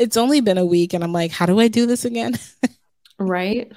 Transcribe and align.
it's 0.00 0.16
only 0.16 0.40
been 0.40 0.58
a 0.58 0.64
week 0.64 0.94
and 0.94 1.04
I'm 1.04 1.12
like, 1.12 1.30
how 1.30 1.44
do 1.44 1.60
I 1.60 1.68
do 1.68 1.84
this 1.84 2.06
again? 2.06 2.32
right. 3.18 3.70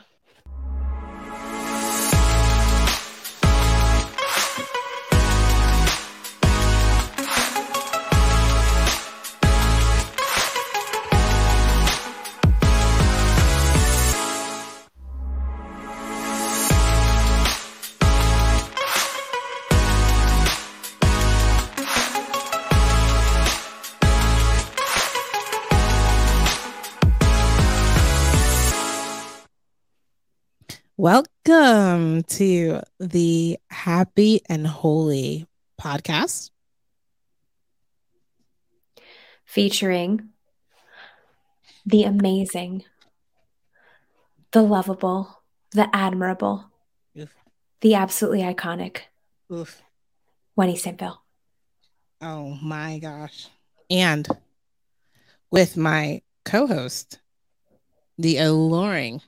Welcome 32.23 32.37
to 32.37 32.81
the 33.01 33.57
Happy 33.69 34.41
and 34.47 34.65
Holy 34.65 35.45
podcast 35.81 36.51
featuring 39.43 40.29
the 41.85 42.03
amazing, 42.03 42.85
the 44.51 44.61
lovable, 44.61 45.43
the 45.71 45.93
admirable, 45.93 46.71
Oof. 47.19 47.29
the 47.81 47.95
absolutely 47.95 48.41
iconic 48.41 48.99
Oof. 49.51 49.81
Winnie. 50.55 50.79
Oh 52.21 52.57
my 52.61 52.99
gosh. 52.99 53.49
And 53.89 54.25
with 55.51 55.75
my 55.75 56.21
co 56.45 56.67
host, 56.67 57.19
the 58.17 58.37
alluring 58.37 59.21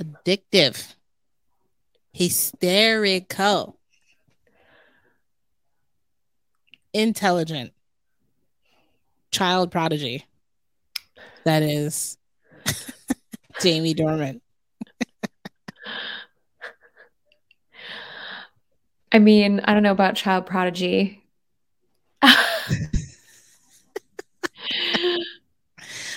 addictive, 0.00 0.94
hysterical, 2.16 3.76
intelligent 6.94 7.74
child 9.30 9.70
prodigy. 9.70 10.24
That 11.44 11.62
is 11.62 12.16
Jamie 13.60 13.92
Dorman. 13.92 14.40
I 19.12 19.18
mean, 19.18 19.60
I 19.64 19.74
don't 19.74 19.82
know 19.82 19.92
about 19.92 20.16
child 20.16 20.46
prodigy. 20.46 21.22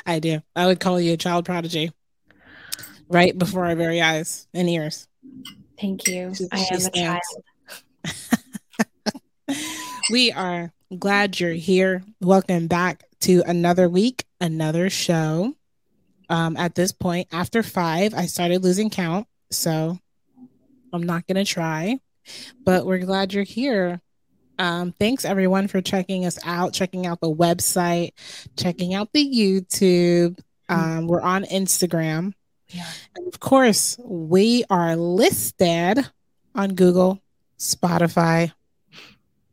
I 0.05 0.19
do. 0.19 0.39
I 0.55 0.65
would 0.65 0.79
call 0.79 1.01
you 1.01 1.11
a 1.13 1.17
child 1.17 1.43
prodigy 1.43 1.91
right 3.09 3.37
before 3.37 3.65
our 3.65 3.75
very 3.75 4.01
eyes 4.01 4.47
and 4.53 4.69
ears. 4.69 5.09
Thank 5.79 6.07
you. 6.07 6.33
She, 6.35 6.47
I 6.51 6.65
am 6.71 6.85
a 6.85 6.91
child. 6.91 7.21
we 10.11 10.31
are 10.31 10.73
glad 10.97 11.39
you're 11.39 11.53
here. 11.53 12.03
Welcome 12.19 12.67
back 12.67 13.05
to 13.21 13.43
another 13.45 13.87
week, 13.87 14.25
another 14.41 14.89
show. 14.89 15.55
Um, 16.29 16.57
at 16.57 16.75
this 16.75 16.91
point, 16.91 17.27
after 17.31 17.63
five, 17.63 18.13
I 18.13 18.25
started 18.25 18.63
losing 18.63 18.89
count. 18.89 19.27
So 19.51 19.97
I'm 20.91 21.03
not 21.03 21.25
going 21.27 21.43
to 21.43 21.45
try, 21.45 21.99
but 22.63 22.85
we're 22.85 22.99
glad 22.99 23.33
you're 23.33 23.43
here. 23.43 24.01
Um, 24.57 24.91
thanks 24.91 25.23
everyone 25.23 25.69
for 25.69 25.81
checking 25.81 26.25
us 26.25 26.37
out, 26.45 26.73
checking 26.73 27.07
out 27.07 27.21
the 27.21 27.33
website, 27.33 28.11
checking 28.57 28.93
out 28.93 29.13
the 29.13 29.25
YouTube. 29.25 30.37
Um, 30.67 31.07
we're 31.07 31.21
on 31.21 31.45
Instagram 31.45 32.33
yeah. 32.69 32.87
And 33.15 33.27
of 33.27 33.39
course, 33.39 33.97
we 34.03 34.63
are 34.69 34.95
listed 34.95 36.05
on 36.55 36.75
Google, 36.75 37.21
Spotify, 37.57 38.51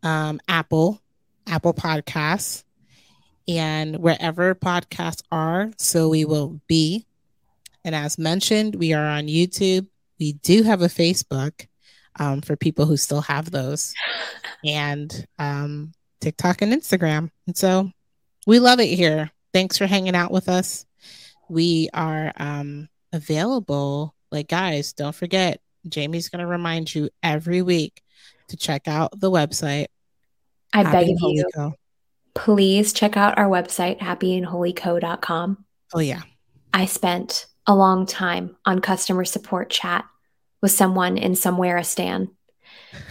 um, 0.03 0.41
Apple, 0.49 1.01
Apple 1.47 1.75
Podcasts, 1.75 2.65
and 3.49 3.97
wherever 3.97 4.55
podcasts 4.55 5.23
are, 5.31 5.71
so 5.79 6.09
we 6.09 6.25
will 6.25 6.61
be. 6.67 7.07
And 7.85 7.95
as 7.95 8.19
mentioned, 8.19 8.75
we 8.75 8.93
are 8.93 9.07
on 9.07 9.27
YouTube. 9.29 9.87
We 10.19 10.33
do 10.35 10.63
have 10.65 10.83
a 10.83 10.87
Facebook 10.89 11.67
um, 12.19 12.41
for 12.41 12.57
people 12.57 12.87
who 12.87 12.97
still 12.97 13.21
have 13.23 13.51
those, 13.51 13.95
and 14.65 15.27
um, 15.39 15.93
TikTok 16.21 16.63
and 16.63 16.73
Instagram. 16.73 17.31
And 17.47 17.57
so 17.57 17.91
we 18.47 18.59
love 18.59 18.81
it 18.81 18.89
here. 18.89 19.31
Thanks 19.53 19.79
for 19.79 19.87
hanging 19.87 20.17
out 20.17 20.33
with 20.33 20.49
us. 20.49 20.85
We 21.49 21.89
are 21.95 22.33
um, 22.37 22.89
available. 23.17 24.15
Like, 24.31 24.49
guys, 24.49 24.93
don't 24.93 25.15
forget, 25.15 25.61
Jamie's 25.89 26.29
going 26.29 26.41
to 26.41 26.47
remind 26.47 26.95
you 26.95 27.11
every 27.23 27.63
week 27.63 28.03
to 28.49 28.57
check 28.57 28.87
out 28.87 29.19
the 29.19 29.31
website. 29.31 29.87
I 30.73 30.83
beg 30.85 31.09
of 31.11 31.19
you, 31.23 31.49
Co. 31.55 31.75
please 32.35 32.93
check 32.93 33.17
out 33.17 33.39
our 33.39 33.49
website, 33.49 33.99
happyandholyco.com. 33.99 35.65
Oh, 35.95 36.01
yeah. 36.01 36.23
I 36.73 36.87
spent 36.87 37.47
a 37.67 37.75
long 37.75 38.07
time 38.07 38.57
on 38.65 38.81
customer 38.81 39.25
support 39.25 39.71
chat 39.71 40.05
with 40.61 40.73
someone 40.73 41.17
in 41.17 41.35
somewhere 41.35 41.77
a 41.77 41.85
stan 41.85 42.31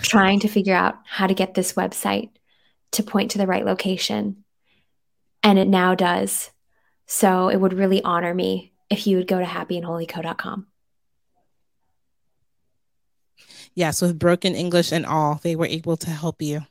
trying 0.02 0.40
to 0.42 0.48
figure 0.48 0.76
out 0.76 0.96
how 1.06 1.28
to 1.28 1.34
get 1.34 1.54
this 1.54 1.74
website 1.74 2.30
to 2.92 3.04
point 3.04 3.32
to 3.32 3.38
the 3.38 3.48
right 3.48 3.66
location. 3.66 4.44
And 5.44 5.60
it 5.60 5.68
now 5.68 5.96
does. 5.96 6.52
So 7.08 7.50
it 7.50 7.58
would 7.60 7.74
really 7.74 8.04
honor 8.04 8.34
me 8.34 8.74
if 8.90 9.08
you 9.08 9.18
would 9.18 9.28
go 9.28 9.40
to 9.40 9.46
happyandholyco.com. 9.46 10.68
Yes, 13.74 14.02
with 14.02 14.18
broken 14.18 14.56
English 14.56 14.92
and 14.92 15.06
all, 15.06 15.40
they 15.44 15.56
were 15.56 15.66
able 15.66 15.98
to 15.98 16.10
help 16.10 16.42
you. 16.42 16.62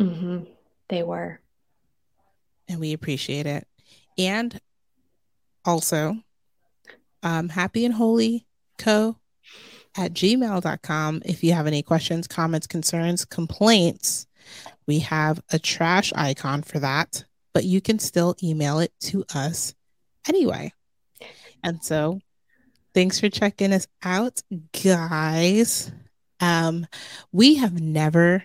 Mm-hmm. 0.00 0.44
They 0.88 1.02
were. 1.02 1.40
And 2.68 2.80
we 2.80 2.92
appreciate 2.92 3.46
it. 3.46 3.66
And 4.16 4.60
also, 5.64 6.16
um, 7.22 7.48
happy 7.48 7.84
and 7.84 7.94
holy 7.94 8.46
co 8.76 9.16
at 9.96 10.12
gmail.com. 10.12 11.22
If 11.24 11.44
you 11.44 11.52
have 11.52 11.66
any 11.66 11.82
questions, 11.82 12.26
comments, 12.26 12.66
concerns, 12.66 13.24
complaints, 13.24 14.26
we 14.86 15.00
have 15.00 15.40
a 15.52 15.58
trash 15.58 16.12
icon 16.14 16.62
for 16.62 16.78
that, 16.80 17.24
but 17.52 17.64
you 17.64 17.80
can 17.80 17.98
still 17.98 18.34
email 18.42 18.80
it 18.80 18.92
to 19.00 19.24
us 19.34 19.74
anyway. 20.26 20.72
And 21.62 21.82
so 21.82 22.20
thanks 22.94 23.20
for 23.20 23.28
checking 23.28 23.72
us 23.72 23.86
out, 24.02 24.40
guys. 24.82 25.90
Um, 26.40 26.86
we 27.32 27.56
have 27.56 27.80
never, 27.80 28.44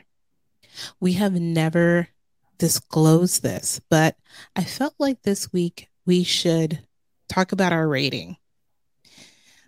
we 1.00 1.14
have 1.14 1.34
never 1.34 2.08
disclosed 2.58 3.44
this, 3.44 3.82
but 3.90 4.16
I 4.56 4.64
felt 4.64 4.96
like 5.00 5.22
this 5.22 5.52
week 5.52 5.90
we 6.06 6.24
should 6.24 6.80
talk 7.30 7.52
about 7.52 7.74
our 7.74 7.88
rating. 7.88 8.38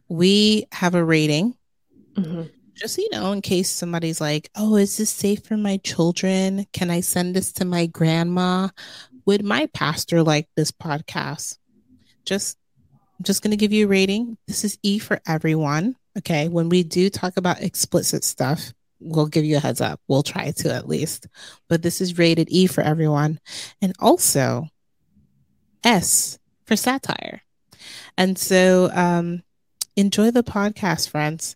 We 0.07 0.67
have 0.71 0.95
a 0.95 1.03
rating. 1.03 1.55
Mm-hmm. 2.15 2.43
Just 2.75 2.97
you 2.97 3.09
know, 3.11 3.31
in 3.31 3.41
case 3.41 3.71
somebody's 3.71 4.19
like, 4.19 4.49
"Oh, 4.55 4.75
is 4.75 4.97
this 4.97 5.09
safe 5.09 5.45
for 5.45 5.55
my 5.55 5.77
children? 5.77 6.65
Can 6.73 6.89
I 6.89 6.99
send 6.99 7.35
this 7.35 7.53
to 7.53 7.65
my 7.65 7.85
grandma? 7.85 8.69
Would 9.25 9.45
my 9.45 9.67
pastor 9.67 10.23
like 10.23 10.49
this 10.55 10.71
podcast?" 10.71 11.57
Just 12.25 12.57
I'm 13.17 13.23
just 13.23 13.41
going 13.41 13.51
to 13.51 13.57
give 13.57 13.71
you 13.71 13.85
a 13.85 13.89
rating. 13.89 14.37
This 14.47 14.65
is 14.65 14.77
E 14.83 14.99
for 14.99 15.21
everyone. 15.25 15.95
Okay. 16.17 16.49
When 16.49 16.69
we 16.69 16.83
do 16.83 17.09
talk 17.09 17.37
about 17.37 17.61
explicit 17.61 18.23
stuff, 18.23 18.73
we'll 18.99 19.27
give 19.27 19.45
you 19.45 19.57
a 19.57 19.61
heads 19.61 19.81
up. 19.81 20.01
We'll 20.07 20.23
try 20.23 20.51
to 20.51 20.73
at 20.73 20.87
least. 20.87 21.27
But 21.69 21.81
this 21.81 22.01
is 22.01 22.17
rated 22.17 22.49
E 22.49 22.67
for 22.67 22.81
everyone. 22.81 23.39
And 23.81 23.93
also 23.99 24.67
S 25.83 26.39
for 26.65 26.75
satire. 26.75 27.41
And 28.17 28.37
so 28.37 28.89
um, 28.93 29.43
enjoy 29.95 30.31
the 30.31 30.43
podcast, 30.43 31.09
friends. 31.09 31.55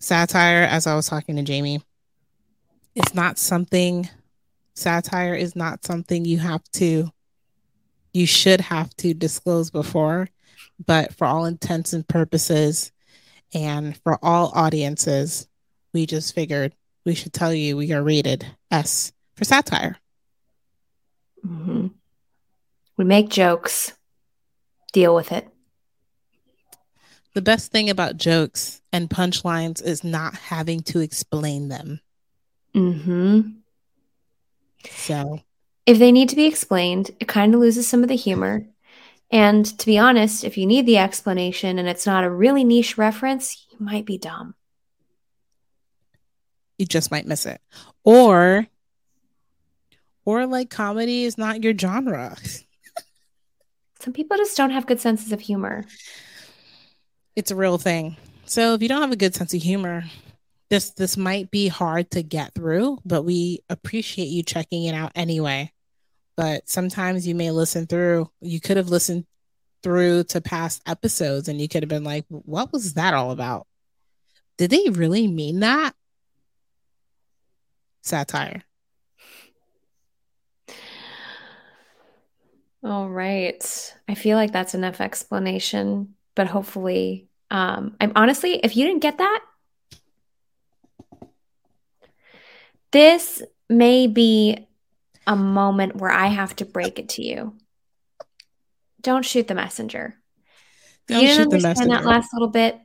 Satire, 0.00 0.64
as 0.64 0.88
I 0.88 0.96
was 0.96 1.06
talking 1.06 1.36
to 1.36 1.42
Jamie, 1.42 1.80
it's 2.94 3.14
not 3.14 3.38
something, 3.38 4.08
satire 4.74 5.34
is 5.34 5.54
not 5.54 5.84
something 5.84 6.24
you 6.24 6.38
have 6.38 6.64
to 6.72 7.10
you 8.12 8.26
should 8.26 8.60
have 8.60 8.94
to 8.96 9.14
disclose 9.14 9.70
before, 9.70 10.28
but 10.84 11.14
for 11.14 11.26
all 11.26 11.44
intents 11.44 11.92
and 11.92 12.06
purposes 12.06 12.92
and 13.54 13.96
for 13.98 14.18
all 14.22 14.52
audiences, 14.54 15.48
we 15.92 16.06
just 16.06 16.34
figured 16.34 16.74
we 17.04 17.14
should 17.14 17.32
tell 17.32 17.52
you 17.52 17.76
we 17.76 17.92
are 17.92 18.02
rated 18.02 18.46
S 18.70 19.12
for 19.34 19.44
satire. 19.44 19.96
Mm-hmm. 21.44 21.88
We 22.96 23.04
make 23.04 23.28
jokes, 23.28 23.92
deal 24.92 25.14
with 25.14 25.32
it. 25.32 25.48
The 27.34 27.42
best 27.42 27.72
thing 27.72 27.88
about 27.88 28.18
jokes 28.18 28.82
and 28.92 29.08
punchlines 29.08 29.82
is 29.82 30.04
not 30.04 30.34
having 30.34 30.80
to 30.80 31.00
explain 31.00 31.68
them. 31.68 32.00
Mm-hmm. 32.74 33.40
So 34.90 35.40
if 35.86 35.98
they 35.98 36.12
need 36.12 36.28
to 36.28 36.36
be 36.36 36.46
explained, 36.46 37.10
it 37.20 37.28
kind 37.28 37.54
of 37.54 37.60
loses 37.60 37.88
some 37.88 38.02
of 38.02 38.08
the 38.08 38.16
humor. 38.16 38.66
And 39.30 39.66
to 39.78 39.86
be 39.86 39.98
honest, 39.98 40.44
if 40.44 40.58
you 40.58 40.66
need 40.66 40.86
the 40.86 40.98
explanation 40.98 41.78
and 41.78 41.88
it's 41.88 42.06
not 42.06 42.24
a 42.24 42.30
really 42.30 42.64
niche 42.64 42.98
reference, 42.98 43.66
you 43.70 43.78
might 43.84 44.04
be 44.04 44.18
dumb. 44.18 44.54
You 46.78 46.86
just 46.86 47.10
might 47.10 47.26
miss 47.26 47.46
it. 47.46 47.60
Or 48.04 48.66
or 50.24 50.46
like 50.46 50.70
comedy 50.70 51.24
is 51.24 51.38
not 51.38 51.64
your 51.64 51.76
genre. 51.76 52.36
Some 54.00 54.12
people 54.12 54.36
just 54.36 54.56
don't 54.56 54.70
have 54.70 54.86
good 54.86 55.00
senses 55.00 55.32
of 55.32 55.40
humor. 55.40 55.84
It's 57.34 57.50
a 57.50 57.56
real 57.56 57.78
thing. 57.78 58.16
So 58.44 58.74
if 58.74 58.82
you 58.82 58.88
don't 58.88 59.00
have 59.00 59.12
a 59.12 59.16
good 59.16 59.34
sense 59.34 59.54
of 59.54 59.62
humor, 59.62 60.04
this 60.72 60.92
this 60.92 61.18
might 61.18 61.50
be 61.50 61.68
hard 61.68 62.10
to 62.12 62.22
get 62.22 62.54
through, 62.54 62.96
but 63.04 63.24
we 63.24 63.60
appreciate 63.68 64.28
you 64.28 64.42
checking 64.42 64.84
it 64.84 64.94
out 64.94 65.12
anyway. 65.14 65.70
But 66.34 66.66
sometimes 66.66 67.26
you 67.26 67.34
may 67.34 67.50
listen 67.50 67.86
through. 67.86 68.30
You 68.40 68.58
could 68.58 68.78
have 68.78 68.88
listened 68.88 69.26
through 69.82 70.24
to 70.24 70.40
past 70.40 70.80
episodes 70.86 71.48
and 71.48 71.60
you 71.60 71.68
could 71.68 71.82
have 71.82 71.90
been 71.90 72.04
like, 72.04 72.24
what 72.30 72.72
was 72.72 72.94
that 72.94 73.12
all 73.12 73.32
about? 73.32 73.66
Did 74.56 74.70
they 74.70 74.88
really 74.88 75.28
mean 75.28 75.60
that? 75.60 75.92
Satire. 78.00 78.62
All 82.82 83.10
right. 83.10 83.94
I 84.08 84.14
feel 84.14 84.38
like 84.38 84.52
that's 84.52 84.74
enough 84.74 85.02
explanation, 85.02 86.14
but 86.34 86.46
hopefully, 86.46 87.28
um, 87.50 87.94
I'm 88.00 88.12
honestly, 88.16 88.54
if 88.54 88.74
you 88.74 88.86
didn't 88.86 89.02
get 89.02 89.18
that, 89.18 89.44
this 92.92 93.42
may 93.68 94.06
be 94.06 94.66
a 95.26 95.36
moment 95.36 95.96
where 95.96 96.10
I 96.10 96.26
have 96.26 96.56
to 96.56 96.64
break 96.64 96.98
it 96.98 97.10
to 97.10 97.22
you. 97.22 97.56
Don't 99.00 99.24
shoot 99.24 99.48
the 99.48 99.54
messenger. 99.54 100.16
Don't 101.08 101.22
you 101.22 101.28
didn't 101.28 101.52
understand 101.52 101.90
that 101.90 102.04
last 102.04 102.32
little 102.32 102.48
bit. 102.48 102.78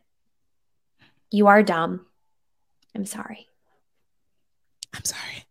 You 1.32 1.48
are 1.48 1.62
dumb. 1.62 2.06
I'm 2.96 3.06
sorry. 3.06 3.48
I'm 4.94 5.04
sorry. 5.04 5.46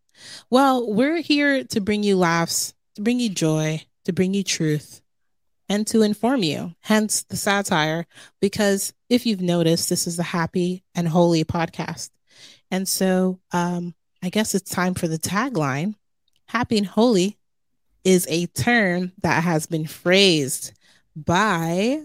Well, 0.50 0.92
we're 0.92 1.20
here 1.20 1.64
to 1.64 1.80
bring 1.80 2.02
you 2.02 2.16
laughs, 2.16 2.74
to 2.94 3.02
bring 3.02 3.20
you 3.20 3.28
joy, 3.28 3.82
to 4.04 4.12
bring 4.12 4.34
you 4.34 4.42
truth, 4.42 5.02
and 5.68 5.86
to 5.88 6.02
inform 6.02 6.42
you. 6.42 6.74
Hence 6.80 7.22
the 7.24 7.36
satire, 7.36 8.06
because 8.40 8.92
if 9.08 9.26
you've 9.26 9.40
noticed, 9.40 9.88
this 9.88 10.06
is 10.06 10.18
a 10.18 10.24
happy 10.24 10.84
and 10.94 11.08
holy 11.08 11.44
podcast. 11.44 12.10
And 12.70 12.88
so 12.88 13.40
um, 13.52 13.94
I 14.22 14.28
guess 14.30 14.54
it's 14.54 14.70
time 14.70 14.94
for 14.94 15.08
the 15.08 15.18
tagline. 15.18 15.94
Happy 16.46 16.78
and 16.78 16.86
holy 16.86 17.38
is 18.04 18.26
a 18.30 18.46
term 18.46 19.12
that 19.22 19.42
has 19.42 19.66
been 19.66 19.86
phrased 19.86 20.72
by 21.14 22.02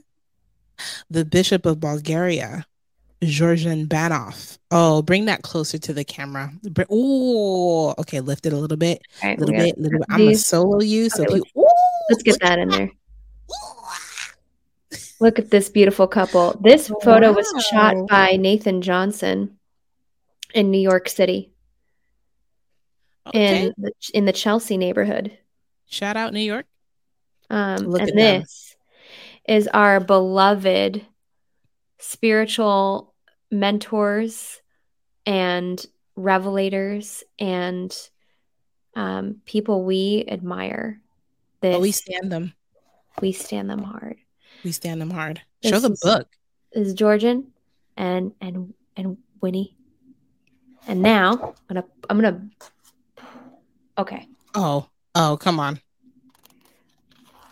the 1.09 1.25
Bishop 1.25 1.65
of 1.65 1.79
Bulgaria, 1.79 2.65
Georgian 3.23 3.85
Banov. 3.87 4.57
Oh, 4.71 5.01
bring 5.01 5.25
that 5.25 5.43
closer 5.43 5.77
to 5.77 5.93
the 5.93 6.03
camera. 6.03 6.51
Oh, 6.89 7.93
okay, 7.99 8.19
lift 8.19 8.45
it 8.45 8.53
a 8.53 8.57
little 8.57 8.77
bit, 8.77 9.01
a 9.21 9.27
right, 9.27 9.39
little 9.39 9.55
bit, 9.55 9.77
little 9.77 9.99
bit. 9.99 10.07
I'm 10.09 10.19
gonna 10.19 10.35
solo 10.35 10.81
you, 10.81 11.09
so 11.09 11.23
okay, 11.23 11.35
you, 11.35 11.43
ooh, 11.61 11.67
let's 12.09 12.23
get 12.23 12.39
that 12.41 12.57
in 12.57 12.69
there. 12.69 12.89
Look 15.19 15.37
at 15.37 15.51
this 15.51 15.69
beautiful 15.69 16.07
couple. 16.07 16.59
This 16.63 16.91
photo 17.03 17.29
wow. 17.29 17.33
was 17.33 17.65
shot 17.69 18.07
by 18.07 18.37
Nathan 18.37 18.81
Johnson 18.81 19.59
in 20.55 20.71
New 20.71 20.79
York 20.79 21.07
City, 21.09 21.50
okay. 23.27 23.65
in 23.65 23.73
the, 23.77 23.91
in 24.13 24.25
the 24.25 24.33
Chelsea 24.33 24.77
neighborhood. 24.77 25.37
Shout 25.87 26.17
out 26.17 26.33
New 26.33 26.39
York. 26.39 26.65
Um, 27.49 27.87
Look 27.87 28.01
and 28.01 28.17
this 28.17 28.75
them. 29.47 29.57
is 29.57 29.67
our 29.67 29.99
beloved 29.99 31.05
spiritual 31.99 33.13
mentors 33.51 34.61
and 35.25 35.85
revelators 36.17 37.23
and 37.37 37.95
um, 38.95 39.41
people 39.45 39.83
we 39.83 40.25
admire. 40.27 40.99
This, 41.61 41.75
oh, 41.75 41.79
we 41.79 41.91
stand 41.91 42.31
them. 42.31 42.53
We 43.21 43.31
stand 43.31 43.69
them 43.69 43.83
hard. 43.83 44.17
We 44.63 44.71
stand 44.71 45.01
them 45.01 45.11
hard. 45.11 45.41
This 45.61 45.71
Show 45.71 45.79
the 45.79 45.97
book. 46.01 46.27
Is 46.71 46.93
Georgian 46.93 47.51
and 47.97 48.31
and 48.39 48.73
and 48.95 49.17
Winnie. 49.41 49.75
And 50.87 51.01
now 51.01 51.53
I'm 51.69 51.75
gonna 51.75 51.83
I'm 52.09 52.17
gonna 52.17 52.41
okay. 54.01 54.27
Oh, 54.53 54.87
oh, 55.15 55.37
come 55.39 55.59
on. 55.59 55.79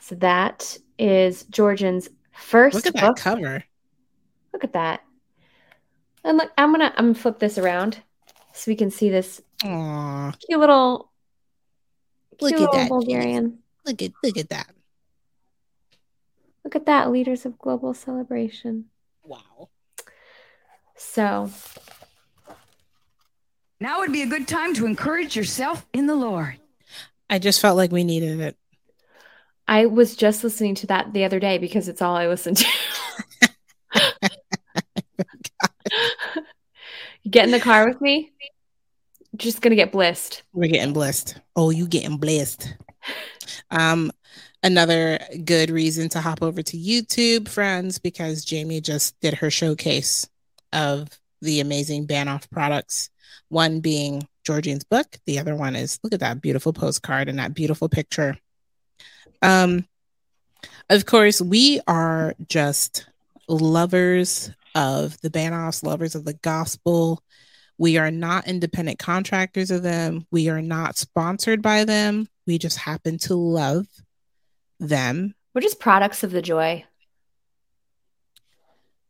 So 0.02 0.16
that 0.16 0.78
is 0.98 1.44
Georgian's 1.46 2.10
first. 2.32 2.76
Look 2.76 2.88
at 2.88 2.94
book. 2.94 3.16
that 3.16 3.24
cover. 3.24 3.64
Look 4.54 4.64
at 4.64 4.74
that. 4.74 5.02
And 6.24 6.38
look, 6.38 6.52
I'm 6.58 6.72
gonna 6.72 6.94
I'm 6.98 7.14
gonna 7.14 7.20
flip 7.20 7.40
this 7.40 7.58
around 7.58 8.00
so 8.54 8.70
we 8.70 8.76
can 8.76 8.92
see 8.92 9.10
this 9.10 9.42
Aww. 9.64 10.38
cute 10.46 10.60
little 10.60 11.12
cute 12.38 12.60
look 12.60 12.62
at 12.62 12.72
that 12.74 12.90
Bulgarian. 12.90 13.60
Look 13.86 14.02
at 14.02 14.12
look 14.24 14.38
at 14.38 14.50
that. 14.50 14.70
Look 16.64 16.76
at 16.76 16.86
that, 16.88 17.10
leaders 17.10 17.46
of 17.46 17.58
global 17.58 17.94
celebration. 17.94 18.86
Wow. 19.24 19.70
So 20.96 21.50
now 23.80 24.00
would 24.00 24.12
be 24.12 24.22
a 24.22 24.28
good 24.28 24.48
time 24.48 24.74
to 24.76 24.86
encourage 24.86 25.36
yourself 25.36 25.86
in 25.94 26.08
the 26.08 26.16
Lord. 26.16 26.58
I 27.30 27.40
just 27.40 27.62
felt 27.62 27.78
like 27.78 27.92
we 27.92 28.04
needed 28.04 28.40
it. 28.40 28.58
I 29.68 29.86
was 29.86 30.16
just 30.16 30.44
listening 30.44 30.76
to 30.76 30.88
that 30.88 31.14
the 31.14 31.24
other 31.26 31.40
day 31.40 31.60
because 31.60 31.88
it's 31.88 32.02
all 32.02 32.16
I 32.16 32.28
listen 32.28 32.56
to. 32.56 32.66
get 37.30 37.46
in 37.46 37.52
the 37.52 37.60
car 37.60 37.88
with 37.88 38.02
me. 38.02 38.32
Just 39.36 39.62
gonna 39.62 39.76
get 39.76 39.92
blissed. 39.92 40.42
We're 40.54 40.72
getting 40.72 40.94
blessed. 40.94 41.40
Oh, 41.56 41.70
you 41.70 41.88
getting 41.88 42.18
blessed. 42.18 42.74
Um, 43.70 44.12
another 44.64 45.20
good 45.46 45.70
reason 45.70 46.10
to 46.10 46.22
hop 46.22 46.42
over 46.42 46.64
to 46.64 46.78
YouTube, 46.78 47.48
friends, 47.48 48.00
because 48.00 48.44
Jamie 48.44 48.82
just 48.82 49.20
did 49.20 49.36
her 49.36 49.52
showcase 49.52 50.28
of 50.74 51.10
the 51.42 51.60
amazing 51.60 52.08
Banov 52.08 52.50
products. 52.50 53.10
One 53.50 53.80
being 53.80 54.28
Georgian's 54.46 54.84
book, 54.84 55.18
the 55.26 55.40
other 55.40 55.56
one 55.56 55.76
is 55.76 56.00
look 56.04 56.14
at 56.14 56.22
that 56.22 56.42
beautiful 56.42 56.74
postcard 56.74 57.30
and 57.30 57.40
that 57.40 57.54
beautiful 57.54 57.90
picture. 57.90 58.38
Um, 59.42 59.86
of 60.90 61.06
course, 61.06 61.42
we 61.42 61.80
are 61.88 62.34
just 62.48 63.08
lovers 63.48 64.52
of 64.76 65.20
the 65.22 65.30
Banovs, 65.30 65.84
lovers 65.84 66.16
of 66.16 66.26
the 66.26 66.34
gospel. 66.34 67.24
We 67.78 67.98
are 67.98 68.12
not 68.12 68.48
independent 68.48 69.00
contractors 69.00 69.72
of 69.72 69.84
them. 69.84 70.28
We 70.32 70.50
are 70.50 70.62
not 70.62 70.98
sponsored 70.98 71.62
by 71.62 71.86
them. 71.86 72.28
We 72.46 72.58
just 72.58 72.78
happen 72.78 73.18
to 73.20 73.36
love 73.36 73.88
them. 74.80 75.36
We're 75.54 75.62
just 75.62 75.80
products 75.80 76.24
of 76.24 76.32
the 76.32 76.42
joy. 76.42 76.86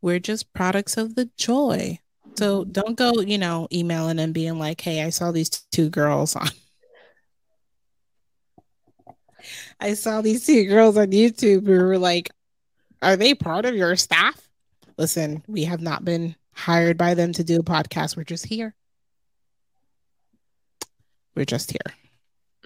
We're 0.02 0.20
just 0.20 0.52
products 0.52 0.96
of 0.96 1.14
the 1.14 1.30
joy. 1.36 1.98
So 2.40 2.64
don't 2.64 2.96
go, 2.96 3.20
you 3.20 3.36
know, 3.36 3.68
emailing 3.70 4.18
and 4.18 4.32
being 4.32 4.58
like, 4.58 4.80
hey, 4.80 5.02
I 5.02 5.10
saw 5.10 5.30
these 5.30 5.50
two 5.50 5.90
girls 5.90 6.34
on. 6.34 6.48
I 9.80 9.92
saw 9.92 10.22
these 10.22 10.46
two 10.46 10.64
girls 10.64 10.96
on 10.96 11.08
YouTube 11.08 11.66
who 11.66 11.72
were 11.72 11.98
like, 11.98 12.30
are 13.02 13.18
they 13.18 13.34
part 13.34 13.66
of 13.66 13.74
your 13.74 13.94
staff? 13.94 14.40
Listen, 14.96 15.42
we 15.48 15.64
have 15.64 15.82
not 15.82 16.02
been 16.02 16.34
hired 16.54 16.96
by 16.96 17.12
them 17.12 17.34
to 17.34 17.44
do 17.44 17.60
a 17.60 17.62
podcast. 17.62 18.16
We're 18.16 18.24
just 18.24 18.46
here. 18.46 18.74
We're 21.34 21.44
just 21.44 21.72
here. 21.72 21.94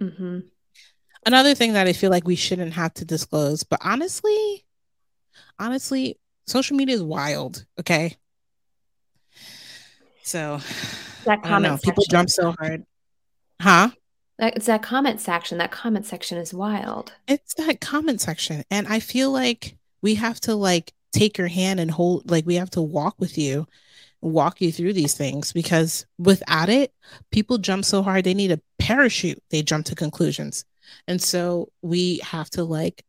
Mm-hmm. 0.00 0.38
Another 1.26 1.56
thing 1.56 1.72
that 1.72 1.88
I 1.88 1.94
feel 1.94 2.10
like 2.12 2.28
we 2.28 2.36
shouldn't 2.36 2.74
have 2.74 2.94
to 2.94 3.04
disclose, 3.04 3.64
but 3.64 3.80
honestly, 3.82 4.64
honestly, 5.58 6.20
social 6.46 6.76
media 6.76 6.94
is 6.94 7.02
wild. 7.02 7.66
Okay. 7.80 8.16
So 10.24 10.60
that 11.24 11.42
comment 11.42 11.82
people 11.82 12.04
jump 12.08 12.30
so 12.30 12.54
hard. 12.58 12.84
Huh? 13.60 13.90
It's 14.38 14.66
that 14.66 14.82
comment 14.82 15.20
section. 15.20 15.58
That 15.58 15.70
comment 15.70 16.06
section 16.06 16.38
is 16.38 16.52
wild. 16.52 17.12
It's 17.28 17.54
that 17.54 17.80
comment 17.80 18.20
section. 18.20 18.64
And 18.70 18.88
I 18.88 19.00
feel 19.00 19.30
like 19.30 19.76
we 20.02 20.16
have 20.16 20.40
to 20.40 20.54
like 20.54 20.92
take 21.12 21.38
your 21.38 21.48
hand 21.48 21.78
and 21.78 21.90
hold 21.90 22.28
like 22.30 22.44
we 22.44 22.56
have 22.56 22.70
to 22.70 22.82
walk 22.82 23.14
with 23.18 23.38
you 23.38 23.66
walk 24.20 24.60
you 24.60 24.72
through 24.72 24.92
these 24.92 25.14
things 25.14 25.52
because 25.52 26.06
without 26.18 26.68
it 26.68 26.92
people 27.30 27.58
jump 27.58 27.84
so 27.84 28.02
hard 28.02 28.24
they 28.24 28.34
need 28.34 28.50
a 28.50 28.60
parachute 28.78 29.40
they 29.50 29.62
jump 29.62 29.84
to 29.84 29.94
conclusions 29.94 30.64
and 31.06 31.22
so 31.22 31.68
we 31.82 32.18
have 32.24 32.48
to 32.48 32.64
like 32.64 33.04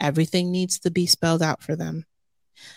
everything 0.00 0.50
needs 0.50 0.80
to 0.80 0.90
be 0.90 1.06
spelled 1.06 1.42
out 1.42 1.62
for 1.62 1.74
them 1.74 2.04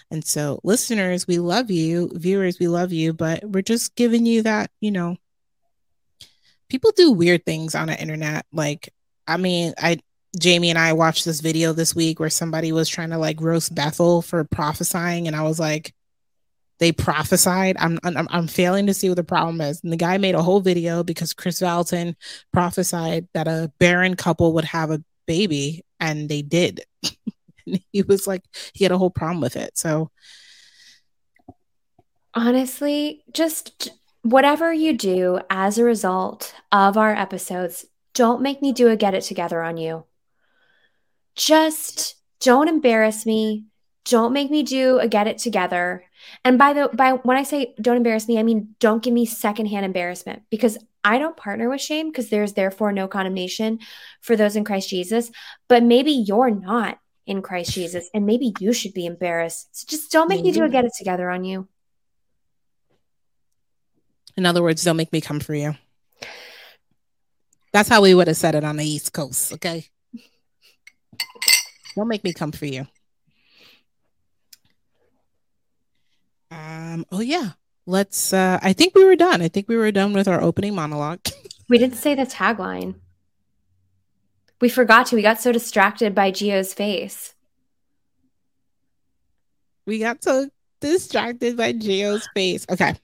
and 0.09 0.25
so 0.25 0.59
listeners 0.63 1.27
we 1.27 1.39
love 1.39 1.71
you 1.71 2.09
viewers 2.13 2.59
we 2.59 2.67
love 2.67 2.91
you 2.91 3.13
but 3.13 3.43
we're 3.43 3.61
just 3.61 3.95
giving 3.95 4.25
you 4.25 4.41
that 4.41 4.69
you 4.79 4.91
know 4.91 5.15
people 6.69 6.91
do 6.95 7.11
weird 7.11 7.45
things 7.45 7.75
on 7.75 7.87
the 7.87 7.99
internet 7.99 8.45
like 8.51 8.93
I 9.31 9.37
mean, 9.37 9.73
I 9.77 9.99
Jamie 10.39 10.69
and 10.69 10.79
I 10.79 10.93
watched 10.93 11.25
this 11.25 11.41
video 11.41 11.73
this 11.73 11.95
week 11.95 12.19
where 12.19 12.29
somebody 12.29 12.71
was 12.71 12.89
trying 12.89 13.09
to 13.11 13.17
like 13.17 13.41
roast 13.41 13.73
Bethel 13.73 14.21
for 14.21 14.43
prophesying, 14.43 15.27
and 15.27 15.35
I 15.35 15.43
was 15.43 15.59
like, 15.59 15.93
they 16.79 16.91
prophesied. 16.91 17.77
I'm 17.79 17.99
I'm, 18.03 18.27
I'm 18.29 18.47
failing 18.47 18.87
to 18.87 18.93
see 18.93 19.09
what 19.09 19.15
the 19.15 19.23
problem 19.23 19.61
is. 19.61 19.81
And 19.83 19.91
the 19.91 19.97
guy 19.97 20.17
made 20.17 20.35
a 20.35 20.41
whole 20.41 20.59
video 20.59 21.03
because 21.03 21.33
Kris 21.33 21.61
Vallotton 21.61 22.15
prophesied 22.51 23.27
that 23.33 23.47
a 23.47 23.71
barren 23.79 24.15
couple 24.15 24.53
would 24.53 24.65
have 24.65 24.91
a 24.91 25.03
baby, 25.27 25.85
and 25.99 26.27
they 26.27 26.41
did. 26.41 26.81
he 27.91 28.01
was 28.01 28.27
like, 28.27 28.43
he 28.73 28.83
had 28.83 28.91
a 28.91 28.97
whole 28.97 29.09
problem 29.09 29.41
with 29.41 29.55
it. 29.55 29.77
So 29.77 30.11
honestly, 32.33 33.23
just 33.31 33.91
whatever 34.21 34.71
you 34.71 34.97
do 34.97 35.39
as 35.49 35.77
a 35.77 35.83
result 35.83 36.53
of 36.71 36.97
our 36.97 37.13
episodes, 37.13 37.85
don't 38.13 38.41
make 38.41 38.61
me 38.61 38.71
do 38.71 38.89
a 38.89 38.95
get 38.95 39.13
it 39.13 39.23
together 39.23 39.61
on 39.61 39.77
you. 39.77 40.05
Just 41.35 42.15
don't 42.39 42.67
embarrass 42.67 43.25
me. 43.25 43.65
Don't 44.05 44.33
make 44.33 44.49
me 44.49 44.63
do 44.63 44.99
a 44.99 45.07
get 45.07 45.27
it 45.27 45.37
together. 45.37 46.03
And 46.43 46.57
by 46.57 46.73
the 46.73 46.89
by 46.93 47.13
when 47.13 47.37
I 47.37 47.43
say 47.43 47.73
don't 47.79 47.97
embarrass 47.97 48.27
me, 48.27 48.37
I 48.37 48.43
mean 48.43 48.75
don't 48.79 49.03
give 49.03 49.13
me 49.13 49.25
secondhand 49.25 49.85
embarrassment 49.85 50.43
because 50.49 50.77
I 51.03 51.17
don't 51.17 51.37
partner 51.37 51.69
with 51.69 51.81
shame 51.81 52.09
because 52.09 52.29
there's 52.29 52.53
therefore 52.53 52.91
no 52.91 53.07
condemnation 53.07 53.79
for 54.21 54.35
those 54.35 54.55
in 54.55 54.63
Christ 54.63 54.89
Jesus. 54.89 55.31
But 55.67 55.83
maybe 55.83 56.11
you're 56.11 56.51
not 56.51 56.99
in 57.25 57.41
Christ 57.41 57.73
Jesus 57.73 58.09
and 58.13 58.25
maybe 58.25 58.53
you 58.59 58.73
should 58.73 58.93
be 58.93 59.05
embarrassed. 59.05 59.69
So 59.71 59.85
just 59.87 60.11
don't 60.11 60.27
make 60.27 60.43
me 60.43 60.51
do 60.51 60.63
a 60.63 60.69
get 60.69 60.85
it 60.85 60.93
together 60.97 61.29
on 61.29 61.43
you. 61.43 61.67
In 64.37 64.45
other 64.45 64.63
words, 64.63 64.83
don't 64.83 64.97
make 64.97 65.11
me 65.11 65.21
come 65.21 65.39
for 65.39 65.53
you. 65.53 65.75
That's 67.73 67.89
how 67.89 68.01
we 68.01 68.13
would 68.13 68.27
have 68.27 68.37
said 68.37 68.55
it 68.55 68.63
on 68.63 68.77
the 68.77 68.85
East 68.85 69.13
Coast, 69.13 69.53
okay? 69.53 69.85
Don't 71.95 72.07
make 72.07 72.23
me 72.23 72.33
come 72.33 72.51
for 72.51 72.65
you. 72.65 72.87
Um, 76.49 77.05
oh 77.11 77.21
yeah. 77.21 77.51
Let's 77.85 78.33
uh 78.33 78.59
I 78.61 78.73
think 78.73 78.95
we 78.95 79.03
were 79.03 79.15
done. 79.15 79.41
I 79.41 79.47
think 79.47 79.67
we 79.67 79.77
were 79.77 79.91
done 79.91 80.13
with 80.13 80.27
our 80.27 80.41
opening 80.41 80.75
monologue. 80.75 81.19
we 81.69 81.77
didn't 81.77 81.97
say 81.97 82.13
the 82.15 82.25
tagline. 82.25 82.95
We 84.61 84.69
forgot 84.69 85.07
to. 85.07 85.15
We 85.15 85.23
got 85.23 85.41
so 85.41 85.51
distracted 85.51 86.13
by 86.13 86.31
Gio's 86.31 86.73
face. 86.73 87.33
We 89.85 89.99
got 89.99 90.23
so 90.23 90.49
distracted 90.79 91.57
by 91.57 91.73
Gio's 91.73 92.29
face. 92.35 92.65
Okay. 92.69 92.95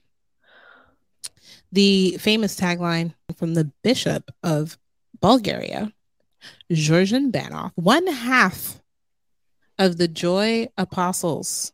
The 1.72 2.16
famous 2.18 2.58
tagline 2.58 3.12
from 3.36 3.54
the 3.54 3.70
Bishop 3.82 4.30
of 4.42 4.78
Bulgaria, 5.20 5.92
Georgian 6.70 7.30
Banov, 7.32 7.72
one 7.74 8.06
half 8.06 8.80
of 9.78 9.98
the 9.98 10.08
Joy 10.08 10.68
Apostles, 10.78 11.72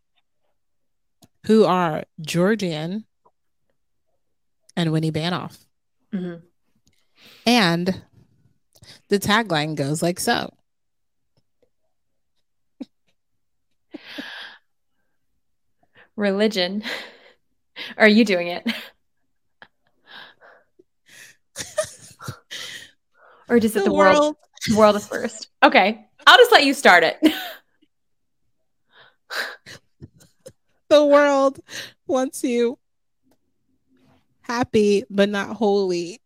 who 1.47 1.65
are 1.65 2.05
Georgian 2.21 3.05
and 4.77 4.93
Winnie 4.93 5.13
Banov. 5.13 5.59
Mm-hmm. 6.13 6.45
And 7.47 8.03
the 9.15 9.21
tagline 9.21 9.77
goes 9.77 10.03
like 10.03 10.19
so. 10.19 10.53
Religion. 16.17 16.83
Are 17.97 18.09
you 18.09 18.25
doing 18.25 18.49
it? 18.49 18.67
or 23.49 23.61
does 23.61 23.77
it 23.77 23.85
the, 23.85 23.85
the 23.85 23.93
world? 23.93 24.19
world? 24.19 24.37
World 24.77 24.97
is 24.97 25.07
first. 25.07 25.49
Okay. 25.63 26.05
I'll 26.27 26.39
just 26.39 26.51
let 26.51 26.65
you 26.65 26.75
start 26.75 27.05
it. 27.05 27.19
the 30.89 31.07
world 31.07 31.61
wants 32.09 32.43
you 32.43 32.81
happy 34.43 35.05
but 35.09 35.29
not 35.29 35.55
holy. 35.57 36.21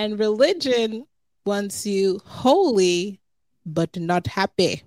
And 0.00 0.18
religion 0.18 1.06
wants 1.44 1.84
you 1.84 2.18
holy 2.24 3.20
but 3.66 3.94
not 3.98 4.26
happy. 4.26 4.82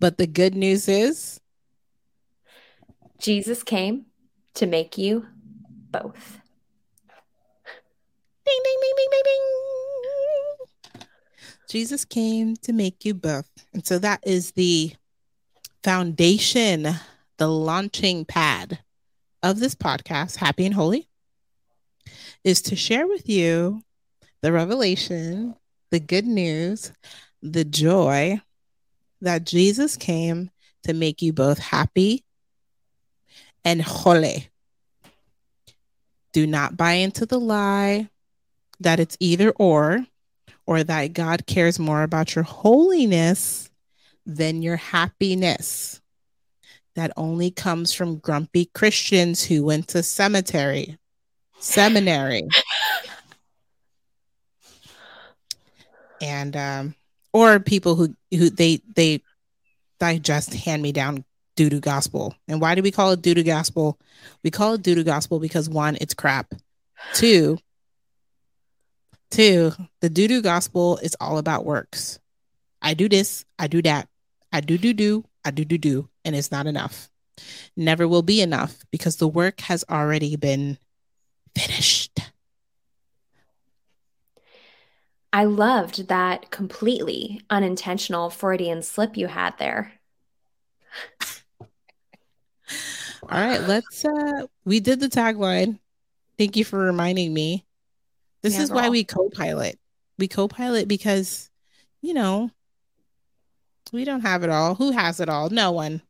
But 0.00 0.16
the 0.16 0.26
good 0.26 0.54
news 0.54 0.88
is 0.88 1.38
Jesus 3.18 3.62
came 3.62 4.06
to 4.54 4.66
make 4.66 4.96
you 4.96 5.26
both. 5.90 6.40
Ding, 8.46 8.60
ding, 8.64 8.78
ding, 8.80 8.94
ding, 8.96 9.08
ding, 9.10 9.22
ding. 9.24 11.04
Jesus 11.68 12.06
came 12.06 12.56
to 12.56 12.72
make 12.72 13.04
you 13.04 13.12
both. 13.12 13.50
And 13.74 13.86
so 13.86 13.98
that 13.98 14.20
is 14.26 14.52
the 14.52 14.94
foundation, 15.84 16.88
the 17.36 17.48
launching 17.48 18.24
pad 18.24 18.78
of 19.42 19.60
this 19.60 19.74
podcast, 19.74 20.36
Happy 20.36 20.64
and 20.64 20.74
Holy, 20.74 21.08
is 22.46 22.62
to 22.62 22.76
share 22.76 23.08
with 23.08 23.28
you 23.28 23.82
the 24.40 24.52
revelation, 24.52 25.56
the 25.90 25.98
good 25.98 26.24
news, 26.24 26.92
the 27.42 27.64
joy 27.64 28.40
that 29.20 29.44
Jesus 29.44 29.96
came 29.96 30.50
to 30.84 30.94
make 30.94 31.20
you 31.20 31.32
both 31.32 31.58
happy 31.58 32.24
and 33.64 33.82
holy. 33.82 34.48
Do 36.32 36.46
not 36.46 36.76
buy 36.76 36.92
into 36.92 37.26
the 37.26 37.40
lie 37.40 38.10
that 38.78 39.00
it's 39.00 39.16
either 39.18 39.50
or, 39.50 40.06
or 40.66 40.84
that 40.84 41.14
God 41.14 41.46
cares 41.46 41.80
more 41.80 42.04
about 42.04 42.36
your 42.36 42.44
holiness 42.44 43.68
than 44.24 44.62
your 44.62 44.76
happiness. 44.76 46.00
That 46.94 47.10
only 47.16 47.50
comes 47.50 47.92
from 47.92 48.18
grumpy 48.18 48.66
Christians 48.66 49.42
who 49.42 49.64
went 49.64 49.88
to 49.88 50.04
cemetery, 50.04 50.96
seminary. 51.58 52.42
and 56.20 56.56
um 56.56 56.94
or 57.32 57.60
people 57.60 57.94
who 57.94 58.14
who 58.30 58.48
they 58.50 58.80
they 58.94 59.22
digest 60.00 60.54
hand 60.54 60.82
me 60.82 60.92
down 60.92 61.24
doo 61.56 61.70
doo 61.70 61.80
gospel. 61.80 62.34
And 62.48 62.60
why 62.60 62.74
do 62.74 62.82
we 62.82 62.90
call 62.90 63.12
it 63.12 63.22
doo 63.22 63.34
doo 63.34 63.42
gospel? 63.42 63.98
We 64.42 64.50
call 64.50 64.74
it 64.74 64.82
doo 64.82 64.94
doo 64.94 65.04
gospel 65.04 65.38
because 65.40 65.68
one, 65.68 65.96
it's 66.00 66.14
crap. 66.14 66.52
Two, 67.14 67.58
Two, 69.30 69.72
the 70.00 70.08
doo 70.08 70.28
doo 70.28 70.42
gospel 70.42 70.98
is 70.98 71.16
all 71.20 71.38
about 71.38 71.64
works. 71.64 72.18
I 72.80 72.94
do 72.94 73.08
this, 73.08 73.44
I 73.58 73.66
do 73.66 73.82
that, 73.82 74.08
I 74.52 74.60
do 74.60 74.78
do 74.78 74.94
do, 74.94 75.24
I 75.44 75.50
do 75.50 75.64
do 75.64 75.78
do, 75.78 76.08
and 76.24 76.36
it's 76.36 76.52
not 76.52 76.66
enough. 76.66 77.10
Never 77.76 78.06
will 78.06 78.22
be 78.22 78.40
enough 78.40 78.78
because 78.90 79.16
the 79.16 79.28
work 79.28 79.60
has 79.60 79.84
already 79.90 80.36
been 80.36 80.78
finished. 81.56 82.20
I 85.32 85.44
loved 85.44 86.08
that 86.08 86.50
completely 86.50 87.40
unintentional 87.50 88.30
Freudian 88.30 88.82
slip 88.82 89.16
you 89.16 89.26
had 89.26 89.58
there. 89.58 89.92
All 93.22 93.40
right, 93.40 93.60
let's 93.62 94.04
uh 94.04 94.46
we 94.64 94.80
did 94.80 95.00
the 95.00 95.08
tagline. 95.08 95.78
Thank 96.38 96.56
you 96.56 96.64
for 96.64 96.78
reminding 96.78 97.32
me. 97.32 97.64
This 98.42 98.54
yeah, 98.54 98.62
is 98.62 98.70
why 98.70 98.88
we 98.88 99.04
co-pilot. 99.04 99.78
We 100.18 100.28
co-pilot 100.28 100.86
because, 100.86 101.50
you 102.02 102.14
know, 102.14 102.50
we 103.92 104.04
don't 104.04 104.20
have 104.20 104.42
it 104.42 104.50
all. 104.50 104.74
Who 104.74 104.92
has 104.92 105.20
it 105.20 105.28
all? 105.28 105.50
No 105.50 105.72
one. 105.72 106.02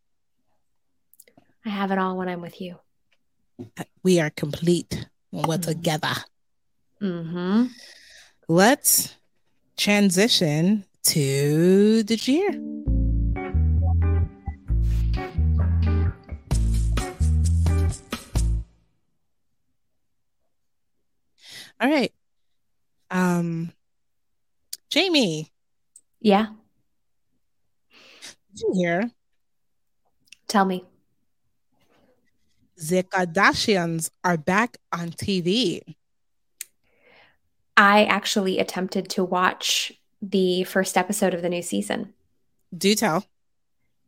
I 1.65 1.71
have 1.71 1.91
it 1.91 1.99
all 1.99 2.17
when 2.17 2.29
I'm 2.29 2.41
with 2.41 2.61
you. 2.61 2.79
We 4.03 4.21
are 4.21 4.31
complete 4.31 5.07
when 5.31 5.45
we're 5.45 5.57
mm-hmm. 5.57 5.63
together. 5.63 6.15
Mm-hmm. 7.03 7.67
Let's 8.49 9.15
transition 9.77 10.85
to 11.05 12.03
the 12.03 12.17
year. 12.17 12.61
All 21.79 21.91
right. 21.91 22.13
Um, 23.11 23.73
Jamie. 24.89 25.53
Yeah. 26.21 26.47
Did 28.55 28.61
you 28.61 28.73
hear? 28.75 29.11
Tell 30.49 30.65
me. 30.65 30.85
The 32.77 33.03
Kardashians 33.03 34.11
are 34.23 34.37
back 34.37 34.77
on 34.93 35.11
TV. 35.11 35.83
I 37.77 38.05
actually 38.05 38.59
attempted 38.59 39.09
to 39.11 39.25
watch 39.25 39.93
the 40.23 40.65
first 40.65 40.97
episode 40.97 41.35
of 41.35 41.43
the 41.43 41.49
new 41.49 41.63
season. 41.63 42.13
Do 42.77 42.95
tell. 42.95 43.25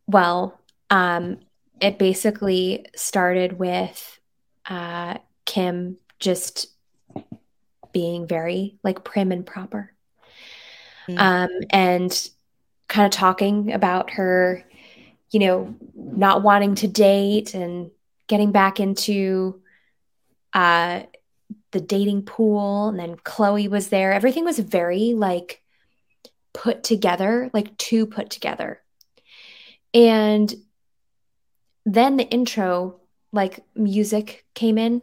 Well, 0.07 0.59
um, 0.91 1.41
it 1.81 1.99
basically 1.99 2.87
started 2.97 3.59
with 3.59 4.21
uh, 4.67 5.19
Kim 5.45 5.97
just 6.19 6.69
being 7.93 8.27
very 8.27 8.79
like 8.83 9.05
prim 9.05 9.33
and 9.33 9.47
proper. 9.47 9.93
Mm. 11.09 11.19
Um, 11.19 11.51
and 11.71 12.31
kind 12.89 13.07
of 13.07 13.13
talking 13.13 13.73
about 13.73 14.11
her, 14.13 14.65
you 15.31 15.41
know, 15.41 15.75
not 15.95 16.43
wanting 16.43 16.75
to 16.77 16.89
date 16.89 17.55
and 17.55 17.91
getting 18.29 18.53
back 18.53 18.79
into 18.79 19.61
uh 20.53 21.03
the 21.73 21.81
dating 21.81 22.23
pool 22.23 22.89
and 22.89 22.99
then 22.99 23.17
Khloé 23.17 23.69
was 23.69 23.89
there. 23.89 24.13
Everything 24.13 24.45
was 24.45 24.59
very 24.59 25.15
like 25.15 25.63
put 26.53 26.83
together, 26.83 27.51
like 27.53 27.77
too 27.77 28.07
put 28.07 28.31
together. 28.31 28.81
And 29.93 30.53
then 31.85 32.17
the 32.17 32.29
intro 32.29 33.01
like 33.33 33.65
music 33.75 34.45
came 34.55 34.79
in 34.79 35.03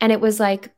and 0.00 0.12
it 0.12 0.20
was 0.20 0.40
like 0.40 0.70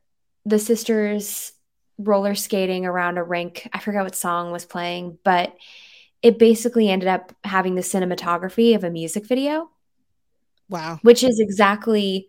the 0.45 0.59
sisters 0.59 1.53
roller 1.99 2.35
skating 2.35 2.87
around 2.87 3.19
a 3.19 3.23
rink. 3.23 3.69
I 3.73 3.81
forgot 3.81 4.05
what 4.05 4.15
song 4.15 4.53
was 4.53 4.65
playing, 4.65 5.19
but 5.25 5.57
it 6.23 6.39
basically 6.39 6.89
ended 6.89 7.09
up 7.09 7.35
having 7.45 7.75
the 7.75 7.83
cinematography 7.83 8.75
of 8.75 8.85
a 8.85 8.91
music 8.91 9.27
video. 9.27 9.71
Wow. 10.69 10.99
Which 11.03 11.23
is 11.23 11.41
exactly 11.41 12.29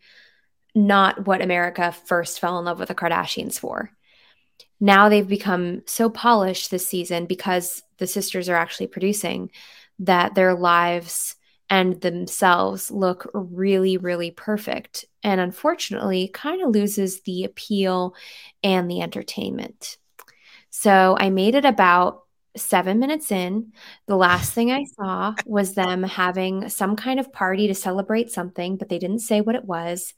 not 0.76 1.26
what 1.26 1.42
America 1.42 1.92
first 1.92 2.40
fell 2.40 2.60
in 2.60 2.66
love 2.66 2.80
with 2.80 2.88
the 2.88 2.96
Kardashians 2.96 3.60
for. 3.60 3.92
Now 4.80 5.10
they've 5.10 5.28
become 5.28 5.82
so 5.86 6.10
polished 6.10 6.72
this 6.72 6.88
season 6.88 7.26
because 7.26 7.84
the 7.98 8.08
sisters 8.08 8.48
are 8.48 8.56
actually 8.56 8.88
producing 8.88 9.52
that 10.00 10.36
their 10.36 10.54
lives 10.54 11.36
and 11.70 12.00
themselves 12.02 12.90
look 12.90 13.30
really, 13.34 13.98
really 13.98 14.32
perfect. 14.32 15.06
And 15.22 15.40
unfortunately, 15.42 16.30
kind 16.34 16.62
of 16.64 16.74
loses 16.74 17.22
the 17.22 17.44
appeal 17.44 18.16
and 18.64 18.90
the 18.90 19.02
entertainment. 19.02 19.98
So 20.70 21.18
I 21.20 21.30
made 21.30 21.56
it 21.56 21.66
about 21.66 22.24
seven 22.60 23.00
minutes 23.00 23.32
in. 23.32 23.74
The 24.08 24.16
last 24.16 24.54
thing 24.54 24.72
I 24.72 24.84
saw 24.84 25.34
was 25.46 25.74
them 25.74 26.04
having 26.04 26.70
some 26.70 26.96
kind 26.96 27.20
of 27.20 27.34
party 27.34 27.68
to 27.68 27.76
celebrate 27.76 28.32
something, 28.32 28.78
but 28.78 28.90
they 28.90 29.00
didn't 29.00 29.20
say 29.20 29.42
what 29.42 29.56
it 29.56 29.66
was. 29.66 30.14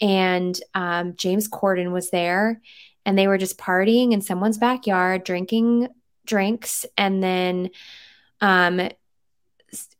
And 0.00 0.58
um, 0.74 1.14
James 1.16 1.48
Corden 1.48 1.92
was 1.92 2.10
there, 2.10 2.60
and 3.06 3.18
they 3.18 3.28
were 3.28 3.38
just 3.38 3.58
partying 3.58 4.12
in 4.12 4.20
someone's 4.20 4.58
backyard, 4.58 5.24
drinking 5.24 5.88
drinks. 6.26 6.86
And 6.96 7.22
then 7.22 7.70
um, 8.40 8.88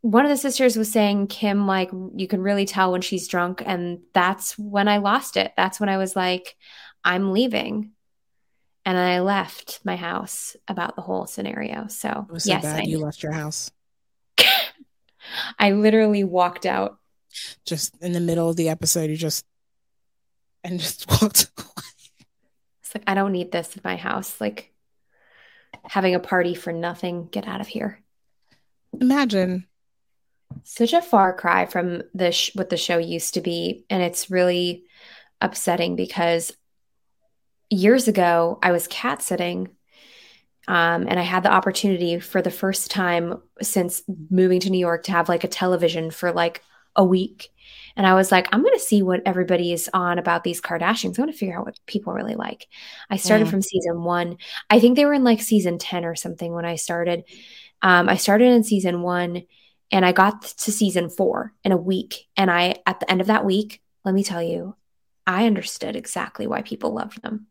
one 0.01 0.25
of 0.25 0.29
the 0.29 0.37
sisters 0.37 0.77
was 0.77 0.91
saying 0.91 1.27
Kim 1.27 1.67
like 1.67 1.91
you 2.15 2.27
can 2.27 2.41
really 2.41 2.65
tell 2.65 2.91
when 2.91 3.01
she's 3.01 3.27
drunk 3.27 3.61
and 3.65 3.99
that's 4.13 4.57
when 4.57 4.87
I 4.87 4.97
lost 4.97 5.37
it. 5.37 5.53
That's 5.57 5.79
when 5.79 5.89
I 5.89 5.97
was 5.97 6.15
like 6.15 6.55
I'm 7.03 7.31
leaving. 7.31 7.91
And 8.85 8.97
I 8.97 9.19
left 9.21 9.79
my 9.83 9.95
house 9.95 10.55
about 10.67 10.95
the 10.95 11.01
whole 11.01 11.25
scenario. 11.25 11.87
So, 11.87 12.25
It 12.29 12.33
was 12.33 12.43
so 12.43 12.51
yes, 12.51 12.63
bad 12.63 12.81
I, 12.81 12.83
you 12.83 12.99
left 12.99 13.23
your 13.23 13.31
house 13.31 13.71
I 15.59 15.71
literally 15.71 16.23
walked 16.23 16.65
out. 16.65 16.99
just 17.65 17.95
in 18.01 18.11
the 18.13 18.19
middle 18.19 18.49
of 18.49 18.55
the 18.55 18.69
episode. 18.69 19.09
You 19.09 19.17
just 19.17 19.45
and 20.63 20.79
just 20.79 21.09
walked. 21.21 21.49
It's 22.83 22.93
like 22.93 23.03
I 23.07 23.15
don't 23.15 23.31
need 23.31 23.51
this 23.51 23.75
in 23.75 23.81
my 23.83 23.95
house. 23.95 24.39
Like 24.39 24.71
having 25.83 26.15
a 26.15 26.19
party 26.19 26.53
for 26.53 26.71
nothing. 26.71 27.27
Get 27.31 27.47
out 27.47 27.61
of 27.61 27.67
here. 27.67 28.03
Imagine. 29.01 29.65
Such 30.63 30.93
a 30.93 31.01
far 31.01 31.33
cry 31.33 31.65
from 31.65 32.03
the 32.13 32.31
sh- 32.31 32.51
what 32.55 32.69
the 32.69 32.77
show 32.77 32.97
used 32.97 33.33
to 33.33 33.41
be, 33.41 33.85
and 33.89 34.01
it's 34.03 34.29
really 34.31 34.83
upsetting 35.41 35.95
because 35.95 36.53
years 37.75 38.07
ago 38.07 38.59
I 38.61 38.71
was 38.71 38.87
cat 38.87 39.21
sitting, 39.21 39.69
um, 40.67 41.05
and 41.07 41.19
I 41.19 41.23
had 41.23 41.43
the 41.43 41.51
opportunity 41.51 42.19
for 42.19 42.41
the 42.41 42.51
first 42.51 42.89
time 42.89 43.41
since 43.61 44.01
moving 44.29 44.59
to 44.61 44.69
New 44.69 44.79
York 44.79 45.03
to 45.03 45.11
have 45.11 45.29
like 45.29 45.43
a 45.43 45.47
television 45.49 46.09
for 46.11 46.31
like 46.31 46.63
a 46.95 47.03
week, 47.03 47.49
and 47.97 48.07
I 48.07 48.13
was 48.13 48.31
like, 48.31 48.47
I'm 48.51 48.61
going 48.61 48.73
to 48.73 48.79
see 48.79 49.01
what 49.01 49.21
everybody 49.25 49.71
is 49.73 49.89
on 49.93 50.19
about 50.19 50.43
these 50.43 50.61
Kardashians. 50.61 51.17
I 51.17 51.21
want 51.21 51.31
to 51.31 51.37
figure 51.37 51.57
out 51.57 51.65
what 51.65 51.79
people 51.85 52.13
really 52.13 52.35
like. 52.35 52.67
I 53.09 53.17
started 53.17 53.47
Mm. 53.47 53.51
from 53.51 53.61
season 53.61 54.03
one. 54.03 54.37
I 54.69 54.79
think 54.79 54.95
they 54.95 55.05
were 55.05 55.13
in 55.13 55.23
like 55.23 55.41
season 55.41 55.77
ten 55.77 56.03
or 56.05 56.15
something 56.15 56.51
when 56.53 56.65
I 56.65 56.75
started. 56.75 57.23
Um, 57.81 58.09
I 58.09 58.17
started 58.17 58.51
in 58.51 58.63
season 58.63 59.01
one 59.01 59.43
and 59.91 60.05
I 60.05 60.11
got 60.13 60.41
to 60.41 60.71
season 60.71 61.09
four 61.09 61.53
in 61.63 61.71
a 61.71 61.77
week. 61.77 62.27
And 62.35 62.49
I, 62.49 62.75
at 62.85 62.99
the 62.99 63.11
end 63.11 63.21
of 63.21 63.27
that 63.27 63.45
week, 63.45 63.81
let 64.03 64.15
me 64.15 64.23
tell 64.23 64.41
you, 64.41 64.75
I 65.27 65.45
understood 65.45 65.95
exactly 65.95 66.47
why 66.47 66.61
people 66.63 66.93
loved 66.93 67.21
them 67.21 67.47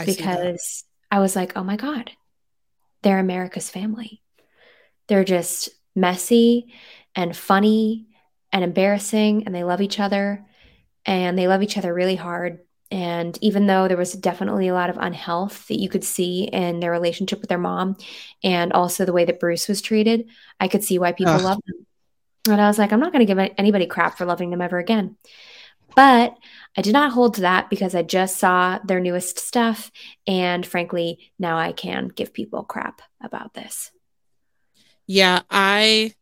I 0.00 0.04
because 0.04 0.84
I 1.10 1.20
was 1.20 1.36
like, 1.36 1.56
oh 1.56 1.64
my 1.64 1.76
God, 1.76 2.10
they're 3.02 3.18
America's 3.18 3.70
family. 3.70 4.22
They're 5.08 5.24
just 5.24 5.70
messy 5.94 6.72
and 7.14 7.36
funny 7.36 8.06
and 8.52 8.64
embarrassing, 8.64 9.44
and 9.46 9.54
they 9.54 9.64
love 9.64 9.80
each 9.80 10.00
other 10.00 10.44
and 11.06 11.38
they 11.38 11.48
love 11.48 11.62
each 11.62 11.76
other 11.78 11.92
really 11.92 12.16
hard. 12.16 12.60
And 12.90 13.38
even 13.40 13.66
though 13.66 13.86
there 13.86 13.96
was 13.96 14.12
definitely 14.12 14.68
a 14.68 14.74
lot 14.74 14.90
of 14.90 14.98
unhealth 14.98 15.68
that 15.68 15.78
you 15.78 15.88
could 15.88 16.02
see 16.02 16.44
in 16.44 16.80
their 16.80 16.90
relationship 16.90 17.40
with 17.40 17.48
their 17.48 17.58
mom 17.58 17.96
and 18.42 18.72
also 18.72 19.04
the 19.04 19.12
way 19.12 19.24
that 19.24 19.38
Bruce 19.38 19.68
was 19.68 19.80
treated, 19.80 20.28
I 20.58 20.66
could 20.66 20.82
see 20.82 20.98
why 20.98 21.12
people 21.12 21.34
Ugh. 21.34 21.42
love 21.42 21.60
them. 21.66 21.86
And 22.48 22.60
I 22.60 22.66
was 22.66 22.78
like, 22.78 22.92
I'm 22.92 23.00
not 23.00 23.12
going 23.12 23.24
to 23.24 23.32
give 23.32 23.52
anybody 23.58 23.86
crap 23.86 24.18
for 24.18 24.24
loving 24.24 24.50
them 24.50 24.60
ever 24.60 24.78
again. 24.78 25.16
But 25.94 26.36
I 26.76 26.82
did 26.82 26.92
not 26.92 27.12
hold 27.12 27.34
to 27.34 27.40
that 27.42 27.68
because 27.70 27.94
I 27.94 28.02
just 28.02 28.38
saw 28.38 28.78
their 28.84 29.00
newest 29.00 29.38
stuff. 29.38 29.90
And 30.26 30.64
frankly, 30.64 31.30
now 31.38 31.58
I 31.58 31.72
can 31.72 32.08
give 32.08 32.32
people 32.32 32.64
crap 32.64 33.02
about 33.22 33.54
this. 33.54 33.90
Yeah, 35.06 35.42
I. 35.50 36.14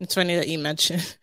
It's 0.00 0.14
funny 0.14 0.34
that 0.36 0.48
you 0.48 0.58
mentioned 0.58 1.16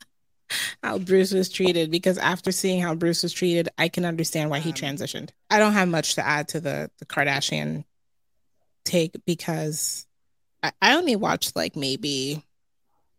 how 0.82 0.98
Bruce 0.98 1.32
was 1.32 1.48
treated 1.48 1.90
because 1.90 2.18
after 2.18 2.52
seeing 2.52 2.80
how 2.80 2.94
Bruce 2.94 3.22
was 3.22 3.32
treated, 3.32 3.68
I 3.78 3.88
can 3.88 4.04
understand 4.04 4.50
why 4.50 4.60
he 4.60 4.70
Um, 4.70 4.74
transitioned. 4.74 5.30
I 5.50 5.58
don't 5.58 5.72
have 5.72 5.88
much 5.88 6.14
to 6.16 6.26
add 6.26 6.48
to 6.48 6.60
the 6.60 6.90
the 6.98 7.06
Kardashian 7.06 7.84
take 8.84 9.14
because 9.26 10.06
I, 10.62 10.72
I 10.82 10.96
only 10.96 11.16
watched 11.16 11.56
like 11.56 11.76
maybe, 11.76 12.44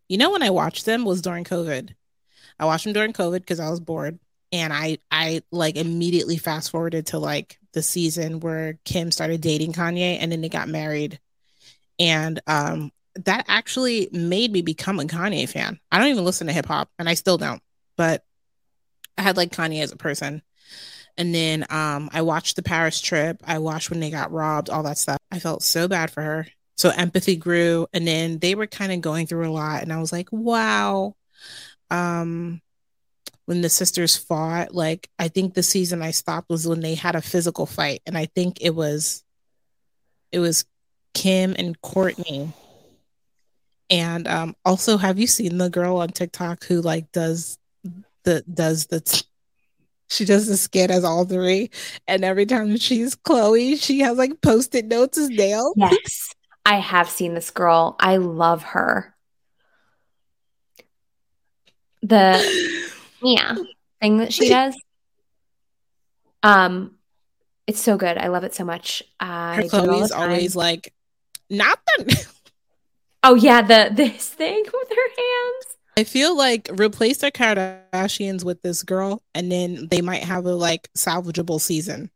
you 0.10 0.18
know, 0.18 0.32
when 0.32 0.44
I 0.44 0.50
watched 0.50 0.86
them 0.86 1.06
was 1.06 1.22
during 1.22 1.46
COVID. 1.46 1.96
I 2.60 2.66
watched 2.66 2.84
them 2.84 2.94
during 2.94 3.14
COVID 3.14 3.40
because 3.40 3.60
I 3.60 3.70
was 3.70 3.80
bored, 3.80 4.20
and 4.52 4.74
I 4.74 4.98
I 5.10 5.44
like 5.52 5.78
immediately 5.78 6.38
fast 6.38 6.72
forwarded 6.72 7.08
to 7.08 7.20
like 7.20 7.58
the 7.72 7.82
season 7.82 8.42
where 8.42 8.80
Kim 8.84 9.12
started 9.12 9.40
dating 9.40 9.74
Kanye, 9.74 10.18
and 10.20 10.32
then 10.32 10.42
they 10.42 10.50
got 10.50 10.68
married, 10.68 11.20
and 11.98 12.42
um 12.48 12.92
that 13.26 13.46
actually 13.48 14.10
made 14.12 14.52
me 14.52 14.62
become 14.62 15.00
a 15.00 15.04
Kanye 15.04 15.48
fan. 15.48 15.80
I 15.92 16.00
don't 16.00 16.10
even 16.10 16.26
listen 16.26 16.48
to 16.48 16.54
hip 16.54 16.66
hop, 16.66 16.90
and 17.00 17.08
I 17.08 17.14
still 17.14 17.38
don't, 17.38 17.62
but 17.96 18.24
I 19.18 19.22
had 19.22 19.38
like 19.38 19.52
Kanye 19.52 19.84
as 19.84 19.92
a 19.92 19.98
person. 19.98 20.42
And 21.18 21.36
then 21.36 21.66
um, 21.70 22.10
I 22.14 22.22
watched 22.22 22.56
the 22.56 22.64
Paris 22.64 23.02
trip. 23.02 23.44
I 23.46 23.58
watched 23.58 23.90
when 23.90 24.00
they 24.00 24.10
got 24.10 24.32
robbed, 24.32 24.70
all 24.70 24.84
that 24.84 24.98
stuff. 24.98 25.18
I 25.30 25.40
felt 25.40 25.64
so 25.64 25.90
bad 25.90 26.12
for 26.12 26.22
her. 26.24 26.48
So 26.80 26.90
empathy 26.90 27.36
grew. 27.36 27.88
And 27.92 28.08
then 28.08 28.40
they 28.40 28.56
were 28.56 28.66
kind 28.66 28.94
of 28.94 29.02
going 29.02 29.28
through 29.28 29.50
a 29.50 29.52
lot. 29.52 29.84
And 29.84 29.92
I 29.92 30.00
was 30.00 30.14
like, 30.14 30.30
wow. 30.32 31.14
Um, 31.92 32.62
when 33.46 33.62
the 33.62 33.68
sisters 33.70 34.16
fought, 34.16 34.74
like, 34.74 35.10
I 35.20 35.28
think 35.28 35.54
the 35.54 35.64
season 35.64 36.02
I 36.02 36.12
stopped 36.12 36.50
was 36.50 36.66
when 36.66 36.80
they 36.80 36.96
had 36.96 37.16
a 37.16 37.22
physical 37.22 37.66
fight. 37.66 38.02
And 38.06 38.18
I 38.18 38.28
think 38.28 38.60
it 38.62 38.74
was, 38.74 39.26
it 40.32 40.40
was 40.40 40.64
Kim 41.14 41.54
and 41.60 41.80
Kourtney. 41.82 42.54
And 43.90 44.26
um, 44.28 44.56
also, 44.64 44.98
have 44.98 45.20
you 45.20 45.28
seen 45.28 45.58
the 45.58 45.70
girl 45.70 45.98
on 45.98 46.10
TikTok 46.10 46.64
who 46.64 46.80
like 46.80 47.12
does 47.12 47.58
the 48.24 48.44
does 48.54 48.86
the 48.86 49.24
she 50.10 50.26
does 50.26 50.48
the 50.48 50.58
skit 50.58 50.92
as 50.92 51.04
all 51.04 51.26
three, 51.26 51.72
and 52.08 52.24
every 52.24 52.46
time 52.46 52.78
she's 52.78 53.16
Khloé, 53.16 53.82
she 53.82 54.00
has 54.00 54.18
like 54.18 54.42
post-it 54.42 54.86
notes 54.86 55.18
as 55.18 55.30
nails. 55.30 55.74
Yes, 55.76 56.36
I 56.70 56.78
have 56.78 57.10
seen 57.10 57.34
this 57.34 57.50
girl. 57.50 57.96
I 58.00 58.18
love 58.18 58.62
her. 58.62 59.16
The 62.04 62.40
yeah 63.24 63.56
thing 64.00 64.18
that 64.18 64.32
she 64.32 64.50
does. 64.50 64.76
Um, 66.44 66.96
it's 67.66 67.82
so 67.82 67.98
good. 67.98 68.20
I 68.20 68.28
love 68.28 68.44
it 68.44 68.54
so 68.54 68.66
much. 68.66 69.02
I 69.20 69.56
Her 69.56 69.62
do 69.64 69.68
it 69.68 69.74
all 69.74 69.82
the 69.82 69.92
Khloé's 69.94 70.12
always 70.12 70.56
like, 70.56 70.94
not 71.50 71.80
the. 71.86 72.28
Oh 73.22 73.36
yeah, 73.36 73.62
the 73.62 73.92
this 73.94 74.30
thing 74.30 74.64
with 74.74 74.90
her 74.90 75.10
hands. 75.18 75.78
I 75.98 76.06
feel 76.06 76.38
like 76.38 76.70
replace 76.72 77.18
the 77.18 77.32
Kardashians 77.32 78.46
with 78.46 78.62
this 78.62 78.82
girl, 78.84 79.22
and 79.36 79.52
then 79.52 79.90
they 79.92 80.00
might 80.00 80.24
have 80.24 80.46
a 80.46 80.56
like 80.56 80.88
salvageable 80.96 81.60
season. 81.60 82.12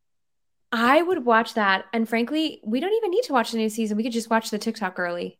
I 0.73 1.03
would 1.03 1.23
watch 1.23 1.53
that, 1.53 1.85
and 1.93 2.09
frankly, 2.09 2.59
we 2.63 2.79
don't 2.79 2.93
even 2.93 3.11
need 3.11 3.23
to 3.25 3.33
watch 3.33 3.51
the 3.51 3.59
new 3.59 3.69
season. 3.69 3.95
We 3.95 4.03
could 4.03 4.11
just 4.11 4.31
watch 4.31 4.49
the 4.49 4.57
TikTok 4.57 4.97
early. 4.97 5.37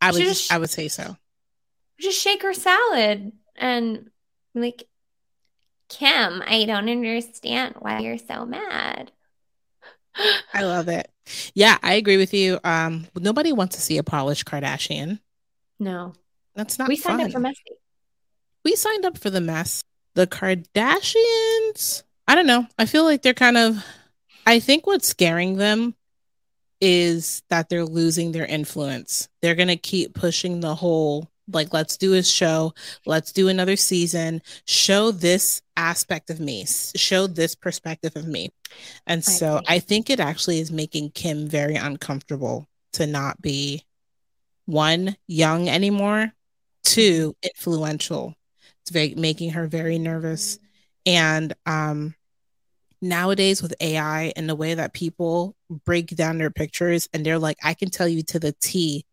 I 0.00 0.12
would, 0.12 0.22
just, 0.22 0.52
I 0.52 0.58
would 0.58 0.70
say 0.70 0.86
so. 0.86 1.16
Just 1.98 2.22
shake 2.22 2.42
her 2.42 2.54
salad 2.54 3.32
and 3.56 4.10
like 4.54 4.86
Kim, 5.88 6.42
I 6.46 6.64
don't 6.64 6.88
understand 6.88 7.76
why 7.78 8.00
you're 8.00 8.18
so 8.18 8.46
mad. 8.46 9.10
I 10.54 10.62
love 10.62 10.88
it. 10.88 11.10
Yeah, 11.54 11.78
I 11.82 11.94
agree 11.94 12.16
with 12.16 12.32
you. 12.32 12.60
Um, 12.64 13.06
nobody 13.16 13.52
wants 13.52 13.76
to 13.76 13.82
see 13.82 13.98
a 13.98 14.02
polished 14.02 14.46
Kardashian. 14.46 15.20
No, 15.78 16.14
that's 16.54 16.78
not. 16.78 16.88
We 16.88 16.96
signed 16.96 17.18
fun. 17.18 17.26
up 17.26 17.32
for 17.32 17.40
messy. 17.40 17.62
We 18.64 18.76
signed 18.76 19.04
up 19.04 19.18
for 19.18 19.30
the 19.30 19.40
mess. 19.40 19.82
The 20.14 20.26
Kardashians. 20.26 22.02
I 22.28 22.34
don't 22.34 22.46
know. 22.46 22.66
I 22.78 22.86
feel 22.86 23.04
like 23.04 23.22
they're 23.22 23.34
kind 23.34 23.56
of. 23.56 23.84
I 24.46 24.60
think 24.60 24.86
what's 24.86 25.08
scaring 25.08 25.56
them 25.56 25.94
is 26.80 27.42
that 27.50 27.68
they're 27.68 27.84
losing 27.84 28.32
their 28.32 28.46
influence. 28.46 29.28
They're 29.42 29.54
gonna 29.54 29.76
keep 29.76 30.14
pushing 30.14 30.60
the 30.60 30.74
whole 30.74 31.28
like 31.52 31.72
let's 31.72 31.96
do 31.96 32.14
a 32.14 32.22
show 32.24 32.74
let's 33.06 33.32
do 33.32 33.48
another 33.48 33.76
season. 33.76 34.42
Show 34.66 35.10
this 35.10 35.62
aspect 35.76 36.30
of 36.30 36.40
me. 36.40 36.66
Show 36.66 37.26
this 37.26 37.54
perspective 37.54 38.16
of 38.16 38.26
me. 38.26 38.52
And 39.06 39.24
so 39.24 39.60
I, 39.68 39.76
I 39.76 39.78
think 39.78 40.10
it 40.10 40.20
actually 40.20 40.60
is 40.60 40.72
making 40.72 41.10
kim 41.10 41.48
very 41.48 41.76
uncomfortable 41.76 42.66
to 42.94 43.06
not 43.06 43.40
be 43.40 43.84
one 44.64 45.16
young 45.26 45.68
anymore 45.68 46.32
two 46.82 47.32
mm-hmm. 47.32 47.48
influential. 47.48 48.34
It's 48.82 48.90
very 48.90 49.14
making 49.14 49.50
her 49.50 49.66
very 49.66 49.98
nervous. 49.98 50.58
And 51.04 51.52
um 51.66 52.14
nowadays 53.02 53.62
with 53.62 53.74
ai 53.80 54.32
and 54.36 54.48
the 54.48 54.54
way 54.54 54.74
that 54.74 54.94
people 54.94 55.54
break 55.84 56.08
down 56.08 56.38
their 56.38 56.50
pictures 56.50 57.08
and 57.12 57.24
they're 57.24 57.38
like 57.38 57.58
i 57.62 57.74
can 57.74 57.90
tell 57.90 58.08
you 58.08 58.22
to 58.22 58.38
the 58.38 58.52
t 58.60 59.04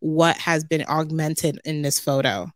what 0.00 0.36
has 0.36 0.64
been 0.64 0.84
augmented 0.88 1.60
in 1.64 1.82
this 1.82 2.00
photo 2.00 2.50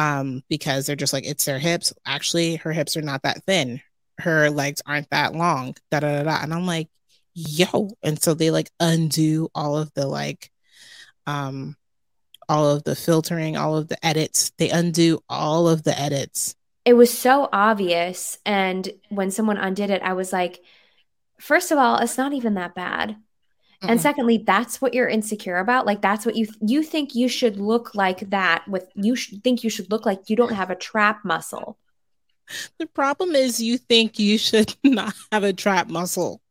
um, 0.00 0.42
because 0.48 0.86
they're 0.86 0.96
just 0.96 1.12
like 1.12 1.26
it's 1.26 1.44
their 1.44 1.58
hips. 1.58 1.92
Actually, 2.06 2.56
her 2.56 2.72
hips 2.72 2.96
are 2.96 3.02
not 3.02 3.22
that 3.22 3.44
thin. 3.44 3.82
Her 4.18 4.48
legs 4.48 4.80
aren't 4.86 5.10
that 5.10 5.34
long. 5.34 5.74
Da 5.90 6.00
da 6.00 6.18
da. 6.18 6.22
da. 6.24 6.42
And 6.42 6.54
I'm 6.54 6.66
like, 6.66 6.88
yo. 7.34 7.90
And 8.02 8.20
so 8.20 8.32
they 8.32 8.50
like 8.50 8.70
undo 8.80 9.48
all 9.54 9.76
of 9.76 9.92
the 9.92 10.06
like, 10.06 10.50
um, 11.26 11.76
all 12.48 12.70
of 12.70 12.84
the 12.84 12.96
filtering, 12.96 13.58
all 13.58 13.76
of 13.76 13.88
the 13.88 14.04
edits. 14.04 14.52
They 14.56 14.70
undo 14.70 15.20
all 15.28 15.68
of 15.68 15.82
the 15.82 15.98
edits. 15.98 16.54
It 16.84 16.94
was 16.94 17.16
so 17.16 17.48
obvious, 17.52 18.38
and 18.46 18.88
when 19.10 19.30
someone 19.30 19.58
undid 19.58 19.90
it, 19.90 20.02
I 20.02 20.14
was 20.14 20.32
like, 20.32 20.60
first 21.38 21.70
of 21.70 21.78
all, 21.78 21.98
it's 21.98 22.18
not 22.18 22.32
even 22.32 22.54
that 22.54 22.74
bad. 22.74 23.10
Mm-hmm. 23.82 23.90
And 23.90 24.00
secondly, 24.00 24.38
that's 24.38 24.80
what 24.80 24.92
you're 24.92 25.08
insecure 25.08 25.56
about. 25.56 25.86
Like 25.86 26.02
that's 26.02 26.26
what 26.26 26.36
you 26.36 26.46
you 26.60 26.82
think 26.82 27.14
you 27.14 27.28
should 27.28 27.56
look 27.56 27.94
like 27.94 28.30
that 28.30 28.66
with 28.68 28.86
you 28.94 29.16
should 29.16 29.42
think 29.42 29.64
you 29.64 29.70
should 29.70 29.90
look 29.90 30.04
like 30.04 30.28
you 30.28 30.36
don't 30.36 30.52
have 30.52 30.70
a 30.70 30.74
trap 30.74 31.24
muscle. 31.24 31.78
The 32.78 32.86
problem 32.86 33.34
is 33.34 33.62
you 33.62 33.78
think 33.78 34.18
you 34.18 34.36
should 34.36 34.74
not 34.84 35.14
have 35.32 35.44
a 35.44 35.52
trap 35.52 35.88
muscle. 35.88 36.42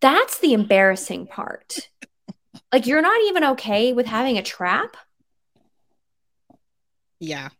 That's 0.00 0.38
the 0.38 0.54
embarrassing 0.54 1.26
part. 1.26 1.90
like 2.72 2.86
you're 2.86 3.02
not 3.02 3.20
even 3.24 3.44
okay 3.44 3.92
with 3.92 4.06
having 4.06 4.38
a 4.38 4.42
trap? 4.42 4.96
Yeah. 7.20 7.50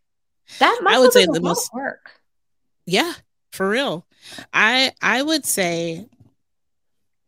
That 0.60 0.80
muscle 0.82 0.96
I 0.96 1.00
would 1.00 1.12
say 1.12 1.26
the 1.26 1.40
most 1.40 1.70
work. 1.74 2.17
Yeah, 2.88 3.12
for 3.52 3.68
real. 3.68 4.06
I 4.54 4.92
I 5.02 5.20
would 5.20 5.44
say 5.44 6.06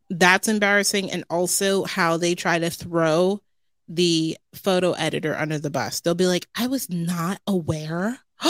that's 0.08 0.48
embarrassing 0.48 1.10
and 1.10 1.22
also 1.28 1.84
how 1.84 2.16
they 2.16 2.34
try 2.34 2.58
to 2.58 2.70
throw 2.70 3.42
the 3.86 4.38
photo 4.54 4.92
editor 4.92 5.36
under 5.36 5.58
the 5.58 5.68
bus. 5.68 6.00
They'll 6.00 6.14
be 6.14 6.26
like 6.26 6.46
i 6.56 6.66
was 6.66 6.88
not 6.88 7.40
aware. 7.46 8.18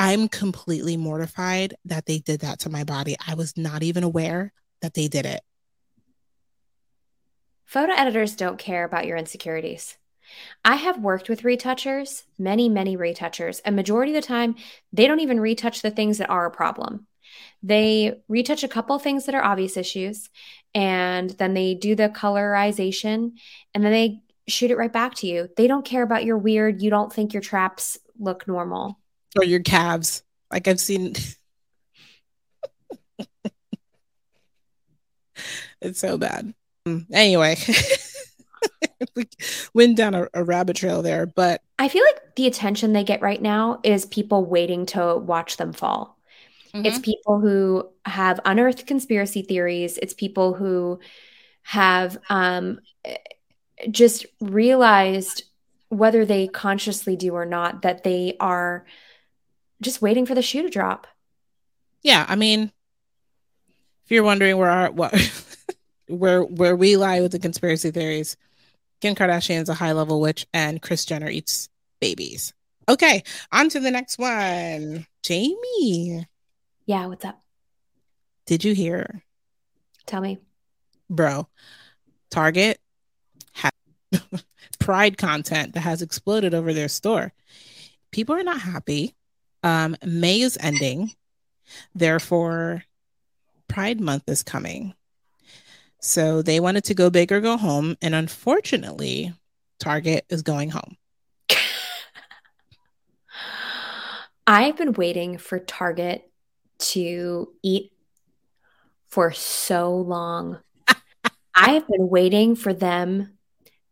I'm 0.00 0.28
completely 0.28 0.96
mortified 0.96 1.74
that 1.84 2.06
they 2.06 2.18
did 2.18 2.40
that 2.40 2.60
to 2.60 2.70
my 2.70 2.84
body. 2.84 3.14
I 3.26 3.34
was 3.34 3.56
not 3.58 3.82
even 3.82 4.02
aware 4.02 4.52
that 4.80 4.94
they 4.94 5.08
did 5.08 5.26
it. 5.26 5.42
Photo 7.66 7.92
editors 7.92 8.34
don't 8.36 8.58
care 8.58 8.84
about 8.84 9.06
your 9.06 9.18
insecurities 9.18 9.98
I 10.64 10.76
have 10.76 10.98
worked 10.98 11.28
with 11.28 11.44
retouchers, 11.44 12.24
many, 12.38 12.68
many 12.68 12.96
retouchers, 12.96 13.60
and 13.60 13.76
majority 13.76 14.12
of 14.12 14.22
the 14.22 14.26
time, 14.26 14.56
they 14.92 15.06
don't 15.06 15.20
even 15.20 15.40
retouch 15.40 15.82
the 15.82 15.90
things 15.90 16.18
that 16.18 16.30
are 16.30 16.46
a 16.46 16.50
problem. 16.50 17.06
They 17.62 18.20
retouch 18.28 18.64
a 18.64 18.68
couple 18.68 18.98
things 18.98 19.26
that 19.26 19.34
are 19.34 19.44
obvious 19.44 19.76
issues, 19.76 20.30
and 20.74 21.30
then 21.30 21.54
they 21.54 21.74
do 21.74 21.94
the 21.94 22.08
colorization, 22.08 23.32
and 23.74 23.84
then 23.84 23.92
they 23.92 24.20
shoot 24.46 24.70
it 24.70 24.78
right 24.78 24.92
back 24.92 25.14
to 25.16 25.26
you. 25.26 25.48
They 25.56 25.66
don't 25.66 25.84
care 25.84 26.02
about 26.02 26.24
your 26.24 26.38
weird, 26.38 26.80
you 26.82 26.90
don't 26.90 27.12
think 27.12 27.32
your 27.32 27.42
traps 27.42 27.98
look 28.18 28.46
normal. 28.48 28.98
Or 29.36 29.44
your 29.44 29.60
calves. 29.60 30.22
Like 30.50 30.66
I've 30.68 30.80
seen. 30.80 31.14
it's 35.80 36.00
so 36.00 36.16
bad. 36.16 36.54
Mm, 36.86 37.06
anyway. 37.12 37.56
we 39.16 39.28
went 39.74 39.96
down 39.96 40.14
a, 40.14 40.28
a, 40.34 40.44
rabbit 40.44 40.76
trail 40.76 41.02
there, 41.02 41.26
but 41.26 41.62
I 41.78 41.88
feel 41.88 42.04
like 42.04 42.36
the 42.36 42.46
attention 42.46 42.92
they 42.92 43.04
get 43.04 43.22
right 43.22 43.40
now 43.40 43.80
is 43.82 44.04
people 44.06 44.44
waiting 44.44 44.86
to 44.86 45.16
watch 45.16 45.56
them 45.56 45.72
fall. 45.72 46.18
Mm-hmm. 46.74 46.86
It's 46.86 46.98
people 46.98 47.40
who 47.40 47.88
have 48.04 48.40
unearthed 48.44 48.86
conspiracy 48.86 49.42
theories. 49.42 49.98
It's 49.98 50.14
people 50.14 50.54
who 50.54 51.00
have 51.62 52.18
um, 52.28 52.80
just 53.90 54.26
realized, 54.40 55.44
whether 55.88 56.24
they 56.24 56.48
consciously 56.48 57.16
do 57.16 57.34
or 57.34 57.46
not, 57.46 57.82
that 57.82 58.04
they 58.04 58.36
are 58.40 58.86
just 59.80 60.02
waiting 60.02 60.26
for 60.26 60.34
the 60.34 60.42
shoe 60.42 60.62
to 60.62 60.68
drop. 60.68 61.06
Yeah, 62.02 62.24
I 62.28 62.36
mean, 62.36 62.72
if 64.04 64.12
you're 64.12 64.22
wondering 64.24 64.56
where 64.56 64.70
our 64.70 64.90
what 64.90 65.14
where 66.08 66.42
where 66.42 66.76
we 66.76 66.96
lie 66.96 67.20
with 67.20 67.32
the 67.32 67.38
conspiracy 67.38 67.90
theories, 67.90 68.36
Kim 69.00 69.14
Kardashian 69.14 69.62
is 69.62 69.68
a 69.68 69.74
high 69.74 69.92
level 69.92 70.20
witch, 70.20 70.46
and 70.52 70.82
Kris 70.82 71.04
Jenner 71.04 71.28
eats 71.28 71.68
babies. 72.00 72.52
Okay, 72.88 73.22
on 73.52 73.68
to 73.68 73.80
the 73.80 73.90
next 73.90 74.18
one. 74.18 75.06
Jamie. 75.22 76.26
Yeah, 76.86 77.06
what's 77.06 77.24
up? 77.24 77.40
Did 78.46 78.64
you 78.64 78.74
hear? 78.74 79.22
Tell 80.06 80.22
me. 80.22 80.38
Bro, 81.10 81.48
Target 82.30 82.80
has 83.52 83.72
pride 84.78 85.18
content 85.18 85.74
that 85.74 85.80
has 85.80 86.02
exploded 86.02 86.54
over 86.54 86.72
their 86.72 86.88
store. 86.88 87.32
People 88.10 88.34
are 88.34 88.42
not 88.42 88.60
happy. 88.60 89.14
Um, 89.62 89.96
May 90.04 90.40
is 90.40 90.56
ending. 90.60 91.12
Therefore, 91.94 92.84
Pride 93.68 94.00
Month 94.00 94.24
is 94.28 94.42
coming. 94.42 94.94
So 96.00 96.42
they 96.42 96.60
wanted 96.60 96.84
to 96.84 96.94
go 96.94 97.10
big 97.10 97.32
or 97.32 97.40
go 97.40 97.56
home. 97.56 97.96
And 98.00 98.14
unfortunately, 98.14 99.32
Target 99.80 100.24
is 100.28 100.42
going 100.42 100.70
home. 100.70 100.96
I've 104.46 104.76
been 104.76 104.92
waiting 104.92 105.38
for 105.38 105.58
Target 105.58 106.30
to 106.78 107.52
eat 107.62 107.92
for 109.08 109.32
so 109.32 109.96
long. 109.96 110.58
I've 111.54 111.86
been 111.88 112.08
waiting 112.08 112.54
for 112.54 112.72
them 112.72 113.38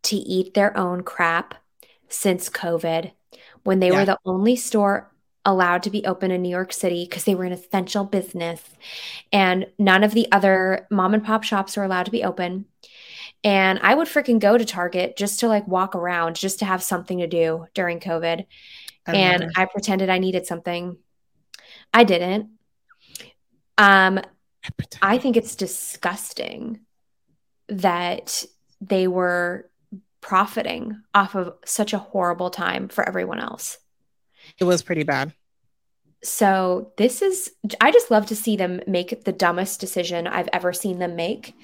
to 0.04 0.16
eat 0.16 0.54
their 0.54 0.76
own 0.76 1.02
crap 1.02 1.56
since 2.08 2.48
COVID 2.48 3.10
when 3.64 3.80
they 3.80 3.90
yeah. 3.90 3.98
were 3.98 4.04
the 4.04 4.18
only 4.24 4.54
store 4.54 5.12
allowed 5.46 5.84
to 5.84 5.90
be 5.90 6.04
open 6.04 6.30
in 6.30 6.42
New 6.42 6.50
York 6.50 6.72
City 6.72 7.06
because 7.08 7.24
they 7.24 7.34
were 7.34 7.44
an 7.44 7.52
essential 7.52 8.04
business 8.04 8.62
and 9.32 9.66
none 9.78 10.04
of 10.04 10.12
the 10.12 10.30
other 10.32 10.86
mom 10.90 11.14
and 11.14 11.24
pop 11.24 11.44
shops 11.44 11.76
were 11.76 11.84
allowed 11.84 12.04
to 12.04 12.10
be 12.10 12.24
open. 12.24 12.66
And 13.44 13.78
I 13.80 13.94
would 13.94 14.08
freaking 14.08 14.40
go 14.40 14.58
to 14.58 14.64
Target 14.64 15.16
just 15.16 15.40
to 15.40 15.48
like 15.48 15.68
walk 15.68 15.94
around, 15.94 16.34
just 16.34 16.58
to 16.58 16.64
have 16.64 16.82
something 16.82 17.18
to 17.18 17.28
do 17.28 17.66
during 17.74 18.00
COVID. 18.00 18.44
I 19.06 19.14
and 19.14 19.52
I 19.56 19.66
pretended 19.66 20.10
I 20.10 20.18
needed 20.18 20.46
something. 20.46 20.98
I 21.94 22.02
didn't. 22.02 22.50
Um, 23.78 24.20
I 25.00 25.18
think 25.18 25.36
it's 25.36 25.54
disgusting 25.54 26.80
that 27.68 28.44
they 28.80 29.06
were 29.06 29.70
profiting 30.20 31.00
off 31.14 31.36
of 31.36 31.54
such 31.64 31.92
a 31.92 31.98
horrible 31.98 32.50
time 32.50 32.88
for 32.88 33.06
everyone 33.06 33.38
else. 33.38 33.78
It 34.58 34.64
was 34.64 34.82
pretty 34.82 35.02
bad. 35.02 35.32
So, 36.22 36.92
this 36.96 37.22
is, 37.22 37.52
I 37.80 37.92
just 37.92 38.10
love 38.10 38.26
to 38.26 38.36
see 38.36 38.56
them 38.56 38.80
make 38.86 39.24
the 39.24 39.32
dumbest 39.32 39.80
decision 39.80 40.26
I've 40.26 40.48
ever 40.52 40.72
seen 40.72 40.98
them 40.98 41.14
make 41.14 41.54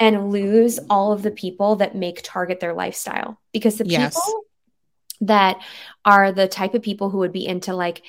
and 0.00 0.30
lose 0.30 0.80
all 0.90 1.12
of 1.12 1.22
the 1.22 1.30
people 1.30 1.76
that 1.76 1.94
make 1.94 2.20
Target 2.24 2.60
their 2.60 2.74
lifestyle. 2.74 3.40
Because 3.52 3.76
the 3.76 3.86
yes. 3.86 4.14
people 4.14 4.44
that 5.20 5.60
are 6.04 6.32
the 6.32 6.48
type 6.48 6.74
of 6.74 6.82
people 6.82 7.10
who 7.10 7.18
would 7.18 7.32
be 7.32 7.46
into 7.46 7.74
like 7.74 8.02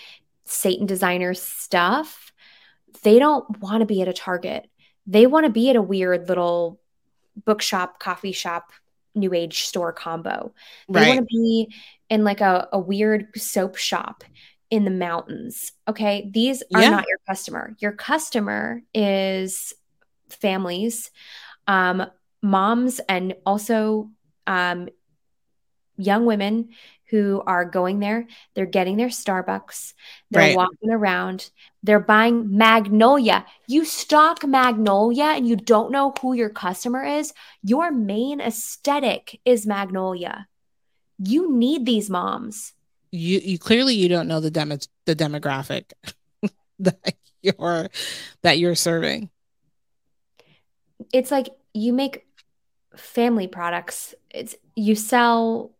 Satan 0.45 0.85
designer 0.85 1.33
stuff 1.33 2.29
they 3.03 3.19
don't 3.19 3.59
want 3.59 3.81
to 3.81 3.85
be 3.85 4.01
at 4.01 4.07
a 4.07 4.13
Target. 4.13 4.69
They 5.07 5.25
want 5.25 5.45
to 5.45 5.51
be 5.51 5.69
at 5.69 5.75
a 5.75 5.81
weird 5.81 6.27
little 6.27 6.79
bookshop, 7.45 7.99
coffee 7.99 8.31
shop, 8.31 8.71
new 9.15 9.33
age 9.33 9.61
store 9.61 9.93
combo. 9.93 10.53
They 10.87 10.99
right. 10.99 11.07
want 11.15 11.19
to 11.19 11.25
be 11.25 11.73
in 12.09 12.23
like 12.23 12.41
a, 12.41 12.67
a 12.71 12.79
weird 12.79 13.27
soap 13.37 13.75
shop. 13.77 14.23
in 14.71 14.85
the 14.85 14.91
mountains. 14.91 15.71
Okay. 15.87 16.29
These 16.31 16.61
are 16.75 16.81
Yeah. 16.81 16.91
not 16.91 17.05
your 17.07 17.17
customer. 17.27 17.75
Your 17.79 17.91
customer 17.91 18.83
is 18.93 19.73
families, 20.29 21.09
um, 21.65 22.05
moms, 22.43 22.99
and 23.09 23.33
also 23.47 24.11
um, 24.45 24.89
young 25.97 26.27
women 26.27 26.69
who 27.05 27.41
are 27.47 27.65
going 27.65 27.99
there. 27.99 28.27
They're 28.53 28.67
getting 28.67 28.97
their 28.97 29.07
Starbucks. 29.09 29.95
They're 30.29 30.49
Right. 30.49 30.55
walking 30.55 30.91
around. 30.91 31.49
They're 31.81 31.99
buying 31.99 32.55
Magnolia. 32.55 33.47
You 33.67 33.85
stock 33.85 34.45
Magnolia 34.45 35.33
and 35.35 35.47
you 35.47 35.55
don't 35.55 35.91
know 35.91 36.13
who 36.21 36.33
your 36.33 36.51
customer 36.51 37.03
is. 37.03 37.33
Your 37.63 37.89
main 37.91 38.39
aesthetic 38.39 39.41
is 39.45 39.65
Magnolia. 39.65 40.47
You 41.19 41.55
need 41.55 41.85
these 41.85 42.09
moms. 42.09 42.73
You 43.11 43.39
you 43.39 43.59
clearly 43.59 43.95
you 43.95 44.07
don't 44.07 44.27
know 44.27 44.39
the 44.39 44.51
demo 44.51 44.77
the 45.05 45.15
demographic 45.15 45.91
that 46.79 47.15
you're 47.41 47.89
that 48.43 48.59
you're 48.59 48.75
serving. 48.75 49.29
It's 51.13 51.31
like 51.31 51.49
you 51.73 51.93
make 51.93 52.25
family 52.95 53.47
products. 53.47 54.13
It's 54.29 54.55
you 54.75 54.95
sell 54.95 55.71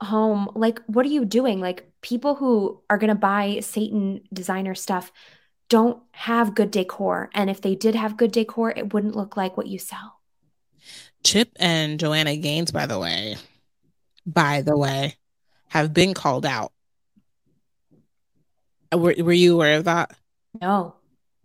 home. 0.00 0.50
Like 0.54 0.80
what 0.86 1.06
are 1.06 1.10
you 1.10 1.24
doing? 1.24 1.60
Like 1.60 1.90
people 2.00 2.34
who 2.34 2.80
are 2.90 2.98
going 2.98 3.08
to 3.08 3.14
buy 3.14 3.60
Satan 3.60 4.22
designer 4.32 4.74
stuff 4.74 5.12
don't 5.68 6.02
have 6.12 6.54
good 6.54 6.70
decor. 6.70 7.30
And 7.32 7.48
if 7.48 7.62
they 7.62 7.74
did 7.74 7.94
have 7.94 8.18
good 8.18 8.32
decor, 8.32 8.70
it 8.70 8.92
wouldn't 8.92 9.16
look 9.16 9.38
like 9.38 9.56
what 9.56 9.68
you 9.68 9.78
sell. 9.78 10.20
Chip 11.24 11.50
and 11.56 11.98
Joanna 11.98 12.36
Gaines, 12.36 12.72
by 12.72 12.84
the 12.84 12.98
way, 12.98 13.36
by 14.26 14.62
the 14.62 14.76
way, 14.76 15.16
have 15.68 15.92
been 15.92 16.14
called 16.14 16.46
out. 16.46 16.72
Uh, 18.92 18.98
Were, 18.98 19.14
were 19.18 19.32
you 19.32 19.54
aware 19.54 19.78
of 19.78 19.84
that, 19.84 20.16
No. 20.60 20.94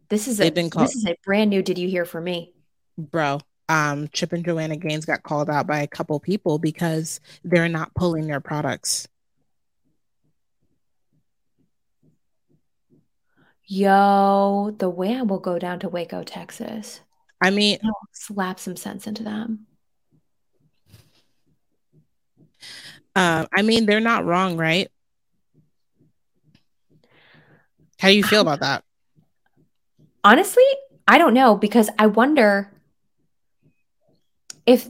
This 0.09 0.27
is 0.27 0.37
They've 0.37 0.53
been 0.53 0.69
called- 0.69 0.87
this 0.87 0.95
is 0.95 1.05
a 1.05 1.15
brand 1.25 1.49
new 1.49 1.61
did 1.61 1.77
you 1.77 1.89
hear 1.89 2.05
from 2.05 2.23
me? 2.25 2.53
bro? 2.97 3.39
Um, 3.69 4.07
Chip 4.13 4.31
and 4.31 4.45
Joanna 4.45 4.77
Gaines 4.77 5.05
got 5.05 5.23
called 5.23 5.49
out 5.49 5.67
by 5.67 5.81
a 5.81 5.87
couple 5.87 6.17
people 6.21 6.57
because 6.57 7.19
they're 7.43 7.67
not 7.67 7.93
pulling 7.93 8.25
their 8.27 8.39
products. 8.39 9.07
Yo, 13.65 14.73
the 14.79 14.89
way 14.89 15.15
I 15.15 15.23
will 15.23 15.39
go 15.39 15.59
down 15.59 15.79
to 15.79 15.89
Waco, 15.89 16.23
Texas. 16.23 17.01
I 17.41 17.49
mean, 17.51 17.79
I'll 17.83 17.91
slap 18.13 18.59
some 18.59 18.77
sense 18.77 19.05
into 19.07 19.23
them. 19.23 19.66
Uh, 23.17 23.47
I 23.51 23.63
mean, 23.63 23.87
they're 23.87 23.99
not 23.99 24.25
wrong, 24.25 24.57
right? 24.57 24.91
How 27.97 28.09
do 28.09 28.15
you 28.15 28.23
feel 28.23 28.41
about 28.41 28.59
that? 28.59 28.83
Honestly, 30.23 30.63
I 31.07 31.17
don't 31.17 31.33
know 31.33 31.55
because 31.55 31.89
I 31.97 32.05
wonder 32.05 32.71
if 34.67 34.87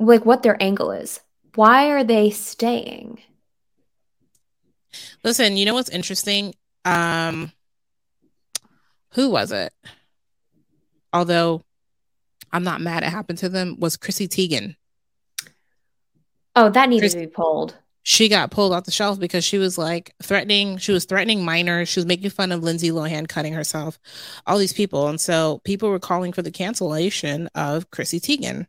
like 0.00 0.26
what 0.26 0.42
their 0.42 0.60
angle 0.60 0.90
is. 0.90 1.20
Why 1.54 1.90
are 1.90 2.02
they 2.02 2.30
staying? 2.30 3.20
Listen, 5.22 5.56
you 5.56 5.66
know 5.66 5.74
what's 5.74 5.88
interesting? 5.88 6.52
Um, 6.84 7.52
who 9.12 9.30
was 9.30 9.52
it? 9.52 9.72
Although 11.12 11.62
I'm 12.50 12.64
not 12.64 12.80
mad 12.80 13.04
it 13.04 13.10
happened 13.10 13.38
to 13.38 13.48
them, 13.48 13.76
was 13.78 13.96
Chrissy 13.96 14.26
Teigen. 14.26 14.74
Oh, 16.60 16.68
that 16.68 16.90
needed 16.90 17.04
Chris- 17.04 17.14
to 17.14 17.20
be 17.20 17.26
pulled. 17.26 17.74
She 18.02 18.28
got 18.28 18.50
pulled 18.50 18.72
off 18.72 18.84
the 18.84 18.90
shelf 18.90 19.18
because 19.18 19.44
she 19.44 19.56
was 19.56 19.78
like 19.78 20.14
threatening, 20.22 20.78
she 20.78 20.92
was 20.92 21.04
threatening 21.04 21.44
minors, 21.44 21.88
she 21.88 22.00
was 22.00 22.06
making 22.06 22.30
fun 22.30 22.50
of 22.52 22.62
Lindsay 22.62 22.90
Lohan 22.90 23.28
cutting 23.28 23.52
herself, 23.52 23.98
all 24.46 24.58
these 24.58 24.72
people. 24.72 25.08
And 25.08 25.20
so 25.20 25.60
people 25.64 25.90
were 25.90 25.98
calling 25.98 26.32
for 26.32 26.42
the 26.42 26.50
cancellation 26.50 27.48
of 27.54 27.90
Chrissy 27.90 28.20
Teigen. 28.20 28.66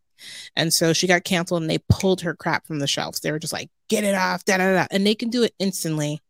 And 0.55 0.73
so 0.73 0.93
she 0.93 1.07
got 1.07 1.23
canceled 1.23 1.61
and 1.61 1.69
they 1.69 1.79
pulled 1.89 2.21
her 2.21 2.35
crap 2.35 2.67
from 2.67 2.79
the 2.79 2.87
shelves. 2.87 3.19
They 3.19 3.31
were 3.31 3.39
just 3.39 3.53
like, 3.53 3.69
get 3.89 4.03
it 4.03 4.15
off, 4.15 4.45
da 4.45 4.57
da 4.57 4.73
da. 4.73 4.87
And 4.91 5.05
they 5.05 5.15
can 5.15 5.29
do 5.29 5.43
it 5.43 5.53
instantly. 5.59 6.21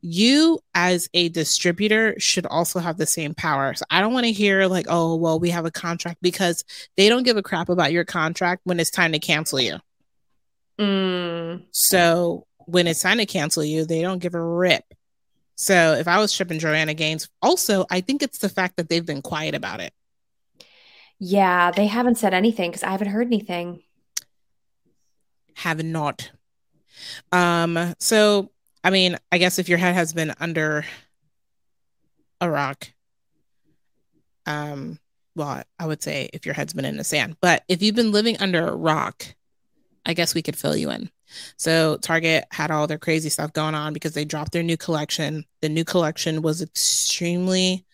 You, 0.00 0.60
as 0.74 1.08
a 1.14 1.28
distributor, 1.28 2.14
should 2.18 2.46
also 2.46 2.78
have 2.78 2.96
the 2.96 3.06
same 3.06 3.34
power. 3.34 3.74
So 3.74 3.84
I 3.90 4.00
don't 4.00 4.12
want 4.12 4.26
to 4.26 4.32
hear, 4.32 4.66
like, 4.66 4.86
oh, 4.88 5.16
well, 5.16 5.40
we 5.40 5.50
have 5.50 5.64
a 5.64 5.70
contract 5.70 6.18
because 6.20 6.64
they 6.96 7.08
don't 7.08 7.22
give 7.22 7.36
a 7.36 7.42
crap 7.42 7.68
about 7.68 7.92
your 7.92 8.04
contract 8.04 8.62
when 8.64 8.78
it's 8.78 8.90
time 8.90 9.12
to 9.12 9.18
cancel 9.18 9.60
you. 9.60 9.78
Mm, 10.78 11.64
So 11.70 12.46
when 12.66 12.86
it's 12.86 13.00
time 13.00 13.18
to 13.18 13.26
cancel 13.26 13.64
you, 13.64 13.84
they 13.84 14.02
don't 14.02 14.18
give 14.18 14.34
a 14.34 14.42
rip. 14.42 14.84
So 15.54 15.94
if 15.94 16.06
I 16.06 16.18
was 16.18 16.32
Chip 16.32 16.50
and 16.50 16.60
Joanna 16.60 16.94
Gaines, 16.94 17.28
also, 17.40 17.86
I 17.90 18.00
think 18.02 18.22
it's 18.22 18.38
the 18.38 18.48
fact 18.48 18.76
that 18.76 18.88
they've 18.88 19.06
been 19.06 19.22
quiet 19.22 19.54
about 19.54 19.80
it. 19.80 19.92
yeah, 21.18 21.70
they 21.70 21.86
haven't 21.86 22.16
said 22.18 22.34
anything 22.34 22.70
because 22.70 22.82
I 22.82 22.90
haven't 22.90 23.08
heard 23.08 23.26
anything. 23.28 23.82
have 25.54 25.82
not. 25.82 26.30
Um, 27.32 27.94
so 27.98 28.50
I 28.84 28.90
mean, 28.90 29.16
I 29.32 29.38
guess 29.38 29.58
if 29.58 29.68
your 29.68 29.78
head 29.78 29.94
has 29.94 30.12
been 30.12 30.32
under 30.38 30.84
a 32.40 32.50
rock, 32.50 32.88
um, 34.46 34.98
well, 35.34 35.62
I 35.78 35.86
would 35.86 36.02
say 36.02 36.28
if 36.32 36.46
your 36.46 36.54
head's 36.54 36.72
been 36.72 36.84
in 36.84 36.96
the 36.96 37.04
sand, 37.04 37.36
but 37.40 37.64
if 37.68 37.82
you've 37.82 37.96
been 37.96 38.12
living 38.12 38.36
under 38.38 38.66
a 38.68 38.76
rock, 38.76 39.24
I 40.06 40.14
guess 40.14 40.34
we 40.34 40.42
could 40.42 40.56
fill 40.56 40.76
you 40.76 40.90
in. 40.90 41.10
So 41.56 41.96
Target 41.98 42.44
had 42.50 42.70
all 42.70 42.86
their 42.86 42.98
crazy 42.98 43.28
stuff 43.28 43.52
going 43.52 43.74
on 43.74 43.92
because 43.92 44.14
they 44.14 44.24
dropped 44.24 44.52
their 44.52 44.62
new 44.62 44.76
collection. 44.76 45.44
The 45.60 45.68
new 45.68 45.84
collection 45.84 46.40
was 46.42 46.62
extremely 46.62 47.84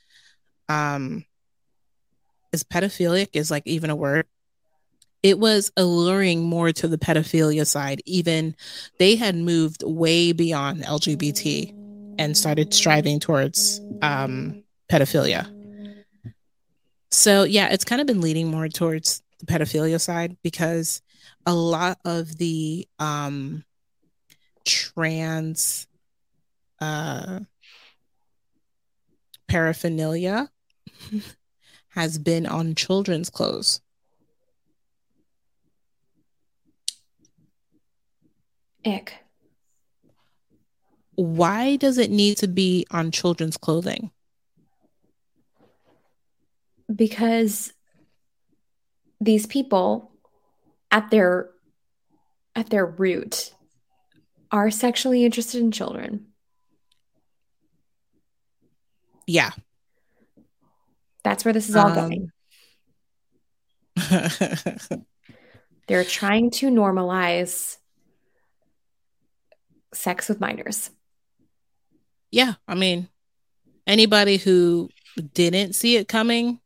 um 0.68 1.24
is 2.52 2.62
pedophilic 2.64 3.28
is 3.32 3.50
like 3.50 3.66
even 3.66 3.90
a 3.90 3.96
word 3.96 4.26
it 5.22 5.38
was 5.38 5.70
alluring 5.76 6.42
more 6.42 6.72
to 6.72 6.88
the 6.88 6.98
pedophilia 6.98 7.66
side 7.66 8.00
even 8.06 8.54
they 8.98 9.16
had 9.16 9.34
moved 9.34 9.82
way 9.84 10.32
beyond 10.32 10.82
lgbt 10.82 11.74
and 12.18 12.36
started 12.36 12.72
striving 12.72 13.18
towards 13.18 13.80
um 14.02 14.62
pedophilia 14.90 15.46
so 17.10 17.42
yeah 17.42 17.68
it's 17.70 17.84
kind 17.84 18.00
of 18.00 18.06
been 18.06 18.20
leading 18.20 18.48
more 18.48 18.68
towards 18.68 19.22
the 19.40 19.46
pedophilia 19.46 20.00
side 20.00 20.36
because 20.42 21.02
a 21.46 21.54
lot 21.54 21.98
of 22.04 22.38
the 22.38 22.86
um 22.98 23.64
trans 24.64 25.86
uh 26.80 27.40
paraphernalia 29.48 30.50
has 31.88 32.18
been 32.18 32.46
on 32.46 32.74
children's 32.74 33.28
clothes 33.28 33.80
Ick. 38.84 39.14
why 41.14 41.76
does 41.76 41.98
it 41.98 42.10
need 42.10 42.36
to 42.38 42.48
be 42.48 42.86
on 42.90 43.10
children's 43.10 43.56
clothing 43.56 44.10
because 46.94 47.72
these 49.20 49.46
people 49.46 50.11
at 50.92 51.10
their 51.10 51.50
at 52.54 52.70
their 52.70 52.86
root 52.86 53.52
are 54.52 54.70
sexually 54.70 55.24
interested 55.24 55.60
in 55.60 55.72
children. 55.72 56.26
Yeah. 59.26 59.50
That's 61.24 61.44
where 61.44 61.54
this 61.54 61.68
is 61.68 61.76
all 61.76 61.88
Um, 61.88 61.94
going. 61.94 62.30
They're 65.88 66.04
trying 66.04 66.50
to 66.52 66.68
normalize 66.68 67.78
sex 69.94 70.28
with 70.28 70.40
minors. 70.40 70.90
Yeah 72.30 72.54
i 72.66 72.74
mean 72.74 73.08
anybody 73.86 74.38
who 74.38 74.88
didn't 75.34 75.74
see 75.74 75.96
it 75.96 76.08
coming 76.08 76.60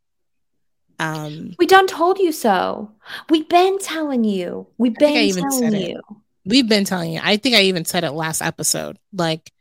um 0.98 1.54
we 1.58 1.66
done 1.66 1.86
told 1.86 2.18
you 2.18 2.32
so. 2.32 2.90
We've 3.28 3.48
been 3.48 3.78
telling 3.78 4.24
you. 4.24 4.66
We've 4.78 4.94
been 4.94 5.34
telling 5.34 5.50
said 5.50 5.74
it. 5.74 5.88
you. 5.90 6.00
We've 6.44 6.68
been 6.68 6.84
telling 6.84 7.12
you. 7.12 7.20
I 7.22 7.36
think 7.36 7.56
i 7.56 7.62
even 7.62 7.84
said 7.84 8.04
it 8.04 8.12
last 8.12 8.40
episode. 8.40 8.98
Like 9.12 9.52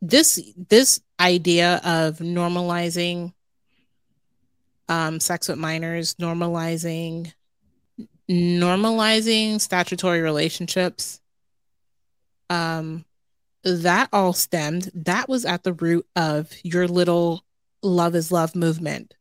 this 0.00 0.40
this 0.68 1.00
idea 1.18 1.80
of 1.84 2.18
normalizing 2.18 3.32
um 4.88 5.20
sex 5.20 5.48
with 5.48 5.58
minors 5.58 6.14
normalizing 6.16 7.32
normalizing 8.28 9.60
statutory 9.60 10.20
relationships 10.20 11.20
um 12.50 13.04
that 13.62 14.08
all 14.12 14.32
stemmed 14.32 14.90
that 14.94 15.28
was 15.28 15.44
at 15.44 15.62
the 15.62 15.72
root 15.72 16.06
of 16.16 16.52
your 16.62 16.86
little 16.86 17.42
love 17.82 18.14
is 18.14 18.30
love 18.30 18.54
movement 18.54 19.14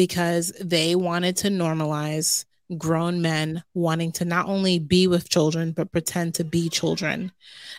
because 0.00 0.50
they 0.58 0.96
wanted 0.96 1.36
to 1.36 1.48
normalize 1.48 2.46
grown 2.78 3.20
men 3.20 3.62
wanting 3.74 4.10
to 4.10 4.24
not 4.24 4.46
only 4.46 4.78
be 4.78 5.06
with 5.06 5.28
children 5.28 5.72
but 5.72 5.92
pretend 5.92 6.34
to 6.34 6.42
be 6.42 6.70
children 6.70 7.30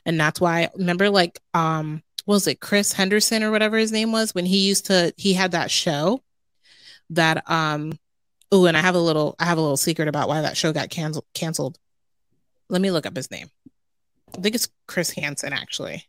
and 0.05 0.19
that's 0.19 0.39
why 0.39 0.69
remember 0.75 1.09
like 1.09 1.39
um 1.55 2.03
was 2.27 2.45
it 2.45 2.59
Chris 2.59 2.93
Henderson 2.93 3.41
or 3.41 3.49
whatever 3.49 3.75
his 3.75 3.91
name 3.91 4.11
was 4.11 4.35
when 4.35 4.45
he 4.45 4.67
used 4.67 4.85
to 4.85 5.11
he 5.17 5.33
had 5.33 5.53
that 5.53 5.71
show 5.71 6.21
that 7.09 7.49
um 7.49 7.97
oh 8.51 8.67
and 8.67 8.77
I 8.77 8.81
have 8.81 8.93
a 8.93 8.99
little 8.99 9.33
I 9.39 9.45
have 9.45 9.57
a 9.57 9.61
little 9.61 9.77
secret 9.77 10.07
about 10.07 10.27
why 10.27 10.41
that 10.41 10.55
show 10.55 10.71
got 10.71 10.91
canceled 10.91 11.25
canceled. 11.33 11.79
Let 12.69 12.81
me 12.81 12.91
look 12.91 13.07
up 13.07 13.15
his 13.15 13.31
name. 13.31 13.49
I 14.37 14.41
think 14.41 14.53
it's 14.53 14.69
Chris 14.85 15.09
Hansen 15.09 15.53
actually. 15.53 16.05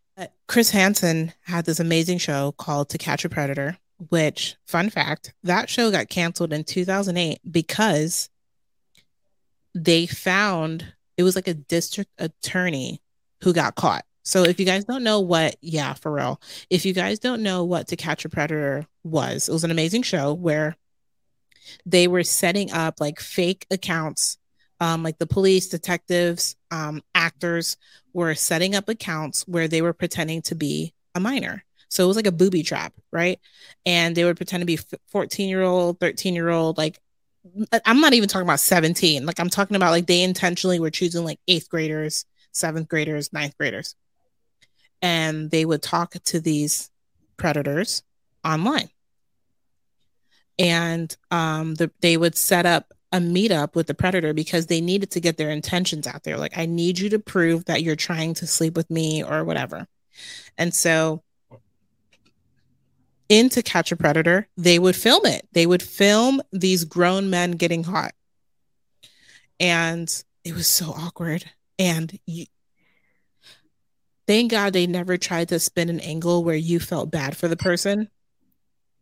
Chris 0.46 0.68
Hansen 0.68 1.32
had 1.44 1.64
this 1.64 1.80
amazing 1.80 2.18
show 2.18 2.52
called 2.52 2.90
To 2.90 2.98
Catch 2.98 3.24
a 3.24 3.30
Predator, 3.30 3.78
which 4.08 4.56
fun 4.66 4.90
fact, 4.90 5.34
that 5.42 5.68
show 5.68 5.90
got 5.90 6.08
canceled 6.08 6.52
in 6.52 6.64
2008 6.64 7.40
because 7.50 8.28
they 9.74 10.06
found 10.06 10.94
it 11.16 11.22
was 11.22 11.36
like 11.36 11.48
a 11.48 11.54
district 11.54 12.10
attorney 12.18 13.00
who 13.42 13.52
got 13.52 13.74
caught. 13.74 14.04
So 14.24 14.44
if 14.44 14.60
you 14.60 14.66
guys 14.66 14.84
don't 14.84 15.02
know 15.02 15.20
what, 15.20 15.56
yeah, 15.60 15.94
for 15.94 16.12
real, 16.12 16.40
if 16.70 16.84
you 16.84 16.92
guys 16.92 17.18
don't 17.18 17.42
know 17.42 17.64
what 17.64 17.88
To 17.88 17.96
Catch 17.96 18.24
a 18.24 18.28
Predator 18.28 18.86
was, 19.02 19.48
it 19.48 19.52
was 19.52 19.64
an 19.64 19.70
amazing 19.70 20.02
show 20.02 20.32
where 20.32 20.76
they 21.84 22.06
were 22.06 22.22
setting 22.22 22.70
up 22.72 23.00
like 23.00 23.20
fake 23.20 23.66
accounts, 23.70 24.38
um, 24.80 25.02
like 25.02 25.18
the 25.18 25.26
police, 25.26 25.68
detectives, 25.68 26.56
um, 26.70 27.02
actors 27.14 27.76
were 28.12 28.34
setting 28.34 28.74
up 28.74 28.88
accounts 28.88 29.46
where 29.48 29.68
they 29.68 29.82
were 29.82 29.92
pretending 29.92 30.42
to 30.42 30.54
be 30.54 30.94
a 31.14 31.20
minor. 31.20 31.64
So 31.92 32.02
it 32.02 32.06
was 32.06 32.16
like 32.16 32.26
a 32.26 32.32
booby 32.32 32.62
trap, 32.62 32.94
right? 33.10 33.38
And 33.84 34.16
they 34.16 34.24
would 34.24 34.38
pretend 34.38 34.62
to 34.62 34.66
be 34.66 34.78
14 35.08 35.46
year 35.46 35.60
old, 35.60 36.00
13 36.00 36.34
year 36.34 36.48
old, 36.48 36.78
like 36.78 36.98
I'm 37.84 38.00
not 38.00 38.14
even 38.14 38.30
talking 38.30 38.46
about 38.46 38.60
17. 38.60 39.26
Like 39.26 39.38
I'm 39.38 39.50
talking 39.50 39.76
about 39.76 39.90
like 39.90 40.06
they 40.06 40.22
intentionally 40.22 40.80
were 40.80 40.90
choosing 40.90 41.22
like 41.22 41.38
eighth 41.46 41.68
graders, 41.68 42.24
seventh 42.50 42.88
graders, 42.88 43.30
ninth 43.34 43.58
graders. 43.58 43.94
And 45.02 45.50
they 45.50 45.66
would 45.66 45.82
talk 45.82 46.12
to 46.12 46.40
these 46.40 46.90
predators 47.36 48.02
online. 48.42 48.88
And 50.58 51.14
um, 51.30 51.74
the, 51.74 51.90
they 52.00 52.16
would 52.16 52.36
set 52.36 52.64
up 52.64 52.94
a 53.12 53.18
meetup 53.18 53.74
with 53.74 53.86
the 53.86 53.94
predator 53.94 54.32
because 54.32 54.66
they 54.66 54.80
needed 54.80 55.10
to 55.10 55.20
get 55.20 55.36
their 55.36 55.50
intentions 55.50 56.06
out 56.06 56.22
there. 56.22 56.38
Like, 56.38 56.56
I 56.56 56.64
need 56.64 56.98
you 56.98 57.10
to 57.10 57.18
prove 57.18 57.66
that 57.66 57.82
you're 57.82 57.96
trying 57.96 58.32
to 58.34 58.46
sleep 58.46 58.76
with 58.76 58.88
me 58.88 59.22
or 59.22 59.44
whatever. 59.44 59.86
And 60.56 60.72
so 60.74 61.22
in 63.32 63.48
To 63.48 63.62
Catch 63.62 63.90
a 63.92 63.96
Predator, 63.96 64.46
they 64.58 64.78
would 64.78 64.94
film 64.94 65.24
it. 65.24 65.48
They 65.52 65.64
would 65.64 65.82
film 65.82 66.42
these 66.52 66.84
grown 66.84 67.30
men 67.30 67.52
getting 67.52 67.82
hot. 67.82 68.12
And 69.58 70.06
it 70.44 70.52
was 70.52 70.66
so 70.66 70.90
awkward. 70.90 71.42
And 71.78 72.18
you, 72.26 72.44
thank 74.26 74.50
God 74.50 74.74
they 74.74 74.86
never 74.86 75.16
tried 75.16 75.48
to 75.48 75.58
spin 75.60 75.88
an 75.88 76.00
angle 76.00 76.44
where 76.44 76.56
you 76.56 76.78
felt 76.78 77.10
bad 77.10 77.34
for 77.34 77.48
the 77.48 77.56
person. 77.56 78.10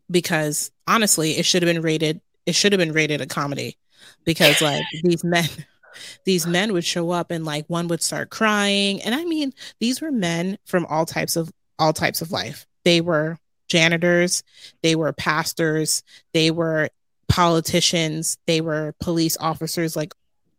Because 0.09 0.71
honestly, 0.87 1.31
it 1.31 1.45
should 1.45 1.61
have 1.61 1.73
been 1.73 1.81
rated, 1.81 2.21
it 2.45 2.55
should 2.55 2.71
have 2.71 2.79
been 2.79 2.93
rated 2.93 3.19
a 3.19 3.25
comedy. 3.25 3.77
Because 4.23 4.61
like 4.61 4.85
these 5.03 5.25
men, 5.25 5.49
these 6.23 6.47
men 6.47 6.71
would 6.71 6.85
show 6.85 7.11
up 7.11 7.31
and 7.31 7.43
like 7.43 7.65
one 7.67 7.89
would 7.89 8.01
start 8.01 8.29
crying. 8.29 9.01
And 9.01 9.13
I 9.13 9.25
mean, 9.25 9.51
these 9.81 9.99
were 9.99 10.09
men 10.09 10.57
from 10.65 10.85
all 10.85 11.05
types 11.05 11.35
of 11.35 11.51
all 11.77 11.91
types 11.91 12.21
of 12.21 12.31
life. 12.31 12.65
They 12.85 13.01
were 13.01 13.37
janitors, 13.71 14.43
they 14.83 14.95
were 14.95 15.13
pastors, 15.13 16.03
they 16.33 16.51
were 16.51 16.89
politicians, 17.29 18.37
they 18.45 18.59
were 18.59 18.93
police 18.99 19.37
officers, 19.39 19.95
like 19.95 20.13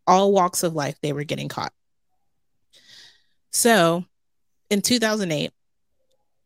all 0.07 0.33
walks 0.33 0.63
of 0.63 0.75
life, 0.75 0.97
they 1.03 1.13
were 1.13 1.23
getting 1.23 1.49
caught. 1.49 1.73
So 3.51 4.07
in 4.71 4.81
2008, 4.81 5.53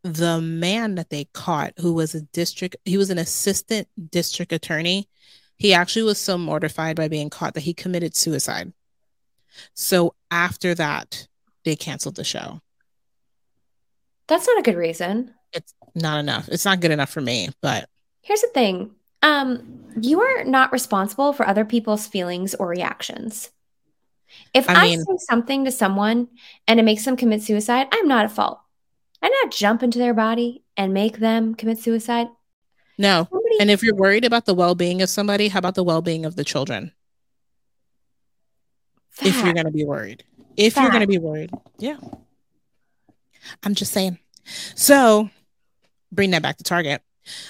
the 0.03 0.41
man 0.41 0.97
that 0.97 1.11
they 1.11 1.27
caught, 1.33 1.73
who 1.79 1.95
was 1.95 2.15
a 2.17 2.23
district, 2.23 2.77
he 2.85 2.99
was 2.99 3.11
an 3.11 3.19
assistant 3.19 3.87
district 4.11 4.53
attorney. 4.53 5.09
He 5.57 5.73
actually 5.73 6.03
was 6.03 6.21
so 6.21 6.37
mortified 6.37 6.97
by 6.97 7.07
being 7.07 7.31
caught 7.31 7.55
that 7.55 7.61
he 7.61 7.75
committed 7.75 8.17
suicide. 8.17 8.73
So 9.75 10.15
after 10.31 10.75
that, 10.75 11.29
they 11.65 11.77
canceled 11.77 12.17
the 12.17 12.25
show. 12.25 12.61
That's 14.27 14.49
not 14.49 14.59
a 14.59 14.63
good 14.63 14.77
reason 14.77 15.36
it's 15.53 15.75
not 15.95 16.19
enough. 16.19 16.49
It's 16.49 16.65
not 16.65 16.81
good 16.81 16.91
enough 16.91 17.11
for 17.11 17.21
me, 17.21 17.49
but 17.61 17.89
here's 18.23 18.43
the 18.43 18.49
thing. 18.49 18.93
Um, 19.23 19.85
you 20.01 20.21
are 20.21 20.45
not 20.45 20.73
responsible 20.73 21.33
for 21.33 21.47
other 21.47 21.65
people's 21.65 22.07
feelings 22.07 22.55
or 22.55 22.69
reactions. 22.69 23.51
If 24.53 24.69
I, 24.69 24.85
mean, 24.85 25.01
I 25.01 25.03
say 25.03 25.17
something 25.19 25.65
to 25.65 25.73
someone 25.73 26.29
and 26.69 26.79
it 26.79 26.83
makes 26.85 27.05
them 27.05 27.17
commit 27.17 27.43
suicide, 27.43 27.89
I'm 27.93 28.09
not 28.09 28.25
at 28.25 28.33
fault. 28.33 28.61
I 29.23 29.29
not 29.29 29.53
jump 29.53 29.83
into 29.83 29.99
their 29.99 30.15
body 30.15 30.63
and 30.77 30.93
make 30.93 31.19
them 31.19 31.55
commit 31.55 31.79
suicide. 31.79 32.29
No. 32.99 33.29
Somebody- 33.31 33.57
and 33.61 33.71
if 33.71 33.83
you're 33.83 33.95
worried 33.95 34.25
about 34.25 34.45
the 34.45 34.55
well 34.55 34.75
being 34.75 35.03
of 35.03 35.09
somebody, 35.09 35.49
how 35.49 35.59
about 35.59 35.75
the 35.75 35.85
well 35.85 36.03
being 36.03 36.25
of 36.27 36.37
the 36.37 36.45
children? 36.45 36.93
Fact. 39.11 39.29
If 39.29 39.45
you're 39.45 39.55
going 39.55 39.67
to 39.67 39.73
be 39.73 39.85
worried. 39.85 40.25
If 40.57 40.75
Fact. 40.75 40.85
you're 40.85 40.91
going 40.93 41.01
to 41.03 41.07
be 41.07 41.19
worried. 41.19 41.51
Yeah. 41.79 41.97
I'm 43.63 43.75
just 43.75 43.93
saying. 43.93 44.19
So 44.75 45.31
bring 46.13 46.31
that 46.31 46.43
back 46.43 46.57
to 46.59 46.65
Target. 46.65 47.03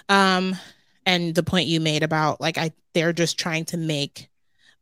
Um, 0.08 0.56
and 1.04 1.34
the 1.34 1.42
point 1.42 1.68
you 1.68 1.80
made 1.80 2.02
about 2.02 2.40
like 2.40 2.58
I 2.58 2.72
they're 2.94 3.12
just 3.12 3.38
trying 3.38 3.64
to 3.66 3.76
make 3.76 4.28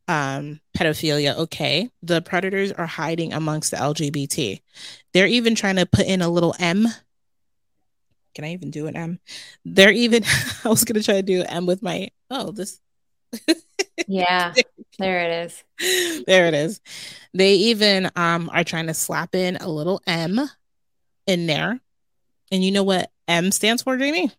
um 0.09 0.61
pedophilia 0.77 1.37
okay. 1.37 1.91
The 2.03 2.23
predators 2.23 2.73
are 2.73 2.87
hiding 2.87 3.33
amongst 3.33 3.71
the 3.71 3.77
LGBT. 3.77 4.61
They're 5.13 5.27
even 5.27 5.55
trying 5.55 5.77
to 5.77 5.87
put 5.87 6.07
in 6.07 6.23
a 6.23 6.29
little 6.29 6.55
M. 6.59 6.87
Can 8.35 8.45
I 8.45 8.53
even 8.53 8.71
do 8.71 8.87
an 8.87 8.97
M? 8.97 9.21
They're 9.65 9.93
even 9.93 10.25
I 10.65 10.69
was 10.69 10.85
gonna 10.85 11.03
try 11.03 11.15
to 11.15 11.23
do 11.23 11.43
M 11.43 11.67
with 11.67 11.83
my 11.83 12.11
oh 12.31 12.53
this 12.53 12.81
yeah 14.07 14.53
there 14.99 15.21
it 15.21 15.49
is 15.49 16.25
there 16.27 16.47
it 16.47 16.55
is 16.55 16.81
they 17.33 17.55
even 17.55 18.11
um 18.17 18.51
are 18.53 18.65
trying 18.65 18.87
to 18.87 18.95
slap 18.95 19.35
in 19.35 19.57
a 19.57 19.69
little 19.69 20.01
m 20.07 20.41
in 21.27 21.47
there 21.47 21.81
and 22.55 22.65
you 22.65 22.71
know 22.71 22.85
what 22.85 23.11
M 23.27 23.51
stands 23.51 23.83
for, 23.83 23.97
Jamie? 23.97 24.31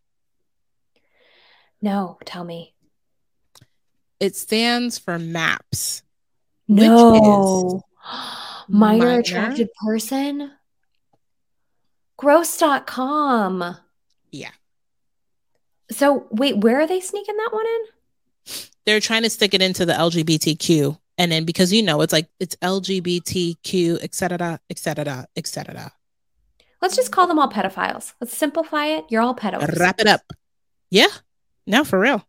No, 1.81 2.17
tell 2.23 2.45
me. 2.45 2.73
It 4.21 4.37
stands 4.37 4.97
for 4.97 5.19
MAPS. 5.19 6.01
No. 6.69 7.81
minor, 8.69 9.05
minor 9.05 9.19
attracted 9.19 9.67
person. 9.83 10.49
Gross.com. 12.15 13.77
Yeah. 14.31 14.51
So 15.91 16.27
wait, 16.31 16.57
where 16.57 16.79
are 16.79 16.87
they 16.87 17.01
sneaking 17.01 17.35
that 17.35 17.49
one 17.51 17.65
in? 17.65 18.53
They're 18.85 19.01
trying 19.01 19.23
to 19.23 19.29
stick 19.29 19.53
it 19.53 19.61
into 19.61 19.85
the 19.85 19.91
LGBTQ. 19.91 20.97
And 21.17 21.33
then 21.33 21.43
because 21.43 21.73
you 21.73 21.83
know 21.83 21.99
it's 21.99 22.13
like 22.13 22.29
it's 22.39 22.55
LGBTQ, 22.57 23.99
et 24.01 24.15
cetera, 24.15 24.61
et 24.69 24.79
cetera, 24.79 25.27
et 25.35 25.47
cetera. 25.47 25.91
Let's 26.85 26.95
just 26.95 27.11
call 27.11 27.25
them 27.25 27.39
all 27.39 27.49
pedophiles. 27.49 28.13
Let's 28.21 28.37
simplify 28.37 28.85
it. 28.85 29.05
You're 29.09 29.23
all 29.23 29.33
pedophiles. 29.33 29.79
Wrap 29.79 29.99
it 29.99 30.05
up. 30.05 30.21
Yeah. 30.91 31.07
No, 31.65 31.83
for 31.83 31.99
real. 31.99 32.23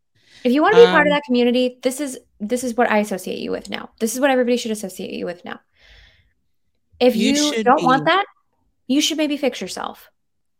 If 0.44 0.52
you 0.52 0.62
want 0.62 0.76
to 0.76 0.80
be 0.80 0.86
um, 0.86 0.92
part 0.92 1.06
of 1.06 1.10
um, 1.10 1.14
that 1.14 1.24
community, 1.26 1.78
this 1.82 2.00
is 2.00 2.18
this 2.40 2.64
is 2.64 2.74
what 2.74 2.90
I 2.90 3.00
associate 3.00 3.38
you 3.38 3.50
with 3.50 3.68
now. 3.68 3.90
This 4.00 4.14
is 4.14 4.20
what 4.20 4.30
everybody 4.30 4.56
should 4.56 4.70
associate 4.70 5.12
you 5.12 5.26
with 5.26 5.44
now. 5.44 5.60
If 6.98 7.16
you, 7.16 7.34
you 7.34 7.64
don't 7.64 7.80
be. 7.80 7.84
want 7.84 8.06
that, 8.06 8.24
you 8.86 9.02
should 9.02 9.18
maybe 9.18 9.36
fix 9.36 9.60
yourself. 9.60 10.10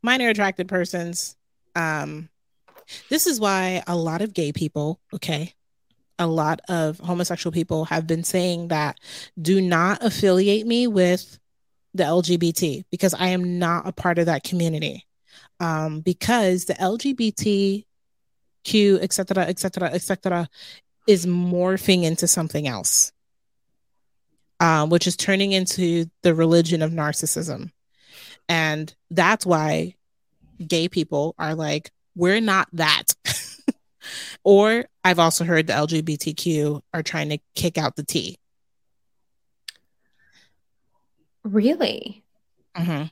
Minor 0.03 0.29
attracted 0.29 0.69
persons. 0.69 1.35
Um, 1.75 2.29
this 3.09 3.27
is 3.27 3.41
why 3.41 3.83
a 3.87 3.97
lot 3.97 4.21
of 4.21 4.35
gay 4.35 4.53
people, 4.53 5.01
okay, 5.15 5.55
a 6.19 6.27
lot 6.27 6.61
of 6.69 6.99
homosexual 6.99 7.51
people 7.51 7.87
have 7.87 8.07
been 8.07 8.25
saying 8.25 8.69
that 8.69 9.01
do 9.41 9.63
not 9.63 10.05
affiliate 10.05 10.67
me 10.67 10.87
with 10.87 11.39
the 11.97 12.05
LGBT 12.05 12.85
because 12.91 13.15
I 13.15 13.29
am 13.29 13.59
not 13.59 13.87
a 13.87 13.93
part 13.93 14.19
of 14.19 14.27
that 14.27 14.45
community. 14.45 15.05
Um, 15.61 16.01
because 16.01 16.67
the 16.67 16.75
LGBTQ, 16.75 17.85
et 19.01 19.13
cetera, 19.13 19.45
et 19.45 19.59
cetera, 19.59 19.91
et 19.91 20.03
cetera, 20.03 20.49
is 21.07 21.25
morphing 21.25 22.03
into 22.03 22.27
something 22.27 22.67
else, 22.67 23.13
um, 24.61 24.91
which 24.91 25.07
is 25.07 25.17
turning 25.17 25.53
into 25.53 26.07
the 26.23 26.35
religion 26.35 26.83
of 26.83 26.91
narcissism. 26.91 27.71
And 28.49 28.95
that's 29.11 29.47
why 29.47 29.95
gay 30.65 30.89
people 30.89 31.35
are 31.39 31.55
like, 31.55 31.91
we're 32.15 32.41
not 32.41 32.69
that. 32.73 33.15
or 34.45 34.87
I've 35.05 35.19
also 35.19 35.45
heard 35.45 35.67
the 35.67 35.75
LGBTQ 35.75 36.81
are 36.95 37.03
trying 37.03 37.31
to 37.31 37.39
kick 37.55 37.79
out 37.79 37.97
the 37.97 38.05
T. 38.05 38.37
Really? 41.47 42.25
Mm-hmm. 42.77 43.05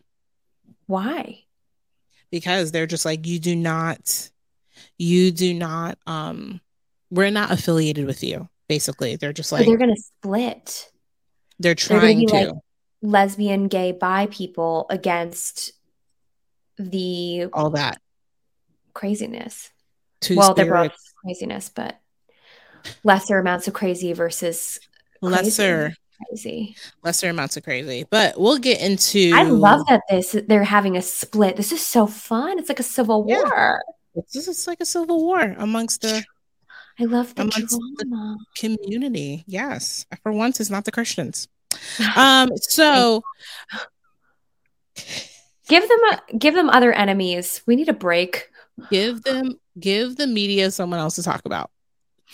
Why? 0.86 1.44
Because 2.30 2.72
they're 2.72 2.86
just 2.86 3.04
like, 3.04 3.26
you 3.26 3.38
do 3.38 3.54
not, 3.54 4.30
you 4.98 5.30
do 5.30 5.54
not, 5.54 5.98
um, 6.06 6.60
we're 7.10 7.30
not 7.30 7.52
affiliated 7.52 8.06
with 8.06 8.24
you. 8.24 8.48
Basically, 8.68 9.16
they're 9.16 9.32
just 9.32 9.52
like, 9.52 9.66
they're 9.66 9.76
going 9.76 9.94
to 9.94 10.02
split. 10.02 10.90
They're 11.60 11.74
trying 11.74 12.26
they're 12.26 12.46
to. 12.46 12.52
Like 12.52 12.62
lesbian, 13.02 13.68
gay, 13.68 13.92
bi 13.92 14.26
people 14.26 14.86
against 14.90 15.72
the 16.76 17.46
all 17.52 17.70
that 17.70 18.00
craziness. 18.94 19.70
two 20.20 20.36
well, 20.36 20.54
they're 20.54 20.72
both 20.72 20.96
craziness, 21.22 21.68
but 21.68 22.00
lesser 23.04 23.38
amounts 23.38 23.68
of 23.68 23.74
crazy 23.74 24.12
versus 24.12 24.80
lesser 25.20 25.88
crazy. 25.88 25.96
Lesser 27.02 27.28
amounts 27.28 27.56
of 27.56 27.62
crazy 27.64 28.06
but 28.10 28.38
we'll 28.38 28.58
get 28.58 28.80
into 28.80 29.32
I 29.34 29.42
love 29.42 29.86
that 29.88 30.02
this 30.10 30.36
they're 30.48 30.64
having 30.64 30.96
a 30.96 31.02
split. 31.02 31.56
This 31.56 31.72
is 31.72 31.84
so 31.84 32.06
fun. 32.06 32.58
It's 32.58 32.68
like 32.68 32.80
a 32.80 32.84
civil 32.84 33.24
Yeah. 33.28 33.42
war. 33.42 33.82
this 34.32 34.46
is 34.48 34.66
like 34.66 34.80
a 34.80 34.86
civil 34.86 35.24
war 35.24 35.40
amongst 35.58 36.02
the 36.02 36.24
I 37.00 37.04
love 37.04 37.34
the 37.34 37.42
Amongst 37.42 37.70
the- 37.70 38.04
drama. 38.08 38.36
community 38.56 39.44
yes 39.46 40.06
for 40.22 40.32
once 40.32 40.60
it's 40.60 40.70
not 40.70 40.84
the 40.84 40.92
christians 40.92 41.48
um 42.16 42.50
so 42.70 43.22
Give 45.68 45.88
them 45.88 45.98
a 46.12 46.36
give 46.38 46.54
them 46.54 46.68
other 46.68 46.92
enemies. 46.92 47.62
We 47.66 47.74
need 47.76 47.88
a 47.88 47.94
break. 47.94 48.50
give 48.90 49.22
them 49.22 49.58
give 49.80 50.16
the 50.16 50.26
media 50.26 50.70
someone 50.70 51.00
else 51.00 51.16
to 51.16 51.22
talk 51.22 51.42
about 51.46 51.70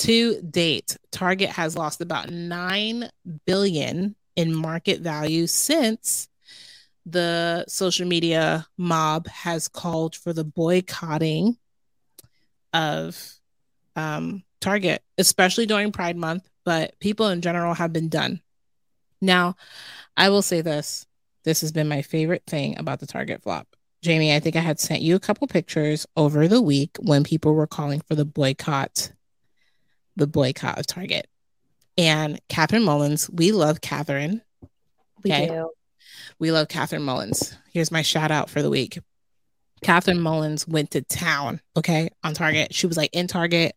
to 0.00 0.40
date 0.40 0.96
target 1.12 1.50
has 1.50 1.76
lost 1.76 2.00
about 2.00 2.30
9 2.30 3.10
billion 3.44 4.16
in 4.34 4.54
market 4.54 5.00
value 5.00 5.46
since 5.46 6.26
the 7.04 7.66
social 7.68 8.06
media 8.06 8.66
mob 8.78 9.26
has 9.28 9.68
called 9.68 10.16
for 10.16 10.32
the 10.32 10.44
boycotting 10.44 11.56
of 12.72 13.34
um, 13.94 14.42
target 14.60 15.02
especially 15.18 15.66
during 15.66 15.92
pride 15.92 16.16
month 16.16 16.48
but 16.64 16.98
people 17.00 17.28
in 17.28 17.40
general 17.42 17.74
have 17.74 17.92
been 17.92 18.08
done. 18.08 18.40
Now 19.20 19.56
i 20.16 20.30
will 20.30 20.42
say 20.42 20.62
this. 20.62 21.06
This 21.44 21.60
has 21.60 21.72
been 21.72 21.88
my 21.88 22.02
favorite 22.02 22.44
thing 22.46 22.78
about 22.78 23.00
the 23.00 23.06
target 23.06 23.42
flop. 23.42 23.66
Jamie, 24.02 24.34
I 24.34 24.40
think 24.40 24.56
I 24.56 24.60
had 24.60 24.80
sent 24.80 25.02
you 25.02 25.14
a 25.14 25.20
couple 25.20 25.46
pictures 25.46 26.06
over 26.16 26.48
the 26.48 26.62
week 26.62 26.96
when 27.00 27.22
people 27.22 27.54
were 27.54 27.66
calling 27.66 28.00
for 28.00 28.14
the 28.14 28.24
boycott, 28.24 29.12
the 30.20 30.26
boycott 30.26 30.78
of 30.78 30.86
Target. 30.86 31.26
And 31.98 32.40
Catherine 32.48 32.84
Mullins, 32.84 33.28
we 33.30 33.52
love 33.52 33.80
Catherine. 33.80 34.42
We 35.24 35.32
Okay. 35.32 35.48
do. 35.48 35.70
We 36.38 36.52
love 36.52 36.68
Catherine 36.68 37.02
Mullins. 37.02 37.54
Here's 37.72 37.90
my 37.90 38.02
shout 38.02 38.30
out 38.30 38.48
for 38.48 38.62
the 38.62 38.70
week. 38.70 38.98
Catherine 39.82 40.20
Mullins 40.20 40.68
went 40.68 40.90
to 40.90 41.00
town, 41.02 41.60
okay, 41.76 42.10
on 42.22 42.34
Target. 42.34 42.74
She 42.74 42.86
was 42.86 42.96
like 42.96 43.14
in 43.14 43.26
Target, 43.26 43.74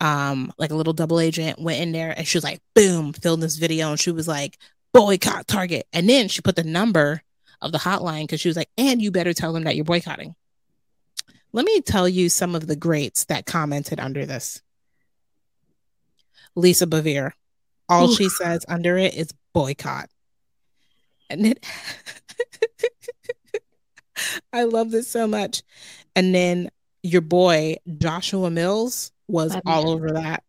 um, 0.00 0.52
like 0.58 0.70
a 0.70 0.74
little 0.74 0.92
double 0.92 1.20
agent, 1.20 1.60
went 1.60 1.80
in 1.80 1.92
there 1.92 2.12
and 2.16 2.26
she 2.26 2.36
was 2.36 2.44
like, 2.44 2.60
boom, 2.74 3.12
filmed 3.12 3.42
this 3.42 3.56
video 3.56 3.90
and 3.90 4.00
she 4.00 4.10
was 4.10 4.26
like, 4.26 4.58
boycott 4.92 5.46
Target. 5.46 5.86
And 5.92 6.08
then 6.08 6.28
she 6.28 6.42
put 6.42 6.56
the 6.56 6.64
number 6.64 7.22
of 7.60 7.70
the 7.70 7.78
hotline 7.78 8.22
because 8.22 8.40
she 8.40 8.48
was 8.48 8.56
like, 8.56 8.70
and 8.76 9.00
you 9.00 9.10
better 9.12 9.32
tell 9.32 9.52
them 9.52 9.64
that 9.64 9.76
you're 9.76 9.84
boycotting. 9.84 10.34
Let 11.52 11.64
me 11.64 11.80
tell 11.80 12.08
you 12.08 12.28
some 12.28 12.54
of 12.54 12.66
the 12.66 12.76
greats 12.76 13.24
that 13.26 13.46
commented 13.46 14.00
under 14.00 14.26
this. 14.26 14.60
Lisa 16.56 16.86
Bevere. 16.86 17.32
All 17.88 18.08
she 18.12 18.28
says 18.28 18.64
under 18.68 18.96
it 18.96 19.14
is 19.14 19.32
boycott. 19.52 20.10
And 21.30 21.46
it 21.46 21.64
I 24.52 24.64
love 24.64 24.90
this 24.90 25.08
so 25.08 25.26
much. 25.26 25.62
And 26.16 26.34
then 26.34 26.70
your 27.02 27.20
boy 27.20 27.76
Joshua 27.98 28.50
Mills 28.50 29.12
was 29.28 29.54
Love 29.54 29.62
all 29.66 29.90
over 29.90 30.12
that. 30.12 30.42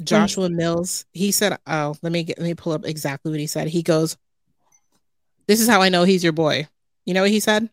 Mm. 0.00 0.04
Joshua 0.04 0.48
Mills, 0.48 1.06
he 1.12 1.32
said, 1.32 1.58
"Oh, 1.66 1.94
let 2.02 2.12
me 2.12 2.24
get 2.24 2.38
let 2.38 2.46
me 2.46 2.54
pull 2.54 2.72
up 2.72 2.86
exactly 2.86 3.30
what 3.30 3.40
he 3.40 3.46
said." 3.46 3.68
He 3.68 3.82
goes, 3.82 4.16
"This 5.46 5.60
is 5.60 5.68
how 5.68 5.82
I 5.82 5.88
know 5.88 6.04
he's 6.04 6.22
your 6.22 6.32
boy." 6.32 6.68
You 7.04 7.14
know 7.14 7.22
what 7.22 7.30
he 7.30 7.40
said? 7.40 7.70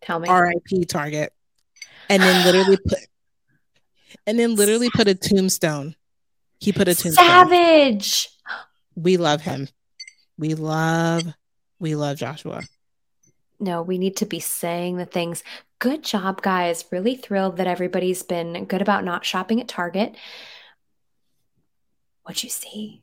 Tell 0.00 0.18
me. 0.18 0.28
R.I.P. 0.28 0.84
Target, 0.86 1.32
and 2.08 2.22
then 2.22 2.44
literally 2.46 2.78
put, 2.88 2.98
and 4.26 4.38
then 4.38 4.54
literally 4.54 4.88
put 4.94 5.08
a 5.08 5.14
tombstone. 5.14 5.94
He 6.60 6.72
put 6.72 6.88
a 6.88 6.94
tombstone. 6.94 7.24
Savage. 7.24 8.28
We 8.94 9.16
love 9.16 9.40
him. 9.40 9.68
We 10.38 10.54
love, 10.54 11.24
we 11.78 11.94
love 11.94 12.18
Joshua. 12.18 12.62
No, 13.58 13.82
we 13.82 13.98
need 13.98 14.16
to 14.18 14.26
be 14.26 14.40
saying 14.40 14.96
the 14.96 15.06
things. 15.06 15.42
Good 15.78 16.04
job, 16.04 16.42
guys. 16.42 16.84
Really 16.90 17.16
thrilled 17.16 17.56
that 17.56 17.66
everybody's 17.66 18.22
been 18.22 18.66
good 18.66 18.82
about 18.82 19.04
not 19.04 19.24
shopping 19.24 19.60
at 19.60 19.68
Target. 19.68 20.14
What'd 22.22 22.42
you 22.42 22.50
see? 22.50 23.02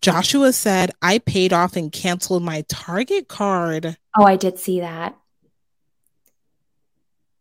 Joshua 0.00 0.52
said, 0.52 0.90
"I 1.00 1.18
paid 1.18 1.52
off 1.52 1.76
and 1.76 1.92
canceled 1.92 2.42
my 2.42 2.64
Target 2.68 3.28
card." 3.28 3.96
Oh, 4.16 4.24
I 4.24 4.36
did 4.36 4.58
see 4.58 4.80
that. 4.80 5.16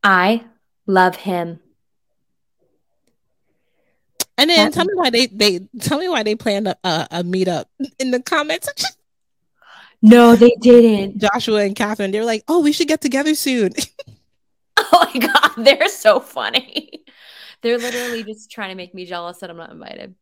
I 0.03 0.45
love 0.85 1.17
him. 1.17 1.59
And 4.37 4.49
then 4.49 4.65
That- 4.65 4.73
tell 4.73 4.85
me 4.85 4.93
why 4.95 5.09
they 5.09 5.27
they 5.27 5.59
tell 5.79 5.99
me 5.99 6.09
why 6.09 6.23
they 6.23 6.35
planned 6.35 6.67
a, 6.67 6.77
a, 6.83 7.07
a 7.11 7.23
meetup 7.23 7.65
in 7.99 8.11
the 8.11 8.21
comments. 8.21 8.69
No, 10.01 10.35
they 10.35 10.55
didn't. 10.61 11.19
Joshua 11.19 11.61
and 11.63 11.75
Catherine, 11.75 12.11
they 12.11 12.19
were 12.19 12.25
like, 12.25 12.43
"Oh, 12.47 12.61
we 12.63 12.71
should 12.71 12.87
get 12.87 13.01
together 13.01 13.35
soon." 13.35 13.73
Oh 14.93 15.09
my 15.13 15.19
God, 15.19 15.51
they're 15.63 15.87
so 15.89 16.19
funny. 16.19 17.03
They're 17.61 17.77
literally 17.77 18.23
just 18.23 18.49
trying 18.49 18.69
to 18.69 18.75
make 18.75 18.95
me 18.95 19.05
jealous 19.05 19.37
that 19.39 19.49
I'm 19.51 19.57
not 19.57 19.69
invited. 19.71 20.15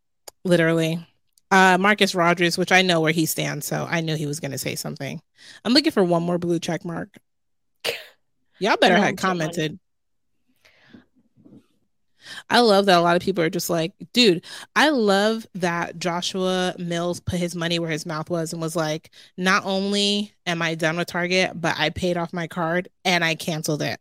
Literally. 0.43 1.05
Uh 1.51 1.77
Marcus 1.79 2.13
Rogers, 2.13 2.57
which 2.57 2.71
I 2.71 2.81
know 2.81 2.99
where 2.99 3.13
he 3.13 3.25
stands, 3.25 3.65
so 3.65 3.87
I 3.89 4.01
knew 4.01 4.15
he 4.15 4.25
was 4.25 4.39
going 4.41 4.51
to 4.51 4.57
say 4.57 4.75
something. 4.75 5.21
I'm 5.63 5.73
looking 5.73 5.91
for 5.93 6.03
one 6.03 6.23
more 6.23 6.37
blue 6.37 6.59
check 6.59 6.83
mark. 6.83 7.15
Y'all 8.59 8.75
better 8.77 8.95
No, 8.95 9.01
have 9.01 9.15
get 9.15 9.23
one. 9.23 9.31
commented. 9.31 9.79
I 12.49 12.59
love 12.59 12.85
that 12.85 12.97
a 12.97 13.01
lot 13.01 13.15
of 13.15 13.21
people 13.21 13.43
are 13.43 13.49
just 13.49 13.69
like, 13.69 13.93
dude, 14.13 14.43
I 14.75 14.89
love 14.89 15.47
that 15.55 15.99
Joshua 15.99 16.75
Mills 16.77 17.19
put 17.19 17.39
his 17.39 17.55
money 17.55 17.79
where 17.79 17.89
his 17.89 18.05
mouth 18.05 18.29
was 18.29 18.53
and 18.53 18.61
was 18.61 18.75
like, 18.75 19.11
not 19.37 19.65
only 19.65 20.33
am 20.45 20.61
I 20.61 20.75
done 20.75 20.97
with 20.97 21.07
Target, 21.07 21.59
but 21.59 21.75
I 21.77 21.89
paid 21.89 22.17
off 22.17 22.33
my 22.33 22.47
card 22.47 22.89
and 23.05 23.23
I 23.23 23.35
canceled 23.35 23.81
it. 23.81 23.99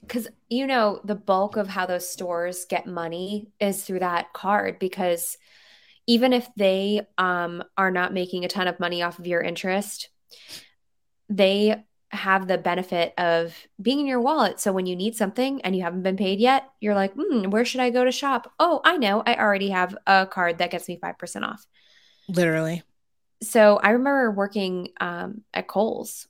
Because, 0.00 0.28
you 0.50 0.66
know, 0.66 1.00
the 1.04 1.14
bulk 1.14 1.56
of 1.56 1.68
how 1.68 1.86
those 1.86 2.08
stores 2.08 2.66
get 2.68 2.86
money 2.86 3.48
is 3.58 3.82
through 3.84 4.00
that 4.00 4.32
card. 4.34 4.78
Because 4.78 5.38
even 6.06 6.32
if 6.34 6.46
they 6.56 7.00
um, 7.16 7.64
are 7.78 7.90
not 7.90 8.12
making 8.12 8.44
a 8.44 8.48
ton 8.48 8.68
of 8.68 8.78
money 8.78 9.02
off 9.02 9.18
of 9.18 9.26
your 9.26 9.40
interest, 9.40 10.10
they 11.30 11.82
have 12.14 12.48
the 12.48 12.58
benefit 12.58 13.14
of 13.18 13.54
being 13.80 14.00
in 14.00 14.06
your 14.06 14.20
wallet. 14.20 14.60
So 14.60 14.72
when 14.72 14.86
you 14.86 14.96
need 14.96 15.16
something 15.16 15.60
and 15.62 15.76
you 15.76 15.82
haven't 15.82 16.02
been 16.02 16.16
paid 16.16 16.40
yet, 16.40 16.70
you're 16.80 16.94
like, 16.94 17.12
hmm, 17.14 17.50
where 17.50 17.64
should 17.64 17.80
I 17.80 17.90
go 17.90 18.04
to 18.04 18.12
shop? 18.12 18.52
Oh, 18.60 18.80
I 18.84 18.96
know. 18.96 19.22
I 19.26 19.36
already 19.36 19.70
have 19.70 19.96
a 20.06 20.26
card 20.26 20.58
that 20.58 20.70
gets 20.70 20.88
me 20.88 20.98
5% 21.00 21.44
off. 21.44 21.66
Literally. 22.28 22.82
So 23.42 23.78
I 23.82 23.90
remember 23.90 24.30
working 24.30 24.88
um, 25.00 25.42
at 25.52 25.68
Kohl's, 25.68 26.26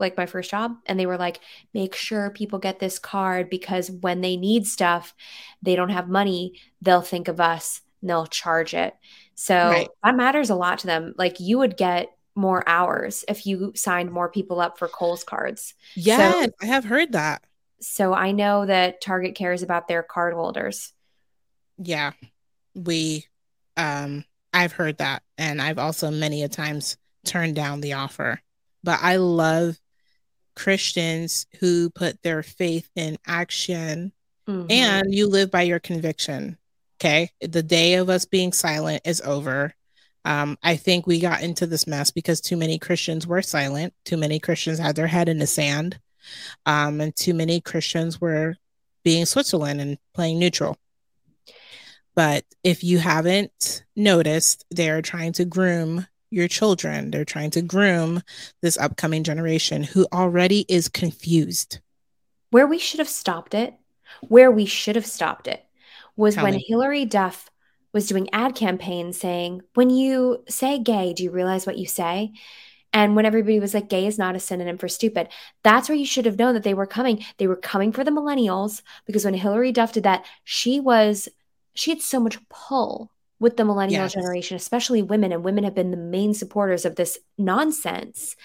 like 0.00 0.16
my 0.16 0.26
first 0.26 0.50
job, 0.50 0.76
and 0.86 0.98
they 0.98 1.06
were 1.06 1.18
like, 1.18 1.40
make 1.72 1.94
sure 1.94 2.30
people 2.30 2.58
get 2.58 2.78
this 2.78 2.98
card 2.98 3.48
because 3.50 3.90
when 3.90 4.20
they 4.20 4.36
need 4.36 4.66
stuff, 4.66 5.14
they 5.62 5.76
don't 5.76 5.90
have 5.90 6.08
money, 6.08 6.60
they'll 6.82 7.02
think 7.02 7.28
of 7.28 7.40
us 7.40 7.80
and 8.00 8.10
they'll 8.10 8.26
charge 8.26 8.74
it. 8.74 8.94
So 9.34 9.52
Right. 9.62 9.90
that 10.02 10.16
matters 10.16 10.50
a 10.50 10.54
lot 10.56 10.80
to 10.80 10.86
them. 10.86 11.14
Like 11.16 11.38
you 11.38 11.58
would 11.58 11.76
get 11.76 12.08
more 12.34 12.68
hours 12.68 13.24
if 13.28 13.46
you 13.46 13.72
signed 13.76 14.10
more 14.10 14.28
people 14.28 14.60
up 14.60 14.78
for 14.78 14.88
Kohl's 14.88 15.24
cards. 15.24 15.74
Yes, 15.94 16.48
I 16.60 16.66
have 16.66 16.84
heard 16.84 17.12
that. 17.12 17.44
So 17.80 18.12
I 18.14 18.32
know 18.32 18.66
that 18.66 19.00
Target 19.00 19.34
cares 19.34 19.62
about 19.62 19.88
their 19.88 20.02
card 20.02 20.34
holders. 20.34 20.92
Yeah. 21.78 22.12
We 22.74 23.26
um 23.76 24.24
I've 24.52 24.72
heard 24.72 24.98
that 24.98 25.22
and 25.38 25.60
I've 25.60 25.78
also 25.78 26.10
many 26.10 26.42
a 26.42 26.48
times 26.48 26.96
turned 27.24 27.56
down 27.56 27.80
the 27.80 27.94
offer. 27.94 28.40
But 28.82 29.00
I 29.02 29.16
love 29.16 29.78
Christians 30.56 31.46
who 31.60 31.90
put 31.90 32.22
their 32.22 32.42
faith 32.42 32.88
in 32.94 33.18
action 33.26 34.12
Mhm. 34.48 34.70
and 34.70 35.14
you 35.14 35.26
live 35.26 35.50
by 35.50 35.62
your 35.62 35.80
conviction. 35.80 36.58
Okay. 37.00 37.30
The 37.40 37.62
day 37.62 37.94
of 37.94 38.08
us 38.08 38.24
being 38.24 38.52
silent 38.52 39.02
is 39.04 39.20
over. 39.20 39.74
Um, 40.24 40.58
I 40.62 40.76
think 40.76 41.06
we 41.06 41.20
got 41.20 41.42
into 41.42 41.66
this 41.66 41.86
mess 41.86 42.10
because 42.10 42.40
too 42.40 42.56
many 42.56 42.78
Christians 42.78 43.26
were 43.26 43.42
silent. 43.42 43.92
Too 44.04 44.16
many 44.16 44.38
Christians 44.38 44.78
had 44.78 44.96
their 44.96 45.06
head 45.06 45.28
in 45.28 45.38
the 45.38 45.46
sand. 45.46 45.98
Um, 46.64 47.00
and 47.00 47.14
too 47.14 47.34
many 47.34 47.60
Christians 47.60 48.20
were 48.20 48.56
being 49.04 49.26
Switzerland 49.26 49.80
and 49.80 49.98
playing 50.14 50.38
neutral. 50.38 50.78
But 52.14 52.44
if 52.62 52.84
you 52.84 52.98
haven't 52.98 53.84
noticed, 53.96 54.64
they're 54.70 55.02
trying 55.02 55.32
to 55.34 55.44
groom 55.44 56.06
your 56.30 56.48
children. 56.48 57.10
They're 57.10 57.24
trying 57.24 57.50
to 57.50 57.62
groom 57.62 58.22
this 58.62 58.78
upcoming 58.78 59.24
generation 59.24 59.82
who 59.82 60.06
already 60.12 60.64
is 60.68 60.88
confused. 60.88 61.80
Where 62.50 62.66
we 62.66 62.78
should 62.78 63.00
have 63.00 63.08
stopped 63.08 63.52
it, 63.52 63.74
where 64.22 64.50
we 64.50 64.64
should 64.64 64.96
have 64.96 65.06
stopped 65.06 65.48
it 65.48 65.64
was 66.16 66.36
Tell 66.36 66.44
when 66.44 66.54
me. 66.54 66.64
Hilary 66.66 67.04
Duff 67.04 67.50
was 67.94 68.08
doing 68.08 68.28
ad 68.32 68.54
campaigns 68.54 69.16
saying, 69.16 69.62
When 69.72 69.88
you 69.88 70.44
say 70.48 70.78
gay, 70.78 71.14
do 71.14 71.22
you 71.22 71.30
realize 71.30 71.66
what 71.66 71.78
you 71.78 71.86
say? 71.86 72.32
And 72.92 73.16
when 73.16 73.26
everybody 73.26 73.58
was 73.58 73.74
like, 73.74 73.88
gay 73.88 74.06
is 74.06 74.18
not 74.18 74.36
a 74.36 74.40
synonym 74.40 74.78
for 74.78 74.86
stupid, 74.86 75.28
that's 75.64 75.88
where 75.88 75.98
you 75.98 76.06
should 76.06 76.26
have 76.26 76.38
known 76.38 76.54
that 76.54 76.62
they 76.62 76.74
were 76.74 76.86
coming. 76.86 77.24
They 77.38 77.48
were 77.48 77.56
coming 77.56 77.90
for 77.90 78.04
the 78.04 78.12
millennials 78.12 78.82
because 79.04 79.24
when 79.24 79.34
Hilary 79.34 79.72
Duff 79.72 79.92
did 79.92 80.04
that, 80.04 80.24
she 80.44 80.78
was, 80.78 81.28
she 81.74 81.90
had 81.90 82.00
so 82.00 82.20
much 82.20 82.38
pull 82.48 83.10
with 83.40 83.56
the 83.56 83.64
millennial 83.64 84.02
yes. 84.02 84.14
generation, 84.14 84.56
especially 84.56 85.02
women. 85.02 85.32
And 85.32 85.42
women 85.42 85.64
have 85.64 85.74
been 85.74 85.90
the 85.90 85.96
main 85.96 86.34
supporters 86.34 86.84
of 86.84 86.94
this 86.94 87.18
nonsense 87.36 88.36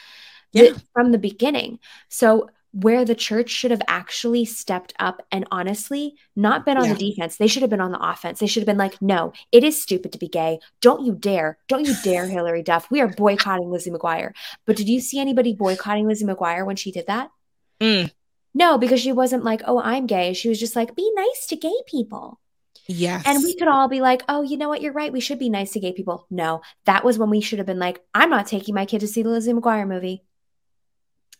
yeah. 0.51 0.71
from 0.93 1.11
the 1.11 1.19
beginning. 1.19 1.77
So 2.09 2.49
where 2.71 3.03
the 3.03 3.15
church 3.15 3.49
should 3.49 3.71
have 3.71 3.81
actually 3.87 4.45
stepped 4.45 4.93
up 4.99 5.25
and 5.31 5.47
honestly 5.51 6.15
not 6.35 6.65
been 6.65 6.77
on 6.77 6.85
yeah. 6.85 6.93
the 6.93 7.09
defense. 7.11 7.37
They 7.37 7.47
should 7.47 7.63
have 7.63 7.69
been 7.69 7.81
on 7.81 7.91
the 7.91 7.99
offense. 7.99 8.39
They 8.39 8.47
should 8.47 8.61
have 8.61 8.67
been 8.67 8.77
like, 8.77 9.01
no, 9.01 9.33
it 9.51 9.63
is 9.63 9.81
stupid 9.81 10.11
to 10.11 10.19
be 10.19 10.27
gay. 10.27 10.59
Don't 10.81 11.05
you 11.05 11.13
dare. 11.13 11.57
Don't 11.67 11.85
you 11.85 11.95
dare, 12.03 12.27
Hilary 12.27 12.63
Duff. 12.63 12.89
We 12.91 13.01
are 13.01 13.07
boycotting 13.07 13.69
Lizzie 13.69 13.91
McGuire. 13.91 14.33
But 14.65 14.77
did 14.77 14.87
you 14.87 14.99
see 14.99 15.19
anybody 15.19 15.53
boycotting 15.53 16.07
Lizzie 16.07 16.25
McGuire 16.25 16.65
when 16.65 16.75
she 16.75 16.91
did 16.91 17.07
that? 17.07 17.31
Mm. 17.79 18.11
No, 18.53 18.77
because 18.77 18.99
she 18.99 19.11
wasn't 19.11 19.43
like, 19.43 19.61
oh, 19.65 19.79
I'm 19.79 20.05
gay. 20.05 20.33
She 20.33 20.49
was 20.49 20.59
just 20.59 20.75
like, 20.75 20.95
be 20.95 21.11
nice 21.15 21.47
to 21.47 21.55
gay 21.55 21.75
people. 21.87 22.39
Yes. 22.87 23.23
And 23.25 23.43
we 23.43 23.55
could 23.55 23.67
all 23.67 23.87
be 23.87 24.01
like, 24.01 24.23
oh, 24.27 24.41
you 24.41 24.57
know 24.57 24.67
what? 24.67 24.81
You're 24.81 24.93
right. 24.93 25.13
We 25.13 25.19
should 25.19 25.37
be 25.37 25.49
nice 25.49 25.71
to 25.73 25.79
gay 25.79 25.93
people. 25.93 26.25
No, 26.31 26.61
that 26.85 27.03
was 27.03 27.19
when 27.19 27.29
we 27.29 27.41
should 27.41 27.59
have 27.59 27.67
been 27.67 27.77
like, 27.79 28.01
I'm 28.15 28.31
not 28.31 28.47
taking 28.47 28.73
my 28.73 28.85
kid 28.85 29.01
to 29.01 29.07
see 29.07 29.21
the 29.21 29.29
Lizzie 29.29 29.53
McGuire 29.53 29.87
movie. 29.87 30.23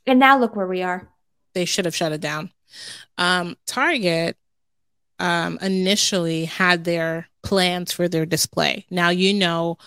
And 0.05 0.19
now 0.19 0.39
look 0.39 0.55
where 0.55 0.67
we 0.67 0.83
are 0.83 1.09
they 1.59 1.65
should 1.65 1.83
have 1.83 1.95
shut 1.95 2.13
it 2.13 2.21
down. 2.21 2.51
Um, 3.17 3.57
Target 3.65 4.37
um, 5.19 5.59
initially 5.61 6.45
had 6.45 6.85
their 6.85 7.27
plans 7.43 7.91
for 7.91 8.07
their 8.07 8.25
display. 8.25 8.85
Now, 8.89 9.09
you 9.09 9.33
know, 9.33 9.77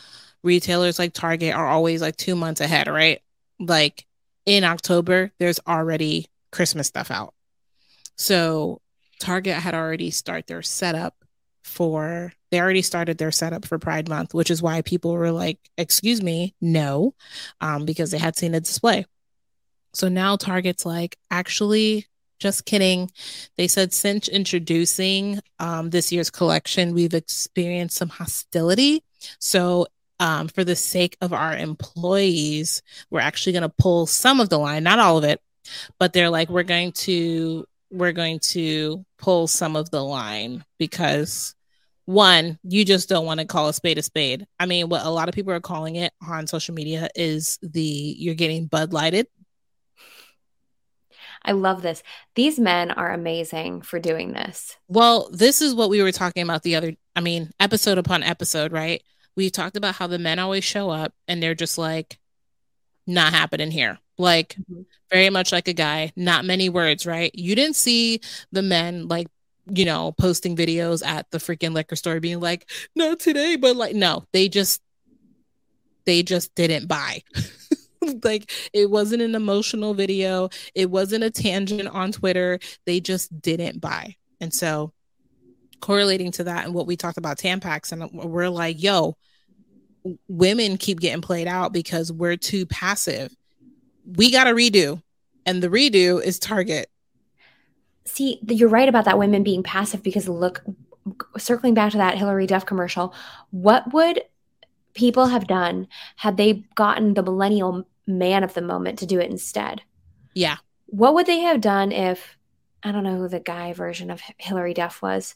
retailers 0.43 0.99
like 0.99 1.15
Target 1.15 1.55
are 1.55 1.67
always 1.67 2.03
like 2.03 2.17
two 2.17 2.37
months 2.37 2.61
ahead, 2.61 2.89
right? 2.89 3.23
Like 3.59 4.05
in 4.45 4.65
October, 4.65 5.33
there's 5.39 5.61
already 5.67 6.27
Christmas 6.51 6.89
stuff 6.89 7.11
out. 7.11 7.33
So 8.17 8.83
Target 9.19 9.55
had 9.55 9.75
already 9.75 10.11
started 10.11 10.47
their 10.49 10.61
setup 10.61 11.15
for 11.65 12.35
they 12.51 12.61
already 12.61 12.83
started 12.83 13.17
their 13.17 13.33
setup 13.33 13.65
for 13.65 13.79
Pride 13.79 14.11
Month, 14.11 14.35
which 14.35 14.51
is 14.51 14.61
why 14.61 14.83
people 14.83 15.13
were 15.13 15.31
like, 15.31 15.59
"Excuse 15.79 16.23
me, 16.23 16.55
no," 16.61 17.15
um, 17.63 17.87
because 17.87 18.11
they 18.11 18.19
had 18.19 18.37
seen 18.37 18.55
a 18.55 18.61
display. 18.61 19.07
So 19.93 20.09
now 20.09 20.37
Target's 20.37 20.87
like, 20.87 21.17
actually, 21.31 22.07
just 22.43 22.65
kidding. 22.65 23.11
They 23.57 23.69
said 23.69 23.93
since 23.93 24.29
introducing 24.29 25.41
um, 25.59 25.91
this 25.91 26.11
year's 26.13 26.31
collection, 26.31 26.93
we've 26.95 27.15
experienced 27.15 27.97
some 27.97 28.09
hostility. 28.09 29.05
So, 29.39 29.87
um, 30.19 30.49
for 30.49 30.63
the 30.63 30.77
sake 30.77 31.17
of 31.21 31.33
our 31.33 31.57
employees, 31.57 32.83
we're 33.11 33.21
actually 33.21 33.53
going 33.53 33.63
to 33.63 33.69
pull 33.69 34.07
some 34.07 34.41
of 34.41 34.49
the 34.49 34.59
line, 34.59 34.85
not 34.85 35.01
all 35.01 35.19
of 35.19 35.25
it, 35.25 35.41
but 35.99 36.13
they're 36.13 36.31
like, 36.31 36.49
we're 36.49 36.63
going 36.63 36.93
to 36.93 37.65
we're 37.91 38.13
going 38.13 38.39
to 38.41 39.05
pull 39.19 39.47
some 39.47 39.77
of 39.77 39.91
the 39.91 40.03
line 40.03 40.65
because 40.79 41.55
one, 42.07 42.59
you 42.65 42.85
just 42.85 43.09
don't 43.09 43.27
want 43.27 43.41
to 43.41 43.47
call 43.47 43.69
a 43.69 43.73
spade 43.73 43.99
a 43.99 44.03
spade. 44.03 44.47
I 44.59 44.67
mean, 44.67 44.89
what 44.89 45.05
a 45.05 45.11
lot 45.11 45.29
of 45.29 45.35
people 45.35 45.53
are 45.53 45.61
calling 45.61 45.97
it 45.97 46.13
on 46.27 46.47
social 46.47 46.75
media 46.75 47.09
is 47.15 47.59
the 47.63 47.83
you're 48.19 48.35
getting 48.35 48.67
Bud 48.67 48.93
Lighted 48.93 49.27
I 51.45 51.53
love 51.53 51.83
this. 51.83 52.03
These 52.35 52.59
men 52.59 52.91
are 52.91 53.13
amazing 53.13 53.83
for 53.83 53.99
doing 53.99 54.33
this. 54.33 54.77
Well, 54.89 55.29
this 55.33 55.61
is 55.61 55.75
what 55.75 55.91
we 55.91 56.03
were 56.03 56.13
talking 56.13 56.43
about 56.43 56.63
the 56.63 56.77
other, 56.77 56.95
I 57.17 57.21
mean, 57.21 57.51
episode 57.59 57.99
upon 57.99 58.23
episode, 58.23 58.73
right? 58.73 59.03
We 59.37 59.51
talked 59.51 59.77
about 59.77 59.97
how 59.97 60.07
the 60.07 60.19
men 60.19 60.39
always 60.39 60.65
show 60.65 60.91
up 60.91 61.13
and 61.27 61.43
they're 61.43 61.55
just 61.55 61.79
like, 61.79 62.19
not 63.07 63.33
happening 63.33 63.71
here. 63.71 63.99
Like, 64.19 64.51
mm-hmm. 64.51 64.83
very 65.11 65.31
much 65.31 65.53
like 65.53 65.69
a 65.69 65.73
guy, 65.73 66.13
not 66.17 66.45
many 66.45 66.69
words, 66.69 67.07
right? 67.07 67.31
You 67.35 67.55
didn't 67.55 67.77
see 67.77 68.21
the 68.53 68.63
men 68.63 69.09
like, 69.09 69.27
you 69.67 69.85
know, 69.85 70.13
posting 70.13 70.57
videos 70.57 71.05
at 71.05 71.31
the 71.31 71.39
freaking 71.39 71.73
liquor 71.73 71.97
store 71.97 72.21
being 72.21 72.41
like, 72.41 72.71
not 72.95 73.21
today, 73.21 73.57
but 73.57 73.77
like, 73.77 73.95
no, 73.95 74.25
they 74.33 74.49
just, 74.49 74.83
they 76.05 76.23
just 76.23 76.55
didn't 76.55 76.87
buy. 76.87 77.23
like 78.25 78.51
it 78.73 78.91
wasn't 78.91 79.23
an 79.23 79.35
emotional 79.35 79.95
video. 79.95 80.49
It 80.75 80.91
wasn't 80.91 81.25
a 81.25 81.31
tangent 81.31 81.89
on 81.89 82.13
twitter. 82.13 82.59
They 82.87 83.01
just 83.01 83.41
didn't 83.41 83.81
buy. 83.81 84.17
And 84.41 84.53
so 84.53 84.93
correlating 85.81 86.31
to 86.33 86.45
that 86.45 86.65
and 86.65 86.75
what 86.75 86.87
we 86.87 86.97
talked 86.97 87.19
about 87.19 87.39
tampax 87.39 87.91
and 87.91 88.09
we're 88.13 88.49
like 88.49 88.81
yo 88.81 89.17
women 90.29 90.77
keep 90.77 91.01
getting 91.01 91.21
played 91.21 91.49
out 91.49 91.73
because 91.73 92.13
we're 92.13 92.37
too 92.37 92.67
passive. 92.67 93.35
We 94.05 94.31
got 94.33 94.45
to 94.45 94.51
redo 94.51 95.03
and 95.47 95.63
the 95.63 95.69
redo 95.69 96.23
is 96.23 96.39
target. 96.39 96.89
See 98.05 98.41
you're 98.49 98.69
right 98.69 98.89
about 98.89 99.05
that 99.05 99.19
women 99.19 99.43
being 99.43 99.63
passive 99.63 100.03
because 100.03 100.29
look 100.29 100.63
circling 101.37 101.75
back 101.75 101.93
to 101.93 101.99
that 101.99 102.17
Hilary 102.17 102.47
Duff 102.47 102.67
commercial 102.67 103.15
what 103.51 103.93
would 103.93 104.23
people 104.95 105.27
have 105.27 105.47
done 105.47 105.89
had 106.17 106.37
they 106.37 106.65
gotten 106.75 107.15
the 107.15 107.23
millennial 107.23 107.87
man 108.07 108.45
of 108.45 108.55
the 108.55 108.63
moment 108.63 108.99
to 109.01 109.07
do 109.07 109.21
it 109.21 109.31
instead. 109.31 109.83
Yeah. 110.35 110.57
What 110.87 111.15
would 111.15 111.27
they 111.27 111.41
have 111.41 111.61
done 111.61 111.93
if 111.93 112.37
I 112.83 112.93
don't 112.93 113.05
know 113.05 113.17
who 113.17 113.29
the 113.29 113.41
guy 113.41 113.73
version 113.73 114.11
of 114.11 114.21
Hilary 114.39 114.75
Duff 114.75 115.03
was? 115.03 115.35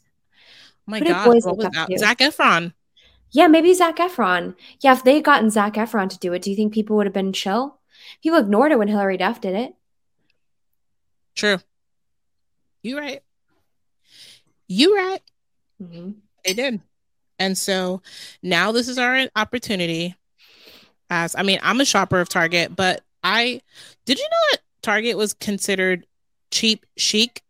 Oh 0.88 0.92
my 0.92 1.00
God, 1.00 1.26
what 1.26 1.56
was 1.56 1.68
that? 1.72 1.88
Zac 1.98 2.18
Efron. 2.18 2.74
Yeah, 3.32 3.48
maybe 3.48 3.74
Zac 3.74 3.96
Efron. 3.96 4.54
Yeah, 4.80 4.92
if 4.92 5.02
they 5.02 5.14
had 5.16 5.24
gotten 5.24 5.50
Zac 5.50 5.74
Efron 5.74 6.08
to 6.10 6.18
do 6.18 6.32
it, 6.32 6.42
do 6.42 6.50
you 6.50 6.56
think 6.56 6.72
people 6.72 6.96
would 6.96 7.06
have 7.06 7.12
been 7.12 7.32
chill? 7.32 7.80
People 8.22 8.38
ignored 8.38 8.72
it 8.72 8.78
when 8.78 8.88
Hilary 8.88 9.16
Duff 9.16 9.40
did 9.40 9.54
it. 9.54 9.74
True. 11.34 11.58
You 12.82 12.98
right. 12.98 13.22
You 14.68 14.96
right. 14.96 15.20
Mm-hmm. 15.82 16.12
They 16.44 16.54
did. 16.54 16.80
And 17.38 17.58
so 17.58 18.02
now 18.42 18.72
this 18.72 18.88
is 18.88 18.98
our 18.98 19.28
opportunity 19.36 20.14
as 21.10 21.34
I 21.36 21.42
mean, 21.42 21.58
I'm 21.62 21.80
a 21.80 21.84
shopper 21.84 22.20
of 22.20 22.28
Target, 22.28 22.74
but 22.74 23.02
I 23.22 23.60
did 24.04 24.18
you 24.18 24.24
know 24.24 24.52
that 24.52 24.60
Target 24.82 25.16
was 25.16 25.34
considered 25.34 26.06
cheap 26.50 26.86
chic? 26.96 27.42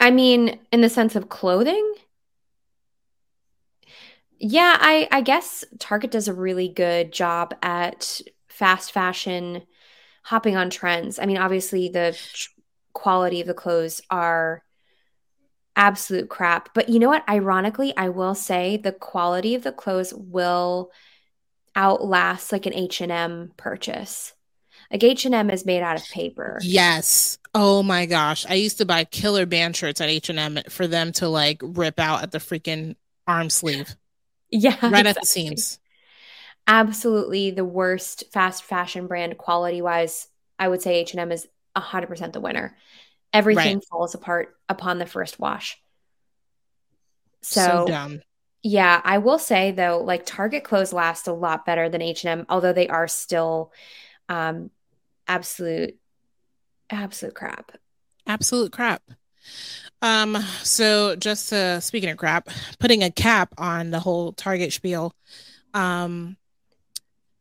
I 0.00 0.10
mean, 0.10 0.58
in 0.72 0.80
the 0.80 0.88
sense 0.88 1.16
of 1.16 1.28
clothing? 1.28 1.94
Yeah, 4.38 4.76
I 4.80 5.08
I 5.10 5.20
guess 5.20 5.64
Target 5.78 6.12
does 6.12 6.28
a 6.28 6.34
really 6.34 6.68
good 6.68 7.12
job 7.12 7.54
at 7.62 8.20
fast 8.48 8.92
fashion 8.92 9.62
hopping 10.22 10.56
on 10.56 10.70
trends. 10.70 11.18
I 11.18 11.26
mean, 11.26 11.38
obviously 11.38 11.88
the 11.88 12.18
quality 12.92 13.40
of 13.40 13.46
the 13.46 13.54
clothes 13.54 14.00
are 14.10 14.62
absolute 15.74 16.28
crap, 16.28 16.70
but 16.74 16.88
you 16.88 16.98
know 16.98 17.08
what? 17.08 17.28
Ironically, 17.28 17.96
I 17.96 18.08
will 18.08 18.34
say 18.34 18.76
the 18.76 18.92
quality 18.92 19.54
of 19.54 19.62
the 19.62 19.72
clothes 19.72 20.12
will 20.14 20.90
outlast 21.78 22.50
like 22.52 22.66
an 22.66 22.74
H&M 22.74 23.52
purchase. 23.56 24.34
Like 24.90 25.04
H&M 25.04 25.50
is 25.50 25.64
made 25.64 25.82
out 25.82 25.96
of 25.96 26.04
paper. 26.08 26.58
Yes. 26.62 27.38
Oh 27.54 27.82
my 27.82 28.06
gosh. 28.06 28.44
I 28.48 28.54
used 28.54 28.78
to 28.78 28.84
buy 28.84 29.04
killer 29.04 29.46
band 29.46 29.76
shirts 29.76 30.00
at 30.00 30.08
H&M 30.08 30.58
for 30.68 30.86
them 30.86 31.12
to 31.12 31.28
like 31.28 31.60
rip 31.62 32.00
out 32.00 32.22
at 32.22 32.32
the 32.32 32.38
freaking 32.38 32.96
arm 33.26 33.48
sleeve. 33.48 33.94
Yeah. 34.50 34.70
Right 34.80 35.00
exactly. 35.00 35.08
at 35.10 35.20
the 35.20 35.26
seams. 35.26 35.78
Absolutely 36.66 37.50
the 37.50 37.66
worst 37.66 38.24
fast 38.32 38.62
fashion 38.62 39.06
brand 39.06 39.36
quality 39.36 39.82
wise. 39.82 40.26
I 40.58 40.68
would 40.68 40.80
say 40.80 40.94
H&M 40.94 41.30
is 41.32 41.46
100% 41.76 42.32
the 42.32 42.40
winner. 42.40 42.74
Everything 43.30 43.76
right. 43.76 43.84
falls 43.90 44.14
apart 44.14 44.56
upon 44.70 44.98
the 44.98 45.04
first 45.04 45.38
wash. 45.38 45.78
So, 47.42 47.60
so 47.60 47.86
dumb. 47.88 48.22
Yeah, 48.62 49.00
I 49.04 49.18
will 49.18 49.38
say 49.38 49.70
though, 49.70 50.02
like 50.04 50.26
Target 50.26 50.64
clothes 50.64 50.92
last 50.92 51.28
a 51.28 51.32
lot 51.32 51.64
better 51.64 51.88
than 51.88 52.02
H&M, 52.02 52.46
although 52.48 52.72
they 52.72 52.88
are 52.88 53.08
still 53.08 53.72
um 54.28 54.70
absolute 55.26 55.96
absolute 56.90 57.34
crap. 57.34 57.72
Absolute 58.26 58.72
crap. 58.72 59.02
Um, 60.02 60.36
so 60.62 61.16
just 61.16 61.52
uh 61.52 61.80
speaking 61.80 62.10
of 62.10 62.18
crap, 62.18 62.48
putting 62.78 63.02
a 63.02 63.10
cap 63.10 63.54
on 63.58 63.90
the 63.90 64.00
whole 64.00 64.32
Target 64.32 64.72
spiel. 64.72 65.12
Um 65.74 66.36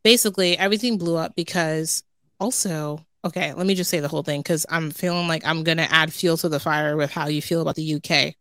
basically 0.04 0.58
everything 0.58 0.98
blew 0.98 1.18
up 1.18 1.36
because 1.36 2.04
also 2.40 3.06
okay, 3.26 3.54
let 3.54 3.68
me 3.68 3.76
just 3.76 3.90
say 3.90 4.00
the 4.00 4.08
whole 4.08 4.24
thing 4.24 4.42
because 4.42 4.66
I'm 4.70 4.92
feeling 4.92 5.28
like 5.28 5.46
I'm 5.46 5.64
gonna 5.64 5.88
add 5.90 6.14
fuel 6.14 6.38
to 6.38 6.50
the 6.50 6.60
fire 6.60 6.96
with 6.96 7.12
how 7.12 7.28
you 7.28 7.42
feel 7.42 7.62
about 7.62 7.76
the 7.76 7.96
UK. 7.96 8.36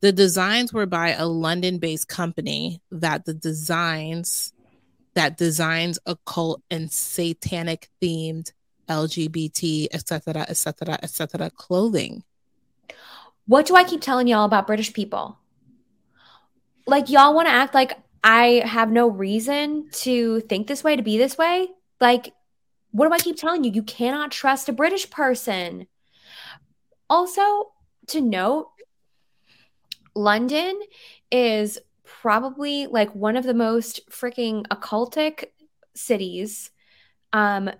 The 0.00 0.12
designs 0.12 0.72
were 0.72 0.86
by 0.86 1.10
a 1.10 1.26
London-based 1.26 2.08
company 2.08 2.80
that 2.90 3.24
the 3.24 3.34
designs 3.34 4.52
that 5.14 5.36
designs 5.36 5.98
occult 6.06 6.62
and 6.70 6.90
satanic 6.90 7.88
themed 8.00 8.52
LGBT, 8.88 9.88
etc., 9.92 10.46
etc., 10.48 10.98
etc. 11.02 11.50
clothing. 11.50 12.24
What 13.46 13.66
do 13.66 13.74
I 13.76 13.84
keep 13.84 14.00
telling 14.00 14.26
y'all 14.26 14.44
about 14.44 14.66
British 14.66 14.92
people? 14.92 15.38
Like 16.86 17.10
y'all 17.10 17.34
want 17.34 17.48
to 17.48 17.54
act 17.54 17.74
like 17.74 17.98
I 18.24 18.62
have 18.64 18.90
no 18.90 19.08
reason 19.08 19.88
to 19.92 20.40
think 20.40 20.66
this 20.66 20.84
way, 20.84 20.96
to 20.96 21.02
be 21.02 21.18
this 21.18 21.36
way. 21.36 21.68
Like, 22.00 22.32
what 22.92 23.08
do 23.08 23.14
I 23.14 23.18
keep 23.18 23.36
telling 23.36 23.64
you? 23.64 23.72
You 23.72 23.82
cannot 23.82 24.30
trust 24.30 24.68
a 24.68 24.72
British 24.72 25.10
person. 25.10 25.86
Also, 27.10 27.72
to 28.08 28.20
note, 28.20 28.70
London 30.14 30.80
is 31.30 31.78
probably 32.04 32.86
like 32.86 33.14
one 33.14 33.36
of 33.36 33.44
the 33.44 33.54
most 33.54 34.00
freaking 34.10 34.66
occultic 34.68 35.46
cities. 35.94 36.70
Um, 37.32 37.70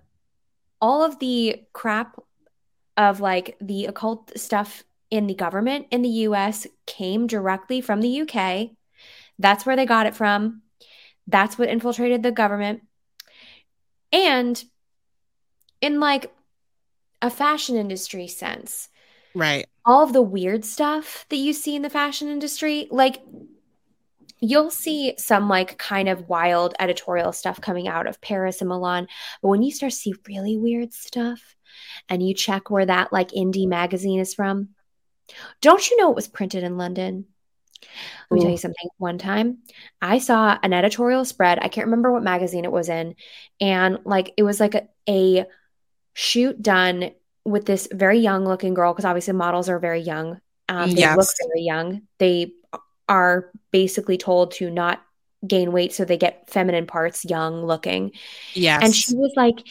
all 0.80 1.02
of 1.04 1.18
the 1.18 1.62
crap 1.72 2.18
of 2.96 3.20
like 3.20 3.56
the 3.60 3.86
occult 3.86 4.36
stuff 4.36 4.84
in 5.10 5.26
the 5.26 5.34
government 5.34 5.86
in 5.90 6.02
the 6.02 6.08
US 6.08 6.66
came 6.86 7.26
directly 7.26 7.80
from 7.80 8.00
the 8.00 8.22
UK. 8.22 8.70
That's 9.38 9.66
where 9.66 9.76
they 9.76 9.86
got 9.86 10.06
it 10.06 10.16
from. 10.16 10.62
That's 11.26 11.58
what 11.58 11.68
infiltrated 11.68 12.22
the 12.22 12.32
government. 12.32 12.82
And 14.12 14.62
in 15.80 16.00
like 16.00 16.32
a 17.20 17.30
fashion 17.30 17.76
industry 17.76 18.26
sense, 18.26 18.88
Right. 19.34 19.66
all 19.84 20.04
of 20.04 20.12
the 20.12 20.22
weird 20.22 20.64
stuff 20.64 21.26
that 21.30 21.36
you 21.36 21.52
see 21.52 21.74
in 21.74 21.82
the 21.82 21.90
fashion 21.90 22.28
industry, 22.28 22.86
like 22.90 23.20
you'll 24.40 24.70
see 24.70 25.14
some 25.18 25.48
like 25.48 25.78
kind 25.78 26.08
of 26.08 26.28
wild 26.28 26.74
editorial 26.78 27.32
stuff 27.32 27.60
coming 27.60 27.88
out 27.88 28.06
of 28.06 28.20
Paris 28.20 28.60
and 28.60 28.68
Milan. 28.68 29.06
But 29.40 29.48
when 29.48 29.62
you 29.62 29.70
start 29.72 29.92
to 29.92 29.98
see 29.98 30.14
really 30.28 30.56
weird 30.56 30.92
stuff 30.92 31.56
and 32.08 32.26
you 32.26 32.34
check 32.34 32.70
where 32.70 32.86
that 32.86 33.12
like 33.12 33.30
indie 33.30 33.68
magazine 33.68 34.20
is 34.20 34.34
from, 34.34 34.70
don't 35.60 35.88
you 35.88 35.96
know 35.96 36.10
it 36.10 36.16
was 36.16 36.28
printed 36.28 36.64
in 36.64 36.76
London? 36.76 37.26
Let 38.30 38.34
me 38.36 38.40
tell 38.40 38.50
you 38.50 38.56
something. 38.58 38.88
One 38.98 39.18
time 39.18 39.58
I 40.00 40.18
saw 40.18 40.58
an 40.62 40.72
editorial 40.72 41.24
spread. 41.24 41.58
I 41.60 41.68
can't 41.68 41.86
remember 41.86 42.12
what 42.12 42.22
magazine 42.22 42.64
it 42.64 42.72
was 42.72 42.88
in. 42.88 43.14
And 43.60 43.98
like 44.04 44.32
it 44.36 44.42
was 44.42 44.60
like 44.60 44.74
a, 44.74 44.88
a 45.08 45.46
shoot 46.14 46.60
done 46.60 47.12
with 47.44 47.66
this 47.66 47.88
very 47.92 48.18
young 48.18 48.44
looking 48.44 48.74
girl, 48.74 48.92
because 48.92 49.04
obviously 49.04 49.34
models 49.34 49.68
are 49.68 49.78
very 49.78 50.00
young. 50.00 50.40
Um, 50.68 50.90
they 50.92 51.14
look 51.14 51.28
very 51.48 51.62
young. 51.62 52.02
They 52.18 52.52
are 53.08 53.50
basically 53.70 54.16
told 54.16 54.52
to 54.52 54.70
not 54.70 55.02
gain 55.46 55.72
weight 55.72 55.92
so 55.92 56.04
they 56.04 56.16
get 56.16 56.48
feminine 56.48 56.86
parts 56.86 57.24
young 57.24 57.66
looking. 57.66 58.12
Yes. 58.54 58.82
And 58.82 58.94
she 58.94 59.14
was 59.16 59.32
like, 59.36 59.66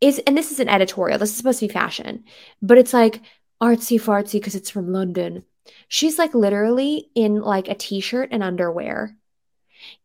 is 0.00 0.18
and 0.26 0.36
this 0.36 0.52
is 0.52 0.60
an 0.60 0.68
editorial, 0.68 1.18
this 1.18 1.30
is 1.30 1.36
supposed 1.36 1.60
to 1.60 1.68
be 1.68 1.72
fashion, 1.72 2.24
but 2.60 2.76
it's 2.76 2.92
like 2.92 3.22
artsy 3.60 4.00
fartsy 4.00 4.32
because 4.34 4.54
it's 4.54 4.70
from 4.70 4.92
London. 4.92 5.44
She's 5.88 6.18
like 6.18 6.34
literally 6.34 7.08
in 7.14 7.40
like 7.40 7.68
a 7.68 7.74
t-shirt 7.74 8.28
and 8.32 8.42
underwear. 8.42 9.16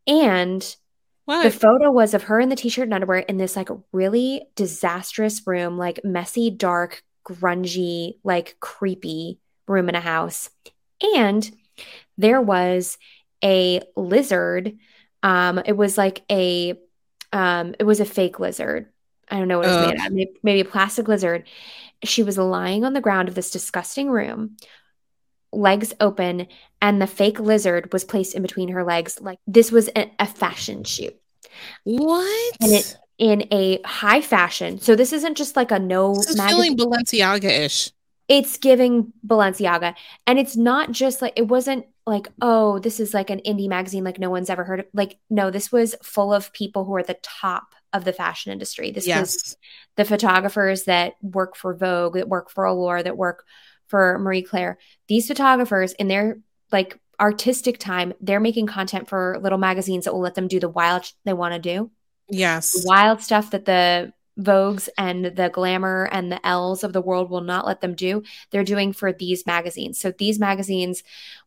And 0.05 0.75
the 1.27 1.51
photo 1.51 1.91
was 1.91 2.13
of 2.13 2.23
her 2.23 2.39
in 2.39 2.49
the 2.49 2.55
t-shirt 2.55 2.85
and 2.85 2.93
underwear 2.93 3.19
in 3.19 3.37
this 3.37 3.55
like 3.55 3.69
really 3.91 4.47
disastrous 4.55 5.45
room, 5.45 5.77
like 5.77 5.99
messy, 6.03 6.49
dark, 6.49 7.03
grungy, 7.27 8.13
like 8.23 8.55
creepy 8.59 9.39
room 9.67 9.89
in 9.89 9.95
a 9.95 9.99
house. 9.99 10.49
And 11.15 11.49
there 12.17 12.41
was 12.41 12.97
a 13.43 13.81
lizard. 13.95 14.77
Um, 15.21 15.61
it 15.65 15.75
was 15.75 15.97
like 15.97 16.23
a 16.31 16.75
um, 17.33 17.75
it 17.77 17.83
was 17.83 17.99
a 17.99 18.05
fake 18.05 18.39
lizard. 18.39 18.87
I 19.29 19.37
don't 19.37 19.49
know 19.49 19.57
what 19.57 19.67
it 19.67 19.69
was 19.69 19.77
Ugh. 19.77 19.87
made 19.89 20.05
of. 20.05 20.11
Maybe, 20.13 20.31
maybe 20.43 20.59
a 20.61 20.65
plastic 20.65 21.07
lizard. 21.07 21.43
She 22.03 22.23
was 22.23 22.37
lying 22.37 22.85
on 22.85 22.93
the 22.93 23.01
ground 23.01 23.27
of 23.27 23.35
this 23.35 23.51
disgusting 23.51 24.09
room, 24.09 24.55
legs 25.51 25.93
open, 25.99 26.47
and 26.81 27.01
the 27.01 27.07
fake 27.07 27.39
lizard 27.39 27.91
was 27.91 28.03
placed 28.03 28.35
in 28.35 28.41
between 28.41 28.69
her 28.69 28.83
legs. 28.83 29.19
Like 29.21 29.39
this 29.47 29.71
was 29.71 29.89
a, 29.95 30.11
a 30.19 30.25
fashion 30.25 30.83
shoot 30.83 31.15
what? 31.83 32.57
and 32.61 32.71
it 32.71 32.97
in 33.17 33.47
a 33.51 33.81
high 33.83 34.21
fashion. 34.21 34.79
So 34.79 34.95
this 34.95 35.11
isn't 35.11 35.35
just 35.37 35.55
like 35.55 35.71
a 35.71 35.79
no 35.79 36.13
this 36.13 36.29
is 36.29 36.37
magazine. 36.37 36.77
feeling 36.77 36.77
Balenciaga-ish. 36.77 37.91
it's 38.27 38.57
giving 38.57 39.11
Balenciaga. 39.25 39.95
And 40.25 40.37
it's 40.37 40.55
not 40.55 40.91
just 40.91 41.21
like 41.21 41.33
it 41.35 41.47
wasn't 41.47 41.85
like, 42.05 42.29
oh, 42.41 42.79
this 42.79 42.99
is 42.99 43.13
like 43.13 43.29
an 43.29 43.41
indie 43.45 43.67
magazine 43.67 44.03
like 44.03 44.19
no 44.19 44.29
one's 44.29 44.49
ever 44.49 44.63
heard 44.63 44.81
of. 44.81 44.85
Like, 44.93 45.17
no, 45.29 45.49
this 45.49 45.71
was 45.71 45.95
full 46.03 46.33
of 46.33 46.53
people 46.53 46.85
who 46.85 46.95
are 46.95 47.03
the 47.03 47.17
top 47.23 47.73
of 47.91 48.05
the 48.05 48.13
fashion 48.13 48.51
industry. 48.51 48.91
This 48.91 49.07
was 49.07 49.57
the 49.95 50.05
photographers 50.05 50.83
that 50.83 51.13
work 51.21 51.55
for 51.55 51.73
Vogue, 51.73 52.15
that 52.15 52.29
work 52.29 52.51
for 52.51 52.65
Allure, 52.65 53.01
that 53.01 53.17
work 53.17 53.45
for 53.87 54.19
Marie 54.19 54.43
Claire. 54.43 54.77
These 55.07 55.27
photographers 55.27 55.93
in 55.93 56.07
their 56.07 56.39
like 56.71 56.99
artistic 57.19 57.79
time, 57.79 58.13
they're 58.21 58.39
making 58.39 58.67
content 58.67 59.09
for 59.09 59.39
little 59.41 59.57
magazines 59.57 60.05
that 60.05 60.13
will 60.13 60.21
let 60.21 60.35
them 60.35 60.47
do 60.47 60.59
the 60.59 60.69
wild 60.69 61.05
sh- 61.05 61.11
they 61.25 61.33
want 61.33 61.53
to 61.53 61.59
do 61.59 61.91
Yes. 62.29 62.83
wild 62.85 63.21
stuff 63.21 63.51
that 63.51 63.65
the 63.65 64.13
Vogues 64.39 64.87
and 64.99 65.25
the 65.25 65.49
Glamour 65.49 66.07
and 66.11 66.31
the 66.31 66.45
Elles 66.45 66.83
of 66.83 66.93
the 66.93 67.01
world 67.01 67.31
will 67.31 67.41
not 67.41 67.65
let 67.65 67.81
them 67.81 67.95
do. 67.95 68.21
They're 68.51 68.63
doing 68.63 68.93
for 68.93 69.11
these 69.11 69.47
magazines. 69.47 69.99
So 69.99 70.11
these 70.11 70.37
magazines 70.37 71.01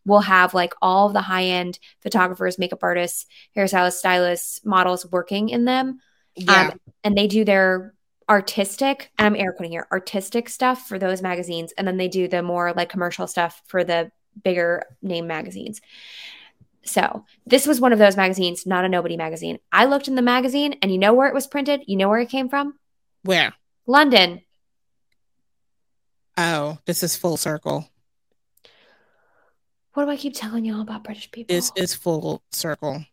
will 0.04 0.22
have 0.22 0.54
like 0.54 0.74
all 0.82 1.08
the 1.08 1.20
high 1.20 1.44
end 1.44 1.78
photographers, 2.00 2.58
makeup 2.58 2.82
artists, 2.82 3.26
hairstylists, 3.56 3.92
stylists, 3.92 4.64
models 4.64 5.06
working 5.08 5.50
in 5.50 5.66
them. 5.66 6.00
Yeah. 6.34 6.70
Um, 6.70 6.80
and 7.04 7.16
they 7.16 7.28
do 7.28 7.44
their 7.44 7.94
artistic, 8.28 9.10
and 9.18 9.26
I'm 9.26 9.40
air 9.40 9.52
quoting 9.52 9.72
here, 9.72 9.86
artistic 9.92 10.48
stuff 10.48 10.88
for 10.88 10.98
those 10.98 11.22
magazines. 11.22 11.72
And 11.78 11.86
then 11.86 11.96
they 11.96 12.08
do 12.08 12.26
the 12.28 12.42
more 12.42 12.72
like 12.72 12.88
commercial 12.88 13.26
stuff 13.26 13.62
for 13.66 13.84
the 13.84 14.10
bigger 14.42 14.84
name 15.02 15.26
magazines. 15.26 15.80
So 16.84 17.24
this 17.46 17.66
was 17.66 17.80
one 17.80 17.92
of 17.92 17.98
those 17.98 18.16
magazines, 18.16 18.66
not 18.66 18.84
a 18.84 18.88
nobody 18.88 19.16
magazine. 19.16 19.58
I 19.70 19.84
looked 19.84 20.08
in 20.08 20.14
the 20.14 20.22
magazine 20.22 20.76
and 20.82 20.90
you 20.90 20.98
know 20.98 21.14
where 21.14 21.28
it 21.28 21.34
was 21.34 21.46
printed? 21.46 21.82
You 21.86 21.96
know 21.96 22.08
where 22.08 22.20
it 22.20 22.30
came 22.30 22.48
from? 22.48 22.78
Where? 23.22 23.52
London. 23.86 24.42
Oh, 26.36 26.78
this 26.86 27.02
is 27.02 27.16
full 27.16 27.36
circle. 27.36 27.88
What 29.92 30.04
do 30.04 30.10
I 30.10 30.16
keep 30.16 30.34
telling 30.34 30.64
y'all 30.64 30.80
about 30.80 31.04
British 31.04 31.30
people? 31.30 31.54
This 31.54 31.72
is 31.76 31.94
full 31.94 32.42
circle. 32.50 33.04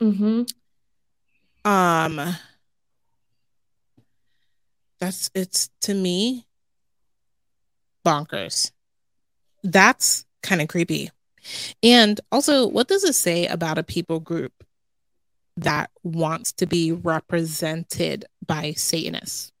mm-hmm. 0.00 0.42
Um 1.64 2.36
that's 4.98 5.30
it's 5.34 5.70
to 5.82 5.94
me 5.94 6.46
bonkers. 8.04 8.72
That's 9.62 10.24
kind 10.42 10.60
of 10.60 10.68
creepy. 10.68 11.10
And 11.82 12.20
also, 12.30 12.66
what 12.66 12.88
does 12.88 13.04
it 13.04 13.14
say 13.14 13.46
about 13.46 13.78
a 13.78 13.82
people 13.82 14.20
group 14.20 14.52
that 15.56 15.90
wants 16.02 16.52
to 16.52 16.66
be 16.66 16.92
represented 16.92 18.24
by 18.46 18.72
Satanists? 18.72 19.52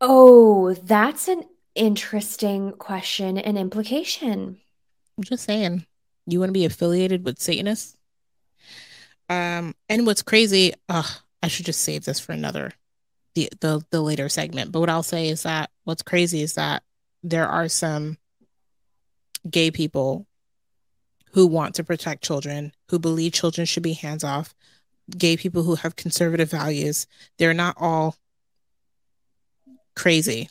Oh, 0.00 0.74
that's 0.74 1.28
an 1.28 1.44
interesting 1.74 2.72
question 2.72 3.38
and 3.38 3.56
implication. 3.56 4.60
I'm 5.16 5.24
just 5.24 5.44
saying, 5.44 5.86
you 6.26 6.40
want 6.40 6.48
to 6.48 6.54
be 6.54 6.64
affiliated 6.64 7.24
with 7.24 7.40
Satanists? 7.40 7.96
Um, 9.30 9.74
and 9.88 10.04
what's 10.04 10.22
crazy, 10.22 10.74
I 10.88 11.04
should 11.46 11.66
just 11.66 11.82
save 11.82 12.04
this 12.04 12.20
for 12.20 12.32
another 12.32 12.72
the, 13.34 13.48
the 13.60 13.84
the 13.90 14.00
later 14.00 14.28
segment. 14.28 14.72
But 14.72 14.80
what 14.80 14.90
I'll 14.90 15.02
say 15.02 15.28
is 15.28 15.42
that 15.42 15.70
what's 15.84 16.02
crazy 16.02 16.42
is 16.42 16.54
that 16.54 16.82
there 17.22 17.48
are 17.48 17.68
some 17.68 18.18
gay 19.48 19.70
people 19.70 20.26
who 21.32 21.46
want 21.46 21.76
to 21.76 21.84
protect 21.84 22.22
children, 22.22 22.72
who 22.90 22.98
believe 22.98 23.32
children 23.32 23.64
should 23.64 23.82
be 23.82 23.94
hands 23.94 24.22
off, 24.22 24.54
gay 25.16 25.36
people 25.36 25.62
who 25.62 25.76
have 25.76 25.96
conservative 25.96 26.50
values. 26.50 27.06
They're 27.38 27.54
not 27.54 27.76
all 27.78 28.16
crazy. 29.94 30.48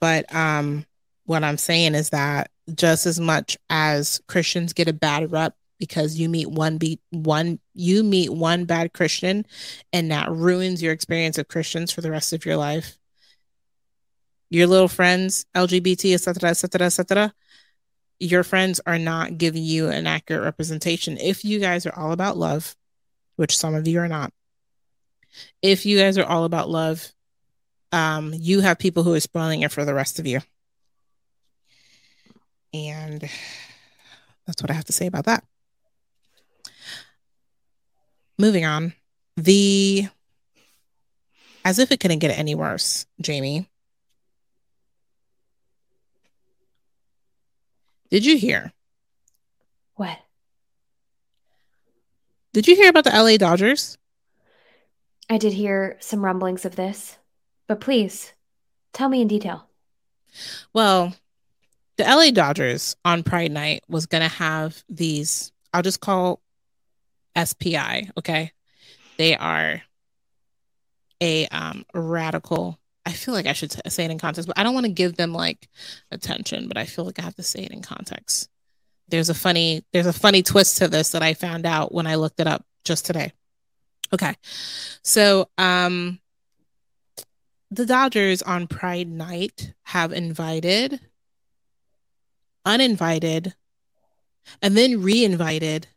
But 0.00 0.32
um 0.34 0.86
what 1.26 1.44
I'm 1.44 1.58
saying 1.58 1.94
is 1.94 2.10
that 2.10 2.50
just 2.74 3.06
as 3.06 3.18
much 3.18 3.56
as 3.70 4.20
Christians 4.26 4.72
get 4.72 4.88
a 4.88 4.92
bad 4.92 5.32
rep 5.32 5.56
because 5.78 6.18
you 6.18 6.28
meet 6.28 6.48
one 6.48 6.78
beat 6.78 7.00
one 7.10 7.58
you 7.74 8.02
meet 8.02 8.32
one 8.32 8.64
bad 8.64 8.92
Christian 8.92 9.44
and 9.92 10.10
that 10.10 10.30
ruins 10.30 10.82
your 10.82 10.92
experience 10.92 11.38
of 11.38 11.48
Christians 11.48 11.92
for 11.92 12.00
the 12.00 12.10
rest 12.10 12.32
of 12.32 12.46
your 12.46 12.56
life. 12.56 12.96
Your 14.50 14.66
little 14.66 14.88
friends, 14.88 15.46
LGBT, 15.56 16.14
etc., 16.14 16.50
etc., 16.50 16.86
etc. 16.86 17.34
Your 18.20 18.44
friends 18.44 18.80
are 18.86 18.98
not 18.98 19.36
giving 19.36 19.64
you 19.64 19.88
an 19.88 20.06
accurate 20.06 20.44
representation. 20.44 21.18
If 21.18 21.44
you 21.44 21.58
guys 21.58 21.86
are 21.86 21.94
all 21.94 22.12
about 22.12 22.36
love, 22.36 22.76
which 23.36 23.56
some 23.56 23.74
of 23.74 23.88
you 23.88 23.98
are 23.98 24.08
not, 24.08 24.32
if 25.60 25.84
you 25.84 25.98
guys 25.98 26.18
are 26.18 26.24
all 26.24 26.44
about 26.44 26.70
love, 26.70 27.12
um, 27.90 28.32
you 28.34 28.60
have 28.60 28.78
people 28.78 29.02
who 29.02 29.14
are 29.14 29.20
spoiling 29.20 29.62
it 29.62 29.72
for 29.72 29.84
the 29.84 29.94
rest 29.94 30.18
of 30.18 30.26
you. 30.26 30.40
And 32.72 33.28
that's 34.46 34.62
what 34.62 34.70
I 34.70 34.74
have 34.74 34.84
to 34.86 34.92
say 34.92 35.06
about 35.06 35.26
that. 35.26 35.44
Moving 38.38 38.64
on. 38.64 38.94
The 39.36 40.08
as 41.64 41.78
if 41.78 41.90
it 41.90 42.00
couldn't 42.00 42.18
get 42.18 42.36
any 42.38 42.54
worse, 42.54 43.06
Jamie. 43.20 43.68
Did 48.10 48.24
you 48.24 48.36
hear 48.36 48.72
What? 49.96 50.18
Did 52.52 52.68
you 52.68 52.76
hear 52.76 52.88
about 52.90 53.04
the 53.04 53.10
LA 53.10 53.36
Dodgers? 53.36 53.98
I 55.28 55.38
did 55.38 55.54
hear 55.54 55.96
some 56.00 56.24
rumblings 56.24 56.64
of 56.64 56.76
this, 56.76 57.18
but 57.66 57.80
please 57.80 58.32
tell 58.92 59.08
me 59.08 59.22
in 59.22 59.28
detail. 59.28 59.66
Well, 60.72 61.14
the 61.96 62.04
LA 62.04 62.30
Dodgers 62.30 62.94
on 63.04 63.22
Pride 63.22 63.50
Night 63.50 63.82
was 63.88 64.06
going 64.06 64.22
to 64.22 64.28
have 64.28 64.84
these, 64.88 65.50
I'll 65.72 65.82
just 65.82 66.00
call 66.00 66.40
SPI, 67.36 68.10
okay? 68.18 68.52
They 69.16 69.36
are 69.36 69.82
a 71.20 71.46
um, 71.48 71.84
radical. 71.94 72.78
I 73.06 73.12
feel 73.12 73.34
like 73.34 73.46
I 73.46 73.52
should 73.52 73.72
say 73.90 74.04
it 74.04 74.10
in 74.10 74.18
context, 74.18 74.46
but 74.46 74.58
I 74.58 74.62
don't 74.62 74.74
want 74.74 74.86
to 74.86 74.92
give 74.92 75.16
them 75.16 75.32
like 75.32 75.68
attention, 76.10 76.68
but 76.68 76.76
I 76.76 76.84
feel 76.84 77.04
like 77.04 77.18
I 77.18 77.22
have 77.22 77.36
to 77.36 77.42
say 77.42 77.60
it 77.60 77.72
in 77.72 77.82
context. 77.82 78.48
There's 79.08 79.28
a 79.28 79.34
funny 79.34 79.84
there's 79.92 80.06
a 80.06 80.12
funny 80.12 80.42
twist 80.42 80.78
to 80.78 80.88
this 80.88 81.10
that 81.10 81.22
I 81.22 81.34
found 81.34 81.66
out 81.66 81.92
when 81.92 82.06
I 82.06 82.14
looked 82.14 82.40
it 82.40 82.46
up 82.46 82.64
just 82.84 83.04
today. 83.06 83.32
Okay. 84.12 84.34
So, 85.02 85.48
um 85.58 86.20
the 87.70 87.86
Dodgers 87.86 88.40
on 88.42 88.68
Pride 88.68 89.08
Night 89.08 89.74
have 89.82 90.12
invited 90.12 91.00
uninvited 92.64 93.54
and 94.62 94.76
then 94.76 95.02
re-invited 95.02 95.88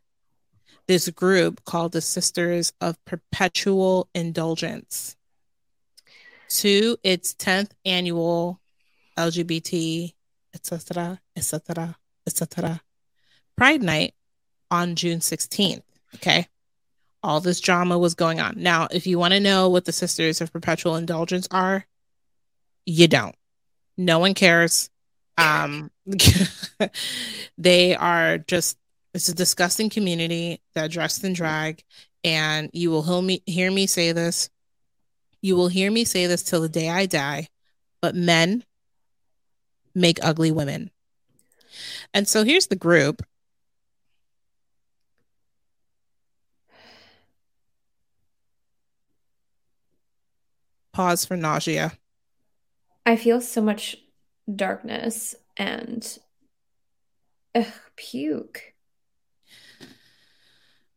this 0.88 1.08
group 1.10 1.64
called 1.64 1.92
the 1.92 2.00
Sisters 2.00 2.72
of 2.80 3.02
Perpetual 3.04 4.08
Indulgence 4.14 5.16
to 6.48 6.96
its 7.04 7.34
10th 7.34 7.72
annual 7.84 8.58
LGBT, 9.16 10.14
etc., 10.54 11.20
etc., 11.36 11.96
etc. 12.26 12.80
Pride 13.56 13.82
Night 13.82 14.14
on 14.70 14.96
June 14.96 15.18
16th. 15.20 15.82
Okay. 16.14 16.46
All 17.22 17.40
this 17.40 17.60
drama 17.60 17.98
was 17.98 18.14
going 18.14 18.40
on. 18.40 18.54
Now, 18.56 18.88
if 18.90 19.06
you 19.06 19.18
want 19.18 19.34
to 19.34 19.40
know 19.40 19.68
what 19.68 19.84
the 19.84 19.92
Sisters 19.92 20.40
of 20.40 20.52
Perpetual 20.52 20.96
Indulgence 20.96 21.48
are, 21.50 21.84
you 22.86 23.08
don't. 23.08 23.34
No 23.98 24.20
one 24.20 24.32
cares. 24.34 24.88
Um, 25.36 25.90
they 27.58 27.94
are 27.94 28.38
just 28.38 28.78
it's 29.18 29.28
a 29.28 29.34
disgusting 29.34 29.90
community 29.90 30.62
that 30.74 30.92
dressed 30.92 31.24
in 31.24 31.32
drag, 31.32 31.82
and 32.22 32.70
you 32.72 32.88
will 32.88 33.02
hear 33.02 33.20
me 33.20 33.42
hear 33.46 33.68
me 33.68 33.88
say 33.88 34.12
this. 34.12 34.48
You 35.42 35.56
will 35.56 35.66
hear 35.66 35.90
me 35.90 36.04
say 36.04 36.28
this 36.28 36.44
till 36.44 36.60
the 36.60 36.68
day 36.68 36.88
I 36.88 37.06
die, 37.06 37.48
but 38.00 38.14
men 38.14 38.62
make 39.92 40.20
ugly 40.22 40.52
women. 40.52 40.92
And 42.14 42.28
so 42.28 42.44
here's 42.44 42.68
the 42.68 42.76
group. 42.76 43.26
Pause 50.92 51.24
for 51.24 51.36
nausea. 51.36 51.98
I 53.04 53.16
feel 53.16 53.40
so 53.40 53.60
much 53.62 53.96
darkness 54.54 55.34
and 55.56 56.18
ugh, 57.56 57.66
puke. 57.96 58.74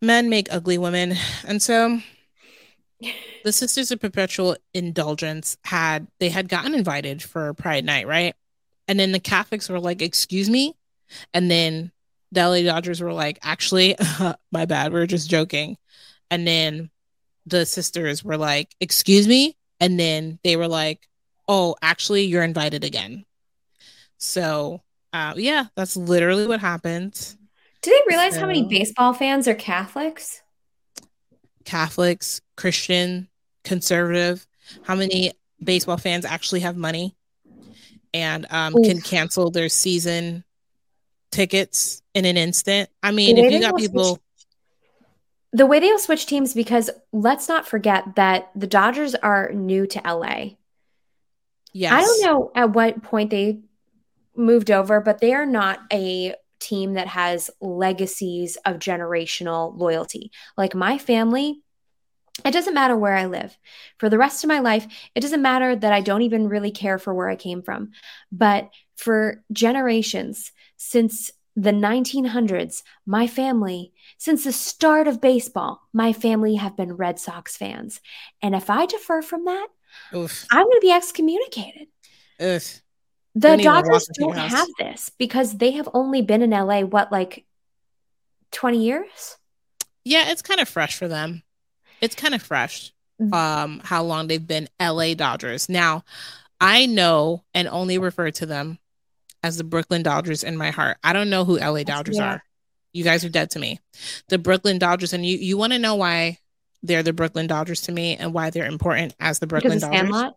Men 0.02 0.30
make 0.30 0.52
ugly 0.52 0.78
women. 0.78 1.16
And 1.46 1.62
so 1.62 2.02
the 3.44 3.52
Sisters 3.52 3.92
of 3.92 4.00
Perpetual 4.00 4.56
Indulgence 4.74 5.58
had 5.64 6.08
they 6.20 6.30
had 6.30 6.50
gotten 6.50 6.74
invited 6.74 7.22
for 7.22 7.54
Pride 7.54 7.86
Night, 7.86 8.08
right? 8.08 8.36
And 8.88 9.00
then 9.00 9.12
the 9.12 9.20
Catholics 9.20 9.70
were 9.70 9.80
like, 9.80 10.02
"Excuse 10.02 10.50
me," 10.50 10.76
and 11.34 11.50
then 11.50 11.92
the 12.32 12.42
LA 12.48 12.64
Dodgers 12.64 13.02
were 13.02 13.14
like, 13.14 13.40
"Actually, 13.44 13.96
my 14.52 14.66
bad, 14.66 14.94
we 14.94 15.00
are 15.00 15.08
just 15.08 15.30
joking." 15.30 15.78
And 16.30 16.48
then 16.48 16.90
the 17.46 17.66
sisters 17.66 18.24
were 18.24 18.38
like, 18.38 18.76
"Excuse 18.80 19.28
me," 19.28 19.56
and 19.80 20.00
then 20.00 20.40
they 20.44 20.56
were 20.56 20.68
like, 20.68 21.08
"Oh, 21.48 21.76
actually, 21.82 22.26
you're 22.26 22.44
invited 22.44 22.84
again." 22.84 23.26
So, 24.18 24.82
uh, 25.14 25.34
yeah, 25.36 25.66
that's 25.76 25.98
literally 25.98 26.48
what 26.48 26.60
happened. 26.60 27.36
Do 27.82 27.90
they 27.90 28.02
realize 28.08 28.36
so, 28.36 28.42
how 28.42 28.48
many 28.48 28.64
baseball 28.64 29.14
fans 29.14 29.48
are 29.48 29.56
Catholics? 29.56 30.42
Catholics, 31.66 32.42
Christian, 32.56 33.28
conservative. 33.64 34.46
How 34.84 34.96
many 34.96 35.32
baseball 35.64 35.98
fans 35.98 36.26
actually 36.26 36.62
have 36.62 36.78
money 36.78 37.16
and 38.14 38.46
um, 38.52 38.74
can 38.84 39.02
cancel 39.02 39.52
their 39.52 39.70
season 39.70 40.44
tickets 41.32 42.02
in 42.14 42.26
an 42.26 42.38
instant? 42.38 42.90
I 43.02 43.12
mean, 43.12 43.38
if 43.38 43.52
you 43.52 43.60
got 43.60 43.78
people. 43.78 44.06
Switch, 44.06 44.22
the 45.54 45.66
way 45.66 45.80
they'll 45.80 46.00
switch 46.00 46.28
teams, 46.28 46.54
because 46.54 46.90
let's 47.12 47.50
not 47.50 47.68
forget 47.68 48.16
that 48.16 48.50
the 48.56 48.68
Dodgers 48.68 49.16
are 49.16 49.52
new 49.52 49.88
to 49.88 50.02
LA. 50.06 50.52
Yes. 51.74 51.94
I 51.94 52.02
don't 52.02 52.24
know 52.24 52.52
at 52.56 52.72
what 52.72 53.02
point 53.02 53.32
they 53.32 53.60
moved 54.36 54.72
over, 54.72 55.02
but 55.02 55.20
they 55.20 55.34
are 55.34 55.46
not 55.46 55.80
a 55.92 56.36
team 56.62 56.94
that 56.94 57.08
has 57.08 57.50
legacies 57.60 58.58
of 58.66 58.78
generational 58.78 59.78
loyalty. 59.78 60.32
Like 60.58 60.76
my 60.76 60.98
family, 60.98 61.62
it 62.46 62.52
doesn't 62.52 62.74
matter 62.74 62.96
where 62.96 63.16
I 63.16 63.26
live. 63.26 63.58
For 63.98 64.10
the 64.10 64.18
rest 64.18 64.44
of 64.44 64.48
my 64.48 64.60
life, 64.60 64.88
it 65.16 65.20
doesn't 65.20 65.42
matter 65.42 65.76
that 65.76 65.94
I 65.94 66.02
don't 66.02 66.22
even 66.22 66.48
really 66.48 66.72
care 66.72 66.98
for 66.98 67.14
where 67.14 67.30
I 67.30 67.36
came 67.36 67.62
from. 67.62 67.92
But 68.32 68.70
for 68.96 69.44
generations, 69.52 70.52
since 70.78 71.32
the 71.56 71.72
1900s, 71.72 72.84
my 73.06 73.28
family, 73.28 73.92
since 74.18 74.44
the 74.44 74.54
start 74.54 75.08
of 75.08 75.22
baseball, 75.22 75.82
my 75.92 76.14
family 76.14 76.56
have 76.56 76.78
been 76.78 76.94
Red 76.94 77.20
Sox 77.20 77.58
fans. 77.58 78.00
And 78.42 78.56
if 78.56 78.70
I 78.70 78.86
defer 78.86 79.22
from 79.22 79.46
that, 79.46 79.68
Oof. 80.16 80.46
I'm 80.52 80.64
going 80.64 80.78
to 80.78 80.82
be 80.82 80.92
excommunicated. 80.92 81.88
Oof. 82.42 82.81
The 83.36 83.58
Dodgers 83.58 84.10
don't 84.14 84.38
have 84.38 84.68
this 84.78 85.10
because 85.18 85.58
they 85.58 85.72
have 85.72 85.88
only 85.94 86.22
been 86.22 86.42
in 86.42 86.50
LA 86.50 86.82
what 86.82 87.12
like 87.12 87.46
20 88.52 88.84
years? 88.84 89.38
Yeah, 90.04 90.32
it's 90.32 90.42
kind 90.42 90.60
of 90.60 90.68
fresh 90.68 90.98
for 90.98 91.08
them. 91.08 91.44
It's 92.02 92.16
kind 92.16 92.34
of 92.34 92.42
fresh. 92.42 92.92
Mm. 93.22 93.34
Um 93.34 93.82
how 93.84 94.04
long 94.04 94.28
they've 94.28 94.46
been 94.46 94.68
LA 94.82 95.14
Dodgers. 95.14 95.70
Now, 95.70 96.04
I 96.60 96.86
know 96.86 97.44
and 97.54 97.68
only 97.68 97.98
refer 97.98 98.32
to 98.32 98.46
them 98.46 98.80
as 99.44 99.58
the 99.58 99.64
Brooklyn 99.64 100.04
Dodgers 100.04 100.44
in 100.44 100.58
my 100.58 100.72
heart. 100.72 100.98
I 101.04 101.14
don't 101.14 101.30
know 101.30 101.46
who 101.46 101.58
LA 101.58 101.84
Dodgers 101.84 102.18
yeah. 102.18 102.34
are. 102.34 102.44
You 102.94 103.04
guys 103.04 103.24
are 103.24 103.30
dead 103.30 103.52
to 103.52 103.60
me. 103.60 103.80
The 104.28 104.38
Brooklyn 104.38 104.78
Dodgers 104.78 105.14
and 105.14 105.26
you 105.26 105.38
you 105.38 105.58
want 105.58 105.74
to 105.74 105.80
know 105.80 105.96
why 105.96 106.40
they're 106.84 107.04
the 107.04 107.14
Brooklyn 107.14 107.48
Dodgers 107.48 107.82
to 107.82 107.92
me 107.92 108.18
and 108.18 108.34
why 108.34 108.50
they're 108.50 108.66
important 108.66 109.16
as 109.20 109.40
the 109.40 109.48
Brooklyn 109.48 109.80
Dodgers? 109.80 110.00
Sandlot? 110.00 110.36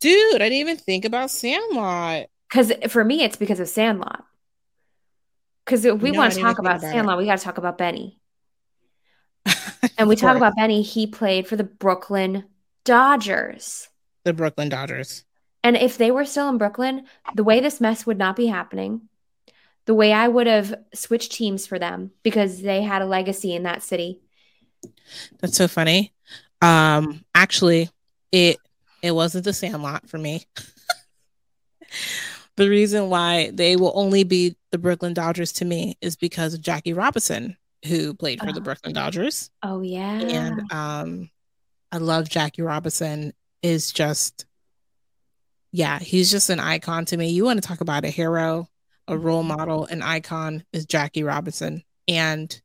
Dude, 0.00 0.36
I 0.36 0.38
didn't 0.38 0.58
even 0.58 0.76
think 0.76 1.04
about 1.04 1.30
Sandlot. 1.30 2.26
Because 2.48 2.72
for 2.88 3.04
me, 3.04 3.24
it's 3.24 3.36
because 3.36 3.60
of 3.60 3.68
Sandlot. 3.68 4.24
Because 5.64 5.84
if 5.84 6.00
we 6.00 6.12
no, 6.12 6.18
want 6.18 6.32
to 6.32 6.40
talk 6.40 6.58
about, 6.58 6.80
Sandlot, 6.80 7.18
it. 7.18 7.20
we 7.20 7.26
got 7.26 7.38
to 7.38 7.44
talk 7.44 7.58
about 7.58 7.76
Benny. 7.76 8.18
and 9.98 10.08
we 10.08 10.16
talk 10.16 10.36
about 10.36 10.56
Benny. 10.56 10.82
He 10.82 11.06
played 11.06 11.46
for 11.46 11.56
the 11.56 11.64
Brooklyn 11.64 12.44
Dodgers. 12.84 13.88
The 14.24 14.32
Brooklyn 14.32 14.68
Dodgers. 14.68 15.24
And 15.62 15.76
if 15.76 15.98
they 15.98 16.10
were 16.10 16.24
still 16.24 16.48
in 16.48 16.58
Brooklyn, 16.58 17.04
the 17.34 17.44
way 17.44 17.60
this 17.60 17.80
mess 17.80 18.06
would 18.06 18.18
not 18.18 18.36
be 18.36 18.46
happening, 18.46 19.08
the 19.84 19.94
way 19.94 20.12
I 20.12 20.28
would 20.28 20.46
have 20.46 20.74
switched 20.94 21.32
teams 21.32 21.66
for 21.66 21.78
them 21.78 22.12
because 22.22 22.62
they 22.62 22.82
had 22.82 23.02
a 23.02 23.06
legacy 23.06 23.54
in 23.54 23.64
that 23.64 23.82
city. 23.82 24.20
That's 25.40 25.56
so 25.56 25.68
funny. 25.68 26.14
Um, 26.62 27.24
actually, 27.34 27.90
it 28.32 28.58
it 29.02 29.12
wasn't 29.12 29.44
the 29.44 29.52
Sandlot 29.52 30.08
for 30.08 30.18
me. 30.18 30.44
the 32.56 32.68
reason 32.68 33.08
why 33.08 33.50
they 33.52 33.76
will 33.76 33.92
only 33.94 34.24
be 34.24 34.56
the 34.70 34.78
Brooklyn 34.78 35.14
Dodgers 35.14 35.52
to 35.54 35.64
me 35.64 35.96
is 36.00 36.16
because 36.16 36.54
of 36.54 36.60
Jackie 36.60 36.92
Robinson, 36.92 37.56
who 37.86 38.14
played 38.14 38.40
for 38.40 38.48
oh. 38.48 38.52
the 38.52 38.60
Brooklyn 38.60 38.94
Dodgers. 38.94 39.50
Oh 39.62 39.80
yeah. 39.80 40.20
And 40.20 40.72
um 40.72 41.30
I 41.90 41.98
love 41.98 42.28
Jackie 42.28 42.62
Robinson 42.62 43.32
is 43.62 43.92
just 43.92 44.46
yeah, 45.70 45.98
he's 45.98 46.30
just 46.30 46.50
an 46.50 46.60
icon 46.60 47.04
to 47.06 47.16
me. 47.16 47.30
You 47.30 47.44
want 47.44 47.62
to 47.62 47.66
talk 47.66 47.80
about 47.80 48.04
a 48.04 48.10
hero, 48.10 48.68
a 49.06 49.16
role 49.16 49.44
mm-hmm. 49.44 49.56
model, 49.56 49.84
an 49.86 50.02
icon 50.02 50.64
is 50.72 50.86
Jackie 50.86 51.22
Robinson. 51.22 51.82
And 52.06 52.60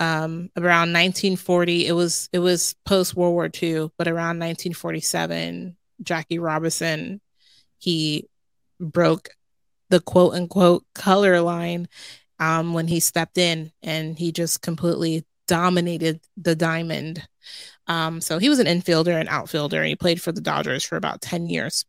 um, 0.00 0.50
around 0.56 0.92
1940 0.92 1.86
it 1.86 1.92
was 1.92 2.28
it 2.32 2.40
was 2.40 2.74
post 2.86 3.14
world 3.14 3.34
war 3.34 3.50
ii 3.62 3.90
but 3.98 4.08
around 4.08 4.38
1947 4.40 5.76
jackie 6.02 6.38
robinson 6.38 7.20
he 7.78 8.28
broke 8.80 9.28
the 9.90 10.00
quote 10.00 10.34
unquote 10.34 10.84
color 10.94 11.40
line 11.40 11.88
um, 12.38 12.72
when 12.72 12.88
he 12.88 13.00
stepped 13.00 13.36
in 13.36 13.70
and 13.82 14.18
he 14.18 14.32
just 14.32 14.62
completely 14.62 15.24
dominated 15.46 16.20
the 16.36 16.54
diamond 16.56 17.26
um, 17.86 18.20
so 18.20 18.38
he 18.38 18.48
was 18.48 18.60
an 18.60 18.66
infielder 18.66 19.18
and 19.18 19.28
outfielder 19.28 19.78
and 19.78 19.88
he 19.88 19.96
played 19.96 20.22
for 20.22 20.32
the 20.32 20.40
dodgers 20.40 20.84
for 20.84 20.96
about 20.96 21.20
10 21.20 21.46
years 21.48 21.84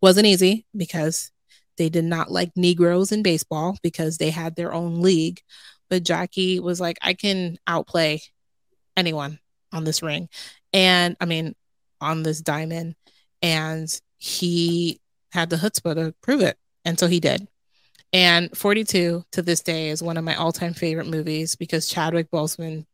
wasn't 0.00 0.26
easy 0.26 0.66
because 0.76 1.32
They 1.76 1.88
did 1.88 2.04
not 2.04 2.30
like 2.30 2.52
Negroes 2.56 3.12
in 3.12 3.22
baseball 3.22 3.76
because 3.82 4.18
they 4.18 4.30
had 4.30 4.56
their 4.56 4.72
own 4.72 5.02
league. 5.02 5.40
But 5.90 6.02
Jackie 6.02 6.60
was 6.60 6.80
like, 6.80 6.98
I 7.02 7.14
can 7.14 7.58
outplay 7.66 8.20
anyone 8.96 9.38
on 9.72 9.84
this 9.84 10.02
ring. 10.02 10.28
And 10.72 11.16
I 11.20 11.26
mean, 11.26 11.54
on 12.00 12.22
this 12.22 12.40
diamond. 12.40 12.94
And 13.42 13.88
he 14.18 15.00
had 15.32 15.50
the 15.50 15.56
chutzpah 15.56 15.94
to 15.94 16.14
prove 16.22 16.40
it. 16.40 16.56
And 16.84 16.98
so 16.98 17.06
he 17.06 17.20
did. 17.20 17.48
And 18.12 18.56
42 18.56 19.24
to 19.32 19.42
this 19.42 19.60
day 19.60 19.88
is 19.88 20.02
one 20.02 20.16
of 20.16 20.24
my 20.24 20.36
all 20.36 20.52
time 20.52 20.74
favorite 20.74 21.08
movies 21.08 21.56
because 21.56 21.88
Chadwick 21.88 22.30
Boseman 22.30 22.86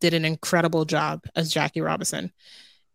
did 0.00 0.14
an 0.14 0.24
incredible 0.24 0.84
job 0.84 1.24
as 1.34 1.52
Jackie 1.52 1.80
Robinson. 1.80 2.32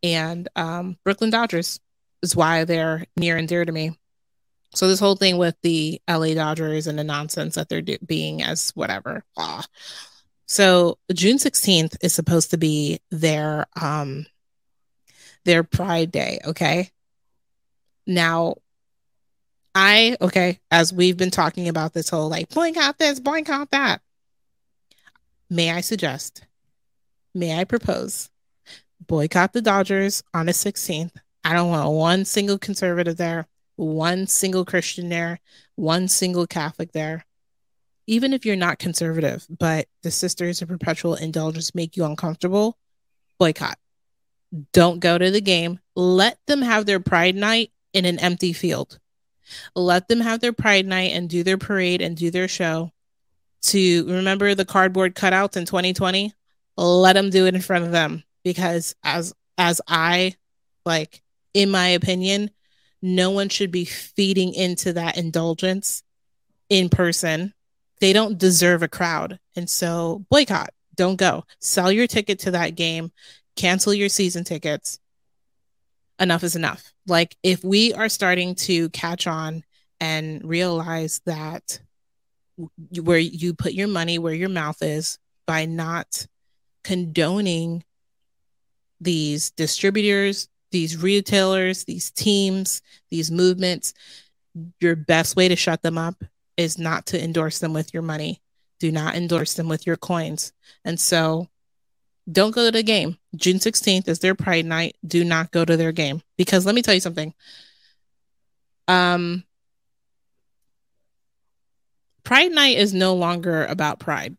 And 0.04 0.48
um, 0.56 0.98
Brooklyn 1.04 1.32
Dodgers 1.32 1.80
is 2.22 2.36
why 2.36 2.66
they're 2.66 3.06
near 3.18 3.38
and 3.38 3.48
dear 3.48 3.66
to 3.66 3.72
me. 3.72 3.98
So 4.74 4.88
this 4.88 5.00
whole 5.00 5.16
thing 5.16 5.38
with 5.38 5.56
the 5.62 6.02
LA 6.10 6.34
Dodgers 6.34 6.88
and 6.88 6.98
the 6.98 7.04
nonsense 7.04 7.56
that 7.56 7.68
they're 7.68 7.82
do- 7.82 7.98
being 8.06 8.42
as 8.42 8.72
whatever. 8.72 9.24
Ah. 9.38 9.66
So 10.46 10.98
June 11.14 11.38
16th 11.38 11.98
is 12.02 12.14
supposed 12.14 12.52
to 12.52 12.58
be 12.58 13.00
their 13.10 13.68
um 13.80 14.26
their 15.44 15.64
pride 15.64 16.12
day, 16.12 16.40
okay? 16.46 16.90
Now 18.06 18.56
I, 19.74 20.18
okay, 20.20 20.60
as 20.70 20.92
we've 20.92 21.16
been 21.16 21.32
talking 21.32 21.70
about 21.70 21.94
this 21.94 22.10
whole 22.10 22.30
like 22.30 22.50
boycott 22.50 22.98
this, 22.98 23.20
boycott 23.20 23.72
that, 23.72 24.02
may 25.50 25.72
I 25.72 25.82
suggest, 25.82 26.46
may 27.34 27.58
I 27.58 27.64
propose, 27.64 28.30
boycott 29.08 29.54
the 29.54 29.62
Dodgers 29.62 30.24
on 30.34 30.48
the 30.48 30.52
16th. 30.52 31.14
I 31.44 31.54
don't 31.54 31.70
want 31.70 31.92
one 31.92 32.26
single 32.26 32.58
conservative 32.58 33.18
there, 33.18 33.48
one 33.76 34.28
single 34.28 34.66
Christian 34.66 35.10
there, 35.10 35.40
one 35.76 36.08
single 36.08 36.48
Catholic 36.48 36.92
there. 36.92 37.26
Even 38.08 38.34
if 38.34 38.46
you're 38.46 38.56
not 38.56 38.80
conservative, 38.80 39.46
but 39.50 39.88
the 40.04 40.12
sisters 40.12 40.62
of 40.62 40.68
perpetual 40.68 41.16
indulgence 41.16 41.76
make 41.76 41.96
you 41.96 42.04
uncomfortable, 42.04 42.78
boycott. 43.40 43.78
Don't 44.74 45.00
go 45.00 45.18
to 45.18 45.32
the 45.32 45.42
game. 45.42 45.80
Let 45.96 46.38
them 46.48 46.62
have 46.62 46.86
their 46.86 47.00
pride 47.00 47.36
night 47.36 47.72
in 47.94 48.06
an 48.06 48.20
empty 48.20 48.54
field 48.54 49.00
let 49.76 50.08
them 50.08 50.20
have 50.20 50.40
their 50.40 50.54
pride 50.54 50.86
night 50.86 51.12
and 51.14 51.30
do 51.30 51.44
their 51.44 51.58
parade 51.58 52.02
and 52.02 52.16
do 52.16 52.32
their 52.32 52.48
show. 52.48 52.92
To 53.64 54.06
remember 54.08 54.56
the 54.56 54.66
cardboard 54.66 55.16
cutouts 55.16 55.56
in 55.56 55.66
2020, 55.66 56.34
let 56.78 57.14
them 57.14 57.30
do 57.30 57.46
it 57.46 57.54
in 57.54 57.62
front 57.62 57.86
of 57.86 57.92
them 57.92 58.24
because 58.44 58.96
as 59.04 59.34
as 59.58 59.82
I 59.88 60.36
like 60.86 61.22
in 61.54 61.70
my 61.70 61.90
opinion, 61.90 62.50
no 63.02 63.32
one 63.32 63.50
should 63.50 63.72
be 63.72 63.86
feeding 63.86 64.54
into 64.54 64.94
that 64.94 65.18
indulgence 65.18 66.04
in 66.70 66.90
person. 66.90 67.54
They 68.00 68.14
don't 68.14 68.38
deserve 68.38 68.84
a 68.84 68.88
crowd. 68.88 69.40
And 69.56 69.70
so 69.70 70.26
boycott, 70.30 70.72
don't 70.96 71.18
go. 71.18 71.46
Sell 71.60 71.92
your 71.92 72.08
ticket 72.08 72.40
to 72.40 72.52
that 72.52 72.76
game, 72.76 73.12
cancel 73.56 73.94
your 73.94 74.10
season 74.10 74.44
tickets 74.44 75.00
enough 76.22 76.44
is 76.44 76.56
enough. 76.56 76.94
Like 77.08 77.36
if 77.44 77.64
we 77.64 77.94
are 77.94 78.08
starting 78.08 78.56
to 78.56 78.90
catch 78.90 79.28
on 79.28 79.64
and 80.00 80.44
realize 80.44 81.20
that 81.26 81.80
where 83.02 83.18
you 83.18 83.54
put 83.54 83.74
your 83.74 83.88
money 83.88 84.20
where 84.20 84.34
your 84.34 84.50
mouth 84.50 84.82
is 84.82 85.18
by 85.48 85.66
not 85.66 86.28
condoning 86.84 87.84
these 89.00 89.50
distributors, 89.52 90.48
these 90.72 91.02
retailers, 91.02 91.84
these 91.84 92.12
teams, 92.12 92.82
these 93.10 93.30
movements, 93.32 93.94
your 94.80 94.96
best 94.96 95.36
way 95.36 95.48
to 95.48 95.56
shut 95.56 95.82
them 95.82 95.98
up 95.98 96.24
is 96.58 96.78
not 96.78 97.08
to 97.08 97.24
endorse 97.24 97.60
them 97.60 97.74
with 97.74 97.94
your 97.94 98.04
money. 98.04 98.42
Do 98.80 98.92
not 98.92 99.16
endorse 99.16 99.54
them 99.54 99.68
with 99.68 99.86
your 99.86 99.98
coins. 99.98 100.54
And 100.84 101.00
so 101.00 101.48
don't 102.32 102.56
go 102.56 102.66
to 102.66 102.72
the 102.72 102.84
game. 102.84 103.18
June 103.36 103.58
16th 103.58 104.08
is 104.08 104.20
their 104.20 104.36
pride 104.36 104.66
night. 104.66 104.96
Do 105.06 105.24
not 105.24 105.52
go 105.52 105.64
to 105.64 105.78
their 105.78 105.92
game 105.92 106.22
because 106.38 106.66
let 106.66 106.76
me 106.76 106.82
tell 106.82 106.94
you 106.94 107.00
something. 107.00 107.34
Um 108.88 109.44
Pride 112.24 112.52
night 112.52 112.78
is 112.78 112.94
no 112.94 113.16
longer 113.16 113.66
about 113.66 114.00
pride. 114.00 114.38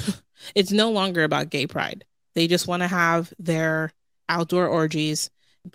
it's 0.54 0.72
no 0.72 0.90
longer 0.90 1.22
about 1.24 1.48
gay 1.48 1.66
pride. 1.66 2.04
They 2.34 2.48
just 2.48 2.66
want 2.66 2.82
to 2.82 2.88
have 2.88 3.32
their 3.38 3.92
outdoor 4.28 4.66
orgies 4.66 5.30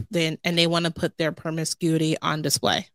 then 0.10 0.38
and 0.44 0.58
they 0.58 0.68
want 0.68 0.86
to 0.86 0.92
put 0.92 1.18
their 1.18 1.32
promiscuity 1.32 2.18
on 2.22 2.42
display. 2.42 2.88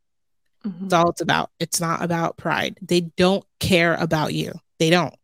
Mm-hmm. 0.64 0.88
That's 0.88 0.94
all 0.94 1.10
it's 1.10 1.20
about. 1.20 1.50
It's 1.58 1.80
not 1.80 2.02
about 2.02 2.36
pride. 2.36 2.78
They 2.82 3.00
don't 3.00 3.44
care 3.58 3.94
about 3.94 4.34
you. 4.34 4.52
They 4.78 4.90
don't 4.90 5.14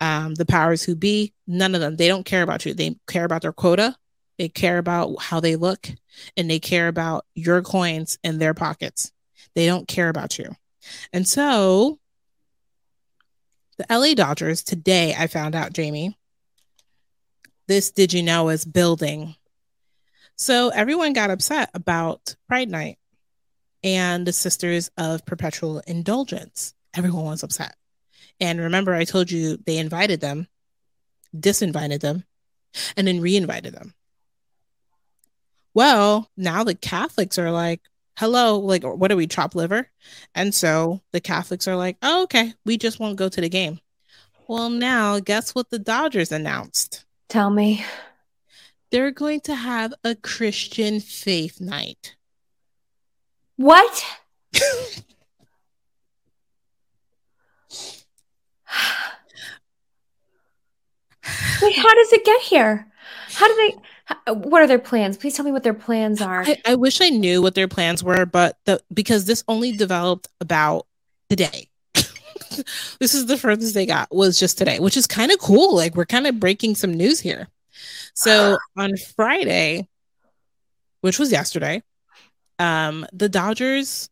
um, 0.00 0.34
the 0.34 0.46
powers 0.46 0.82
who 0.82 0.94
be, 0.94 1.32
none 1.46 1.74
of 1.74 1.80
them. 1.80 1.96
They 1.96 2.08
don't 2.08 2.26
care 2.26 2.42
about 2.42 2.66
you. 2.66 2.74
They 2.74 2.96
care 3.06 3.24
about 3.24 3.42
their 3.42 3.52
quota. 3.52 3.96
They 4.38 4.48
care 4.48 4.78
about 4.78 5.20
how 5.20 5.40
they 5.40 5.56
look 5.56 5.88
and 6.36 6.50
they 6.50 6.58
care 6.58 6.88
about 6.88 7.24
your 7.34 7.62
coins 7.62 8.18
in 8.22 8.38
their 8.38 8.54
pockets. 8.54 9.12
They 9.54 9.66
don't 9.66 9.88
care 9.88 10.10
about 10.10 10.38
you. 10.38 10.54
And 11.12 11.26
so 11.26 11.98
the 13.78 13.86
LA 13.90 14.14
Dodgers 14.14 14.62
today, 14.62 15.14
I 15.18 15.26
found 15.26 15.54
out, 15.54 15.72
Jamie, 15.72 16.18
this 17.66 17.90
did 17.90 18.12
you 18.12 18.22
know 18.22 18.50
is 18.50 18.64
building. 18.64 19.36
So 20.36 20.68
everyone 20.68 21.14
got 21.14 21.30
upset 21.30 21.70
about 21.72 22.36
Pride 22.46 22.68
Night 22.68 22.98
and 23.82 24.26
the 24.26 24.32
Sisters 24.32 24.90
of 24.98 25.24
Perpetual 25.24 25.80
Indulgence. 25.86 26.74
Everyone 26.94 27.24
was 27.24 27.42
upset. 27.42 27.74
And 28.38 28.60
remember, 28.60 28.94
I 28.94 29.04
told 29.04 29.30
you 29.30 29.56
they 29.56 29.78
invited 29.78 30.20
them, 30.20 30.46
disinvited 31.34 32.00
them, 32.00 32.24
and 32.98 33.06
then 33.06 33.22
reinvited 33.22 33.74
them. 33.74 33.94
Well, 35.72 36.30
now 36.36 36.64
the 36.64 36.74
Catholics 36.74 37.38
are 37.38 37.50
like, 37.50 37.80
hello, 38.18 38.58
like, 38.58 38.82
what 38.82 39.10
are 39.10 39.16
we, 39.16 39.26
chop 39.26 39.54
liver? 39.54 39.88
And 40.34 40.54
so 40.54 41.00
the 41.12 41.20
Catholics 41.20 41.66
are 41.66 41.76
like, 41.76 41.96
oh, 42.02 42.24
okay, 42.24 42.52
we 42.66 42.76
just 42.76 43.00
won't 43.00 43.16
go 43.16 43.30
to 43.30 43.40
the 43.40 43.48
game. 43.48 43.80
Well, 44.48 44.68
now 44.68 45.18
guess 45.18 45.54
what 45.54 45.70
the 45.70 45.78
Dodgers 45.78 46.30
announced? 46.30 47.06
Tell 47.28 47.48
me. 47.50 47.84
They're 48.90 49.10
going 49.10 49.40
to 49.42 49.54
have 49.54 49.92
a 50.04 50.14
Christian 50.14 51.00
faith 51.00 51.60
night. 51.60 52.14
What? 53.56 54.04
Wait, 61.62 61.76
how 61.76 61.94
does 61.94 62.12
it 62.12 62.24
get 62.24 62.40
here? 62.42 62.86
How 63.30 63.48
do 63.48 63.54
they? 63.54 63.76
what 64.32 64.62
are 64.62 64.66
their 64.66 64.78
plans? 64.78 65.16
Please 65.16 65.34
tell 65.34 65.44
me 65.44 65.50
what 65.50 65.62
their 65.62 65.74
plans 65.74 66.20
are. 66.20 66.44
I, 66.44 66.56
I 66.64 66.74
wish 66.76 67.00
I 67.00 67.08
knew 67.08 67.42
what 67.42 67.54
their 67.54 67.68
plans 67.68 68.04
were, 68.04 68.24
but 68.24 68.58
the 68.64 68.80
because 68.92 69.24
this 69.24 69.42
only 69.48 69.72
developed 69.72 70.28
about 70.40 70.86
today. 71.28 71.68
this 73.00 73.14
is 73.14 73.26
the 73.26 73.36
furthest 73.36 73.74
they 73.74 73.86
got 73.86 74.14
was 74.14 74.38
just 74.38 74.58
today, 74.58 74.78
which 74.78 74.96
is 74.96 75.06
kind 75.06 75.32
of 75.32 75.38
cool. 75.38 75.74
Like 75.74 75.96
we're 75.96 76.06
kind 76.06 76.26
of 76.26 76.38
breaking 76.38 76.76
some 76.76 76.94
news 76.94 77.20
here. 77.20 77.48
So 78.14 78.58
on 78.76 78.96
Friday, 78.96 79.88
which 81.00 81.18
was 81.18 81.30
yesterday, 81.30 81.82
um, 82.58 83.06
the 83.12 83.28
Dodgers. 83.28 84.08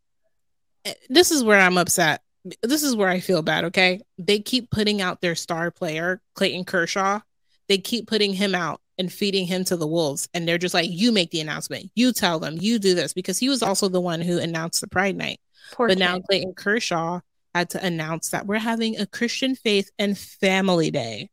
This 1.08 1.30
is 1.30 1.42
where 1.42 1.58
I'm 1.58 1.78
upset 1.78 2.20
this 2.62 2.82
is 2.82 2.94
where 2.94 3.08
I 3.08 3.20
feel 3.20 3.42
bad, 3.42 3.64
okay? 3.66 4.00
They 4.18 4.38
keep 4.38 4.70
putting 4.70 5.00
out 5.00 5.20
their 5.20 5.34
star 5.34 5.70
player, 5.70 6.20
Clayton 6.34 6.64
Kershaw. 6.64 7.20
They 7.68 7.78
keep 7.78 8.06
putting 8.06 8.34
him 8.34 8.54
out 8.54 8.80
and 8.98 9.12
feeding 9.12 9.46
him 9.46 9.64
to 9.64 9.76
the 9.76 9.86
wolves. 9.86 10.28
And 10.34 10.46
they're 10.46 10.58
just 10.58 10.74
like, 10.74 10.90
you 10.90 11.10
make 11.10 11.30
the 11.30 11.40
announcement, 11.40 11.90
you 11.94 12.12
tell 12.12 12.38
them, 12.38 12.58
you 12.60 12.78
do 12.78 12.94
this, 12.94 13.12
because 13.12 13.38
he 13.38 13.48
was 13.48 13.62
also 13.62 13.88
the 13.88 14.00
one 14.00 14.20
who 14.20 14.38
announced 14.38 14.80
the 14.80 14.88
Pride 14.88 15.16
Night. 15.16 15.40
Poor 15.72 15.88
but 15.88 15.94
kid. 15.94 16.00
now 16.00 16.20
Clayton 16.20 16.54
Kershaw 16.54 17.20
had 17.54 17.70
to 17.70 17.84
announce 17.84 18.30
that 18.30 18.46
we're 18.46 18.58
having 18.58 18.98
a 18.98 19.06
Christian 19.06 19.54
faith 19.54 19.90
and 19.98 20.18
family 20.18 20.90
day 20.90 21.30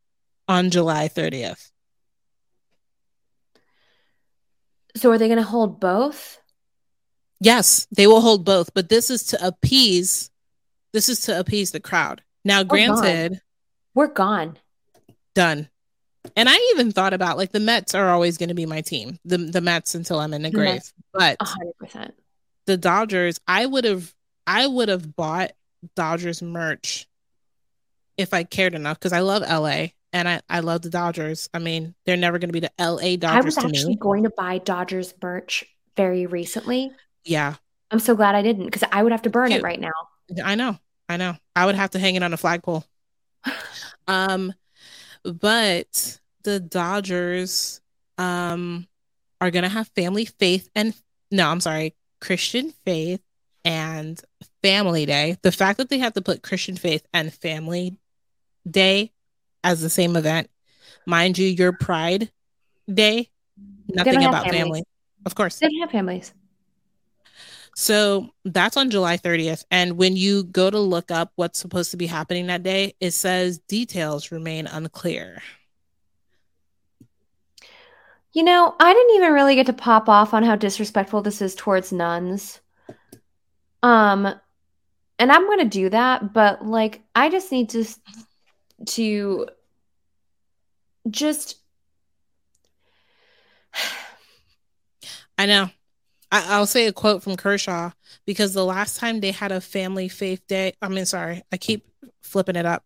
on 0.48 0.70
July 0.70 1.10
30th. 1.10 1.71
So 4.96 5.12
are 5.12 5.18
they 5.18 5.28
going 5.28 5.38
to 5.38 5.44
hold 5.44 5.80
both? 5.80 6.40
Yes, 7.40 7.88
they 7.96 8.08
will 8.08 8.22
hold 8.22 8.46
both, 8.46 8.74
but 8.74 8.90
this 8.90 9.10
is 9.10 9.24
to 9.26 9.46
appease 9.46 10.30
this 10.94 11.10
is 11.10 11.22
to 11.22 11.40
appease 11.40 11.72
the 11.72 11.80
crowd. 11.80 12.22
Now, 12.44 12.64
granted, 12.64 13.42
we're 13.94 14.08
gone. 14.08 14.58
Done. 15.34 15.70
And 16.36 16.50
I 16.50 16.56
even 16.74 16.92
thought 16.92 17.14
about 17.14 17.38
like 17.38 17.52
the 17.52 17.60
Mets 17.60 17.96
are 17.96 18.10
always 18.10 18.38
going 18.38 18.50
to 18.50 18.56
be 18.56 18.66
my 18.66 18.82
team. 18.82 19.18
The 19.26 19.38
the 19.38 19.62
Mets 19.62 19.96
until 19.96 20.20
I'm 20.20 20.34
in 20.34 20.44
the 20.44 20.52
grave. 20.52 20.76
Mets, 20.76 20.94
but 21.14 21.40
100%. 21.40 22.12
The 22.68 22.78
Dodgers, 22.78 23.40
I 23.48 23.66
would 23.66 23.86
have 23.86 24.14
I 24.46 24.68
would 24.68 24.90
have 24.90 25.16
bought 25.16 25.54
Dodgers 25.96 26.42
merch 26.42 27.08
if 28.18 28.34
I 28.34 28.44
cared 28.44 28.76
enough 28.76 29.00
because 29.00 29.14
I 29.14 29.22
love 29.22 29.42
LA 29.42 29.88
and 30.14 30.28
I, 30.28 30.42
I 30.50 30.60
love 30.60 30.82
the 30.82 30.90
Dodgers. 30.90 31.50
I 31.54 31.60
mean, 31.60 31.96
they're 32.06 32.18
never 32.18 32.40
going 32.40 32.50
to 32.50 32.54
be 32.54 32.60
the 32.60 32.72
LA 32.80 33.16
Dodgers. 33.16 33.22
I 33.28 33.42
was 33.42 33.58
actually 33.58 33.96
going 33.96 34.24
to 34.24 34.30
buy 34.30 34.58
Dodgers 34.58 35.14
merch 35.22 35.66
very 35.96 36.26
recently. 36.26 36.92
Yeah. 37.24 37.56
I'm 37.92 38.00
so 38.00 38.16
glad 38.16 38.36
I 38.36 38.42
didn't 38.42 38.66
because 38.66 38.84
I 38.92 39.04
would 39.04 39.12
have 39.12 39.24
to 39.24 39.30
burn 39.30 39.50
Cute. 39.50 39.60
it 39.60 39.64
right 39.64 39.80
now. 39.80 39.92
I 40.44 40.56
know. 40.56 40.78
I 41.10 41.18
know. 41.18 41.36
I 41.56 41.66
would 41.66 41.76
have 41.76 41.92
to 41.92 42.00
hang 42.00 42.16
it 42.16 42.24
on 42.24 42.34
a 42.34 42.38
flagpole. 42.38 42.86
um, 44.08 44.54
but 45.24 46.20
the 46.44 46.60
Dodgers 46.60 47.82
um 48.18 48.88
are 49.40 49.52
gonna 49.52 49.70
have 49.70 49.88
family 49.90 50.26
faith 50.26 50.70
and 50.76 50.94
no, 51.32 51.48
I'm 51.48 51.60
sorry, 51.60 51.96
Christian 52.20 52.74
faith 52.86 53.22
and 53.64 54.22
family 54.62 55.06
day. 55.06 55.38
The 55.42 55.52
fact 55.52 55.78
that 55.78 55.90
they 55.90 56.00
have 56.00 56.14
to 56.14 56.22
put 56.22 56.44
Christian 56.44 56.76
faith 56.76 57.06
and 57.14 57.34
family 57.34 57.98
day 58.70 59.12
as 59.64 59.82
the 59.82 59.90
same 59.90 60.16
event, 60.16 60.50
mind 61.06 61.38
you, 61.38 61.48
your 61.48 61.74
pride 61.74 62.32
day, 62.92 63.30
nothing 63.88 64.24
about 64.26 64.50
family. 64.50 64.84
Of 65.26 65.36
course. 65.36 65.60
They 65.60 65.68
don't 65.68 65.82
have 65.82 65.92
families. 65.92 66.34
So 67.76 68.30
that's 68.44 68.76
on 68.76 68.90
July 68.90 69.18
30th. 69.18 69.64
And 69.72 69.98
when 69.98 70.16
you 70.16 70.44
go 70.44 70.70
to 70.70 70.80
look 70.80 71.10
up 71.10 71.32
what's 71.36 71.60
supposed 71.60 71.92
to 71.92 71.98
be 71.98 72.08
happening 72.08 72.48
that 72.48 72.64
day, 72.64 72.96
it 73.00 73.12
says 73.12 73.60
details 73.60 74.32
remain 74.32 74.68
unclear. 74.68 75.42
You 78.34 78.44
know, 78.44 78.76
I 78.80 78.94
didn't 78.94 79.16
even 79.16 79.34
really 79.34 79.56
get 79.56 79.66
to 79.68 79.74
pop 79.74 80.08
off 80.10 80.34
on 80.34 80.44
how 80.44 80.56
disrespectful 80.56 81.22
this 81.22 81.42
is 81.42 81.56
towards 81.56 81.92
nuns. 81.92 82.60
Um 83.84 84.34
and 85.20 85.32
I'm 85.32 85.46
going 85.46 85.60
to 85.60 85.66
do 85.66 85.90
that, 85.90 86.34
but 86.34 86.66
like 86.66 87.02
I 87.14 87.30
just 87.30 87.52
need 87.52 87.70
to 87.70 87.86
to 88.88 89.48
just 91.10 91.58
I 95.38 95.48
know. 95.48 95.70
I, 96.32 96.60
will 96.60 96.68
say 96.68 96.86
a 96.86 96.94
quote 96.94 97.24
from 97.24 97.36
Kershaw 97.36 97.92
because 98.26 98.54
the 98.54 98.64
last 98.64 98.98
time 98.98 99.20
they 99.20 99.32
had 99.32 99.52
a 99.52 99.60
family 99.60 100.08
faith 100.08 100.46
day, 100.48 100.74
I 100.82 100.88
mean, 100.88 101.06
sorry, 101.06 101.42
I 101.52 101.58
keep 101.58 101.86
flipping 102.22 102.56
it 102.56 102.66
up. 102.66 102.86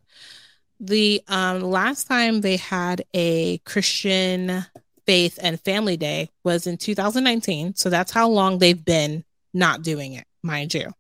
The 0.79 1.21
um, 1.27 1.61
last 1.61 2.05
time 2.05 2.39
they 2.39 2.57
had 2.57 3.03
a 3.13 3.57
Christian 3.59 4.65
faith 5.05 5.37
and 5.41 5.59
family 5.61 5.97
day 5.97 6.29
was 6.43 6.65
in 6.65 6.77
2019. 6.77 7.75
So 7.75 7.89
that's 7.89 8.11
how 8.11 8.29
long 8.29 8.57
they've 8.57 8.83
been 8.83 9.25
not 9.53 9.83
doing 9.83 10.13
it, 10.13 10.25
mind 10.41 10.73
you. 10.73 10.93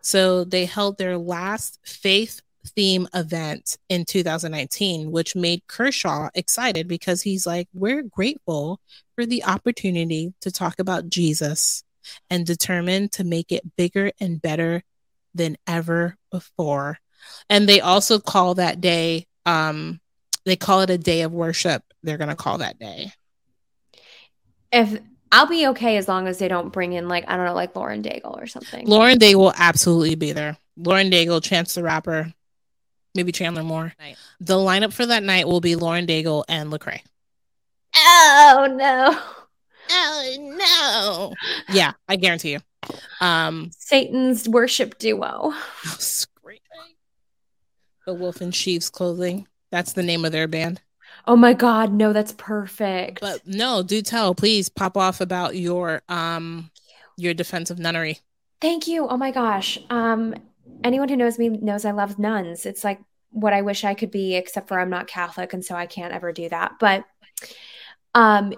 So 0.00 0.44
they 0.44 0.64
held 0.64 0.98
their 0.98 1.18
last 1.18 1.78
faith 1.84 2.40
theme 2.66 3.08
event 3.14 3.76
in 3.88 4.04
2019, 4.04 5.10
which 5.10 5.36
made 5.36 5.66
Kershaw 5.66 6.28
excited 6.34 6.88
because 6.88 7.22
he's 7.22 7.46
like, 7.46 7.68
We're 7.72 8.02
grateful 8.02 8.80
for 9.14 9.26
the 9.26 9.44
opportunity 9.44 10.34
to 10.40 10.50
talk 10.50 10.78
about 10.78 11.08
Jesus 11.08 11.82
and 12.28 12.46
determined 12.46 13.12
to 13.12 13.24
make 13.24 13.52
it 13.52 13.76
bigger 13.76 14.12
and 14.20 14.40
better 14.40 14.82
than 15.34 15.56
ever 15.66 16.16
before. 16.30 16.98
And 17.48 17.68
they 17.68 17.80
also 17.80 18.18
call 18.18 18.54
that 18.54 18.80
day, 18.80 19.26
um, 19.46 20.00
they 20.44 20.56
call 20.56 20.80
it 20.80 20.90
a 20.90 20.98
day 20.98 21.22
of 21.22 21.32
worship. 21.32 21.82
They're 22.02 22.18
going 22.18 22.30
to 22.30 22.36
call 22.36 22.58
that 22.58 22.78
day. 22.78 23.12
If 24.72 25.00
I'll 25.32 25.46
be 25.46 25.68
okay 25.68 25.96
as 25.96 26.08
long 26.08 26.26
as 26.26 26.38
they 26.38 26.48
don't 26.48 26.72
bring 26.72 26.92
in 26.92 27.08
like 27.08 27.24
I 27.28 27.36
don't 27.36 27.46
know 27.46 27.54
like 27.54 27.76
Lauren 27.76 28.02
Daigle 28.02 28.40
or 28.40 28.46
something. 28.46 28.86
Lauren 28.86 29.18
Daigle 29.18 29.36
will 29.36 29.54
absolutely 29.56 30.14
be 30.16 30.32
there. 30.32 30.56
Lauren 30.76 31.10
Daigle, 31.10 31.42
Chance 31.42 31.74
the 31.74 31.82
Rapper, 31.82 32.32
maybe 33.14 33.32
Chandler 33.32 33.62
Moore. 33.62 33.94
The 34.40 34.56
lineup 34.56 34.92
for 34.92 35.06
that 35.06 35.22
night 35.22 35.46
will 35.46 35.60
be 35.60 35.76
Lauren 35.76 36.06
Daigle 36.06 36.44
and 36.48 36.70
Lecrae. 36.70 37.00
Oh 37.96 38.68
no. 38.70 39.18
Oh 39.90 41.34
no. 41.68 41.74
Yeah, 41.74 41.92
I 42.08 42.16
guarantee 42.16 42.52
you. 42.52 42.60
Um 43.20 43.70
Satan's 43.76 44.48
worship 44.48 44.98
duo. 44.98 45.52
Screaming. 45.84 46.60
The 48.06 48.14
Wolf 48.14 48.40
in 48.40 48.52
Sheep's 48.52 48.90
clothing. 48.90 49.46
That's 49.70 49.92
the 49.92 50.02
name 50.02 50.24
of 50.24 50.32
their 50.32 50.48
band. 50.48 50.80
Oh 51.26 51.36
my 51.36 51.52
god, 51.52 51.92
no, 51.92 52.12
that's 52.12 52.32
perfect. 52.32 53.20
But 53.20 53.46
no, 53.46 53.82
do 53.82 54.00
tell, 54.02 54.34
please 54.34 54.68
pop 54.68 54.96
off 54.96 55.20
about 55.20 55.56
your 55.56 56.02
um 56.08 56.70
your 57.16 57.34
defense 57.34 57.70
of 57.70 57.78
nunnery. 57.78 58.18
Thank 58.60 58.86
you. 58.86 59.06
Oh 59.06 59.16
my 59.16 59.30
gosh. 59.30 59.78
Um 59.90 60.34
anyone 60.84 61.08
who 61.08 61.16
knows 61.16 61.38
me 61.38 61.48
knows 61.48 61.84
I 61.84 61.92
love 61.92 62.18
nuns. 62.18 62.66
It's 62.66 62.84
like 62.84 63.00
what 63.30 63.52
I 63.52 63.62
wish 63.62 63.84
I 63.84 63.94
could 63.94 64.10
be, 64.10 64.34
except 64.34 64.68
for 64.68 64.78
I'm 64.78 64.90
not 64.90 65.06
Catholic, 65.06 65.52
and 65.52 65.64
so 65.64 65.74
I 65.74 65.86
can't 65.86 66.12
ever 66.12 66.32
do 66.32 66.48
that. 66.48 66.72
But 66.80 67.04
um 68.14 68.54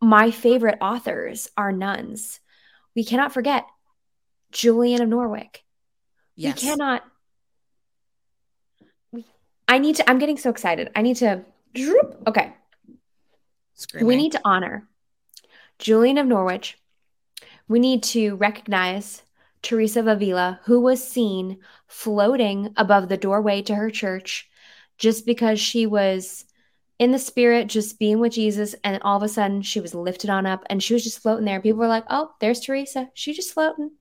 my 0.00 0.30
favorite 0.30 0.78
authors 0.80 1.48
are 1.56 1.72
nuns. 1.72 2.40
We 2.94 3.04
cannot 3.04 3.32
forget 3.32 3.66
Julian 4.52 5.02
of 5.02 5.08
Norwich. 5.08 5.62
Yes. 6.34 6.62
We 6.62 6.68
cannot 6.68 7.04
I 9.66 9.78
need 9.78 9.96
to 9.96 10.08
I'm 10.08 10.18
getting 10.18 10.38
so 10.38 10.50
excited. 10.50 10.90
I 10.96 11.02
need 11.02 11.16
to 11.16 11.44
Okay. 12.26 12.52
Screaming. 13.74 14.08
We 14.08 14.16
need 14.16 14.32
to 14.32 14.40
honor 14.44 14.88
Julian 15.78 16.18
of 16.18 16.26
Norwich. 16.26 16.78
We 17.68 17.78
need 17.78 18.02
to 18.04 18.34
recognize 18.36 19.22
Teresa 19.62 20.00
of 20.00 20.06
Avila, 20.06 20.60
who 20.64 20.80
was 20.80 21.06
seen 21.06 21.58
floating 21.86 22.72
above 22.76 23.08
the 23.08 23.16
doorway 23.16 23.62
to 23.62 23.74
her 23.74 23.90
church 23.90 24.48
just 24.98 25.26
because 25.26 25.60
she 25.60 25.86
was 25.86 26.44
in 26.98 27.12
the 27.12 27.18
spirit, 27.18 27.68
just 27.68 27.98
being 27.98 28.18
with 28.18 28.32
Jesus. 28.32 28.74
And 28.82 29.00
all 29.02 29.16
of 29.16 29.22
a 29.22 29.28
sudden, 29.28 29.62
she 29.62 29.80
was 29.80 29.94
lifted 29.94 30.30
on 30.30 30.46
up 30.46 30.64
and 30.68 30.82
she 30.82 30.94
was 30.94 31.04
just 31.04 31.20
floating 31.20 31.44
there. 31.44 31.60
People 31.60 31.78
were 31.78 31.88
like, 31.88 32.04
oh, 32.10 32.32
there's 32.40 32.60
Teresa. 32.60 33.10
She 33.14 33.32
just 33.32 33.54
floating. 33.54 33.92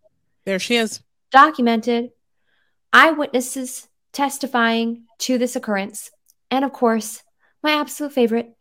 There 0.45 0.59
she 0.59 0.77
is. 0.77 1.01
Documented. 1.31 2.11
Eyewitnesses 2.93 3.87
testifying 4.13 5.03
to 5.19 5.37
this 5.37 5.55
occurrence. 5.55 6.09
And 6.49 6.65
of 6.65 6.73
course, 6.73 7.21
my 7.61 7.73
absolute 7.73 8.13
favorite, 8.13 8.55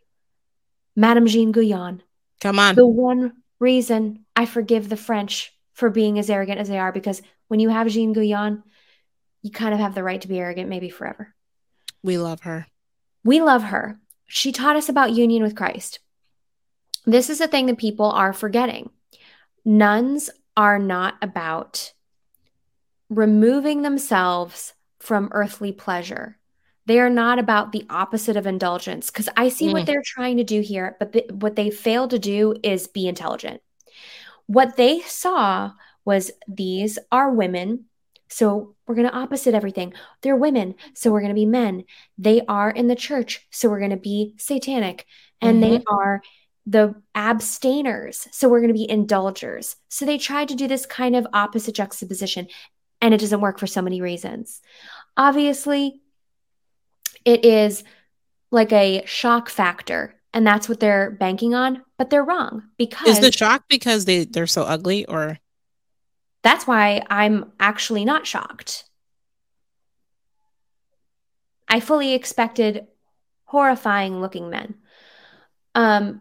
Madame 0.95 1.27
Jean 1.27 1.53
Guyon. 1.53 2.03
Come 2.41 2.59
on. 2.59 2.75
The 2.75 2.87
one 2.87 3.33
reason 3.59 4.27
I 4.35 4.45
forgive 4.45 4.89
the 4.89 4.97
French 4.97 5.56
for 5.77 5.91
being 5.91 6.19
as 6.19 6.31
arrogant 6.31 6.59
as 6.59 6.69
they 6.69 6.79
are, 6.79 6.91
because 6.91 7.21
when 7.49 7.61
you 7.61 7.69
have 7.69 7.89
Jean 7.89 8.15
Guyon, 8.15 8.63
you 9.43 9.51
kind 9.51 9.75
of 9.75 9.79
have 9.79 9.95
the 9.95 10.03
right 10.03 10.21
to 10.23 10.29
be 10.29 10.39
arrogant, 10.39 10.71
maybe 10.71 10.89
forever. 10.89 11.35
We 12.03 12.17
love 12.17 12.41
her. 12.41 12.67
We 13.25 13.43
love 13.43 13.63
her. 13.65 14.01
She 14.27 14.53
taught 14.53 14.77
us 14.77 14.89
about 14.89 15.13
union 15.13 15.43
with 15.43 15.55
Christ. 15.55 16.01
This 17.05 17.29
is 17.29 17.43
a 17.43 17.47
thing 17.47 17.67
that 17.67 17.77
people 17.77 18.11
are 18.11 18.33
forgetting. 18.33 18.91
Nuns 19.67 20.31
are 20.57 20.79
not 20.79 21.17
about 21.21 21.93
removing 23.11 23.83
themselves 23.83 24.73
from 24.99 25.29
earthly 25.33 25.73
pleasure. 25.73 26.39
They 26.87 27.01
are 27.01 27.11
not 27.11 27.39
about 27.39 27.73
the 27.73 27.85
opposite 27.91 28.37
of 28.37 28.47
indulgence 28.47 29.11
because 29.11 29.29
I 29.37 29.51
see 29.51 29.67
mm. 29.67 29.75
what 29.75 29.87
they're 29.87 30.03
trying 30.05 30.39
to 30.39 30.45
do 30.45 30.63
here, 30.63 30.97
but 30.99 31.13
th- 31.13 31.31
what 31.33 31.55
they 31.55 31.71
fail 31.71 32.09
to 32.09 32.19
do 32.19 32.55
is 32.63 32.87
be 32.87 33.07
intelligent. 33.07 33.61
What 34.47 34.77
they 34.77 35.01
saw 35.01 35.73
was 36.05 36.31
these 36.47 36.99
are 37.11 37.33
women. 37.33 37.85
So 38.29 38.75
we're 38.87 38.95
going 38.95 39.09
to 39.09 39.15
opposite 39.15 39.55
everything. 39.55 39.95
They're 40.23 40.37
women. 40.37 40.75
So 40.95 41.11
we're 41.11 41.21
going 41.21 41.31
to 41.31 41.35
be 41.35 41.47
men. 41.47 41.85
They 42.19 42.43
are 42.49 42.71
in 42.71 42.87
the 42.87 42.97
church. 42.97 43.47
So 43.51 43.69
we're 43.69 43.79
going 43.79 43.91
to 43.91 43.97
be 43.97 44.35
satanic. 44.39 45.07
And 45.41 45.63
mm-hmm. 45.63 45.75
they 45.75 45.85
are 45.89 46.23
the 46.67 46.95
abstainers. 47.15 48.27
So 48.33 48.49
we're 48.49 48.61
going 48.61 48.73
to 48.73 48.75
be 48.75 48.91
indulgers. 48.91 49.77
So 49.89 50.05
they 50.05 50.19
tried 50.19 50.49
to 50.49 50.57
do 50.57 50.67
this 50.67 50.87
kind 50.87 51.15
of 51.15 51.27
opposite 51.33 51.75
juxtaposition. 51.77 52.49
And 53.01 53.15
it 53.15 53.21
doesn't 53.21 53.41
work 53.41 53.59
for 53.59 53.67
so 53.67 53.83
many 53.83 54.01
reasons. 54.01 54.61
Obviously, 55.17 56.01
it 57.25 57.45
is 57.45 57.85
like 58.51 58.73
a 58.73 59.05
shock 59.07 59.49
factor 59.49 60.16
and 60.37 60.47
that's 60.47 60.69
what 60.69 60.81
they're 60.81 61.11
banking 61.13 61.55
on 61.55 61.83
but 61.97 62.11
they're 62.11 62.23
wrong 62.23 62.63
because 62.77 63.09
is 63.09 63.21
the 63.21 63.33
shock 63.33 63.65
because 63.69 64.05
they 64.05 64.25
they're 64.25 64.47
so 64.47 64.63
ugly 64.65 65.07
or 65.07 65.39
that's 66.43 66.67
why 66.67 67.03
i'm 67.09 67.51
actually 67.59 68.05
not 68.05 68.27
shocked 68.27 68.85
i 71.69 71.81
fully 71.81 72.13
expected 72.13 72.87
horrifying 73.47 74.21
looking 74.21 74.51
men 74.51 74.75
um 75.75 76.21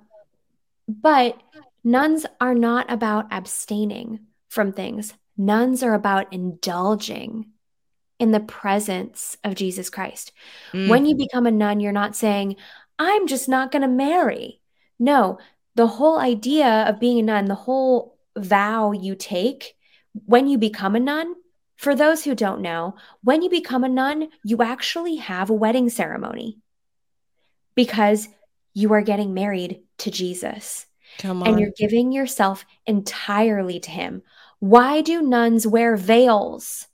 but 0.88 1.38
nuns 1.84 2.26
are 2.40 2.56
not 2.56 2.90
about 2.90 3.28
abstaining 3.32 4.22
from 4.48 4.72
things 4.72 5.14
nuns 5.38 5.84
are 5.84 5.94
about 5.94 6.32
indulging 6.32 7.48
in 8.18 8.32
the 8.32 8.40
presence 8.40 9.36
of 9.44 9.56
Jesus 9.56 9.90
Christ. 9.90 10.32
Mm. 10.72 10.88
When 10.88 11.06
you 11.06 11.18
become 11.18 11.46
a 11.46 11.52
nun, 11.52 11.82
you're 11.82 11.92
not 11.92 12.16
saying, 12.16 12.56
I'm 12.98 13.28
just 13.28 13.50
not 13.50 13.72
going 13.72 13.82
to 13.82 13.88
marry. 13.88 14.62
No, 15.00 15.40
the 15.76 15.88
whole 15.88 16.20
idea 16.20 16.86
of 16.88 17.00
being 17.00 17.20
a 17.20 17.24
nun, 17.24 17.46
the 17.46 17.56
whole 17.56 18.18
vow 18.38 18.92
you 18.92 19.16
take 19.16 19.76
when 20.26 20.48
you 20.48 20.58
become 20.58 20.96
a 20.96 21.00
nun, 21.00 21.36
for 21.76 21.94
those 21.94 22.24
who 22.24 22.36
don't 22.36 22.62
know, 22.62 22.96
when 23.22 23.42
you 23.42 23.50
become 23.50 23.84
a 23.84 23.90
nun, 23.90 24.30
you 24.44 24.62
actually 24.62 25.18
have 25.18 25.50
a 25.50 25.54
wedding 25.54 25.90
ceremony 25.90 26.58
because 27.76 28.30
you 28.74 28.94
are 28.94 29.02
getting 29.02 29.34
married 29.34 29.82
to 30.00 30.12
Jesus. 30.12 30.86
And 31.48 31.60
you're 31.60 31.72
giving 31.78 32.12
yourself 32.12 32.66
entirely 32.86 33.80
to 33.82 33.92
him. 33.92 34.22
Why 34.60 35.02
do 35.02 35.22
nuns 35.22 35.68
wear 35.68 35.96
veils? 35.96 36.88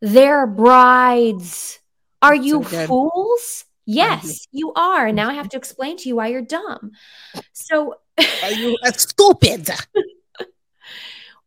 They're 0.00 0.46
brides. 0.46 1.78
Are 2.20 2.34
you 2.34 2.64
so 2.64 2.86
fools? 2.86 3.64
Yes, 3.90 4.46
you 4.52 4.74
are. 4.74 5.10
Now 5.12 5.30
I 5.30 5.32
have 5.32 5.48
to 5.48 5.56
explain 5.56 5.96
to 5.96 6.08
you 6.10 6.16
why 6.16 6.26
you're 6.26 6.42
dumb. 6.42 6.90
So 7.52 7.94
Are 8.42 8.52
you 8.52 8.76
stupid? 8.94 9.70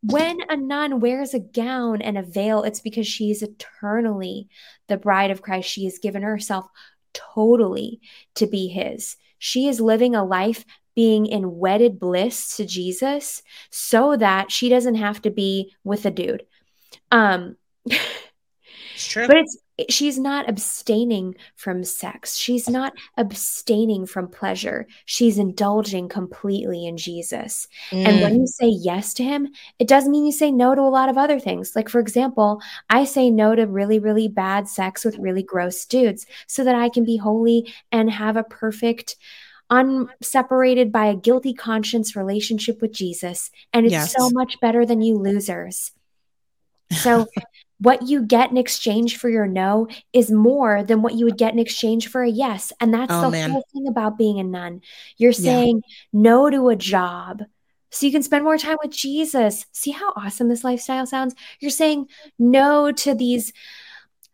when 0.02 0.38
a 0.48 0.56
nun 0.56 0.98
wears 0.98 1.34
a 1.34 1.38
gown 1.38 2.02
and 2.02 2.18
a 2.18 2.22
veil, 2.22 2.64
it's 2.64 2.80
because 2.80 3.06
she 3.06 3.30
is 3.30 3.44
eternally 3.44 4.48
the 4.88 4.96
bride 4.96 5.30
of 5.30 5.40
Christ. 5.40 5.68
She 5.68 5.84
has 5.84 6.00
given 6.00 6.22
herself 6.22 6.66
totally 7.14 8.00
to 8.34 8.48
be 8.48 8.66
his. 8.66 9.16
She 9.38 9.68
is 9.68 9.80
living 9.80 10.16
a 10.16 10.24
life 10.24 10.64
being 10.96 11.26
in 11.26 11.58
wedded 11.58 12.00
bliss 12.00 12.56
to 12.56 12.66
Jesus 12.66 13.44
so 13.70 14.16
that 14.16 14.50
she 14.50 14.68
doesn't 14.68 14.96
have 14.96 15.22
to 15.22 15.30
be 15.30 15.72
with 15.84 16.06
a 16.06 16.10
dude. 16.10 16.44
Um 17.12 17.56
It's 17.86 19.06
true. 19.06 19.26
but 19.28 19.36
it's 19.36 19.56
she's 19.88 20.18
not 20.18 20.48
abstaining 20.48 21.34
from 21.56 21.84
sex. 21.84 22.36
She's 22.36 22.68
not 22.68 22.92
abstaining 23.16 24.06
from 24.06 24.28
pleasure. 24.28 24.86
She's 25.04 25.38
indulging 25.38 26.08
completely 26.08 26.86
in 26.86 26.96
Jesus. 26.96 27.68
And 28.04 28.20
Mm, 28.20 28.22
when 28.22 28.40
you 28.40 28.46
say 28.46 28.68
yes 28.68 29.14
to 29.14 29.22
him, 29.24 29.48
it 29.78 29.88
doesn't 29.88 30.10
mean 30.10 30.26
you 30.26 30.32
say 30.32 30.50
no 30.50 30.74
to 30.74 30.80
a 30.80 30.90
lot 30.90 31.08
of 31.08 31.18
other 31.18 31.38
things. 31.40 31.72
Like, 31.76 31.88
for 31.88 32.00
example, 32.00 32.60
I 32.90 33.04
say 33.04 33.30
no 33.30 33.54
to 33.54 33.66
really, 33.66 33.98
really 33.98 34.28
bad 34.28 34.68
sex 34.68 35.04
with 35.04 35.18
really 35.18 35.42
gross 35.42 35.84
dudes 35.86 36.26
so 36.46 36.64
that 36.64 36.74
I 36.74 36.88
can 36.88 37.04
be 37.04 37.16
holy 37.16 37.72
and 37.90 38.10
have 38.10 38.36
a 38.36 38.44
perfect, 38.44 39.16
unseparated 39.70 40.92
by 40.92 41.06
a 41.06 41.16
guilty 41.16 41.54
conscience 41.54 42.14
relationship 42.16 42.80
with 42.82 42.92
Jesus. 42.92 43.50
And 43.72 43.86
it's 43.86 43.94
Yes. 43.94 44.12
so 44.12 44.30
much 44.30 44.60
better 44.60 44.84
than 44.84 45.00
you 45.00 45.16
losers. 45.16 45.92
So, 46.90 47.26
what 47.82 48.02
you 48.02 48.22
get 48.22 48.50
in 48.50 48.56
exchange 48.56 49.16
for 49.16 49.28
your 49.28 49.46
no 49.46 49.88
is 50.12 50.30
more 50.30 50.82
than 50.82 51.02
what 51.02 51.14
you 51.14 51.24
would 51.24 51.38
get 51.38 51.52
in 51.52 51.58
exchange 51.58 52.08
for 52.08 52.22
a 52.22 52.30
yes. 52.30 52.72
And 52.80 52.94
that's 52.94 53.12
Oh, 53.12 53.22
the 53.22 53.30
man. 53.30 53.50
whole 53.50 53.64
thing 53.72 53.88
about 53.88 54.16
being 54.16 54.38
a 54.38 54.44
nun. 54.44 54.82
You're 55.16 55.32
Yeah. 55.32 55.52
saying 55.52 55.82
no 56.12 56.48
to 56.48 56.68
a 56.68 56.76
job 56.76 57.42
so 57.90 58.06
you 58.06 58.12
can 58.12 58.22
spend 58.22 58.44
more 58.44 58.56
time 58.56 58.78
with 58.82 58.92
Jesus. 58.92 59.66
See 59.72 59.90
how 59.90 60.12
awesome 60.16 60.48
this 60.48 60.64
lifestyle 60.64 61.06
sounds? 61.06 61.34
You're 61.60 61.70
saying 61.70 62.08
no 62.38 62.92
to 62.92 63.14
these 63.14 63.52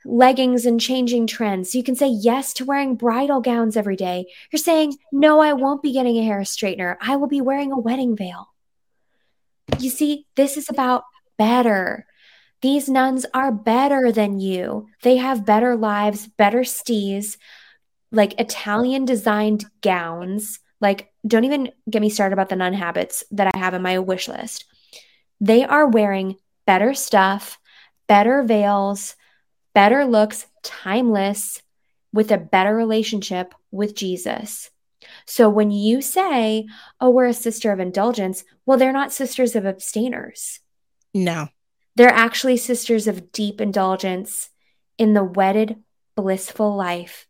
leggings 0.05 0.64
and 0.64 0.80
changing 0.80 1.26
trends. 1.26 1.72
So 1.72 1.78
you 1.78 1.84
can 1.84 1.96
say 1.96 2.09
yes 2.09 2.53
to 2.55 2.64
wearing 2.64 2.94
bridal 2.94 3.40
gowns 3.40 3.76
every 3.76 3.96
day. 3.96 4.26
You're 4.53 4.59
saying, 4.59 4.96
no, 5.11 5.40
I 5.40 5.55
won't 5.55 5.82
be 5.82 5.92
getting 5.92 6.16
a 6.16 6.24
hair 6.24 6.40
straightener. 6.40 6.96
I 7.01 7.16
will 7.16 7.26
be 7.26 7.40
wearing 7.40 7.72
a 7.72 7.78
wedding 7.78 8.16
veil. 8.16 8.49
You 9.78 9.90
see, 9.90 10.26
this 10.36 10.57
is 10.57 10.68
about 10.70 11.03
better. 11.36 12.07
These 12.61 12.88
nuns 12.88 13.24
are 13.32 13.52
better 13.52 14.11
than 14.11 14.40
you. 14.40 14.88
They 15.02 15.16
have 15.16 15.46
better 15.46 15.76
lives, 15.76 16.26
better 16.26 16.61
stees, 16.61 17.36
like 18.11 18.40
Italian 18.40 19.04
designed 19.04 19.66
gowns. 19.80 20.59
Like, 20.80 21.12
don't 21.26 21.44
even 21.44 21.70
get 21.88 22.02
me 22.02 22.11
started 22.11 22.32
about 22.32 22.48
the 22.48 22.56
nun 22.56 22.72
habits 22.72 23.24
that 23.30 23.50
I 23.54 23.59
have 23.59 23.74
in 23.74 23.82
my 23.82 23.98
wish 23.98 24.28
list. 24.28 24.64
They 25.40 25.64
are 25.64 25.86
wearing 25.86 26.36
better 26.66 26.94
stuff, 26.94 27.59
better 28.09 28.42
veils, 28.42 29.14
better 29.74 30.04
looks, 30.04 30.46
timeless, 30.62 31.62
with 32.12 32.32
a 32.32 32.38
better 32.38 32.74
relationship 32.74 33.54
with 33.70 33.94
Jesus. 33.94 34.70
So 35.26 35.48
when 35.48 35.70
you 35.70 36.00
say, 36.00 36.66
oh, 37.00 37.11
we're 37.11 37.26
a 37.26 37.34
sister 37.34 37.70
of 37.70 37.80
indulgence, 37.80 38.44
well, 38.66 38.78
they're 38.78 38.92
not 38.92 39.12
sisters 39.12 39.54
of 39.54 39.66
abstainers. 39.66 40.61
no. 41.14 41.48
They're 41.99 42.09
actually 42.09 42.59
sisters 42.59 43.09
of 43.09 43.32
deep 43.32 43.61
indulgence 43.61 44.51
in 44.99 45.14
the 45.14 45.24
wedded, 45.24 45.82
blissful 46.14 46.76
life 46.76 47.26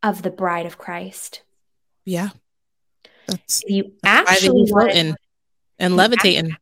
of 0.00 0.22
the 0.22 0.30
bride 0.30 0.64
of 0.64 0.78
Christ. 0.78 1.42
Yeah. 2.04 2.28
That's 3.26 3.64
If 3.64 3.70
you 3.70 3.82
they 3.82 4.08
actually 4.08 4.66
floating 4.68 5.16
and 5.80 5.96
levitating. 5.96 6.56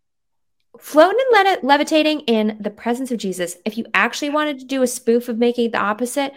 floating 0.81 1.21
and 1.35 1.63
le- 1.63 1.67
levitating 1.67 2.21
in 2.21 2.57
the 2.59 2.71
presence 2.71 3.11
of 3.11 3.19
Jesus. 3.19 3.59
If 3.67 3.77
you 3.77 3.85
actually 3.93 4.31
wanted 4.31 4.61
to 4.61 4.65
do 4.65 4.83
a 4.83 4.87
spoof 4.87 5.29
of 5.29 5.37
making 5.37 5.67
it 5.67 5.73
the 5.73 5.79
opposite, 5.81 6.33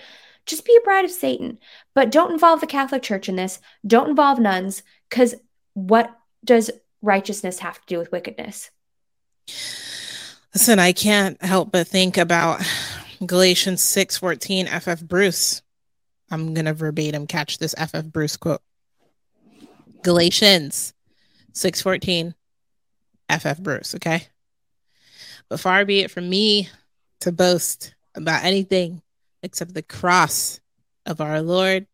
just 0.46 0.66
be 0.66 0.76
a 0.76 0.84
bride 0.84 1.06
of 1.06 1.12
Satan. 1.12 1.58
But 1.94 2.12
don't 2.12 2.34
involve 2.34 2.60
the 2.60 2.68
Catholic 2.68 3.02
Church 3.02 3.30
in 3.30 3.38
this. 3.38 3.62
Don't 3.88 4.10
involve 4.10 4.40
nuns, 4.40 4.84
because 5.10 5.36
what 5.74 6.14
does 6.44 6.70
righteousness 7.02 7.60
have 7.60 7.80
to 7.80 7.88
do 7.88 7.98
with 7.98 8.12
wickedness? 8.12 8.72
Listen, 10.56 10.80
I 10.80 10.94
can't 10.94 11.44
help 11.44 11.74
but 11.74 11.86
think 11.86 12.16
about 12.16 12.62
Galatians 13.26 13.82
6:14 13.82 14.68
FF 14.68 15.04
Bruce. 15.06 15.62
I'm 16.32 16.54
going 16.54 16.64
to 16.64 16.74
verbatim 16.74 17.28
catch 17.28 17.58
this 17.58 17.76
FF 17.78 18.06
Bruce 18.06 18.38
quote. 18.38 18.62
Galatians 20.02 20.94
6:14 21.52 22.36
FF 23.30 23.60
Bruce, 23.60 23.96
okay? 23.96 24.30
But 25.50 25.60
far 25.60 25.84
be 25.84 26.00
it 26.00 26.10
from 26.10 26.30
me 26.30 26.70
to 27.20 27.34
boast 27.34 27.94
about 28.16 28.46
anything 28.46 29.02
except 29.44 29.74
the 29.74 29.84
cross 29.84 30.62
of 31.06 31.20
our 31.20 31.42
Lord 31.42 31.86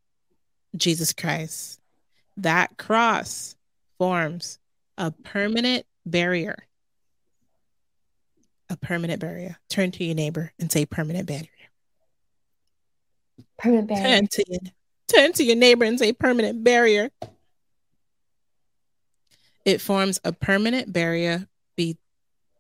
Jesus 0.76 1.14
Christ. 1.14 1.82
That 2.38 2.78
cross 2.78 3.56
forms 3.98 4.60
a 5.00 5.10
permanent 5.10 5.88
barrier 6.06 6.68
a 8.72 8.78
permanent 8.78 9.20
barrier. 9.20 9.58
Turn 9.70 9.92
to 9.92 10.04
your 10.04 10.16
neighbor 10.16 10.54
and 10.58 10.72
say 10.72 10.86
permanent 10.86 11.28
barrier. 11.28 11.48
Permanent 13.58 13.88
barrier. 13.90 14.04
Turn 14.04 14.28
to 14.28 14.44
your 14.48 14.60
turn 15.08 15.34
to 15.34 15.44
your 15.44 15.58
neighbor 15.58 15.84
and 15.84 16.00
say 16.00 16.14
permanent 16.14 16.64
barrier. 16.64 17.10
It 19.66 19.82
forms 19.82 20.20
a 20.24 20.32
permanent 20.32 20.92
barrier. 20.92 21.48
Be 21.76 21.98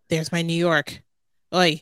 there's 0.09 0.32
my 0.32 0.41
New 0.41 0.53
York. 0.53 1.01
Oi. 1.55 1.82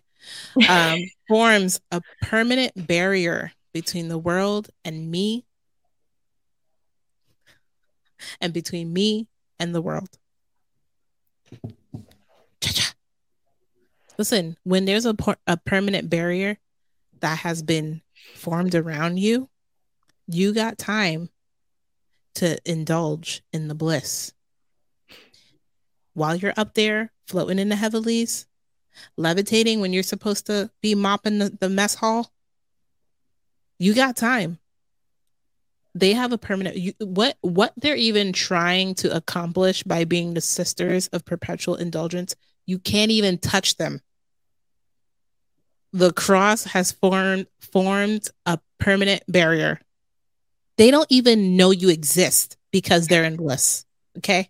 Um, 0.70 1.00
forms 1.28 1.82
a 1.92 2.02
permanent 2.22 2.88
barrier 2.88 3.52
between 3.74 4.10
the 4.10 4.18
world 4.18 4.70
and 4.86 5.10
me, 5.10 5.46
and 8.40 8.54
between 8.54 8.94
me 8.94 9.28
and 9.60 9.74
the 9.74 9.82
world. 9.82 10.10
Listen, 14.20 14.58
when 14.66 14.84
there's 14.84 15.06
a, 15.06 15.16
a 15.48 15.56
permanent 15.56 16.10
barrier 16.10 16.58
that 17.22 17.38
has 17.38 17.64
been 17.64 18.02
formed 18.36 18.76
around 18.76 19.18
you, 19.18 19.48
you 20.28 20.54
got 20.54 20.78
time 20.78 21.30
to 22.36 22.58
indulge 22.70 23.42
in 23.54 23.70
the 23.70 23.76
bliss. 23.76 24.34
While 26.16 26.36
you're 26.36 26.54
up 26.58 26.74
there 26.74 27.14
floating 27.28 27.60
in 27.60 27.70
the 27.70 27.78
heavenlies, 27.78 28.46
levitating 29.16 29.80
when 29.80 29.94
you're 29.94 30.04
supposed 30.04 30.48
to 30.48 30.70
be 30.82 30.96
mopping 30.96 31.40
the, 31.40 31.58
the 31.58 31.70
mess 31.70 31.96
hall, 31.96 32.30
you 33.78 33.96
got 33.96 34.18
time. 34.18 34.60
They 35.96 36.12
have 36.12 36.34
a 36.34 36.38
permanent 36.38 36.76
you, 36.76 36.94
what 37.00 37.38
what 37.40 37.72
they're 37.78 37.96
even 37.96 38.34
trying 38.34 38.96
to 38.96 39.16
accomplish 39.16 39.82
by 39.84 40.04
being 40.04 40.34
the 40.34 40.42
sisters 40.42 41.08
of 41.08 41.24
perpetual 41.24 41.76
indulgence, 41.76 42.36
you 42.66 42.80
can't 42.80 43.12
even 43.12 43.38
touch 43.38 43.78
them 43.78 44.02
the 45.94 46.12
cross 46.14 46.64
has 46.66 46.92
formed 46.92 47.48
formed 47.60 48.28
a 48.46 48.60
permanent 48.80 49.24
barrier. 49.28 49.80
They 50.78 50.92
don't 50.92 51.08
even 51.10 51.58
know 51.58 51.72
you 51.72 51.90
exist 51.90 52.58
because 52.72 53.08
they're 53.08 53.26
in 53.26 53.36
bliss. 53.36 53.86
Okay. 54.18 54.50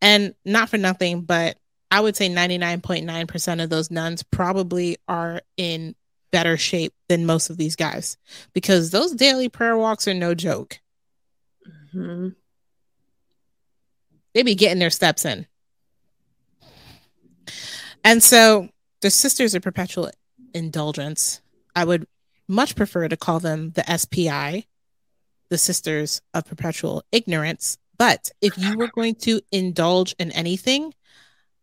And 0.00 0.34
not 0.44 0.68
for 0.68 0.78
nothing, 0.78 1.22
but 1.22 1.56
I 1.90 2.00
would 2.00 2.16
say 2.16 2.28
99.9% 2.28 3.62
of 3.62 3.70
those 3.70 3.90
nuns 3.90 4.22
probably 4.22 4.96
are 5.06 5.42
in 5.56 5.94
better 6.32 6.56
shape 6.56 6.94
than 7.08 7.26
most 7.26 7.50
of 7.50 7.56
these 7.56 7.76
guys 7.76 8.16
because 8.54 8.90
those 8.90 9.12
daily 9.12 9.48
prayer 9.48 9.76
walks 9.76 10.08
are 10.08 10.14
no 10.14 10.34
joke. 10.34 10.80
Mhm. 11.94 12.34
they 14.32 14.42
be 14.42 14.54
getting 14.54 14.78
their 14.78 14.88
steps 14.88 15.26
in. 15.26 15.46
And 18.02 18.22
so 18.22 18.70
the 19.02 19.10
Sisters 19.10 19.54
of 19.54 19.62
Perpetual 19.62 20.10
Indulgence, 20.54 21.42
I 21.74 21.84
would 21.84 22.06
much 22.48 22.76
prefer 22.76 23.08
to 23.08 23.16
call 23.16 23.40
them 23.40 23.72
the 23.72 23.84
SPI, 23.98 24.66
the 25.48 25.58
Sisters 25.58 26.22
of 26.32 26.46
Perpetual 26.46 27.02
Ignorance. 27.10 27.78
But 27.98 28.30
if 28.40 28.56
you 28.56 28.78
were 28.78 28.90
going 28.94 29.16
to 29.16 29.40
indulge 29.50 30.14
in 30.18 30.30
anything, 30.30 30.94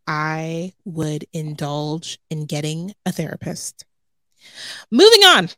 I 0.06 0.74
would 0.84 1.24
indulge 1.32 2.18
in 2.28 2.44
getting 2.44 2.94
a 3.06 3.12
therapist. 3.12 3.84
Moving 4.90 5.20
on. 5.22 5.48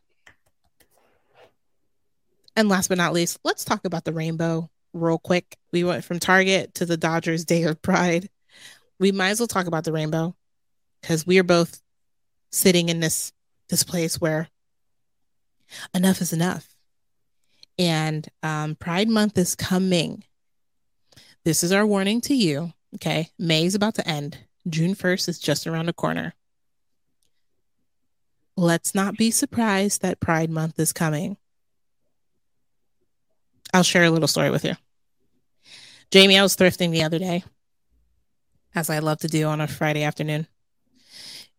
And 2.55 2.69
last 2.69 2.89
but 2.89 2.99
not 2.99 3.13
least, 3.13 3.41
let's 3.45 3.65
talk 3.65 3.85
about 3.85 4.05
the 4.05 4.13
rainbow 4.13 4.71
real 4.93 5.19
quick. 5.19 5.57
We 5.73 5.83
went 5.83 6.05
from 6.05 6.21
Target 6.21 6.75
to 6.75 6.87
the 6.87 6.97
Dodgers 6.97 7.45
Day 7.45 7.65
of 7.65 7.83
Pride. 7.83 8.29
We 9.01 9.11
might 9.11 9.31
as 9.31 9.41
well 9.41 9.49
talk 9.49 9.67
about 9.67 9.85
the 9.85 9.93
rainbow 9.93 10.37
because 11.03 11.27
we 11.27 11.39
are 11.39 11.45
both 11.45 11.83
sitting 12.51 12.89
in 12.89 13.01
this 13.01 13.33
this 13.69 13.85
place 13.85 14.21
where 14.21 14.49
enough 15.95 16.21
is 16.21 16.33
enough. 16.33 16.69
And 17.79 18.29
um, 18.43 18.77
Pride 18.77 19.09
Month 19.09 19.39
is 19.39 19.55
coming. 19.55 20.25
This 21.45 21.65
is 21.65 21.73
our 21.73 21.87
warning 21.87 22.21
to 22.23 22.35
you. 22.35 22.73
Okay. 22.97 23.31
May 23.39 23.65
is 23.65 23.75
about 23.75 23.95
to 23.97 24.07
end. 24.07 24.39
June 24.69 24.95
1st 24.95 25.29
is 25.29 25.39
just 25.39 25.67
around 25.67 25.87
the 25.87 25.93
corner. 25.93 26.35
Let's 28.57 28.95
not 28.95 29.17
be 29.17 29.31
surprised 29.31 30.03
that 30.03 30.21
Pride 30.21 30.51
Month 30.51 30.79
is 30.79 30.93
coming. 30.93 31.39
I'll 33.73 33.83
share 33.83 34.05
a 34.05 34.11
little 34.11 34.29
story 34.29 34.51
with 34.51 34.65
you. 34.65 34.75
Jamie, 36.11 36.39
I 36.39 36.43
was 36.43 36.55
thrifting 36.55 36.91
the 36.91 37.05
other 37.05 37.19
day, 37.19 37.43
as 38.75 38.91
I 38.91 38.99
love 38.99 39.21
to 39.21 39.29
do 39.29 39.47
on 39.47 39.63
a 39.63 39.67
Friday 39.67 40.03
afternoon, 40.03 40.47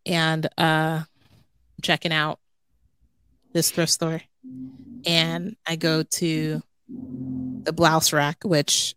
and 0.06 0.48
uh, 0.58 1.04
checking 1.82 2.14
out 2.14 2.40
this 3.54 3.72
thrift 3.72 3.92
store. 3.92 4.22
And 5.06 5.56
I 5.66 5.76
go 5.76 6.04
to 6.04 6.62
the 7.64 7.74
blouse 7.74 8.14
rack, 8.14 8.44
which 8.44 8.96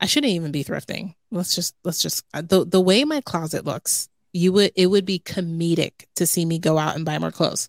I 0.00 0.06
shouldn't 0.06 0.32
even 0.32 0.52
be 0.52 0.64
thrifting. 0.64 1.14
Let's 1.30 1.54
just 1.54 1.74
let's 1.84 2.02
just 2.02 2.24
uh, 2.32 2.42
the 2.42 2.64
the 2.64 2.80
way 2.80 3.04
my 3.04 3.20
closet 3.20 3.64
looks, 3.64 4.08
you 4.32 4.52
would 4.52 4.72
it 4.76 4.86
would 4.86 5.04
be 5.04 5.18
comedic 5.18 6.06
to 6.16 6.26
see 6.26 6.44
me 6.44 6.58
go 6.58 6.78
out 6.78 6.96
and 6.96 7.04
buy 7.04 7.18
more 7.18 7.30
clothes. 7.30 7.68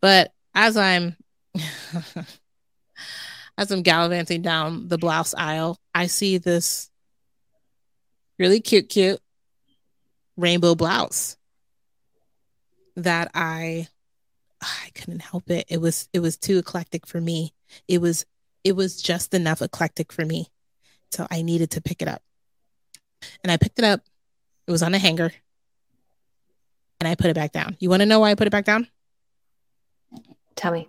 But 0.00 0.32
as 0.54 0.76
I'm 0.76 1.16
as 3.58 3.70
I'm 3.70 3.82
gallivanting 3.82 4.42
down 4.42 4.88
the 4.88 4.98
blouse 4.98 5.34
aisle, 5.34 5.78
I 5.94 6.06
see 6.06 6.38
this 6.38 6.90
really 8.38 8.60
cute, 8.60 8.88
cute 8.88 9.20
rainbow 10.36 10.74
blouse 10.74 11.36
that 12.96 13.30
I 13.34 13.88
I 14.60 14.90
couldn't 14.94 15.20
help 15.20 15.50
it. 15.50 15.66
It 15.68 15.80
was 15.80 16.08
it 16.12 16.20
was 16.20 16.36
too 16.36 16.58
eclectic 16.58 17.06
for 17.06 17.20
me. 17.20 17.52
It 17.88 18.00
was 18.00 18.24
it 18.64 18.74
was 18.74 19.00
just 19.00 19.34
enough 19.34 19.62
eclectic 19.62 20.12
for 20.12 20.24
me. 20.24 20.48
So 21.12 21.26
I 21.30 21.42
needed 21.42 21.70
to 21.72 21.80
pick 21.80 22.02
it 22.02 22.08
up. 22.08 22.22
And 23.42 23.50
I 23.50 23.56
picked 23.56 23.78
it 23.78 23.84
up. 23.84 24.00
It 24.66 24.70
was 24.70 24.82
on 24.82 24.94
a 24.94 24.98
hanger. 24.98 25.32
And 27.00 27.08
I 27.08 27.14
put 27.14 27.26
it 27.26 27.34
back 27.34 27.52
down. 27.52 27.76
You 27.78 27.90
want 27.90 28.00
to 28.00 28.06
know 28.06 28.20
why 28.20 28.30
I 28.30 28.34
put 28.34 28.46
it 28.46 28.50
back 28.50 28.64
down? 28.64 28.88
Tell 30.56 30.72
me. 30.72 30.88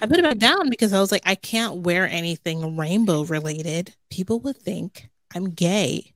I 0.00 0.06
put 0.06 0.18
it 0.18 0.22
back 0.22 0.38
down 0.38 0.68
because 0.68 0.92
I 0.92 1.00
was 1.00 1.10
like, 1.10 1.22
I 1.24 1.34
can't 1.34 1.76
wear 1.76 2.06
anything 2.06 2.76
rainbow 2.76 3.24
related. 3.24 3.94
People 4.10 4.38
would 4.40 4.58
think 4.58 5.08
I'm 5.34 5.50
gay. 5.50 6.12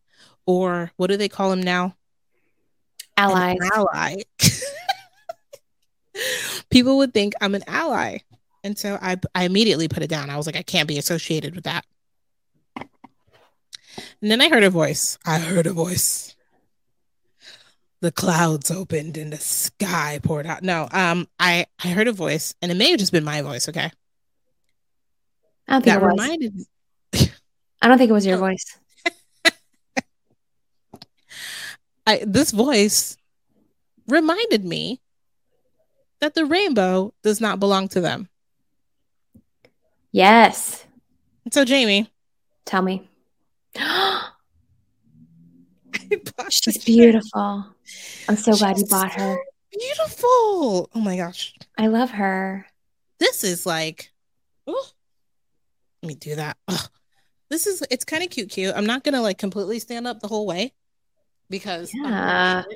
Or 0.46 0.92
what 0.96 1.08
do 1.08 1.16
they 1.16 1.28
call 1.28 1.52
him 1.52 1.62
now? 1.62 1.96
Allies. 3.16 3.56
An 3.60 3.70
ally. 3.74 4.16
People 6.70 6.98
would 6.98 7.12
think 7.12 7.34
I'm 7.40 7.54
an 7.54 7.64
ally. 7.66 8.18
And 8.62 8.78
so 8.78 8.98
I, 9.00 9.16
I 9.34 9.44
immediately 9.44 9.88
put 9.88 10.02
it 10.02 10.10
down. 10.10 10.30
I 10.30 10.36
was 10.36 10.46
like, 10.46 10.56
I 10.56 10.62
can't 10.62 10.88
be 10.88 10.98
associated 10.98 11.54
with 11.54 11.64
that. 11.64 11.84
And 14.20 14.30
then 14.30 14.40
I 14.40 14.48
heard 14.48 14.64
a 14.64 14.70
voice. 14.70 15.18
I 15.24 15.38
heard 15.38 15.66
a 15.66 15.72
voice. 15.72 16.34
The 18.00 18.12
clouds 18.12 18.70
opened 18.70 19.16
and 19.16 19.32
the 19.32 19.38
sky 19.38 20.20
poured 20.22 20.46
out. 20.46 20.62
No, 20.62 20.88
um, 20.92 21.26
I 21.38 21.66
I 21.82 21.88
heard 21.88 22.08
a 22.08 22.12
voice, 22.12 22.54
and 22.60 22.70
it 22.70 22.74
may 22.74 22.90
have 22.90 22.98
just 22.98 23.12
been 23.12 23.24
my 23.24 23.40
voice. 23.40 23.68
Okay, 23.68 23.90
I 25.66 25.72
don't 25.72 25.82
think 25.82 25.94
that 25.94 26.02
it 26.02 26.02
was. 26.02 26.10
reminded. 26.10 26.54
I 27.80 27.88
don't 27.88 27.98
think 27.98 28.10
it 28.10 28.14
was 28.14 28.26
your 28.26 28.36
voice. 28.36 28.78
I 32.06 32.22
this 32.26 32.50
voice 32.52 33.16
reminded 34.06 34.64
me 34.64 35.00
that 36.20 36.34
the 36.34 36.46
rainbow 36.46 37.12
does 37.22 37.40
not 37.40 37.60
belong 37.60 37.88
to 37.88 38.00
them. 38.00 38.28
Yes. 40.12 40.84
So, 41.52 41.64
Jamie, 41.64 42.10
Tell 42.64 42.82
me. 42.82 43.08
She's 46.50 46.84
beautiful. 46.84 47.66
I'm 48.28 48.36
so 48.36 48.56
glad 48.56 48.78
you 48.78 48.86
bought 48.86 49.12
her. 49.12 49.38
Beautiful. 49.70 50.90
Oh 50.94 51.00
my 51.00 51.16
gosh. 51.16 51.54
I 51.78 51.86
love 51.88 52.10
her. 52.10 52.66
this 53.18 53.44
is 53.44 53.66
like 53.66 54.10
oh, 54.66 54.86
let 56.02 56.08
me 56.08 56.14
do 56.14 56.34
that 56.34 56.56
this 57.50 57.66
is 57.66 57.82
it's 57.90 58.04
kind 58.04 58.22
of 58.22 58.30
cute 58.30 58.50
cute 58.50 58.74
i'm 58.76 58.86
not 58.86 59.04
gonna 59.04 59.22
like 59.22 59.38
completely 59.38 59.78
stand 59.78 60.06
up 60.06 60.20
the 60.20 60.28
whole 60.28 60.46
way 60.46 60.72
because 61.50 61.90
Yeah. 61.94 62.02
gonna- 62.02 62.66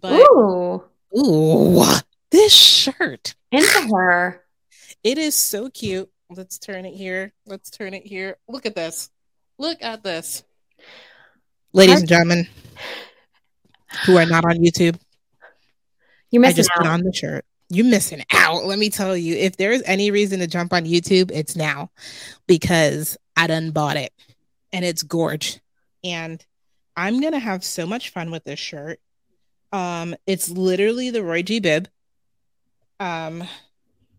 but 0.00 0.12
Ooh, 0.30 0.84
ooh 1.16 1.84
this 2.30 2.52
shirt 2.52 3.34
into 3.50 3.88
her. 3.94 4.44
it 5.02 5.18
is 5.18 5.34
so 5.34 5.68
cute 5.70 6.10
let's 6.30 6.58
turn 6.58 6.84
it 6.84 6.94
here 6.94 7.32
let's 7.46 7.70
turn 7.70 7.94
it 7.94 8.06
here 8.06 8.36
look 8.48 8.66
at 8.66 8.74
this 8.76 9.10
look 9.58 9.78
at 9.82 10.02
this 10.02 10.42
ladies 11.72 12.00
and 12.00 12.08
gentlemen 12.08 12.46
who 14.04 14.16
are 14.18 14.26
not 14.26 14.44
on 14.44 14.56
youtube 14.58 14.98
You're 16.30 16.44
I 16.44 16.52
just 16.52 16.70
out. 16.76 16.82
put 16.82 16.86
on 16.86 17.02
the 17.02 17.12
shirt. 17.12 17.44
You're 17.70 17.86
missing 17.86 18.22
out. 18.32 18.64
Let 18.66 18.78
me 18.78 18.88
tell 18.90 19.16
you, 19.16 19.34
if 19.36 19.56
there's 19.56 19.82
any 19.84 20.10
reason 20.10 20.40
to 20.40 20.46
jump 20.46 20.72
on 20.74 20.84
YouTube, 20.86 21.30
it's 21.32 21.54
now 21.56 21.90
because 22.46 23.16
I 23.36 23.46
done 23.46 23.70
bought 23.72 23.96
it 23.98 24.12
and 24.72 24.84
it's 24.84 25.02
gorge. 25.02 25.58
And 26.04 26.42
I'm 26.98 27.20
gonna 27.20 27.38
have 27.38 27.62
so 27.64 27.86
much 27.86 28.10
fun 28.10 28.30
with 28.32 28.42
this 28.42 28.58
shirt. 28.58 28.98
Um, 29.72 30.16
it's 30.26 30.50
literally 30.50 31.10
the 31.10 31.22
Roy 31.22 31.42
G 31.42 31.60
Biv. 31.60 31.86
Um, 32.98 33.44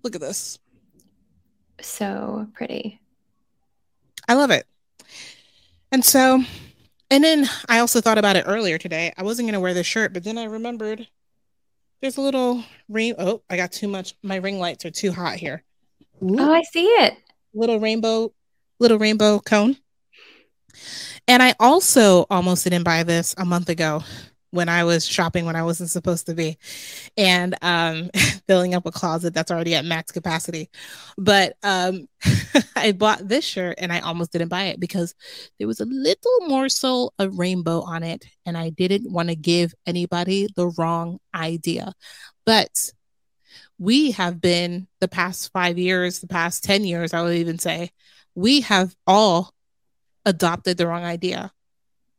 look 0.01 0.15
at 0.15 0.21
this. 0.21 0.57
so 1.81 2.47
pretty. 2.53 3.01
I 4.29 4.35
love 4.35 4.51
it. 4.51 4.65
And 5.91 6.05
so, 6.05 6.41
and 7.11 7.23
then 7.23 7.49
I 7.67 7.79
also 7.79 7.99
thought 7.99 8.17
about 8.17 8.35
it 8.37 8.45
earlier 8.47 8.77
today. 8.77 9.11
I 9.17 9.23
wasn't 9.23 9.47
gonna 9.49 9.59
wear 9.59 9.73
this 9.73 9.87
shirt, 9.87 10.13
but 10.13 10.23
then 10.23 10.37
I 10.37 10.45
remembered 10.45 11.07
there's 12.01 12.15
a 12.17 12.21
little 12.21 12.63
ring. 12.87 13.13
Oh, 13.17 13.41
I 13.49 13.57
got 13.57 13.73
too 13.73 13.89
much. 13.89 14.15
My 14.23 14.37
ring 14.37 14.57
lights 14.59 14.85
are 14.85 14.91
too 14.91 15.11
hot 15.11 15.35
here. 15.35 15.63
Ooh, 16.23 16.37
Oh, 16.39 16.53
I 16.53 16.61
see 16.61 16.85
it. 16.85 17.17
little 17.53 17.79
rainbow, 17.79 18.31
little 18.79 18.99
rainbow 18.99 19.39
cone. 19.39 19.75
And 21.27 21.43
I 21.43 21.55
also 21.59 22.25
almost 22.29 22.63
didn't 22.63 22.83
buy 22.83 23.03
this 23.03 23.35
a 23.37 23.45
month 23.45 23.69
ago 23.69 24.03
when 24.51 24.69
I 24.69 24.83
was 24.83 25.05
shopping 25.05 25.45
when 25.45 25.55
I 25.55 25.63
wasn't 25.63 25.89
supposed 25.89 26.25
to 26.25 26.33
be 26.33 26.57
and 27.17 27.55
um 27.61 28.09
filling 28.47 28.73
up 28.73 28.85
a 28.85 28.91
closet 28.91 29.33
that's 29.33 29.51
already 29.51 29.75
at 29.75 29.85
max 29.85 30.11
capacity. 30.11 30.69
But 31.17 31.53
um 31.63 32.07
I 32.75 32.93
bought 32.93 33.27
this 33.27 33.45
shirt 33.45 33.75
and 33.79 33.91
I 33.93 33.99
almost 33.99 34.31
didn't 34.31 34.49
buy 34.49 34.65
it 34.65 34.79
because 34.79 35.13
there 35.57 35.67
was 35.67 35.79
a 35.79 35.85
little 35.85 36.47
morsel 36.47 37.13
of 37.19 37.37
rainbow 37.37 37.81
on 37.81 38.03
it 38.03 38.25
and 38.45 38.57
I 38.57 38.69
didn't 38.69 39.11
want 39.11 39.29
to 39.29 39.35
give 39.35 39.73
anybody 39.85 40.47
the 40.55 40.67
wrong 40.77 41.19
idea. 41.33 41.93
But 42.45 42.91
we 43.77 44.11
have 44.11 44.41
been 44.41 44.87
the 44.99 45.07
past 45.07 45.51
5 45.53 45.77
years, 45.77 46.19
the 46.19 46.27
past 46.27 46.63
10 46.63 46.83
years 46.83 47.13
I 47.13 47.21
would 47.21 47.35
even 47.35 47.59
say, 47.59 47.91
we 48.35 48.61
have 48.61 48.95
all 49.07 49.53
adopted 50.25 50.77
the 50.77 50.87
wrong 50.87 51.03
idea 51.03 51.51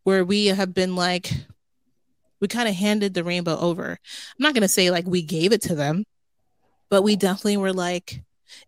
where 0.05 0.25
we 0.25 0.47
have 0.47 0.75
been 0.75 0.97
like 0.97 1.31
we 2.41 2.49
kind 2.49 2.69
of 2.69 2.75
handed 2.75 3.15
the 3.15 3.25
rainbow 3.25 3.59
over. 3.59 3.91
I'm 3.91 4.43
not 4.43 4.55
going 4.55 4.63
to 4.63 4.69
say 4.69 4.91
like 4.91 5.07
we 5.07 5.23
gave 5.23 5.53
it 5.53 5.63
to 5.63 5.75
them, 5.75 6.05
but 6.89 7.03
we 7.03 7.15
definitely 7.17 7.59
were 7.59 7.73
like 7.73 8.23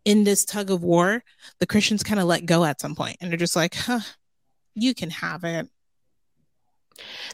in 0.05 0.25
this 0.25 0.45
tug 0.45 0.71
of 0.71 0.83
war. 0.83 1.25
The 1.59 1.67
Christians 1.67 2.03
kind 2.03 2.21
of 2.21 2.27
let 2.27 2.47
go 2.47 2.65
at 2.65 2.81
some 2.81 2.95
point 2.95 3.17
and 3.21 3.31
they're 3.31 3.39
just 3.39 3.57
like, 3.57 3.75
huh, 3.75 4.01
you 4.75 4.95
can 4.95 5.11
have 5.11 5.45
it. 5.45 5.69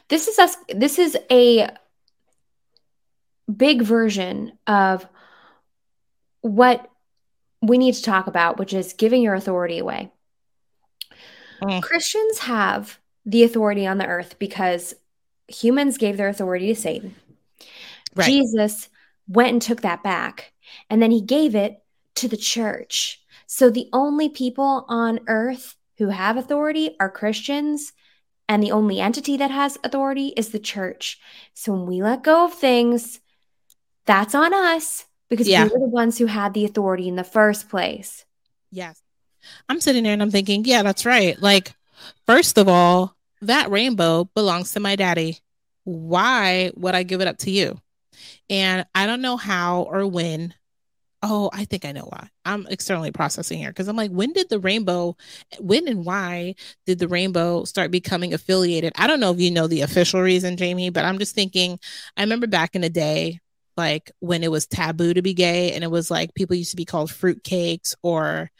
This 0.07 0.27
is 0.27 0.39
us. 0.39 0.55
This 0.69 0.97
is 0.97 1.17
a 1.29 1.69
big 3.53 3.81
version 3.81 4.53
of 4.65 5.05
what 6.41 6.89
we 7.61 7.77
need 7.77 7.95
to 7.95 8.01
talk 8.01 8.27
about, 8.27 8.57
which 8.57 8.73
is 8.73 8.93
giving 8.93 9.21
your 9.21 9.33
authority 9.33 9.79
away. 9.79 10.11
Mm. 11.61 11.81
Christians 11.81 12.39
have 12.39 12.99
the 13.25 13.43
authority 13.43 13.85
on 13.85 13.97
the 13.97 14.07
earth 14.07 14.39
because 14.39 14.93
humans 15.47 15.97
gave 15.97 16.17
their 16.17 16.29
authority 16.29 16.67
to 16.67 16.75
Satan. 16.75 17.15
Right. 18.15 18.25
Jesus 18.25 18.89
went 19.27 19.49
and 19.51 19.61
took 19.61 19.81
that 19.81 20.03
back, 20.03 20.53
and 20.89 21.01
then 21.01 21.11
he 21.11 21.21
gave 21.21 21.55
it 21.55 21.83
to 22.15 22.27
the 22.27 22.37
church. 22.37 23.21
So 23.45 23.69
the 23.69 23.89
only 23.93 24.29
people 24.29 24.85
on 24.87 25.19
earth 25.27 25.75
who 25.97 26.09
have 26.09 26.37
authority 26.37 26.95
are 26.99 27.09
Christians, 27.09 27.93
and 28.47 28.63
the 28.63 28.71
only 28.71 28.99
entity 28.99 29.37
that 29.37 29.51
has 29.51 29.77
authority 29.83 30.33
is 30.35 30.49
the 30.49 30.59
church. 30.59 31.19
So 31.53 31.73
when 31.73 31.85
we 31.85 32.01
let 32.01 32.23
go 32.23 32.45
of 32.45 32.53
things, 32.53 33.19
that's 34.05 34.33
on 34.33 34.53
us 34.53 35.05
because 35.29 35.47
Yeah. 35.47 35.65
we 35.65 35.69
were 35.69 35.79
the 35.79 35.85
ones 35.85 36.17
who 36.17 36.25
had 36.25 36.53
the 36.53 36.65
authority 36.65 37.07
in 37.07 37.15
the 37.15 37.23
first 37.23 37.69
place. 37.69 38.25
Yes. 38.71 39.01
I'm 39.67 39.81
sitting 39.81 40.03
there 40.03 40.13
and 40.13 40.21
I'm 40.21 40.31
thinking, 40.31 40.65
yeah, 40.65 40.83
that's 40.83 41.05
right. 41.05 41.41
Like, 41.41 41.73
first 42.25 42.57
of 42.57 42.67
all, 42.67 43.15
that 43.41 43.71
rainbow 43.71 44.25
belongs 44.35 44.73
to 44.73 44.79
my 44.79 44.95
daddy. 44.95 45.39
why 45.83 46.71
would 46.75 46.95
I 46.95 47.03
give 47.03 47.21
it 47.21 47.27
up 47.27 47.37
to 47.39 47.51
you? 47.51 47.79
And 48.49 48.85
I 48.93 49.07
don't 49.07 49.21
know 49.21 49.37
how 49.37 49.83
or 49.83 50.05
when. 50.07 50.53
Oh, 51.21 51.49
I 51.51 51.65
think 51.65 51.83
I 51.83 51.91
know 51.91 52.05
why. 52.05 52.29
I'm 52.45 52.65
externally 52.67 53.11
processing 53.11 53.59
here 53.59 53.69
because 53.69 53.87
I'm 53.89 53.97
like, 53.97 54.11
when 54.11 54.31
did 54.31 54.49
the 54.49 54.59
rainbow, 54.59 55.17
when 55.59 55.87
and 55.87 56.05
why 56.05 56.55
did 56.85 56.99
the 56.99 57.09
rainbow 57.09 57.65
start 57.65 57.91
becoming 57.91 58.33
affiliated? 58.33 58.93
I 58.95 59.07
don't 59.07 59.19
know 59.19 59.31
if 59.31 59.39
you 59.39 59.51
know 59.51 59.67
the 59.67 59.81
official 59.81 60.21
reason, 60.21 60.55
Jamie, 60.57 60.89
but 60.91 61.05
I'm 61.05 61.19
just 61.19 61.35
thinking, 61.35 61.79
I 62.15 62.21
remember 62.21 62.47
back 62.47 62.75
in 62.75 62.81
the 62.81 62.89
day, 62.89 63.39
like 63.75 64.11
when 64.19 64.43
it 64.43 64.51
was 64.51 64.67
taboo 64.67 65.13
to 65.13 65.21
be 65.21 65.33
gay 65.33 65.73
and 65.73 65.83
it 65.83 65.91
was 65.91 66.09
like 66.11 66.33
people 66.35 66.55
used 66.55 66.71
to 66.71 66.77
be 66.77 66.85
called 66.85 67.09
fruitcakes 67.09 67.95
or 68.01 68.51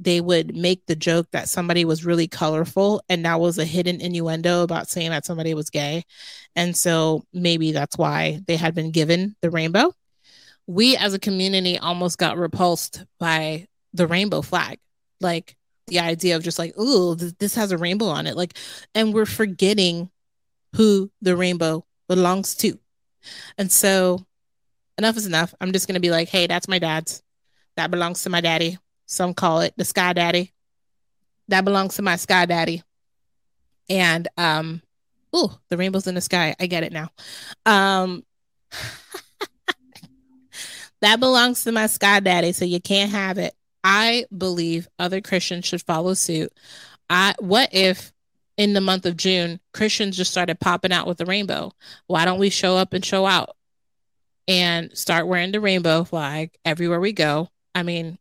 they 0.00 0.20
would 0.20 0.56
make 0.56 0.86
the 0.86 0.96
joke 0.96 1.28
that 1.32 1.48
somebody 1.48 1.84
was 1.84 2.06
really 2.06 2.26
colorful 2.26 3.02
and 3.08 3.24
that 3.24 3.38
was 3.38 3.58
a 3.58 3.66
hidden 3.66 4.00
innuendo 4.00 4.62
about 4.62 4.88
saying 4.88 5.10
that 5.10 5.26
somebody 5.26 5.52
was 5.52 5.68
gay. 5.68 6.04
And 6.56 6.74
so 6.74 7.24
maybe 7.34 7.72
that's 7.72 7.98
why 7.98 8.40
they 8.46 8.56
had 8.56 8.74
been 8.74 8.90
given 8.90 9.36
the 9.42 9.50
rainbow. 9.50 9.92
We 10.66 10.96
as 10.96 11.12
a 11.12 11.18
community 11.18 11.78
almost 11.78 12.16
got 12.16 12.38
repulsed 12.38 13.04
by 13.18 13.68
the 13.92 14.06
rainbow 14.06 14.40
flag. 14.40 14.78
Like 15.20 15.54
the 15.86 16.00
idea 16.00 16.36
of 16.36 16.42
just 16.42 16.58
like, 16.58 16.72
oh, 16.78 17.14
th- 17.14 17.34
this 17.38 17.54
has 17.56 17.70
a 17.70 17.78
rainbow 17.78 18.06
on 18.06 18.26
it. 18.26 18.36
Like, 18.36 18.54
and 18.94 19.12
we're 19.12 19.26
forgetting 19.26 20.10
who 20.76 21.10
the 21.20 21.36
rainbow 21.36 21.84
belongs 22.08 22.54
to. 22.56 22.78
And 23.58 23.70
so 23.70 24.24
enough 24.96 25.18
is 25.18 25.26
enough. 25.26 25.54
I'm 25.60 25.72
just 25.72 25.86
going 25.86 25.94
to 25.94 26.00
be 26.00 26.10
like, 26.10 26.28
hey, 26.28 26.46
that's 26.46 26.68
my 26.68 26.78
dad's. 26.78 27.22
That 27.76 27.90
belongs 27.90 28.22
to 28.22 28.30
my 28.30 28.40
daddy. 28.40 28.78
Some 29.10 29.34
call 29.34 29.60
it 29.60 29.74
the 29.76 29.84
Sky 29.84 30.12
Daddy. 30.12 30.52
That 31.48 31.64
belongs 31.64 31.96
to 31.96 32.02
my 32.02 32.14
Sky 32.14 32.46
Daddy. 32.46 32.84
And 33.88 34.28
um, 34.36 34.82
oh, 35.32 35.58
the 35.68 35.76
rainbows 35.76 36.06
in 36.06 36.14
the 36.14 36.20
sky. 36.20 36.54
I 36.60 36.66
get 36.66 36.84
it 36.84 36.92
now. 36.92 37.10
Um, 37.66 38.24
that 41.00 41.18
belongs 41.18 41.64
to 41.64 41.72
my 41.72 41.88
Sky 41.88 42.20
Daddy, 42.20 42.52
so 42.52 42.64
you 42.64 42.80
can't 42.80 43.10
have 43.10 43.38
it. 43.38 43.52
I 43.82 44.26
believe 44.36 44.88
other 44.98 45.20
Christians 45.20 45.64
should 45.64 45.82
follow 45.82 46.14
suit. 46.14 46.52
I 47.08 47.34
what 47.40 47.70
if 47.72 48.12
in 48.56 48.74
the 48.74 48.80
month 48.80 49.06
of 49.06 49.16
June 49.16 49.58
Christians 49.72 50.16
just 50.16 50.30
started 50.30 50.60
popping 50.60 50.92
out 50.92 51.08
with 51.08 51.18
the 51.18 51.26
rainbow? 51.26 51.72
Why 52.06 52.24
don't 52.24 52.38
we 52.38 52.50
show 52.50 52.76
up 52.76 52.92
and 52.92 53.04
show 53.04 53.26
out 53.26 53.56
and 54.46 54.96
start 54.96 55.26
wearing 55.26 55.50
the 55.50 55.60
rainbow 55.60 56.04
flag 56.04 56.52
everywhere 56.64 57.00
we 57.00 57.12
go? 57.12 57.48
I 57.74 57.82
mean, 57.82 58.19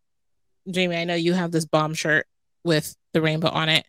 Jamie, 0.70 0.98
I 0.98 1.04
know 1.06 1.16
you 1.16 1.34
have 1.34 1.52
this 1.52 1.66
bomb 1.66 1.94
shirt 1.94 2.28
with 2.64 2.96
the 3.14 3.22
rainbow 3.22 3.50
on 3.50 3.70
it. 3.70 3.86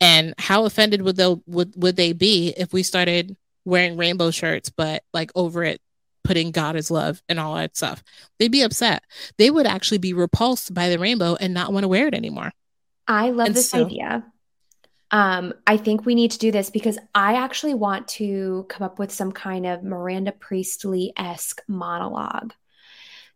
And 0.00 0.34
how 0.38 0.64
offended 0.64 1.02
would 1.02 1.16
they 1.16 1.34
would 1.46 1.74
would 1.76 1.96
they 1.96 2.12
be 2.12 2.52
if 2.56 2.72
we 2.72 2.82
started 2.82 3.36
wearing 3.64 3.96
rainbow 3.96 4.30
shirts, 4.30 4.68
but 4.70 5.02
like 5.12 5.30
over 5.34 5.64
it 5.64 5.80
putting 6.24 6.50
God 6.50 6.76
is 6.76 6.90
love 6.90 7.22
and 7.28 7.38
all 7.38 7.54
that 7.54 7.76
stuff? 7.76 8.02
They'd 8.38 8.52
be 8.52 8.62
upset. 8.62 9.02
They 9.38 9.50
would 9.50 9.66
actually 9.66 9.98
be 9.98 10.12
repulsed 10.12 10.74
by 10.74 10.88
the 10.88 10.98
rainbow 10.98 11.36
and 11.40 11.54
not 11.54 11.72
want 11.72 11.84
to 11.84 11.88
wear 11.88 12.06
it 12.06 12.14
anymore. 12.14 12.52
I 13.06 13.30
love 13.30 13.48
and 13.48 13.56
this 13.56 13.70
so, 13.70 13.86
idea. 13.86 14.24
Um, 15.10 15.54
I 15.66 15.76
think 15.76 16.04
we 16.04 16.14
need 16.14 16.32
to 16.32 16.38
do 16.38 16.50
this 16.50 16.70
because 16.70 16.98
I 17.14 17.34
actually 17.36 17.74
want 17.74 18.08
to 18.08 18.66
come 18.68 18.84
up 18.84 18.98
with 18.98 19.12
some 19.12 19.30
kind 19.30 19.64
of 19.64 19.84
Miranda 19.84 20.32
Priestly 20.32 21.12
esque 21.16 21.62
monologue 21.68 22.52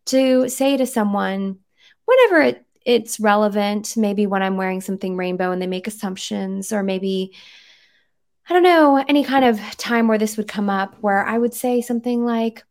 to 0.07 0.49
say 0.49 0.75
to 0.75 0.85
someone, 0.85 1.59
whenever 2.09 2.41
it, 2.41 2.65
it's 2.85 3.19
relevant, 3.19 3.95
maybe 3.95 4.25
when 4.25 4.41
I'm 4.41 4.57
wearing 4.57 4.81
something 4.81 5.15
rainbow 5.15 5.51
and 5.51 5.61
they 5.61 5.67
make 5.67 5.87
assumptions, 5.87 6.73
or 6.73 6.81
maybe, 6.81 7.35
I 8.49 8.53
don't 8.53 8.63
know, 8.63 9.03
any 9.07 9.23
kind 9.23 9.45
of 9.45 9.59
time 9.77 10.07
where 10.07 10.17
this 10.17 10.37
would 10.37 10.47
come 10.47 10.69
up 10.69 10.95
where 11.01 11.23
I 11.23 11.37
would 11.37 11.53
say 11.53 11.81
something 11.81 12.25
like, 12.25 12.63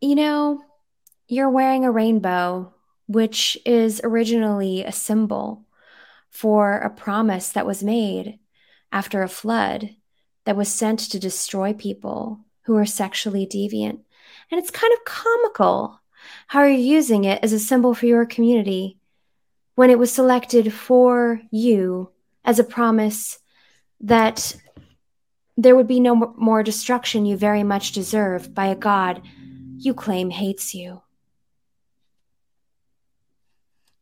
you 0.00 0.14
know, 0.14 0.62
you're 1.28 1.50
wearing 1.50 1.84
a 1.84 1.90
rainbow, 1.90 2.74
which 3.06 3.56
is 3.64 4.00
originally 4.04 4.84
a 4.84 4.92
symbol 4.92 5.64
for 6.28 6.78
a 6.78 6.90
promise 6.90 7.50
that 7.50 7.66
was 7.66 7.82
made 7.82 8.38
after 8.90 9.22
a 9.22 9.28
flood 9.28 9.96
that 10.44 10.56
was 10.56 10.68
sent 10.68 10.98
to 10.98 11.18
destroy 11.18 11.72
people 11.72 12.40
who 12.64 12.76
are 12.76 12.84
sexually 12.84 13.46
deviant. 13.46 14.00
And 14.50 14.58
it's 14.58 14.70
kind 14.70 14.92
of 14.92 15.04
comical 15.04 16.01
how 16.52 16.58
are 16.58 16.68
you 16.68 16.76
using 16.76 17.24
it 17.24 17.42
as 17.42 17.54
a 17.54 17.58
symbol 17.58 17.94
for 17.94 18.04
your 18.04 18.26
community 18.26 18.98
when 19.74 19.88
it 19.88 19.98
was 19.98 20.12
selected 20.12 20.70
for 20.70 21.40
you 21.50 22.10
as 22.44 22.58
a 22.58 22.64
promise 22.64 23.38
that 24.02 24.54
there 25.56 25.74
would 25.74 25.88
be 25.88 25.98
no 25.98 26.14
more 26.36 26.62
destruction 26.62 27.24
you 27.24 27.38
very 27.38 27.62
much 27.62 27.92
deserve 27.92 28.52
by 28.52 28.66
a 28.66 28.74
God 28.74 29.22
you 29.78 29.94
claim 29.94 30.28
hates 30.28 30.74
you? 30.74 31.00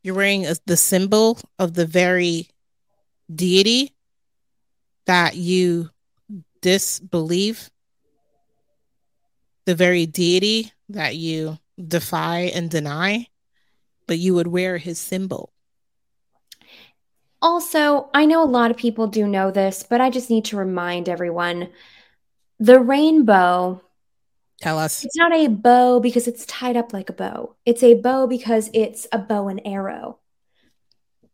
You're 0.02 0.16
wearing 0.16 0.44
a, 0.44 0.56
the 0.66 0.76
symbol 0.76 1.38
of 1.56 1.74
the 1.74 1.86
very 1.86 2.48
deity 3.32 3.92
that 5.06 5.36
you 5.36 5.90
disbelieve, 6.60 7.70
the 9.66 9.76
very 9.76 10.04
deity 10.04 10.72
that 10.88 11.14
you 11.14 11.59
defy 11.88 12.50
and 12.54 12.70
deny, 12.70 13.26
but 14.06 14.18
you 14.18 14.34
would 14.34 14.46
wear 14.46 14.78
his 14.78 14.98
symbol. 14.98 15.52
Also, 17.42 18.10
I 18.12 18.26
know 18.26 18.42
a 18.42 18.44
lot 18.44 18.70
of 18.70 18.76
people 18.76 19.06
do 19.06 19.26
know 19.26 19.50
this, 19.50 19.82
but 19.88 20.00
I 20.00 20.10
just 20.10 20.28
need 20.28 20.44
to 20.46 20.56
remind 20.56 21.08
everyone 21.08 21.70
the 22.58 22.78
rainbow. 22.78 23.82
Tell 24.60 24.78
us. 24.78 25.04
It's 25.04 25.16
not 25.16 25.32
a 25.32 25.48
bow 25.48 26.00
because 26.00 26.28
it's 26.28 26.44
tied 26.44 26.76
up 26.76 26.92
like 26.92 27.08
a 27.08 27.14
bow. 27.14 27.56
It's 27.64 27.82
a 27.82 27.94
bow 27.94 28.26
because 28.26 28.68
it's 28.74 29.06
a 29.10 29.18
bow 29.18 29.48
and 29.48 29.62
arrow. 29.64 30.18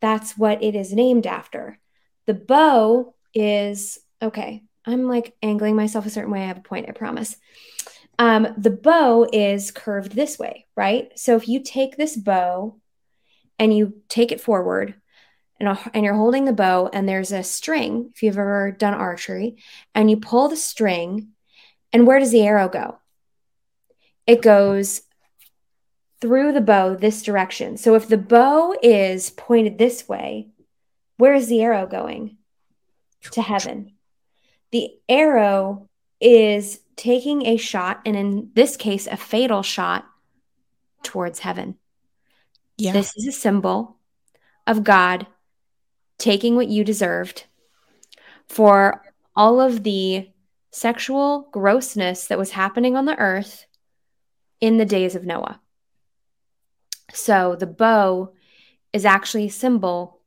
That's 0.00 0.38
what 0.38 0.62
it 0.62 0.76
is 0.76 0.92
named 0.92 1.26
after. 1.26 1.80
The 2.26 2.34
bow 2.34 3.14
is 3.34 3.98
okay. 4.22 4.62
I'm 4.84 5.08
like 5.08 5.34
angling 5.42 5.74
myself 5.74 6.06
a 6.06 6.10
certain 6.10 6.30
way. 6.30 6.42
I 6.42 6.46
have 6.46 6.58
a 6.58 6.62
point, 6.62 6.88
I 6.88 6.92
promise. 6.92 7.36
Um, 8.18 8.48
the 8.56 8.70
bow 8.70 9.28
is 9.32 9.70
curved 9.70 10.12
this 10.12 10.38
way, 10.38 10.66
right? 10.76 11.10
So 11.18 11.36
if 11.36 11.48
you 11.48 11.62
take 11.62 11.96
this 11.96 12.16
bow 12.16 12.76
and 13.58 13.76
you 13.76 14.02
take 14.08 14.32
it 14.32 14.40
forward 14.40 14.94
and, 15.60 15.78
and 15.92 16.04
you're 16.04 16.14
holding 16.14 16.44
the 16.44 16.52
bow 16.52 16.88
and 16.92 17.08
there's 17.08 17.32
a 17.32 17.42
string, 17.42 18.10
if 18.14 18.22
you've 18.22 18.38
ever 18.38 18.72
done 18.72 18.94
archery, 18.94 19.56
and 19.94 20.10
you 20.10 20.16
pull 20.16 20.48
the 20.48 20.56
string, 20.56 21.28
and 21.92 22.06
where 22.06 22.18
does 22.18 22.32
the 22.32 22.42
arrow 22.42 22.68
go? 22.68 22.98
It 24.26 24.42
goes 24.42 25.02
through 26.20 26.52
the 26.52 26.60
bow 26.60 26.94
this 26.94 27.22
direction. 27.22 27.76
So 27.76 27.94
if 27.94 28.08
the 28.08 28.18
bow 28.18 28.74
is 28.82 29.30
pointed 29.30 29.78
this 29.78 30.08
way, 30.08 30.48
where 31.18 31.34
is 31.34 31.48
the 31.48 31.62
arrow 31.62 31.86
going? 31.86 32.38
To 33.32 33.42
heaven. 33.42 33.92
The 34.72 34.90
arrow 35.08 35.88
is 36.20 36.80
taking 36.96 37.46
a 37.46 37.56
shot, 37.56 38.00
and 38.04 38.16
in 38.16 38.50
this 38.54 38.76
case, 38.76 39.06
a 39.06 39.16
fatal 39.16 39.62
shot 39.62 40.06
towards 41.02 41.40
heaven. 41.40 41.76
Yeah. 42.76 42.92
This 42.92 43.16
is 43.16 43.26
a 43.26 43.32
symbol 43.32 43.96
of 44.66 44.84
God 44.84 45.26
taking 46.18 46.56
what 46.56 46.68
you 46.68 46.84
deserved 46.84 47.44
for 48.48 49.02
all 49.34 49.60
of 49.60 49.82
the 49.82 50.30
sexual 50.70 51.48
grossness 51.52 52.26
that 52.26 52.38
was 52.38 52.50
happening 52.50 52.96
on 52.96 53.04
the 53.04 53.18
earth 53.18 53.66
in 54.60 54.78
the 54.78 54.84
days 54.84 55.14
of 55.14 55.24
Noah. 55.24 55.60
So 57.12 57.56
the 57.56 57.66
bow 57.66 58.32
is 58.92 59.04
actually 59.04 59.46
a 59.46 59.50
symbol 59.50 60.20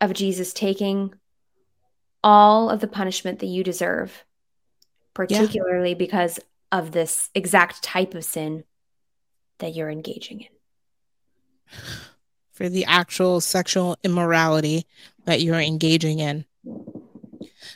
of 0.00 0.12
Jesus 0.12 0.52
taking 0.52 1.14
all 2.22 2.70
of 2.70 2.80
the 2.80 2.88
punishment 2.88 3.38
that 3.40 3.46
you 3.46 3.62
deserve 3.62 4.24
particularly 5.14 5.90
yeah. 5.90 5.96
because 5.96 6.40
of 6.70 6.92
this 6.92 7.30
exact 7.34 7.82
type 7.82 8.14
of 8.14 8.24
sin 8.24 8.64
that 9.58 9.74
you're 9.74 9.90
engaging 9.90 10.42
in. 10.42 11.78
For 12.52 12.68
the 12.68 12.84
actual 12.84 13.40
sexual 13.40 13.96
immorality 14.04 14.86
that 15.24 15.40
you're 15.40 15.60
engaging 15.60 16.20
in. 16.20 16.44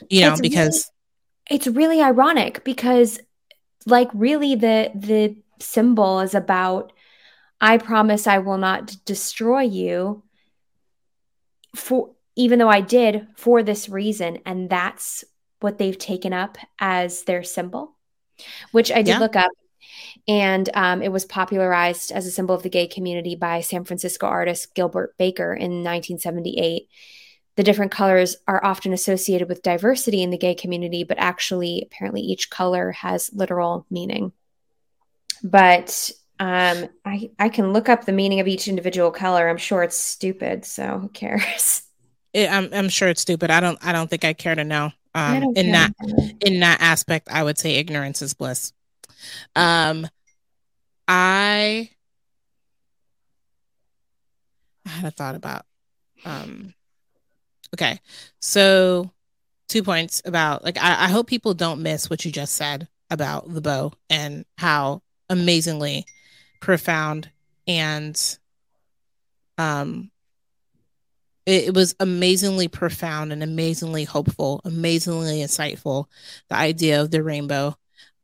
You 0.09 0.21
know, 0.21 0.31
it's 0.31 0.41
because 0.41 0.89
really, 1.49 1.57
it's 1.57 1.67
really 1.67 2.01
ironic 2.01 2.63
because 2.63 3.19
like 3.85 4.09
really 4.13 4.55
the 4.55 4.91
the 4.95 5.35
symbol 5.59 6.21
is 6.21 6.33
about 6.33 6.93
I 7.59 7.77
promise 7.77 8.25
I 8.25 8.37
will 8.37 8.57
not 8.57 8.95
destroy 9.03 9.61
you 9.61 10.23
for 11.75 12.11
even 12.35 12.59
though 12.59 12.69
I 12.69 12.81
did 12.81 13.27
for 13.35 13.63
this 13.63 13.89
reason 13.89 14.39
and 14.45 14.69
that's 14.69 15.25
what 15.59 15.77
they've 15.77 15.97
taken 15.97 16.33
up 16.33 16.57
as 16.79 17.23
their 17.23 17.43
symbol, 17.43 17.95
which 18.71 18.91
I 18.91 19.01
did 19.01 19.07
yeah. 19.07 19.19
look 19.19 19.35
up. 19.35 19.51
And 20.27 20.69
um, 20.73 21.01
it 21.01 21.11
was 21.11 21.25
popularized 21.25 22.11
as 22.11 22.25
a 22.25 22.31
symbol 22.31 22.55
of 22.55 22.63
the 22.63 22.69
gay 22.69 22.87
community 22.87 23.35
by 23.35 23.61
San 23.61 23.83
Francisco 23.83 24.27
artist 24.27 24.75
Gilbert 24.75 25.15
Baker 25.17 25.53
in 25.53 25.83
1978. 25.83 26.87
the 27.55 27.63
different 27.63 27.91
colors 27.91 28.37
are 28.47 28.63
often 28.63 28.93
associated 28.93 29.49
with 29.49 29.63
diversity 29.63 30.23
in 30.23 30.29
the 30.29 30.37
gay 30.37 30.55
community, 30.55 31.03
but 31.03 31.17
actually, 31.17 31.81
apparently, 31.81 32.21
each 32.21 32.49
color 32.49 32.91
has 32.91 33.31
literal 33.33 33.85
meaning. 33.89 34.31
But 35.43 36.11
um, 36.39 36.87
I 37.03 37.31
I 37.37 37.49
can 37.49 37.73
look 37.73 37.89
up 37.89 38.05
the 38.05 38.13
meaning 38.13 38.39
of 38.39 38.47
each 38.47 38.67
individual 38.69 39.11
color. 39.11 39.49
I'm 39.49 39.57
sure 39.57 39.83
it's 39.83 39.99
stupid, 39.99 40.63
so 40.65 40.99
who 40.99 41.09
cares? 41.09 41.83
It, 42.31 42.47
I'm 42.47 42.69
I'm 42.71 42.89
sure 42.89 43.07
it's 43.07 43.21
stupid. 43.21 43.49
I 43.49 43.59
don't 43.59 43.79
I 43.83 43.91
don't 43.91 44.07
think 44.07 44.23
I 44.23 44.33
care 44.33 44.53
to 44.53 44.63
know. 44.63 44.91
Um, 45.15 45.43
in 45.55 45.71
that 45.71 45.91
in 46.41 46.59
that 46.59 46.81
aspect, 46.81 47.27
I 47.31 47.43
would 47.43 47.57
say 47.57 47.75
ignorance 47.75 48.21
is 48.21 48.33
bliss. 48.33 48.73
Um, 49.55 50.07
I 51.07 51.89
I 54.85 54.89
had 54.89 55.05
a 55.05 55.11
thought 55.11 55.35
about 55.35 55.65
um 56.25 56.73
Okay. 57.73 57.99
So 58.39 59.11
two 59.67 59.83
points 59.83 60.21
about 60.25 60.63
like 60.63 60.77
I, 60.77 61.05
I 61.05 61.07
hope 61.09 61.27
people 61.27 61.53
don't 61.53 61.81
miss 61.81 62.09
what 62.09 62.25
you 62.25 62.31
just 62.31 62.55
said 62.55 62.87
about 63.09 63.51
the 63.51 63.61
bow 63.61 63.93
and 64.09 64.45
how 64.57 65.01
amazingly 65.29 66.05
profound 66.59 67.29
and 67.67 68.37
um 69.57 70.09
it, 71.49 71.69
it 71.69 71.73
was 71.73 71.95
amazingly 71.99 72.67
profound 72.67 73.33
and 73.33 73.41
amazingly 73.43 74.03
hopeful, 74.03 74.61
amazingly 74.63 75.39
insightful. 75.39 76.05
The 76.49 76.55
idea 76.55 77.01
of 77.01 77.11
the 77.11 77.23
rainbow 77.23 77.75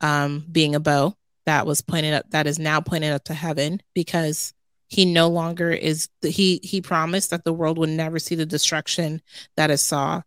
um 0.01 0.45
being 0.51 0.75
a 0.75 0.79
bow 0.79 1.15
that 1.45 1.65
was 1.65 1.81
pointed 1.81 2.13
up 2.13 2.29
that 2.31 2.47
is 2.47 2.59
now 2.59 2.81
pointed 2.81 3.13
up 3.13 3.23
to 3.23 3.33
heaven 3.33 3.81
because 3.93 4.53
he 4.87 5.05
no 5.05 5.29
longer 5.29 5.71
is 5.71 6.09
he 6.21 6.59
he 6.63 6.81
promised 6.81 7.29
that 7.29 7.43
the 7.43 7.53
world 7.53 7.77
would 7.77 7.89
never 7.89 8.19
see 8.19 8.35
the 8.35 8.45
destruction 8.45 9.21
that 9.55 9.71
it 9.71 9.77
saw 9.77 10.21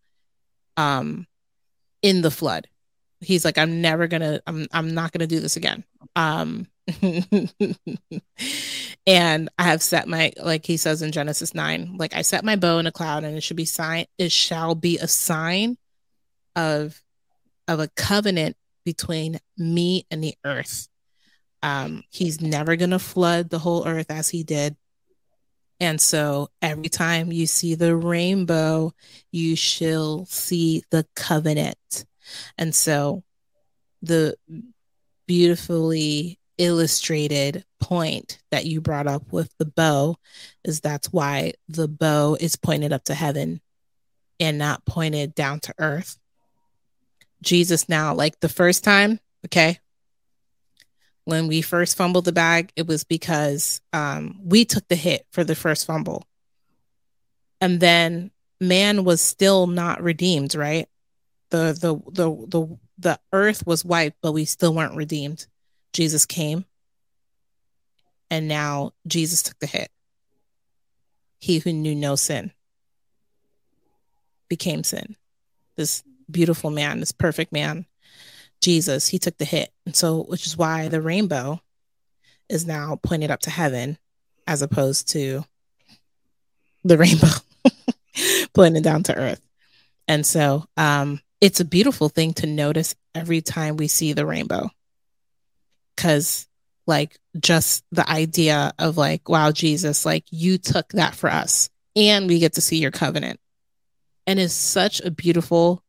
um 0.77 1.27
in 2.03 2.23
the 2.23 2.31
flood 2.31 2.66
he's 3.20 3.45
like 3.45 3.59
i'm 3.59 3.83
never 3.83 4.07
gonna 4.07 4.41
i'm 4.47 4.66
i'm 4.73 4.95
not 4.95 5.12
gonna 5.12 5.27
do 5.27 5.41
this 5.41 5.57
again 5.57 5.85
um 6.16 6.66
and 9.06 9.48
i 9.59 9.62
have 9.62 9.82
set 9.82 10.09
my 10.09 10.32
like 10.43 10.65
he 10.65 10.77
says 10.77 11.02
in 11.02 11.12
genesis 11.12 11.55
9 11.55 11.97
like 11.98 12.15
i 12.15 12.23
set 12.23 12.44
my 12.44 12.56
bow 12.56 12.78
in 12.78 12.86
a 12.86 12.93
cloud 12.93 13.24
and 13.24 13.36
it 13.36 13.43
should 13.43 13.56
be 13.56 13.65
sign 13.65 14.06
it 14.16 14.32
shall 14.32 14.74
be 14.74 14.98
a 14.98 15.09
sign 15.09 15.77
of 16.56 17.02
of 17.66 17.81
a 17.81 17.89
covenant 17.89 18.56
between 18.85 19.39
me 19.59 20.06
and 20.10 20.24
the 20.24 20.35
earth 20.44 20.89
um, 21.62 22.05
he's 22.10 22.40
never 22.40 22.77
going 22.77 22.90
to 22.90 22.98
flood 22.98 23.51
the 23.51 23.59
whole 23.59 23.86
earth 23.86 24.10
as 24.10 24.28
he 24.28 24.44
did. 24.44 24.77
And 25.81 26.01
so 26.01 26.48
every 26.60 26.89
time 26.89 27.32
you 27.32 27.47
see 27.47 27.74
the 27.74 27.94
rainbow, 27.94 28.93
you 29.31 29.55
shall 29.55 30.27
see 30.27 30.82
the 30.90 31.06
covenant. 31.15 32.05
And 32.56 32.74
so 32.74 33.23
the 34.02 34.36
beautifully 35.27 36.39
illustrated 36.59 37.64
point 37.80 38.39
that 38.51 38.66
you 38.66 38.80
brought 38.80 39.06
up 39.06 39.32
with 39.32 39.52
the 39.59 39.64
bow 39.64 40.16
is 40.64 40.80
that's 40.80 41.12
why 41.12 41.52
the 41.68 41.89
bow 41.89 42.36
is 42.39 42.56
pointed 42.56 42.93
up 42.93 43.05
to 43.05 43.14
heaven 43.14 43.60
and 44.40 44.59
not 44.59 44.85
pointed 44.85 45.35
down 45.35 45.60
to 45.60 45.74
earth. 45.78 46.18
Jesus 47.43 47.89
now, 47.89 48.14
like 48.14 48.40
the 48.40 48.48
first 48.48 48.85
time, 48.85 49.20
okay, 49.47 49.78
when 51.24 51.47
we 51.47 51.62
first 51.62 51.97
fumbled 51.97 52.24
the 52.24 52.32
bag, 52.32 52.72
it 52.74 52.86
was 52.86 53.05
because 53.05 53.80
um, 53.93 54.40
we 54.43 54.64
took 54.64 54.86
the 54.89 54.97
hit 54.97 55.26
for 55.30 55.44
the 55.44 55.55
first 55.55 55.86
fumble. 55.86 56.24
And 57.60 57.80
then 57.80 58.30
man 58.60 59.05
was 59.05 59.20
still 59.20 59.66
not 59.66 60.02
redeemed, 60.02 60.55
right? 60.55 60.89
The 61.51 61.76
the 61.78 62.01
the 62.12 62.47
the 62.47 62.78
the 62.98 63.20
earth 63.32 63.66
was 63.66 63.85
wiped, 63.85 64.18
but 64.22 64.32
we 64.32 64.44
still 64.44 64.74
weren't 64.74 64.97
redeemed. 64.97 65.47
Jesus 65.93 66.27
came. 66.27 66.65
And 68.31 68.47
now 68.47 68.93
Jesus 69.06 69.43
took 69.43 69.59
the 69.59 69.66
hit. 69.66 69.90
He 71.39 71.59
who 71.59 71.73
knew 71.73 71.94
no 71.94 72.16
sin 72.16 72.52
became 74.48 74.85
sin. 74.85 75.16
This 75.77 76.02
beautiful 76.31 76.70
man, 76.70 77.01
this 77.01 77.12
perfect 77.12 77.52
man 77.52 77.86
Jesus, 78.60 79.09
he 79.09 79.19
took 79.19 79.39
the 79.39 79.44
hit. 79.44 79.73
And 79.86 79.94
so, 79.94 80.23
which 80.23 80.47
is 80.47 80.56
why 80.56 80.89
the 80.89 81.01
rainbow 81.01 81.60
is 82.48 82.66
now 82.66 82.98
pointed 83.02 83.31
up 83.31 83.40
to 83.40 83.51
heaven 83.51 83.98
as 84.47 84.62
opposed 84.62 85.09
to 85.09 85.44
the 86.85 86.98
rainbow 86.98 87.28
pointing 88.55 88.82
down 88.82 89.02
to 89.05 89.15
earth. 89.15 89.40
And 90.06 90.24
so, 90.24 90.66
um, 90.77 91.20
it's 91.40 91.60
a 91.60 91.65
beautiful 91.65 92.09
thing 92.09 92.35
to 92.35 92.47
notice 92.47 92.97
every 93.15 93.40
time 93.40 93.77
we 93.77 93.86
see 93.86 94.12
the 94.12 94.27
rainbow. 94.27 94.70
Cause, 95.99 96.47
like, 96.87 97.19
just 97.39 97.85
the 97.91 98.09
idea 98.09 98.73
of, 98.79 98.97
like, 98.97 99.29
wow, 99.29 99.51
Jesus, 99.51 100.07
like, 100.07 100.25
you 100.31 100.57
took 100.57 100.89
that 100.91 101.15
for 101.15 101.29
us 101.29 101.69
and 101.97 102.29
we 102.29 102.39
get 102.39 102.53
to 102.55 102.61
see 102.61 102.79
your 102.79 102.93
covenant. 102.93 103.41
And 104.27 104.39
it's 104.39 104.55
such 104.55 105.01
a 105.01 105.11
beautiful 105.11 105.83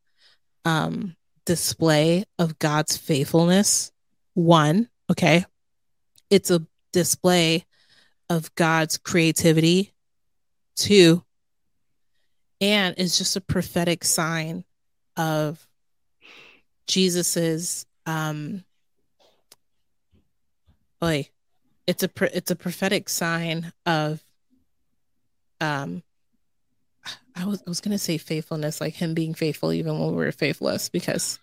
um 0.65 1.15
display 1.45 2.25
of 2.37 2.59
God's 2.59 2.97
faithfulness. 2.97 3.91
One, 4.33 4.89
okay, 5.11 5.45
it's 6.29 6.51
a 6.51 6.65
display 6.91 7.65
of 8.29 8.53
God's 8.55 8.97
creativity. 8.97 9.93
Two, 10.75 11.23
and 12.61 12.95
it's 12.97 13.17
just 13.17 13.35
a 13.35 13.41
prophetic 13.41 14.03
sign 14.03 14.63
of 15.17 15.67
Jesus's 16.87 17.85
um 18.05 18.63
boy, 21.01 21.29
it's 21.87 22.03
a 22.03 22.09
it's 22.35 22.51
a 22.51 22.55
prophetic 22.55 23.09
sign 23.09 23.73
of 23.85 24.23
um 25.61 26.03
I 27.35 27.45
was 27.45 27.61
I 27.65 27.69
was 27.69 27.81
gonna 27.81 27.97
say 27.97 28.17
faithfulness, 28.17 28.81
like 28.81 28.93
him 28.95 29.13
being 29.13 29.33
faithful 29.33 29.73
even 29.73 29.99
when 29.99 30.09
we 30.09 30.17
were 30.17 30.31
faithless, 30.31 30.89
because 30.89 31.39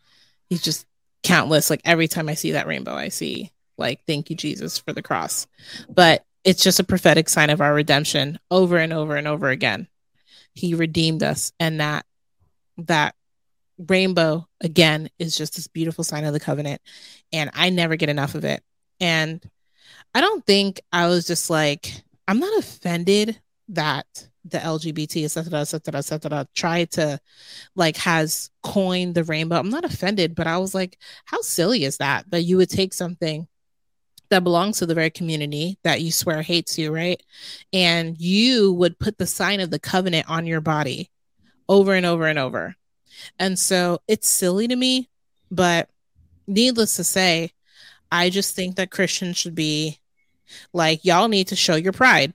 he's 0.49 0.62
just 0.62 0.87
countless. 1.23 1.70
Like 1.70 1.83
every 1.85 2.09
time 2.09 2.28
I 2.28 2.35
see 2.35 2.53
that 2.53 2.66
rainbow, 2.66 2.95
I 2.95 3.09
see 3.09 3.51
like 3.78 4.05
thank 4.07 4.31
you 4.31 4.37
Jesus 4.37 4.78
for 4.78 4.93
the 4.93 5.03
cross. 5.03 5.47
But 5.89 6.24
it's 6.45 6.62
just 6.62 6.78
a 6.81 6.85
prophetic 6.85 7.28
sign 7.28 7.51
of 7.51 7.61
our 7.61 7.74
redemption 7.74 8.39
over 8.51 8.77
and 8.77 8.93
over 8.93 9.16
and 9.16 9.27
over 9.27 9.49
again. 9.49 9.89
He 10.55 10.74
redeemed 10.74 11.23
us, 11.23 11.53
and 11.59 11.81
that 11.81 12.07
that 12.78 13.15
rainbow 13.78 14.47
again 14.61 15.11
is 15.19 15.37
just 15.37 15.57
this 15.57 15.66
beautiful 15.66 16.05
sign 16.05 16.24
of 16.24 16.33
the 16.33 16.41
covenant, 16.41 16.81
and 17.33 17.51
I 17.53 17.70
never 17.70 17.97
get 17.97 18.09
enough 18.09 18.35
of 18.35 18.45
it. 18.45 18.62
And 19.01 19.43
I 20.14 20.20
don't 20.20 20.44
think 20.47 20.81
I 20.93 21.09
was 21.09 21.27
just 21.27 21.51
like 21.51 21.93
I'm 22.28 22.40
not 22.40 22.59
offended 22.59 23.40
that 23.68 24.28
the 24.44 24.59
LGBT, 24.59 25.24
et 25.24 25.28
cetera, 25.28 25.60
et 25.60 25.64
cetera, 25.64 25.98
et 25.98 26.05
cetera, 26.05 26.47
tried 26.55 26.90
to 26.93 27.20
like 27.74 27.97
has 27.98 28.51
coined 28.62 29.14
the 29.14 29.24
rainbow. 29.24 29.56
I'm 29.56 29.70
not 29.70 29.85
offended, 29.85 30.35
but 30.35 30.47
I 30.47 30.59
was 30.59 30.74
like, 30.74 30.98
how 31.24 31.40
silly 31.40 31.85
is 31.85 31.98
that? 31.98 32.31
That 32.31 32.43
you 32.43 32.56
would 32.56 32.70
take 32.70 32.94
something 32.94 33.48
that 34.28 34.44
belongs 34.44 34.78
to 34.78 34.86
the 34.86 34.94
very 34.94 35.10
community 35.10 35.78
that 35.85 36.01
you 36.01 36.10
swear 36.10 36.43
hates 36.43 36.78
you, 36.78 36.93
right? 36.93 37.20
And 37.73 38.18
you 38.18 38.73
would 38.74 38.98
put 38.98 39.18
the 39.18 39.27
sign 39.27 39.60
of 39.60 39.70
the 39.70 39.78
covenant 39.78 40.28
on 40.28 40.47
your 40.47 40.60
body 40.60 41.10
over 41.68 41.94
and 41.94 42.06
over 42.06 42.27
and 42.27 42.39
over. 42.39 42.74
And 43.39 43.59
so 43.59 44.01
it's 44.09 44.28
silly 44.28 44.68
to 44.68 44.77
me, 44.77 45.09
but 45.51 45.89
needless 46.47 46.97
to 46.97 47.05
say, 47.05 47.52
I 48.11 48.31
just 48.31 48.55
think 48.55 48.77
that 48.77 48.91
Christians 48.91 49.37
should 49.37 49.55
be 49.55 49.99
like, 50.73 51.05
y'all 51.05 51.28
need 51.28 51.49
to 51.49 51.57
show 51.57 51.77
your 51.77 51.93
pride 51.93 52.33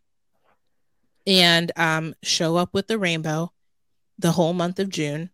and 1.26 1.72
um, 1.76 2.16
show 2.24 2.58
up 2.58 2.70
with 2.74 2.88
the 2.88 2.98
rainbow 2.98 3.52
the 4.20 4.32
whole 4.32 4.54
month 4.54 4.80
of 4.80 4.90
June 4.90 5.30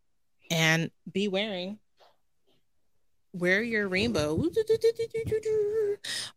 and 0.49 0.91
be 1.11 1.27
wearing 1.27 1.79
wear 3.33 3.61
your 3.61 3.87
rainbow 3.87 4.41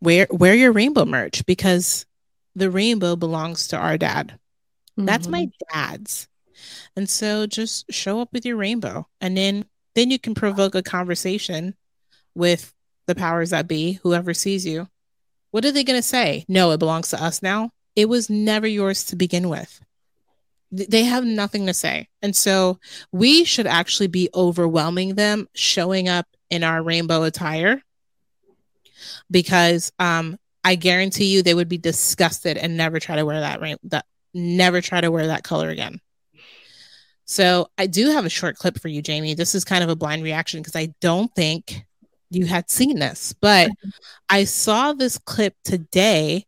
wear 0.00 0.26
wear 0.30 0.54
your 0.54 0.72
rainbow 0.72 1.04
merch 1.04 1.46
because 1.46 2.04
the 2.54 2.70
rainbow 2.70 3.16
belongs 3.16 3.68
to 3.68 3.76
our 3.76 3.96
dad 3.96 4.28
mm-hmm. 4.98 5.06
that's 5.06 5.28
my 5.28 5.46
mm-hmm. 5.46 5.78
dad's 5.78 6.28
and 6.96 7.08
so 7.08 7.46
just 7.46 7.90
show 7.90 8.20
up 8.20 8.32
with 8.32 8.44
your 8.44 8.56
rainbow 8.56 9.06
and 9.20 9.36
then 9.36 9.64
then 9.94 10.10
you 10.10 10.18
can 10.18 10.34
provoke 10.34 10.74
a 10.74 10.82
conversation 10.82 11.74
with 12.34 12.74
the 13.10 13.14
powers 13.14 13.50
that 13.50 13.68
be 13.68 13.98
whoever 14.02 14.32
sees 14.32 14.64
you 14.64 14.88
what 15.50 15.64
are 15.64 15.72
they 15.72 15.84
going 15.84 15.98
to 15.98 16.02
say 16.02 16.44
no 16.48 16.70
it 16.70 16.78
belongs 16.78 17.10
to 17.10 17.22
us 17.22 17.42
now 17.42 17.70
it 17.96 18.08
was 18.08 18.30
never 18.30 18.66
yours 18.66 19.04
to 19.04 19.16
begin 19.16 19.48
with. 19.48 19.80
They 20.72 21.04
have 21.04 21.24
nothing 21.24 21.66
to 21.66 21.74
say. 21.74 22.08
And 22.22 22.34
so 22.34 22.78
we 23.10 23.44
should 23.44 23.66
actually 23.66 24.06
be 24.06 24.28
overwhelming 24.34 25.16
them 25.16 25.48
showing 25.54 26.08
up 26.08 26.26
in 26.48 26.62
our 26.62 26.82
rainbow 26.82 27.24
attire 27.24 27.82
because 29.30 29.90
um, 29.98 30.38
I 30.62 30.76
guarantee 30.76 31.26
you 31.26 31.42
they 31.42 31.54
would 31.54 31.68
be 31.68 31.78
disgusted 31.78 32.56
and 32.56 32.76
never 32.76 33.00
try 33.00 33.16
to 33.16 33.24
wear 33.26 33.40
that 33.40 33.60
rain 33.60 33.76
that 33.84 34.06
never 34.32 34.80
try 34.80 35.00
to 35.00 35.10
wear 35.10 35.26
that 35.26 35.42
color 35.42 35.70
again. 35.70 36.00
So 37.24 37.68
I 37.76 37.86
do 37.86 38.10
have 38.10 38.24
a 38.24 38.30
short 38.30 38.56
clip 38.56 38.80
for 38.80 38.88
you, 38.88 39.02
Jamie. 39.02 39.34
This 39.34 39.54
is 39.54 39.64
kind 39.64 39.82
of 39.82 39.90
a 39.90 39.96
blind 39.96 40.22
reaction 40.22 40.60
because 40.60 40.76
I 40.76 40.94
don't 41.00 41.32
think 41.34 41.84
you 42.30 42.46
had 42.46 42.70
seen 42.70 42.98
this, 42.98 43.34
but 43.40 43.70
I 44.28 44.44
saw 44.44 44.92
this 44.92 45.18
clip 45.18 45.54
today. 45.64 46.46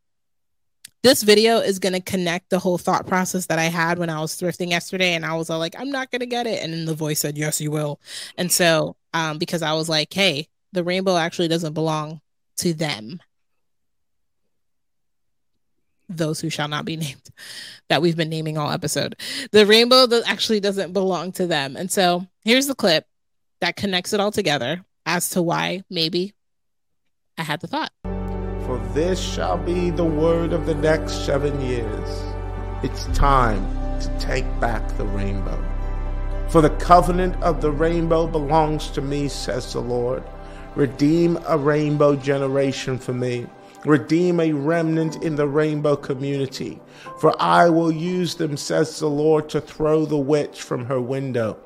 This 1.03 1.25
video 1.25 1.59
is 1.59 1.81
going 1.81 1.95
to 1.95 2.01
connect 2.01 2.51
the 2.51 2.61
whole 2.61 2.79
thought 2.79 3.09
process 3.09 3.47
that 3.47 3.59
I 3.59 3.65
had 3.65 3.99
when 3.99 4.09
I 4.09 4.21
was 4.21 4.41
thrifting 4.41 4.71
yesterday. 4.71 5.15
And 5.15 5.27
I 5.27 5.35
was 5.35 5.51
all 5.51 5.59
like, 5.59 5.75
I'm 5.77 5.91
not 5.91 6.13
going 6.13 6.21
to 6.21 6.27
get 6.27 6.47
it. 6.47 6.63
And 6.63 6.73
then 6.73 6.85
the 6.85 6.95
voice 6.95 7.19
said, 7.19 7.37
Yes, 7.37 7.61
you 7.61 7.73
will. 7.73 8.01
And 8.39 8.51
so, 8.51 8.95
um, 9.13 9.39
because 9.39 9.63
I 9.63 9.73
was 9.73 9.89
like, 9.89 10.13
Hey, 10.13 10.47
the 10.73 10.85
rainbow 10.85 11.17
actually 11.17 11.49
doesn't 11.49 11.75
belong 11.75 12.21
to 12.59 12.73
them. 12.73 13.21
Those 16.09 16.41
who 16.41 16.51
shall 16.51 16.69
not 16.69 16.85
be 16.85 16.97
named, 16.97 17.29
that 17.89 18.01
we've 18.01 18.17
been 18.17 18.29
naming 18.29 18.57
all 18.57 18.71
episode. 18.71 19.17
The 19.51 19.67
rainbow 19.67 20.07
that 20.07 20.29
actually 20.29 20.61
doesn't 20.61 20.93
belong 20.93 21.33
to 21.33 21.49
them. 21.49 21.77
And 21.77 21.91
so 21.91 22.27
here's 22.45 22.69
the 22.69 22.77
clip 22.77 23.07
that 23.61 23.75
connects 23.75 24.13
it 24.13 24.21
all 24.21 24.31
together 24.31 24.85
as 25.07 25.31
to 25.31 25.43
why 25.43 25.83
maybe 25.91 26.35
I 27.39 27.43
had 27.43 27.61
the 27.61 27.67
thought. 27.67 27.91
For 28.67 28.79
this 28.95 29.21
shall 29.21 29.59
be 29.59 29.91
the 29.91 30.05
word 30.05 30.53
of 30.53 30.67
the 30.67 30.75
next 30.75 31.27
seven 31.27 31.61
years. 31.61 32.23
It's 32.83 33.07
time 33.17 33.63
to 34.01 34.19
take 34.19 34.47
back 34.61 34.97
the 34.97 35.07
rainbow. 35.07 35.63
For 36.49 36.61
the 36.61 36.71
covenant 36.71 37.41
of 37.43 37.61
the 37.61 37.71
rainbow 37.71 38.27
belongs 38.27 38.91
to 38.91 39.01
me, 39.01 39.29
says 39.29 39.73
the 39.73 39.81
Lord. 39.81 40.23
Redeem 40.75 41.39
a 41.47 41.59
rainbow 41.59 42.17
generation 42.17 42.99
for 42.99 43.13
me. 43.13 43.47
Redeem 43.85 44.39
a 44.39 44.53
remnant 44.53 45.23
in 45.25 45.37
the 45.37 45.49
rainbow 45.49 45.97
community. 45.97 46.81
For 47.19 47.35
I 47.43 47.69
will 47.69 47.91
use 47.91 48.37
them, 48.37 48.57
says 48.57 48.99
the 48.99 49.09
Lord, 49.09 49.49
to 49.51 49.61
throw 49.61 50.05
the 50.05 50.19
witch 50.19 50.63
from 50.63 50.85
her 50.87 51.01
window 51.01 51.59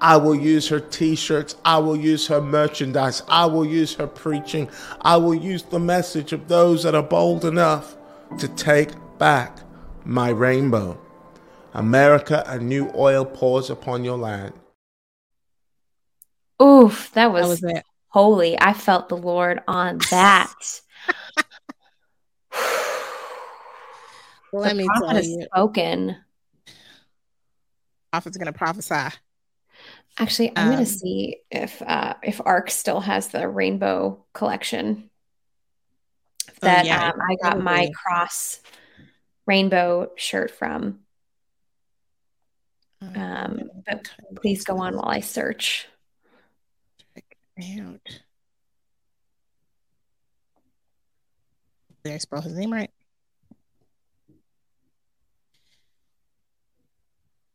I 0.00 0.16
will 0.16 0.34
use 0.34 0.68
her 0.68 0.80
t 0.80 1.16
shirts. 1.16 1.56
I 1.64 1.78
will 1.78 1.96
use 1.96 2.26
her 2.28 2.40
merchandise. 2.40 3.22
I 3.28 3.46
will 3.46 3.66
use 3.66 3.94
her 3.94 4.06
preaching. 4.06 4.70
I 5.02 5.16
will 5.16 5.34
use 5.34 5.62
the 5.64 5.80
message 5.80 6.32
of 6.32 6.48
those 6.48 6.82
that 6.84 6.94
are 6.94 7.02
bold 7.02 7.44
enough 7.44 7.96
to 8.38 8.48
take 8.48 8.90
back 9.18 9.58
my 10.04 10.30
rainbow. 10.30 11.00
America, 11.74 12.42
a 12.46 12.58
new 12.58 12.90
oil 12.94 13.24
pours 13.24 13.70
upon 13.70 14.04
your 14.04 14.18
land. 14.18 14.54
Oof, 16.62 17.10
that 17.12 17.32
was, 17.32 17.42
That 17.42 17.48
was 17.48 17.64
it. 17.64 17.84
holy. 18.08 18.58
I 18.60 18.72
felt 18.72 19.08
the 19.08 19.16
Lord 19.16 19.60
on 19.68 19.98
that. 20.10 20.54
Let 24.52 24.76
the 24.76 24.76
me 24.76 24.84
prophet 24.86 25.06
tell 25.06 25.16
has 25.16 25.26
you, 25.26 25.46
spoken. 25.52 26.16
prophet's 28.12 28.36
going 28.38 28.46
to 28.46 28.52
prophesy. 28.52 29.14
Actually, 30.18 30.52
I'm 30.56 30.68
Um, 30.68 30.72
gonna 30.74 30.86
see 30.86 31.38
if 31.50 31.82
uh 31.82 32.14
if 32.22 32.40
ARC 32.44 32.70
still 32.70 33.00
has 33.00 33.28
the 33.28 33.48
rainbow 33.48 34.24
collection. 34.32 35.10
That 36.60 36.84
Oh, 36.84 36.88
yeah, 36.88 37.10
um, 37.10 37.20
I 37.20 37.36
got 37.42 37.60
my 37.60 37.90
cross 37.94 38.60
rainbow 39.46 40.12
shirt 40.16 40.50
from. 40.50 41.00
Um, 43.02 43.70
but 43.84 44.10
please 44.36 44.64
go 44.64 44.78
on 44.78 44.96
while 44.96 45.08
I 45.08 45.20
search. 45.20 45.86
Check 47.14 47.36
out. 47.78 48.00
Did 52.04 52.14
I 52.14 52.18
spell 52.18 52.40
his 52.40 52.54
name 52.54 52.72
right? 52.72 52.90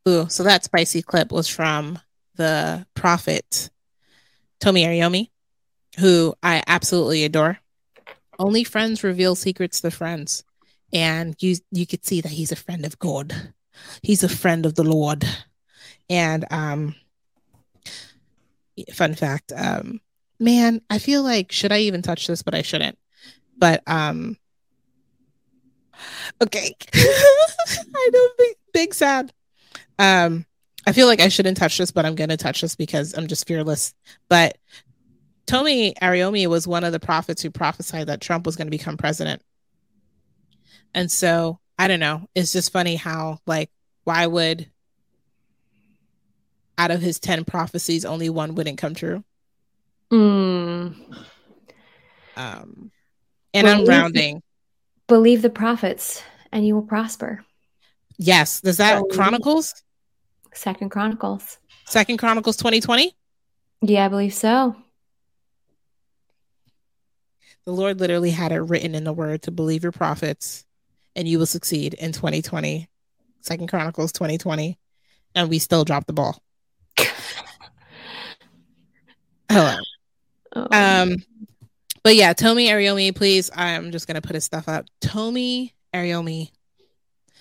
Ooh, 0.08 0.28
so 0.28 0.42
that 0.44 0.64
spicy 0.64 1.02
clip 1.02 1.32
was 1.32 1.48
from 1.48 1.98
the 2.36 2.86
prophet 2.94 3.70
Tomi 4.60 4.84
Arayomi, 4.84 5.30
who 5.98 6.34
I 6.42 6.62
absolutely 6.66 7.24
adore. 7.24 7.58
Only 8.38 8.64
friends 8.64 9.02
reveal 9.02 9.34
secrets 9.34 9.80
to 9.80 9.90
friends. 9.90 10.44
And 10.92 11.34
you 11.40 11.56
you 11.70 11.86
could 11.86 12.04
see 12.04 12.20
that 12.20 12.32
he's 12.32 12.52
a 12.52 12.56
friend 12.56 12.84
of 12.84 12.98
God. 12.98 13.52
He's 14.02 14.22
a 14.22 14.28
friend 14.28 14.66
of 14.66 14.74
the 14.74 14.84
Lord. 14.84 15.24
And 16.08 16.44
um 16.50 16.94
fun 18.92 19.14
fact, 19.14 19.52
um, 19.54 20.00
man, 20.38 20.80
I 20.90 20.98
feel 20.98 21.22
like 21.22 21.52
should 21.52 21.72
I 21.72 21.80
even 21.80 22.02
touch 22.02 22.26
this, 22.26 22.42
but 22.42 22.54
I 22.54 22.62
shouldn't. 22.62 22.98
But 23.58 23.82
um 23.86 24.36
okay. 26.40 26.74
I 26.94 28.10
don't 28.12 28.56
big 28.72 28.94
sad. 28.94 29.32
Um 29.98 30.46
I 30.86 30.92
feel 30.92 31.06
like 31.06 31.20
I 31.20 31.28
shouldn't 31.28 31.56
touch 31.56 31.78
this, 31.78 31.92
but 31.92 32.04
I'm 32.04 32.14
gonna 32.14 32.36
touch 32.36 32.60
this 32.60 32.74
because 32.74 33.14
I'm 33.16 33.26
just 33.28 33.46
fearless. 33.46 33.94
But 34.28 34.58
Tomi 35.46 35.94
Arayomi 36.00 36.46
was 36.46 36.66
one 36.66 36.84
of 36.84 36.92
the 36.92 37.00
prophets 37.00 37.42
who 37.42 37.50
prophesied 37.50 38.06
that 38.06 38.20
Trump 38.20 38.46
was 38.46 38.56
going 38.56 38.68
to 38.68 38.70
become 38.70 38.96
president. 38.96 39.42
And 40.94 41.10
so 41.10 41.58
I 41.78 41.88
don't 41.88 42.00
know. 42.00 42.28
It's 42.34 42.52
just 42.52 42.72
funny 42.72 42.94
how 42.96 43.38
like 43.46 43.70
why 44.04 44.26
would 44.26 44.70
out 46.78 46.90
of 46.90 47.00
his 47.00 47.18
10 47.18 47.44
prophecies 47.44 48.04
only 48.04 48.30
one 48.30 48.54
wouldn't 48.54 48.78
come 48.78 48.94
true? 48.94 49.24
Mm. 50.12 50.94
Um 52.36 52.90
and 53.54 53.64
Well, 53.66 53.80
I'm 53.80 53.86
rounding. 53.86 54.42
Believe 55.08 55.42
the 55.42 55.50
prophets, 55.50 56.22
and 56.52 56.66
you 56.66 56.74
will 56.74 56.82
prosper. 56.82 57.44
Yes. 58.16 58.60
Does 58.62 58.78
that 58.78 58.98
So- 59.00 59.04
Chronicles? 59.16 59.74
Second 60.52 60.90
Chronicles. 60.90 61.58
Second 61.86 62.18
Chronicles 62.18 62.56
2020? 62.56 63.14
Yeah, 63.82 64.04
I 64.04 64.08
believe 64.08 64.34
so. 64.34 64.76
The 67.64 67.72
Lord 67.72 68.00
literally 68.00 68.30
had 68.30 68.52
it 68.52 68.60
written 68.60 68.94
in 68.94 69.04
the 69.04 69.12
word 69.12 69.42
to 69.42 69.50
believe 69.50 69.82
your 69.82 69.92
prophets 69.92 70.64
and 71.14 71.28
you 71.28 71.38
will 71.38 71.46
succeed 71.46 71.94
in 71.94 72.12
2020. 72.12 72.88
Second 73.40 73.68
Chronicles 73.68 74.12
2020. 74.12 74.78
And 75.34 75.48
we 75.48 75.58
still 75.58 75.84
dropped 75.84 76.06
the 76.06 76.12
ball. 76.12 76.42
Hello. 79.50 79.76
Oh. 80.54 80.68
Um, 80.70 81.16
but 82.02 82.16
yeah, 82.16 82.32
Tomi 82.32 82.66
Arayomi, 82.68 83.14
please. 83.14 83.50
I'm 83.54 83.92
just 83.92 84.06
gonna 84.06 84.20
put 84.20 84.34
his 84.34 84.44
stuff 84.44 84.68
up. 84.68 84.86
Tomi 85.00 85.74
Arayomi, 85.94 86.50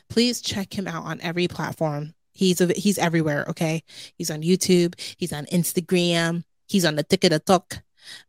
please 0.10 0.42
check 0.42 0.78
him 0.78 0.88
out 0.88 1.04
on 1.06 1.20
every 1.22 1.48
platform. 1.48 2.14
He's 2.34 2.62
a, 2.62 2.68
he's 2.74 2.98
everywhere. 2.98 3.45
Okay, 3.49 3.84
he's 4.18 4.32
on 4.32 4.41
YouTube. 4.41 4.95
He's 5.18 5.34
on 5.34 5.45
Instagram. 5.48 6.44
He's 6.68 6.86
on 6.86 6.95
the 6.95 7.03
TikTok. 7.03 7.84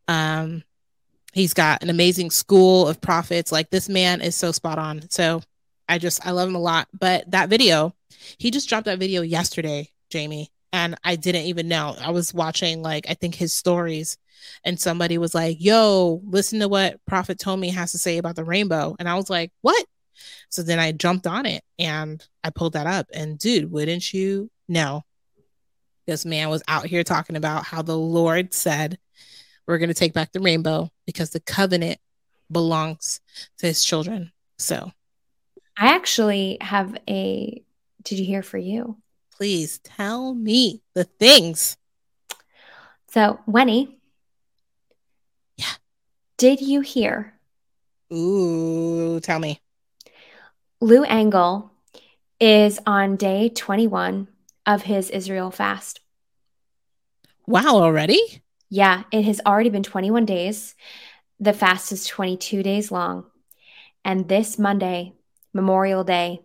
Um, 0.09 0.65
he's 1.33 1.55
got 1.55 1.83
an 1.83 1.91
amazing 1.91 2.31
school 2.31 2.89
of 2.89 3.01
prophets. 3.01 3.53
Like 3.53 3.71
this 3.71 3.89
man 3.89 4.21
is 4.21 4.37
so 4.37 4.53
spot 4.53 4.79
on. 4.79 5.09
So 5.11 5.43
I 5.89 5.99
just 5.99 6.27
I 6.27 6.31
love 6.31 6.49
him 6.49 6.57
a 6.57 6.61
lot. 6.61 6.89
But 6.99 7.31
that 7.31 7.49
video, 7.49 7.95
he 8.39 8.51
just 8.51 8.69
dropped 8.69 8.87
that 8.87 8.99
video 8.99 9.23
yesterday, 9.23 9.91
Jamie, 10.11 10.51
and 10.73 10.97
I 11.05 11.17
didn't 11.17 11.47
even 11.47 11.69
know. 11.69 11.97
I 12.01 12.11
was 12.11 12.35
watching 12.35 12.83
like 12.83 13.09
I 13.09 13.15
think 13.15 13.35
his 13.35 13.55
stories 13.55 14.19
and 14.65 14.79
somebody 14.79 15.19
was 15.19 15.35
like, 15.35 15.59
"Yo, 15.61 16.21
listen 16.25 16.61
to 16.61 16.69
what 16.69 17.05
Prophet 17.07 17.39
Tommy 17.39 17.71
has 17.71 17.93
to 17.93 17.99
say 17.99 18.19
about 18.19 18.37
the 18.37 18.45
rainbow," 18.45 18.97
and 18.99 19.09
I 19.09 19.15
was 19.15 19.31
like, 19.31 19.53
"What?" 19.61 19.85
So 20.49 20.63
then 20.63 20.79
I 20.79 20.93
jumped 20.93 21.27
on 21.27 21.47
it 21.47 21.65
and 21.79 22.25
I 22.45 22.51
pulled 22.51 22.75
that 22.75 22.87
up, 22.87 23.07
and 23.13 23.39
dude, 23.39 23.71
wouldn't 23.71 24.13
you 24.13 24.51
know? 24.69 25.03
This 26.07 26.25
man 26.25 26.49
was 26.49 26.63
out 26.67 26.87
here 26.87 27.05
talking 27.05 27.37
about 27.37 27.65
how 27.65 27.83
the 27.83 27.97
Lord 27.97 28.55
said, 28.55 28.99
"We're 29.67 29.79
going 29.79 29.89
to 29.89 29.95
take 29.95 30.13
back 30.13 30.33
the 30.33 30.41
rainbow 30.41 30.91
because 31.07 31.31
the 31.31 31.41
covenant 31.41 32.01
belongs 32.51 33.21
to 33.59 33.67
His 33.67 33.85
children." 33.85 34.33
So 34.59 34.91
I 35.79 35.95
actually 35.95 36.59
have 36.61 36.97
a. 37.09 37.63
Did 38.03 38.19
you 38.19 38.25
hear 38.25 38.43
for 38.43 38.59
you? 38.59 38.97
please 39.43 39.81
tell 39.81 40.35
me 40.35 40.81
the 40.95 41.03
things. 41.03 41.77
So, 43.09 43.41
Wenny. 43.49 43.97
Yeah. 45.57 45.75
Did 46.37 46.61
you 46.61 46.81
hear 46.81 47.35
Ooh, 48.13 49.19
tell 49.21 49.39
me. 49.39 49.62
Lou 50.83 51.05
Engle 51.05 51.71
is 52.41 52.81
on 52.85 53.15
day 53.15 53.49
21 53.49 54.27
of 54.67 54.83
his 54.83 55.11
Israel 55.11 55.53
fast? 55.53 56.01
Wow, 57.47 57.77
already? 57.77 58.43
Yeah, 58.69 59.05
it 59.13 59.23
has 59.23 59.41
already 59.47 59.71
been 59.71 59.85
21 59.85 60.27
days. 60.27 60.75
The 61.39 61.53
fast 61.53 61.93
is 61.93 62.05
22 62.05 62.65
days 62.65 62.91
long. 62.91 63.27
And 64.05 64.29
this 64.29 64.59
Monday, 64.59 65.13
Memorial 65.53 66.03
Day, 66.03 66.41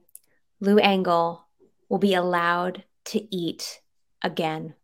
Lou 0.60 0.78
Engle 0.78 1.48
will 1.90 1.98
be 1.98 2.14
allowed 2.14 2.84
to 3.06 3.36
eat 3.36 3.82
again. 4.22 4.76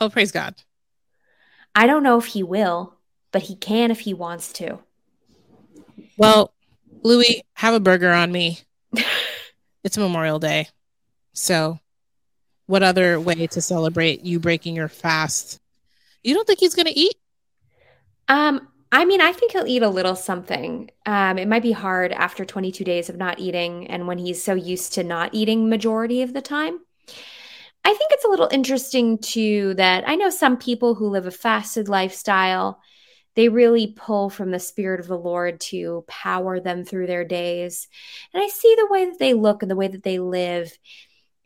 Oh, 0.00 0.08
praise 0.08 0.32
God. 0.32 0.56
I 1.76 1.86
don't 1.86 2.02
know 2.02 2.18
if 2.18 2.26
he 2.26 2.42
will, 2.42 2.96
but 3.30 3.42
he 3.42 3.54
can 3.54 3.92
if 3.92 4.00
he 4.00 4.14
wants 4.14 4.52
to. 4.54 4.80
Well, 6.16 6.52
Louis, 7.04 7.44
have 7.54 7.72
a 7.72 7.78
burger 7.78 8.12
on 8.12 8.32
me. 8.32 8.62
It's 9.86 9.96
Memorial 9.96 10.40
Day. 10.40 10.68
So 11.32 11.78
what 12.66 12.82
other 12.82 13.20
way 13.20 13.46
to 13.46 13.60
celebrate 13.60 14.24
you 14.24 14.40
breaking 14.40 14.74
your 14.74 14.88
fast? 14.88 15.60
You 16.24 16.34
don't 16.34 16.44
think 16.44 16.58
he's 16.58 16.74
going 16.74 16.86
to 16.86 16.98
eat? 16.98 17.14
Um, 18.26 18.66
I 18.90 19.04
mean, 19.04 19.20
I 19.20 19.30
think 19.30 19.52
he'll 19.52 19.68
eat 19.68 19.84
a 19.84 19.88
little 19.88 20.16
something. 20.16 20.90
Um, 21.06 21.38
it 21.38 21.46
might 21.46 21.62
be 21.62 21.70
hard 21.70 22.10
after 22.10 22.44
22 22.44 22.82
days 22.82 23.08
of 23.08 23.16
not 23.16 23.38
eating 23.38 23.86
and 23.86 24.08
when 24.08 24.18
he's 24.18 24.42
so 24.42 24.54
used 24.54 24.94
to 24.94 25.04
not 25.04 25.32
eating 25.32 25.68
majority 25.68 26.22
of 26.22 26.34
the 26.34 26.42
time. 26.42 26.80
I 27.84 27.94
think 27.94 28.10
it's 28.10 28.24
a 28.24 28.28
little 28.28 28.48
interesting 28.50 29.18
too 29.18 29.74
that 29.74 30.02
I 30.08 30.16
know 30.16 30.30
some 30.30 30.56
people 30.56 30.96
who 30.96 31.10
live 31.10 31.28
a 31.28 31.30
fasted 31.30 31.88
lifestyle, 31.88 32.80
they 33.36 33.48
really 33.48 33.92
pull 33.94 34.30
from 34.30 34.50
the 34.50 34.58
spirit 34.58 34.98
of 34.98 35.06
the 35.06 35.18
Lord 35.18 35.60
to 35.60 36.04
power 36.08 36.58
them 36.58 36.84
through 36.84 37.06
their 37.06 37.24
days. 37.24 37.86
And 38.32 38.42
I 38.42 38.48
see 38.48 38.74
the 38.76 38.88
way 38.90 39.04
that 39.04 39.18
they 39.18 39.34
look 39.34 39.62
and 39.62 39.70
the 39.70 39.76
way 39.76 39.88
that 39.88 40.02
they 40.02 40.18
live. 40.18 40.76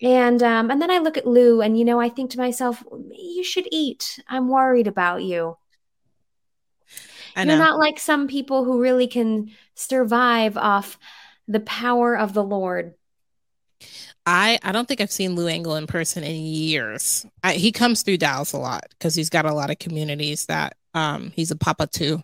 And 0.01 0.43
um, 0.43 0.71
and 0.71 0.81
then 0.81 0.91
I 0.91 0.99
look 0.99 1.19
at 1.19 1.27
Lou, 1.27 1.61
and 1.61 1.79
you 1.79 1.85
know, 1.85 2.01
I 2.01 2.09
think 2.09 2.31
to 2.31 2.39
myself, 2.39 2.83
you 3.12 3.45
should 3.45 3.69
eat. 3.71 4.19
I'm 4.27 4.49
worried 4.49 4.87
about 4.87 5.23
you. 5.23 5.59
You're 7.37 7.59
not 7.59 7.79
like 7.79 7.99
some 7.99 8.27
people 8.27 8.65
who 8.65 8.81
really 8.81 9.07
can 9.07 9.51
survive 9.75 10.57
off 10.57 10.99
the 11.47 11.61
power 11.61 12.17
of 12.17 12.33
the 12.33 12.43
Lord. 12.43 12.95
I 14.25 14.59
I 14.62 14.73
don't 14.73 14.89
think 14.89 15.01
I've 15.01 15.11
seen 15.11 15.35
Lou 15.35 15.49
Engle 15.49 15.77
in 15.77 15.87
person 15.87 16.25
in 16.25 16.37
years. 16.37 17.27
I, 17.45 17.55
he 17.55 17.73
comes 17.73 18.03
through 18.03 18.19
Dallas 18.19 18.53
a 18.53 18.59
lot 18.59 18.87
because 18.91 19.15
he's 19.15 19.31
got 19.31 19.45
a 19.45 19.53
lot 19.55 19.71
of 19.71 19.79
communities 19.79 20.47
that 20.47 20.77
um 20.95 21.33
he's 21.35 21.51
a 21.51 21.57
papa 21.57 21.87
too, 21.87 22.23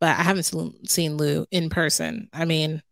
but 0.00 0.18
I 0.18 0.22
haven't 0.22 0.50
seen 0.88 1.16
Lou 1.16 1.46
in 1.50 1.70
person. 1.70 2.28
I 2.32 2.44
mean, 2.44 2.82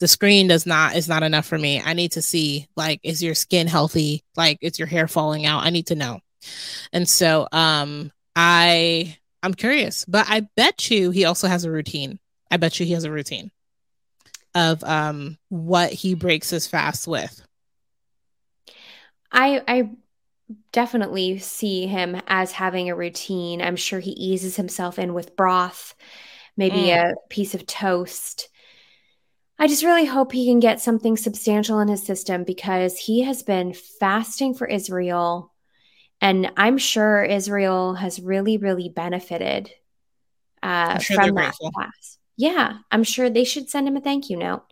the 0.00 0.08
screen 0.08 0.48
does 0.48 0.66
not 0.66 0.96
is 0.96 1.08
not 1.08 1.22
enough 1.22 1.46
for 1.46 1.58
me. 1.58 1.80
I 1.80 1.92
need 1.92 2.12
to 2.12 2.22
see 2.22 2.66
like 2.76 3.00
is 3.02 3.22
your 3.22 3.34
skin 3.34 3.66
healthy? 3.66 4.24
Like 4.36 4.58
is 4.62 4.78
your 4.78 4.88
hair 4.88 5.06
falling 5.06 5.46
out? 5.46 5.64
I 5.64 5.70
need 5.70 5.88
to 5.88 5.94
know. 5.94 6.20
And 6.92 7.08
so 7.08 7.46
um 7.52 8.10
I 8.34 9.16
I'm 9.42 9.54
curious, 9.54 10.04
but 10.06 10.26
I 10.28 10.48
bet 10.56 10.90
you 10.90 11.10
he 11.10 11.24
also 11.24 11.48
has 11.48 11.64
a 11.64 11.70
routine. 11.70 12.18
I 12.50 12.56
bet 12.56 12.80
you 12.80 12.86
he 12.86 12.92
has 12.94 13.04
a 13.04 13.10
routine 13.10 13.50
of 14.54 14.82
um 14.84 15.38
what 15.50 15.92
he 15.92 16.14
breaks 16.14 16.50
his 16.50 16.66
fast 16.66 17.06
with. 17.06 17.40
I 19.30 19.62
I 19.68 19.90
definitely 20.72 21.38
see 21.38 21.86
him 21.86 22.20
as 22.26 22.52
having 22.52 22.90
a 22.90 22.96
routine. 22.96 23.62
I'm 23.62 23.76
sure 23.76 24.00
he 24.00 24.12
eases 24.12 24.56
himself 24.56 24.98
in 24.98 25.14
with 25.14 25.36
broth, 25.36 25.94
maybe 26.56 26.76
mm. 26.76 27.12
a 27.12 27.14
piece 27.28 27.54
of 27.54 27.66
toast 27.66 28.50
I 29.60 29.66
just 29.66 29.84
really 29.84 30.06
hope 30.06 30.32
he 30.32 30.46
can 30.46 30.58
get 30.58 30.80
something 30.80 31.18
substantial 31.18 31.80
in 31.80 31.88
his 31.88 32.02
system 32.02 32.44
because 32.44 32.96
he 32.96 33.24
has 33.24 33.42
been 33.42 33.74
fasting 33.74 34.54
for 34.54 34.66
Israel. 34.66 35.52
And 36.22 36.50
I'm 36.56 36.78
sure 36.78 37.22
Israel 37.22 37.92
has 37.92 38.18
really, 38.20 38.56
really 38.56 38.88
benefited 38.88 39.70
uh, 40.62 40.98
sure 40.98 41.16
from 41.16 41.34
that 41.34 41.54
class. 41.56 42.16
Yeah, 42.38 42.78
I'm 42.90 43.04
sure 43.04 43.28
they 43.28 43.44
should 43.44 43.68
send 43.68 43.86
him 43.86 43.98
a 43.98 44.00
thank 44.00 44.30
you 44.30 44.38
note. 44.38 44.64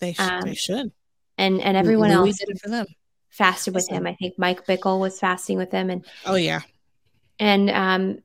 They, 0.00 0.12
sh- 0.12 0.18
um, 0.20 0.40
they 0.40 0.54
should. 0.54 0.90
And 1.38 1.60
and 1.60 1.76
everyone 1.76 2.10
Louis 2.10 2.30
else 2.30 2.38
did 2.38 2.48
it 2.48 2.60
for 2.60 2.68
them. 2.68 2.86
Fasted 3.32 3.74
with 3.74 3.88
him. 3.88 4.06
I 4.06 4.14
think 4.14 4.38
Mike 4.38 4.66
Bickle 4.66 5.00
was 5.00 5.18
fasting 5.18 5.58
with 5.58 5.72
him. 5.72 5.90
And 5.90 6.04
oh 6.24 6.36
yeah, 6.36 6.60
and 7.40 7.70
um, 7.70 8.22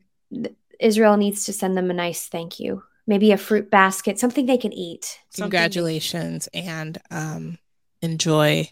Israel 0.79 1.17
needs 1.17 1.45
to 1.45 1.53
send 1.53 1.75
them 1.75 1.89
a 1.89 1.93
nice 1.93 2.27
thank 2.27 2.59
you 2.59 2.83
maybe 3.07 3.31
a 3.31 3.37
fruit 3.37 3.71
basket, 3.71 4.19
something 4.19 4.45
they 4.45 4.57
can 4.57 4.73
eat. 4.73 5.19
Congratulations 5.35 6.47
and 6.53 6.99
um, 7.09 7.57
enjoy 8.01 8.69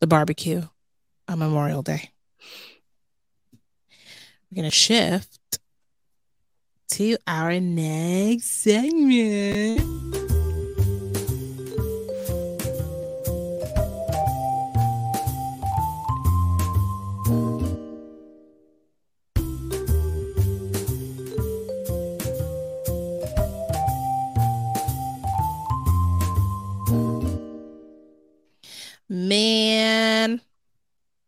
the 0.00 0.06
barbecue 0.06 0.62
on 1.28 1.38
Memorial 1.38 1.82
Day. 1.82 2.10
We're 4.50 4.62
going 4.62 4.70
to 4.70 4.74
shift 4.74 5.58
to 6.92 7.18
our 7.26 7.60
next 7.60 8.46
segment. 8.46 10.27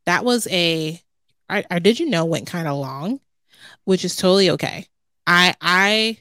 That 0.06 0.24
was 0.24 0.46
a 0.50 1.00
I, 1.48 1.64
I 1.70 1.78
did 1.80 1.98
you 1.98 2.06
know 2.06 2.24
went 2.24 2.46
kind 2.46 2.68
of 2.68 2.78
long, 2.78 3.20
which 3.84 4.04
is 4.04 4.16
totally 4.16 4.50
okay. 4.50 4.86
I 5.26 5.54
I 5.60 6.18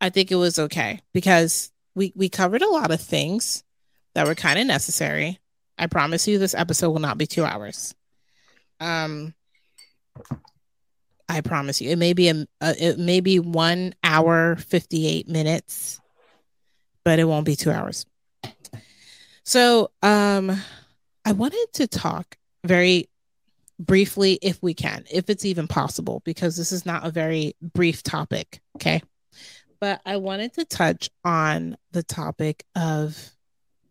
I 0.00 0.10
think 0.10 0.30
it 0.30 0.36
was 0.36 0.58
okay 0.58 1.00
because 1.12 1.70
we 1.94 2.12
we 2.16 2.28
covered 2.28 2.62
a 2.62 2.68
lot 2.68 2.90
of 2.90 3.00
things 3.00 3.64
that 4.14 4.26
were 4.26 4.34
kind 4.34 4.58
of 4.58 4.66
necessary. 4.66 5.38
I 5.78 5.86
promise 5.86 6.26
you 6.26 6.38
this 6.38 6.54
episode 6.54 6.90
will 6.90 7.00
not 7.00 7.18
be 7.18 7.26
2 7.26 7.44
hours. 7.44 7.94
Um 8.80 9.34
I 11.28 11.40
promise 11.40 11.80
you. 11.80 11.90
It 11.90 11.98
may 11.98 12.12
be 12.12 12.28
a, 12.28 12.46
a 12.60 12.84
it 12.84 12.98
may 12.98 13.20
be 13.20 13.40
1 13.40 13.94
hour 14.04 14.56
58 14.56 15.28
minutes, 15.28 16.00
but 17.04 17.18
it 17.18 17.24
won't 17.24 17.46
be 17.46 17.56
2 17.56 17.70
hours. 17.70 18.06
So, 19.44 19.90
um 20.02 20.60
I 21.24 21.32
wanted 21.32 21.66
to 21.74 21.86
talk 21.86 22.36
very 22.66 23.08
briefly, 23.78 24.38
if 24.42 24.62
we 24.62 24.74
can, 24.74 25.04
if 25.10 25.28
it's 25.28 25.44
even 25.44 25.68
possible, 25.68 26.22
because 26.24 26.56
this 26.56 26.72
is 26.72 26.86
not 26.86 27.06
a 27.06 27.10
very 27.10 27.54
brief 27.60 28.02
topic. 28.02 28.60
Okay. 28.76 29.02
But 29.80 30.00
I 30.06 30.16
wanted 30.16 30.54
to 30.54 30.64
touch 30.64 31.10
on 31.24 31.76
the 31.92 32.02
topic 32.02 32.64
of 32.74 33.30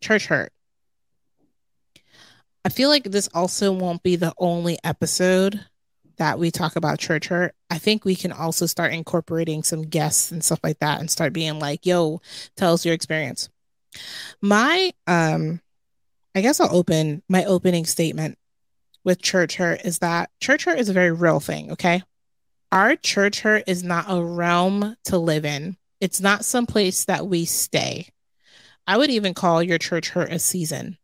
church 0.02 0.26
hurt. 0.26 0.52
I 2.64 2.70
feel 2.70 2.90
like 2.90 3.04
this 3.04 3.30
also 3.34 3.72
won't 3.72 4.02
be 4.02 4.16
the 4.16 4.34
only 4.40 4.80
episode 4.84 5.64
that 6.18 6.40
we 6.40 6.50
talk 6.50 6.76
about 6.76 6.98
church 6.98 7.28
hurt. 7.28 7.54
I 7.70 7.78
think 7.78 8.06
we 8.06 8.16
can 8.16 8.32
also 8.32 8.66
start 8.66 8.94
incorporating 8.94 9.62
some 9.62 9.84
guests 9.84 10.32
and 10.32 10.44
stuff 10.44 10.60
like 10.64 10.80
that 10.80 11.00
and 11.00 11.12
start 11.12 11.34
being 11.34 11.60
like, 11.60 11.86
yo, 11.86 12.22
tell 12.56 12.74
us 12.74 12.86
your 12.86 12.96
experience. 12.96 13.50
My 14.42 14.92
um 15.08 15.62
I 16.34 16.42
guess 16.42 16.60
I'll 16.60 16.76
open 16.76 17.22
my 17.30 17.46
opening 17.46 17.86
statement 17.86 18.38
with 19.06 19.22
church 19.22 19.56
hurt 19.56 19.86
is 19.86 20.00
that 20.00 20.30
church 20.42 20.66
hurt 20.66 20.80
is 20.80 20.90
a 20.90 20.94
very 20.94 21.12
real 21.12 21.40
thing, 21.40 21.72
okay? 21.72 22.02
Our 22.72 22.96
church 22.98 23.40
hurt 23.40 23.64
is 23.68 23.84
not 23.84 24.08
a 24.10 24.22
realm 24.22 24.98
to 25.06 25.18
live 25.18 25.46
in. 25.46 25.78
It's 26.02 26.20
not 26.20 26.44
some 26.44 26.66
place 26.66 27.06
that 27.06 27.26
we 27.26 27.46
stay. 27.46 28.10
I 28.88 28.98
would 28.98 29.10
even 29.10 29.34
call 29.34 29.64
your 29.64 29.78
church 29.78 30.10
hurt 30.10 30.32
a 30.32 30.40
season. 30.40 30.98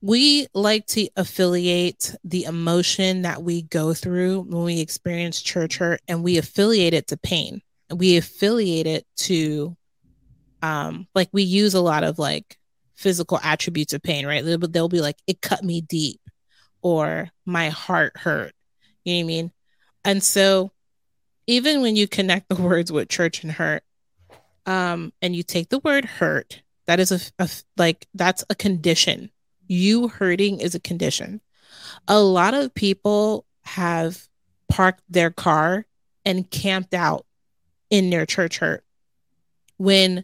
We 0.00 0.46
like 0.54 0.86
to 0.88 1.08
affiliate 1.16 2.14
the 2.24 2.44
emotion 2.44 3.22
that 3.22 3.42
we 3.42 3.62
go 3.62 3.92
through 3.92 4.40
when 4.42 4.64
we 4.64 4.80
experience 4.80 5.42
church 5.42 5.76
hurt 5.76 6.00
and 6.08 6.22
we 6.22 6.38
affiliate 6.38 6.94
it 6.94 7.08
to 7.08 7.18
pain. 7.18 7.60
We 7.94 8.16
affiliate 8.16 8.86
it 8.86 9.06
to 9.16 9.76
um 10.62 11.08
like 11.14 11.28
we 11.32 11.42
use 11.42 11.74
a 11.74 11.80
lot 11.80 12.04
of 12.04 12.18
like 12.18 12.56
physical 13.00 13.40
attributes 13.42 13.94
of 13.94 14.02
pain, 14.02 14.26
right? 14.26 14.44
They'll, 14.44 14.58
they'll 14.58 14.88
be 14.88 15.00
like, 15.00 15.16
it 15.26 15.40
cut 15.40 15.64
me 15.64 15.80
deep 15.80 16.20
or 16.82 17.30
my 17.46 17.70
heart 17.70 18.12
hurt. 18.16 18.52
You 19.04 19.14
know 19.14 19.18
what 19.20 19.24
I 19.24 19.26
mean? 19.26 19.52
And 20.04 20.22
so 20.22 20.70
even 21.46 21.80
when 21.80 21.96
you 21.96 22.06
connect 22.06 22.50
the 22.50 22.54
words 22.62 22.92
with 22.92 23.08
church 23.08 23.42
and 23.42 23.50
hurt, 23.50 23.82
um, 24.66 25.14
and 25.22 25.34
you 25.34 25.42
take 25.42 25.70
the 25.70 25.78
word 25.78 26.04
hurt, 26.04 26.62
that 26.86 27.00
is 27.00 27.10
a, 27.10 27.20
a 27.42 27.48
like 27.78 28.06
that's 28.14 28.44
a 28.50 28.54
condition. 28.54 29.30
You 29.66 30.08
hurting 30.08 30.60
is 30.60 30.74
a 30.74 30.80
condition. 30.80 31.40
A 32.06 32.20
lot 32.20 32.52
of 32.52 32.74
people 32.74 33.46
have 33.62 34.28
parked 34.68 35.02
their 35.08 35.30
car 35.30 35.86
and 36.26 36.50
camped 36.50 36.92
out 36.92 37.24
in 37.88 38.10
their 38.10 38.26
church 38.26 38.58
hurt 38.58 38.84
when 39.80 40.22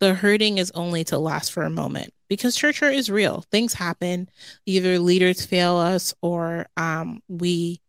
the 0.00 0.12
hurting 0.12 0.58
is 0.58 0.70
only 0.74 1.02
to 1.02 1.18
last 1.18 1.50
for 1.50 1.62
a 1.62 1.70
moment 1.70 2.12
because 2.28 2.54
church 2.54 2.80
hurt 2.80 2.94
is 2.94 3.08
real. 3.08 3.42
Things 3.50 3.72
happen. 3.72 4.28
Either 4.66 4.98
leaders 4.98 5.46
fail 5.46 5.76
us 5.76 6.14
or 6.20 6.66
um, 6.76 7.22
we 7.26 7.80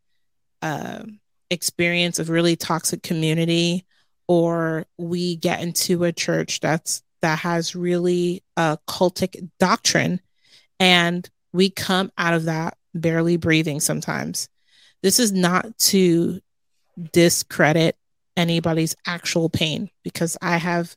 uh, 0.61 1.03
experience 1.49 2.19
a 2.19 2.23
really 2.23 2.55
toxic 2.55 3.03
community 3.03 3.85
or 4.29 4.85
we 4.97 5.35
get 5.35 5.59
into 5.59 6.05
a 6.05 6.13
church 6.13 6.61
that's 6.61 7.03
that 7.21 7.39
has 7.39 7.75
really 7.75 8.41
a 8.55 8.77
cultic 8.87 9.49
doctrine 9.59 10.21
and 10.79 11.29
we 11.51 11.69
come 11.69 12.13
out 12.17 12.33
of 12.33 12.45
that 12.45 12.77
barely 12.93 13.35
breathing 13.35 13.81
sometimes. 13.81 14.47
This 15.03 15.19
is 15.19 15.33
not 15.33 15.77
to 15.79 16.39
discredit 17.11 17.97
anybody's 18.37 18.95
actual 19.05 19.49
pain 19.49 19.89
because 20.01 20.37
I 20.41 20.55
have 20.55 20.95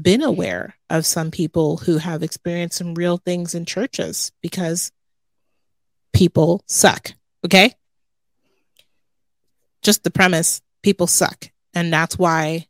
been 0.00 0.22
aware 0.22 0.74
of 0.90 1.06
some 1.06 1.30
people 1.30 1.76
who 1.78 1.98
have 1.98 2.22
experienced 2.22 2.78
some 2.78 2.94
real 2.94 3.16
things 3.18 3.54
in 3.54 3.64
churches 3.64 4.32
because 4.42 4.92
people 6.12 6.62
suck. 6.66 7.12
Okay. 7.44 7.72
Just 9.82 10.02
the 10.02 10.10
premise 10.10 10.62
people 10.82 11.06
suck. 11.06 11.50
And 11.74 11.92
that's 11.92 12.18
why 12.18 12.66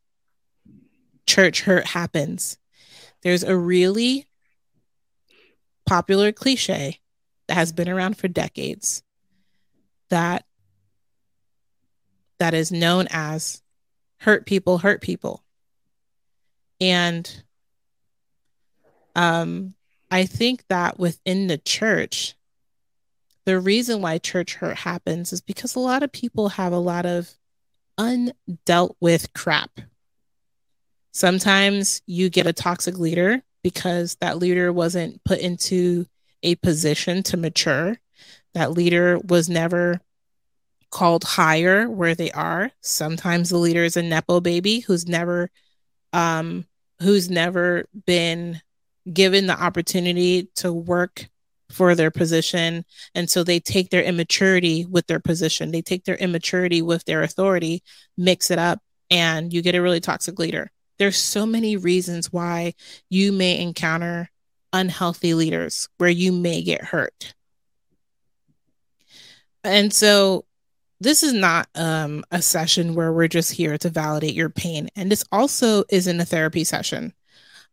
church 1.27 1.63
hurt 1.63 1.87
happens. 1.87 2.59
There's 3.23 3.43
a 3.43 3.57
really 3.57 4.27
popular 5.87 6.33
cliche 6.33 7.01
that 7.47 7.55
has 7.55 7.73
been 7.73 7.89
around 7.89 8.17
for 8.17 8.29
decades 8.29 9.03
that 10.11 10.45
that 12.39 12.55
is 12.55 12.73
known 12.73 13.07
as 13.11 13.63
hurt 14.19 14.47
people 14.47 14.79
hurt 14.79 15.01
people. 15.01 15.44
And 16.81 17.45
um 19.15 19.75
I 20.11 20.27
think 20.27 20.65
that 20.69 20.99
within 20.99 21.47
the 21.47 21.59
church 21.59 22.35
the 23.45 23.61
reason 23.61 24.01
why 24.01 24.19
church 24.19 24.55
hurt 24.55 24.79
happens 24.79 25.33
is 25.33 25.41
because 25.41 25.75
a 25.75 25.81
lot 25.81 26.03
of 26.03 26.13
people 26.13 26.51
have 26.51 26.73
a 26.73 26.79
lot 26.79 27.05
of 27.05 27.31
undealt 27.99 28.95
with 29.01 29.33
crap. 29.35 29.81
Sometimes 31.13 32.03
you 32.07 32.31
get 32.31 32.47
a 32.47 32.53
toxic 32.53 32.99
leader 32.99 33.43
because 33.63 34.17
that 34.17 34.39
leader 34.39 34.73
wasn't 34.73 35.23
put 35.25 35.41
into 35.41 36.07
a 36.43 36.55
position 36.57 37.23
to 37.25 37.37
mature. 37.37 37.99
That 38.55 38.73
leader 38.73 39.19
was 39.19 39.49
never 39.49 40.01
called 40.91 41.25
higher 41.25 41.89
where 41.89 42.15
they 42.15 42.31
are. 42.33 42.71
Sometimes 42.81 43.51
the 43.51 43.59
leader 43.59 43.85
is 43.85 43.97
a 43.97 44.03
nepo 44.03 44.41
baby 44.41 44.81
who's 44.81 45.07
never 45.07 45.51
um 46.15 46.65
who's 47.03 47.29
never 47.29 47.87
been 48.07 48.63
given 49.13 49.47
the 49.47 49.61
opportunity 49.61 50.49
to 50.55 50.73
work 50.73 51.29
for 51.71 51.95
their 51.95 52.11
position. 52.11 52.85
And 53.15 53.29
so 53.29 53.43
they 53.43 53.59
take 53.61 53.91
their 53.91 54.03
immaturity 54.03 54.87
with 54.87 55.07
their 55.09 55.21
position, 55.21 55.73
they 55.73 55.83
take 55.83 56.05
their 56.05 56.17
immaturity 56.17 56.81
with 56.81 57.05
their 57.05 57.23
authority, 57.23 57.83
mix 58.17 58.51
it 58.51 58.59
up, 58.59 58.81
and 59.11 59.53
you 59.53 59.61
get 59.61 59.75
a 59.75 59.83
really 59.83 60.01
toxic 60.01 60.39
leader. 60.39 60.71
There's 60.99 61.17
so 61.17 61.45
many 61.45 61.77
reasons 61.77 62.33
why 62.33 62.75
you 63.11 63.33
may 63.33 63.61
encounter 63.61 64.31
unhealthy 64.73 65.35
leaders 65.35 65.89
where 65.99 66.11
you 66.11 66.33
may 66.33 66.63
get 66.63 66.85
hurt. 66.85 67.35
And 69.65 69.93
so 69.93 70.45
this 71.01 71.23
is 71.23 71.33
not 71.33 71.69
um, 71.75 72.25
a 72.31 72.41
session 72.41 72.95
where 72.95 73.13
we're 73.13 73.29
just 73.29 73.53
here 73.53 73.77
to 73.79 73.91
validate 73.91 74.35
your 74.35 74.51
pain. 74.51 74.89
And 74.97 75.11
this 75.11 75.25
also 75.33 75.85
isn't 75.91 76.21
a 76.21 76.25
therapy 76.25 76.65
session. 76.65 77.13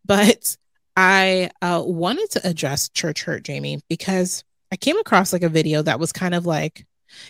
But 0.05 0.57
I 0.97 1.51
uh, 1.61 1.83
wanted 1.85 2.29
to 2.31 2.47
address 2.47 2.89
church 2.89 3.23
hurt, 3.23 3.43
Jamie, 3.43 3.79
because 3.89 4.43
I 4.71 4.75
came 4.75 4.97
across 4.97 5.33
like 5.33 5.43
a 5.43 5.49
video 5.49 5.81
that 5.81 5.99
was 5.99 6.11
kind 6.11 6.33
of 6.33 6.45
like, 6.45 6.85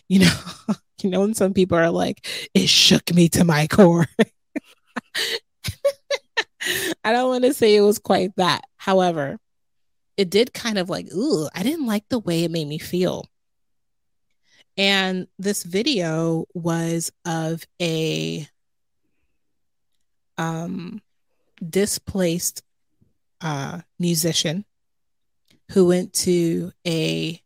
you 0.07 0.19
know, 0.19 0.39
you 1.03 1.09
know, 1.09 1.21
when 1.21 1.33
some 1.33 1.53
people 1.53 1.77
are 1.77 1.91
like, 1.91 2.27
it 2.53 2.69
shook 2.69 3.13
me 3.13 3.29
to 3.29 3.43
my 3.43 3.67
core. 3.67 4.07
I 7.03 7.11
don't 7.11 7.29
want 7.29 7.43
to 7.43 7.53
say 7.53 7.75
it 7.75 7.81
was 7.81 7.99
quite 7.99 8.35
that. 8.37 8.61
However, 8.77 9.37
it 10.17 10.29
did 10.29 10.53
kind 10.53 10.77
of 10.77 10.89
like, 10.89 11.11
ooh, 11.13 11.49
I 11.55 11.63
didn't 11.63 11.87
like 11.87 12.07
the 12.09 12.19
way 12.19 12.43
it 12.43 12.51
made 12.51 12.67
me 12.67 12.77
feel. 12.77 13.25
And 14.77 15.27
this 15.37 15.63
video 15.63 16.45
was 16.53 17.11
of 17.25 17.65
a 17.81 18.47
um 20.37 21.01
displaced 21.67 22.63
uh, 23.41 23.81
musician 23.99 24.65
who 25.71 25.87
went 25.87 26.13
to 26.13 26.71
a 26.85 27.41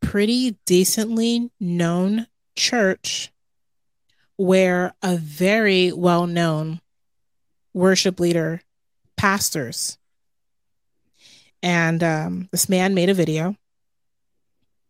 pretty 0.00 0.56
decently 0.64 1.50
known 1.60 2.26
church 2.56 3.30
where 4.36 4.94
a 5.02 5.16
very 5.16 5.92
well 5.92 6.26
known 6.26 6.80
worship 7.74 8.18
leader 8.18 8.62
pastors. 9.16 9.98
And 11.62 12.02
um, 12.02 12.48
this 12.50 12.68
man 12.68 12.94
made 12.94 13.10
a 13.10 13.14
video. 13.14 13.56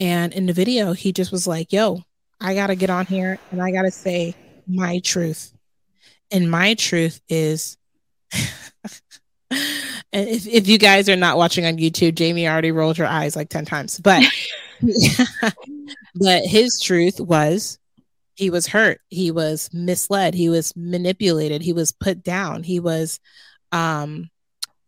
And 0.00 0.32
in 0.32 0.46
the 0.46 0.52
video, 0.52 0.92
he 0.92 1.12
just 1.12 1.30
was 1.30 1.46
like, 1.46 1.72
yo, 1.72 2.02
I 2.40 2.54
got 2.54 2.68
to 2.68 2.74
get 2.74 2.90
on 2.90 3.06
here 3.06 3.38
and 3.50 3.62
I 3.62 3.70
got 3.70 3.82
to 3.82 3.90
say 3.90 4.34
my 4.66 5.00
truth. 5.00 5.52
And 6.30 6.50
my 6.50 6.74
truth 6.74 7.20
is 7.28 7.76
and 8.32 8.40
if, 10.12 10.46
if 10.46 10.68
you 10.68 10.78
guys 10.78 11.08
are 11.08 11.16
not 11.16 11.36
watching 11.36 11.66
on 11.66 11.76
YouTube, 11.76 12.14
Jamie 12.14 12.48
already 12.48 12.72
rolled 12.72 12.96
her 12.96 13.06
eyes 13.06 13.36
like 13.36 13.48
10 13.48 13.64
times. 13.66 13.98
But 13.98 14.24
but 16.14 16.44
his 16.44 16.80
truth 16.80 17.20
was 17.20 17.78
he 18.34 18.48
was 18.48 18.66
hurt. 18.66 19.00
He 19.08 19.30
was 19.30 19.68
misled. 19.72 20.34
He 20.34 20.48
was 20.48 20.74
manipulated. 20.74 21.60
He 21.60 21.74
was 21.74 21.92
put 21.92 22.22
down. 22.22 22.62
He 22.62 22.80
was 22.80 23.20
um 23.72 24.30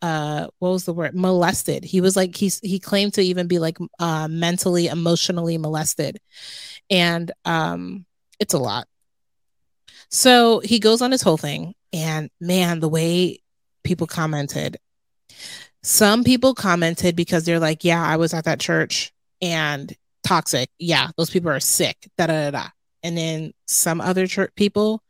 uh 0.02 0.48
what 0.58 0.70
was 0.70 0.84
the 0.84 0.92
word 0.92 1.14
molested 1.14 1.84
he 1.84 2.00
was 2.00 2.16
like 2.16 2.36
he's 2.36 2.58
he 2.60 2.78
claimed 2.78 3.14
to 3.14 3.22
even 3.22 3.46
be 3.46 3.58
like 3.58 3.78
uh 3.98 4.28
mentally 4.28 4.88
emotionally 4.88 5.58
molested 5.58 6.18
and 6.90 7.32
um 7.44 8.04
it's 8.40 8.54
a 8.54 8.58
lot 8.58 8.86
so 10.08 10.60
he 10.60 10.78
goes 10.78 11.00
on 11.00 11.12
his 11.12 11.22
whole 11.22 11.36
thing 11.36 11.74
and 11.92 12.30
man 12.40 12.80
the 12.80 12.88
way 12.88 13.38
people 13.84 14.06
commented 14.06 14.76
some 15.82 16.22
people 16.22 16.54
commented 16.54 17.16
because 17.16 17.44
they're 17.44 17.58
like, 17.58 17.84
yeah, 17.84 18.02
I 18.02 18.16
was 18.16 18.34
at 18.34 18.44
that 18.44 18.60
church 18.60 19.12
and 19.40 19.92
toxic. 20.22 20.70
Yeah, 20.78 21.08
those 21.16 21.30
people 21.30 21.50
are 21.50 21.60
sick. 21.60 22.08
Da 22.16 22.26
da 22.26 22.50
da 22.50 22.50
da. 22.50 22.68
And 23.02 23.18
then 23.18 23.52
some 23.66 24.00
other 24.00 24.26
church 24.28 24.52
people, 24.54 25.02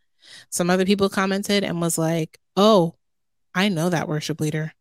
some 0.48 0.70
other 0.70 0.86
people 0.86 1.10
commented 1.10 1.62
and 1.62 1.80
was 1.80 1.98
like, 1.98 2.38
oh, 2.56 2.94
I 3.54 3.68
know 3.68 3.90
that 3.90 4.08
worship 4.08 4.40
leader. 4.40 4.72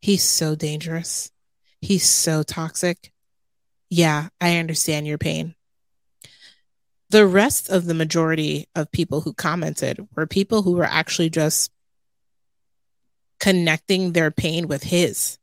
He's 0.00 0.22
so 0.22 0.54
dangerous. 0.54 1.30
He's 1.80 2.04
so 2.04 2.42
toxic. 2.42 3.12
Yeah, 3.90 4.28
I 4.40 4.58
understand 4.58 5.06
your 5.06 5.18
pain. 5.18 5.54
The 7.10 7.26
rest 7.26 7.70
of 7.70 7.86
the 7.86 7.94
majority 7.94 8.66
of 8.74 8.90
people 8.90 9.20
who 9.20 9.32
commented 9.32 10.06
were 10.16 10.26
people 10.26 10.62
who 10.62 10.72
were 10.72 10.84
actually 10.84 11.30
just 11.30 11.70
connecting 13.38 14.12
their 14.12 14.30
pain 14.30 14.68
with 14.68 14.82
his 14.82 15.38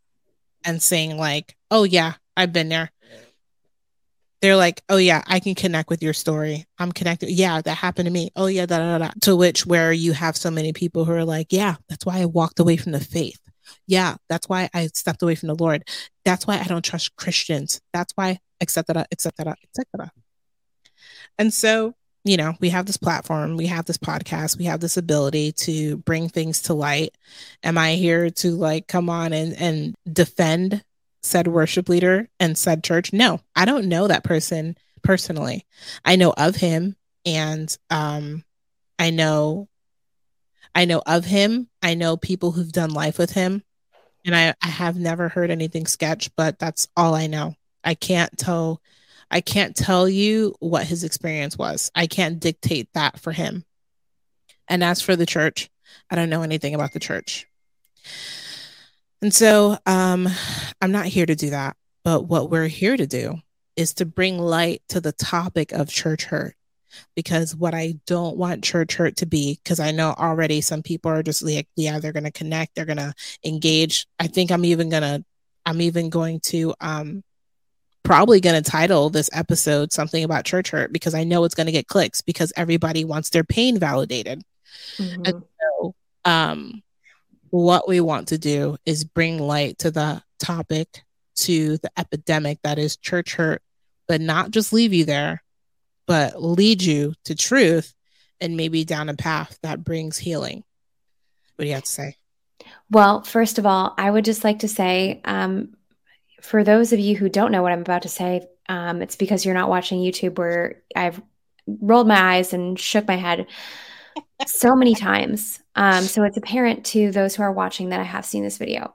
and 0.65 0.81
saying 0.81 1.17
like 1.17 1.55
oh 1.69 1.83
yeah 1.83 2.13
i've 2.35 2.53
been 2.53 2.69
there 2.69 2.91
they're 4.41 4.55
like 4.55 4.81
oh 4.89 4.97
yeah 4.97 5.23
i 5.27 5.39
can 5.39 5.55
connect 5.55 5.89
with 5.89 6.01
your 6.01 6.13
story 6.13 6.65
i'm 6.79 6.91
connected 6.91 7.29
yeah 7.29 7.61
that 7.61 7.75
happened 7.75 8.07
to 8.07 8.11
me 8.11 8.31
oh 8.35 8.47
yeah 8.47 8.65
da, 8.65 8.77
da, 8.77 8.97
da. 8.97 9.11
to 9.21 9.35
which 9.35 9.65
where 9.65 9.93
you 9.93 10.11
have 10.13 10.35
so 10.35 10.49
many 10.49 10.73
people 10.73 11.05
who 11.05 11.11
are 11.11 11.25
like 11.25 11.47
yeah 11.51 11.75
that's 11.87 12.05
why 12.05 12.19
i 12.19 12.25
walked 12.25 12.59
away 12.59 12.77
from 12.77 12.91
the 12.93 12.99
faith 12.99 13.39
yeah 13.87 14.15
that's 14.29 14.47
why 14.47 14.69
i 14.73 14.87
stepped 14.87 15.21
away 15.21 15.35
from 15.35 15.47
the 15.47 15.55
lord 15.55 15.83
that's 16.25 16.47
why 16.47 16.59
i 16.59 16.63
don't 16.63 16.85
trust 16.85 17.15
christians 17.15 17.81
that's 17.91 18.13
why 18.15 18.39
etc 18.61 19.05
etc 19.11 19.55
etc 19.63 20.11
and 21.37 21.53
so 21.53 21.93
you 22.25 22.37
know, 22.37 22.53
we 22.61 22.69
have 22.69 22.85
this 22.85 22.97
platform, 22.97 23.57
we 23.57 23.67
have 23.67 23.85
this 23.85 23.97
podcast, 23.97 24.57
we 24.57 24.65
have 24.65 24.79
this 24.79 24.97
ability 24.97 25.51
to 25.51 25.97
bring 25.97 26.29
things 26.29 26.61
to 26.63 26.73
light. 26.73 27.17
Am 27.63 27.77
I 27.77 27.95
here 27.95 28.29
to 28.29 28.51
like 28.51 28.87
come 28.87 29.09
on 29.09 29.33
and, 29.33 29.53
and 29.59 29.95
defend 30.11 30.83
said 31.21 31.47
worship 31.47 31.89
leader 31.89 32.29
and 32.39 32.57
said 32.57 32.83
church? 32.83 33.11
No, 33.11 33.41
I 33.55 33.65
don't 33.65 33.89
know 33.89 34.07
that 34.07 34.23
person 34.23 34.77
personally. 35.01 35.65
I 36.05 36.15
know 36.15 36.33
of 36.37 36.55
him 36.55 36.95
and 37.25 37.75
um 37.89 38.43
I 38.99 39.09
know 39.09 39.67
I 40.75 40.85
know 40.85 41.01
of 41.05 41.25
him. 41.25 41.69
I 41.81 41.93
know 41.93 42.17
people 42.17 42.51
who've 42.51 42.71
done 42.71 42.91
life 42.91 43.17
with 43.17 43.31
him. 43.31 43.63
And 44.25 44.35
I, 44.35 44.53
I 44.61 44.67
have 44.67 44.97
never 44.97 45.29
heard 45.29 45.51
anything 45.51 45.85
sketch, 45.85 46.33
but 46.35 46.57
that's 46.57 46.87
all 46.95 47.13
I 47.13 47.27
know. 47.27 47.55
I 47.83 47.93
can't 47.93 48.35
tell 48.37 48.81
I 49.29 49.41
can't 49.41 49.75
tell 49.75 50.07
you 50.07 50.55
what 50.59 50.85
his 50.85 51.03
experience 51.03 51.57
was. 51.57 51.91
I 51.95 52.05
can't 52.05 52.39
dictate 52.39 52.87
that 52.93 53.19
for 53.19 53.31
him. 53.31 53.65
And 54.67 54.83
as 54.83 55.01
for 55.01 55.15
the 55.15 55.25
church, 55.25 55.71
I 56.09 56.15
don't 56.15 56.29
know 56.29 56.43
anything 56.43 56.75
about 56.75 56.93
the 56.93 56.99
church. 56.99 57.47
And 59.23 59.33
so 59.33 59.77
um, 59.87 60.29
I'm 60.81 60.91
not 60.91 61.07
here 61.07 61.25
to 61.25 61.35
do 61.35 61.49
that. 61.49 61.75
But 62.03 62.27
what 62.27 62.51
we're 62.51 62.67
here 62.67 62.95
to 62.95 63.07
do 63.07 63.37
is 63.75 63.95
to 63.95 64.05
bring 64.05 64.37
light 64.37 64.83
to 64.89 65.01
the 65.01 65.13
topic 65.13 65.71
of 65.71 65.89
church 65.89 66.25
hurt. 66.25 66.55
Because 67.15 67.55
what 67.55 67.73
I 67.73 67.95
don't 68.05 68.37
want 68.37 68.63
church 68.63 68.95
hurt 68.95 69.17
to 69.17 69.25
be, 69.25 69.59
because 69.63 69.79
I 69.79 69.91
know 69.91 70.13
already 70.17 70.61
some 70.61 70.83
people 70.83 71.11
are 71.11 71.23
just 71.23 71.41
like, 71.41 71.67
yeah, 71.75 71.99
they're 71.99 72.13
going 72.13 72.23
to 72.23 72.31
connect, 72.31 72.75
they're 72.75 72.85
going 72.85 72.97
to 72.97 73.13
engage. 73.43 74.07
I 74.19 74.27
think 74.27 74.51
I'm 74.51 74.65
even 74.65 74.89
going 74.89 75.03
to, 75.03 75.23
I'm 75.65 75.81
even 75.81 76.09
going 76.09 76.39
to 76.45 76.73
um, 76.81 77.23
probably 78.03 78.41
going 78.41 78.61
to 78.61 78.69
title 78.69 79.09
this 79.09 79.29
episode 79.33 79.91
something 79.91 80.23
about 80.23 80.45
church 80.45 80.71
hurt 80.71 80.91
because 80.91 81.13
I 81.13 81.23
know 81.23 81.43
it's 81.43 81.55
going 81.55 81.67
to 81.67 81.71
get 81.71 81.87
clicks 81.87 82.21
because 82.21 82.51
everybody 82.55 83.05
wants 83.05 83.29
their 83.29 83.43
pain 83.43 83.79
validated. 83.79 84.43
Mm-hmm. 84.97 85.21
And 85.25 85.43
so, 85.59 85.95
um, 86.25 86.83
what 87.49 87.87
we 87.87 87.99
want 87.99 88.29
to 88.29 88.37
do 88.37 88.77
is 88.85 89.03
bring 89.03 89.37
light 89.37 89.77
to 89.79 89.91
the 89.91 90.23
topic, 90.39 91.03
to 91.35 91.77
the 91.77 91.91
epidemic 91.97 92.59
that 92.63 92.79
is 92.79 92.97
church 92.97 93.35
hurt 93.35 93.61
but 94.07 94.21
not 94.21 94.51
just 94.51 94.73
leave 94.73 94.93
you 94.93 95.05
there, 95.05 95.42
but 96.05 96.41
lead 96.41 96.81
you 96.81 97.13
to 97.25 97.35
truth 97.35 97.93
and 98.41 98.57
maybe 98.57 98.83
down 98.83 99.09
a 99.09 99.13
path 99.13 99.57
that 99.63 99.83
brings 99.83 100.17
healing. 100.17 100.63
What 101.55 101.63
do 101.63 101.67
you 101.67 101.75
have 101.75 101.83
to 101.83 101.91
say? 101.91 102.17
Well, 102.89 103.23
first 103.23 103.57
of 103.57 103.65
all, 103.65 103.93
I 103.97 104.09
would 104.09 104.25
just 104.25 104.43
like 104.43 104.59
to 104.59 104.67
say 104.67 105.21
um, 105.25 105.75
for 106.41 106.63
those 106.63 106.93
of 106.93 106.99
you 106.99 107.15
who 107.15 107.29
don't 107.29 107.51
know 107.51 107.61
what 107.61 107.71
I'm 107.71 107.81
about 107.81 108.03
to 108.03 108.09
say, 108.09 108.47
um, 108.67 109.01
it's 109.01 109.15
because 109.15 109.45
you're 109.45 109.53
not 109.53 109.69
watching 109.69 109.99
YouTube 109.99 110.37
where 110.37 110.83
I've 110.95 111.21
rolled 111.65 112.07
my 112.07 112.35
eyes 112.35 112.53
and 112.53 112.79
shook 112.79 113.07
my 113.07 113.15
head 113.15 113.47
so 114.45 114.75
many 114.75 114.95
times. 114.95 115.61
Um, 115.75 116.03
so 116.03 116.23
it's 116.23 116.37
apparent 116.37 116.85
to 116.87 117.11
those 117.11 117.35
who 117.35 117.43
are 117.43 117.51
watching 117.51 117.89
that 117.89 117.99
I 117.99 118.03
have 118.03 118.25
seen 118.25 118.43
this 118.43 118.57
video. 118.57 118.93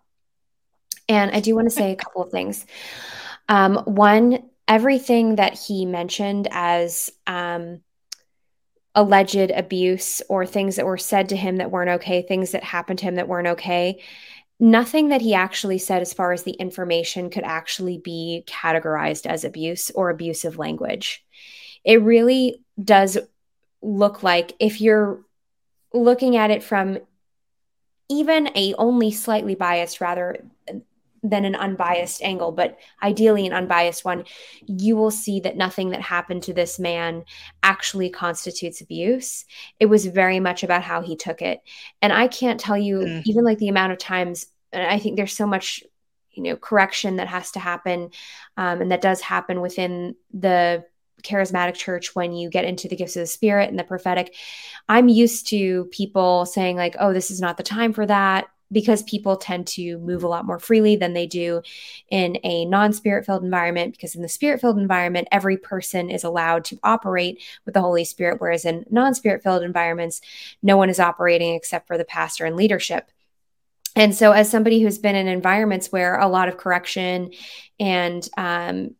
And 1.08 1.30
I 1.30 1.40
do 1.40 1.54
want 1.54 1.66
to 1.66 1.74
say 1.74 1.92
a 1.92 1.96
couple 1.96 2.22
of 2.22 2.30
things. 2.30 2.66
Um, 3.48 3.76
one, 3.86 4.47
everything 4.68 5.36
that 5.36 5.58
he 5.58 5.86
mentioned 5.86 6.46
as 6.50 7.10
um, 7.26 7.80
alleged 8.94 9.50
abuse 9.50 10.22
or 10.28 10.44
things 10.44 10.76
that 10.76 10.86
were 10.86 10.98
said 10.98 11.30
to 11.30 11.36
him 11.36 11.56
that 11.56 11.70
weren't 11.70 11.90
okay, 11.90 12.22
things 12.22 12.52
that 12.52 12.62
happened 12.62 12.98
to 12.98 13.06
him 13.06 13.14
that 13.14 13.28
weren't 13.28 13.48
okay, 13.48 14.02
nothing 14.60 15.08
that 15.08 15.22
he 15.22 15.34
actually 15.34 15.78
said 15.78 16.02
as 16.02 16.12
far 16.12 16.32
as 16.32 16.42
the 16.42 16.52
information 16.52 17.30
could 17.30 17.44
actually 17.44 17.98
be 17.98 18.44
categorized 18.46 19.24
as 19.24 19.44
abuse 19.44 19.90
or 19.90 20.10
abusive 20.10 20.58
language. 20.58 21.24
It 21.84 22.02
really 22.02 22.62
does 22.82 23.16
look 23.80 24.22
like 24.22 24.52
if 24.58 24.80
you're 24.80 25.20
looking 25.94 26.36
at 26.36 26.50
it 26.50 26.62
from 26.62 26.98
even 28.10 28.48
a 28.56 28.74
only 28.74 29.10
slightly 29.10 29.54
biased 29.54 30.00
rather 30.00 30.44
than 31.22 31.44
an 31.44 31.54
unbiased 31.54 32.22
angle, 32.22 32.52
but 32.52 32.78
ideally 33.02 33.46
an 33.46 33.52
unbiased 33.52 34.04
one, 34.04 34.24
you 34.66 34.96
will 34.96 35.10
see 35.10 35.40
that 35.40 35.56
nothing 35.56 35.90
that 35.90 36.00
happened 36.00 36.42
to 36.44 36.52
this 36.52 36.78
man 36.78 37.24
actually 37.62 38.10
constitutes 38.10 38.80
abuse. 38.80 39.44
It 39.80 39.86
was 39.86 40.06
very 40.06 40.40
much 40.40 40.62
about 40.62 40.82
how 40.82 41.02
he 41.02 41.16
took 41.16 41.42
it. 41.42 41.60
And 42.02 42.12
I 42.12 42.28
can't 42.28 42.60
tell 42.60 42.78
you, 42.78 42.98
mm. 42.98 43.22
even 43.26 43.44
like 43.44 43.58
the 43.58 43.68
amount 43.68 43.92
of 43.92 43.98
times, 43.98 44.46
and 44.72 44.86
I 44.86 44.98
think 44.98 45.16
there's 45.16 45.32
so 45.32 45.46
much, 45.46 45.82
you 46.32 46.42
know, 46.42 46.56
correction 46.56 47.16
that 47.16 47.28
has 47.28 47.50
to 47.52 47.58
happen 47.58 48.10
um, 48.56 48.80
and 48.80 48.92
that 48.92 49.00
does 49.00 49.20
happen 49.20 49.60
within 49.60 50.14
the 50.32 50.84
charismatic 51.22 51.74
church 51.74 52.14
when 52.14 52.32
you 52.32 52.48
get 52.48 52.64
into 52.64 52.86
the 52.86 52.94
gifts 52.94 53.16
of 53.16 53.20
the 53.20 53.26
spirit 53.26 53.68
and 53.68 53.76
the 53.76 53.82
prophetic 53.82 54.32
i'm 54.88 55.08
used 55.08 55.48
to 55.48 55.86
people 55.86 56.46
saying 56.46 56.76
like 56.76 56.94
oh 57.00 57.12
this 57.12 57.32
is 57.32 57.40
not 57.40 57.56
the 57.56 57.64
time 57.64 57.92
for 57.92 58.06
that 58.06 58.46
because 58.70 59.02
people 59.04 59.36
tend 59.36 59.66
to 59.66 59.98
move 59.98 60.22
a 60.22 60.28
lot 60.28 60.44
more 60.44 60.58
freely 60.58 60.96
than 60.96 61.14
they 61.14 61.26
do 61.26 61.62
in 62.10 62.38
a 62.44 62.64
non 62.66 62.92
spirit 62.92 63.24
filled 63.24 63.44
environment. 63.44 63.92
Because 63.92 64.14
in 64.14 64.22
the 64.22 64.28
spirit 64.28 64.60
filled 64.60 64.78
environment, 64.78 65.28
every 65.32 65.56
person 65.56 66.10
is 66.10 66.24
allowed 66.24 66.64
to 66.66 66.78
operate 66.82 67.42
with 67.64 67.74
the 67.74 67.80
Holy 67.80 68.04
Spirit, 68.04 68.40
whereas 68.40 68.64
in 68.64 68.84
non 68.90 69.14
spirit 69.14 69.42
filled 69.42 69.62
environments, 69.62 70.20
no 70.62 70.76
one 70.76 70.90
is 70.90 71.00
operating 71.00 71.54
except 71.54 71.86
for 71.86 71.98
the 71.98 72.04
pastor 72.04 72.44
and 72.44 72.56
leadership. 72.56 73.10
And 73.96 74.14
so, 74.14 74.32
as 74.32 74.50
somebody 74.50 74.80
who's 74.80 74.98
been 74.98 75.16
in 75.16 75.28
environments 75.28 75.90
where 75.90 76.18
a 76.18 76.28
lot 76.28 76.48
of 76.48 76.56
correction 76.56 77.32
and 77.80 78.28
um, 78.36 78.94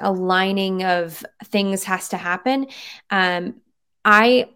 aligning 0.00 0.84
of 0.84 1.24
things 1.44 1.84
has 1.84 2.08
to 2.08 2.16
happen, 2.16 2.66
um, 3.10 3.60
I 4.04 4.48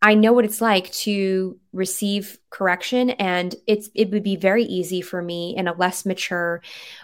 I 0.00 0.14
know 0.14 0.32
what 0.32 0.44
it's 0.44 0.60
like 0.60 0.90
to 0.92 1.58
receive 1.72 2.38
correction 2.50 3.10
and 3.10 3.54
it's 3.66 3.90
it 3.94 4.10
would 4.10 4.22
be 4.22 4.36
very 4.36 4.64
easy 4.64 5.00
for 5.00 5.22
me 5.22 5.56
in 5.56 5.68
a 5.68 5.72
less 5.74 6.06
mature 6.06 6.62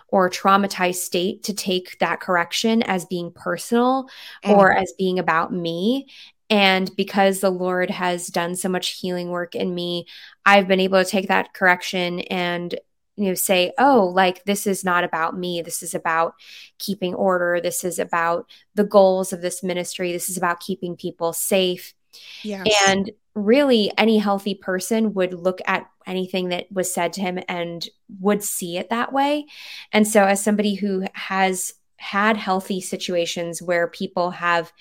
or 0.08 0.30
traumatized 0.30 0.96
state 0.96 1.42
to 1.44 1.54
take 1.54 1.98
that 1.98 2.20
correction 2.20 2.82
as 2.82 3.04
being 3.04 3.32
personal 3.32 4.08
mm. 4.44 4.56
or 4.56 4.72
as 4.72 4.92
being 4.96 5.18
about 5.18 5.52
me. 5.52 6.06
And 6.50 6.94
because 6.96 7.40
the 7.40 7.50
Lord 7.50 7.90
has 7.90 8.28
done 8.28 8.54
so 8.54 8.68
much 8.68 9.00
healing 9.00 9.30
work 9.30 9.54
in 9.54 9.74
me, 9.74 10.06
I've 10.44 10.68
been 10.68 10.80
able 10.80 11.02
to 11.02 11.10
take 11.10 11.28
that 11.28 11.54
correction 11.54 12.20
and 12.20 12.74
you 13.16 13.28
know 13.28 13.34
say 13.34 13.72
oh 13.78 14.10
like 14.12 14.44
this 14.44 14.66
is 14.66 14.84
not 14.84 15.04
about 15.04 15.36
me. 15.38 15.62
This 15.62 15.82
is 15.82 15.94
about 15.94 16.34
keeping 16.78 17.14
order. 17.14 17.60
This 17.60 17.84
is 17.84 17.98
about 17.98 18.48
the 18.74 18.84
goals 18.84 19.32
of 19.32 19.40
this 19.40 19.62
ministry. 19.62 20.12
This 20.12 20.28
is 20.28 20.36
about 20.36 20.60
keeping 20.60 20.96
people 20.96 21.32
safe 21.32 21.94
Yes. 22.42 22.66
And 22.86 23.10
really, 23.34 23.90
any 23.98 24.18
healthy 24.18 24.54
person 24.54 25.14
would 25.14 25.34
look 25.34 25.60
at 25.66 25.88
anything 26.06 26.50
that 26.50 26.70
was 26.70 26.92
said 26.92 27.12
to 27.14 27.20
him 27.20 27.38
and 27.48 27.88
would 28.20 28.42
see 28.42 28.76
it 28.76 28.90
that 28.90 29.12
way. 29.12 29.46
And 29.92 30.06
so, 30.06 30.24
as 30.24 30.42
somebody 30.42 30.74
who 30.74 31.06
has 31.14 31.74
had 31.96 32.36
healthy 32.36 32.80
situations 32.80 33.62
where 33.62 33.88
people 33.88 34.30
have 34.30 34.72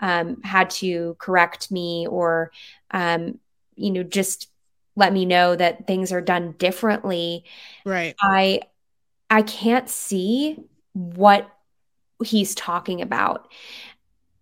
um, 0.00 0.42
had 0.42 0.70
to 0.70 1.16
correct 1.18 1.70
me 1.70 2.06
or, 2.06 2.52
um, 2.90 3.38
you 3.76 3.90
know, 3.90 4.02
just 4.02 4.48
let 4.94 5.12
me 5.12 5.24
know 5.24 5.54
that 5.56 5.86
things 5.86 6.12
are 6.12 6.20
done 6.20 6.52
differently. 6.58 7.44
Right. 7.84 8.14
I 8.20 8.62
I 9.30 9.42
can't 9.42 9.88
see 9.88 10.58
what 10.92 11.48
he's 12.24 12.54
talking 12.54 13.02
about. 13.02 13.50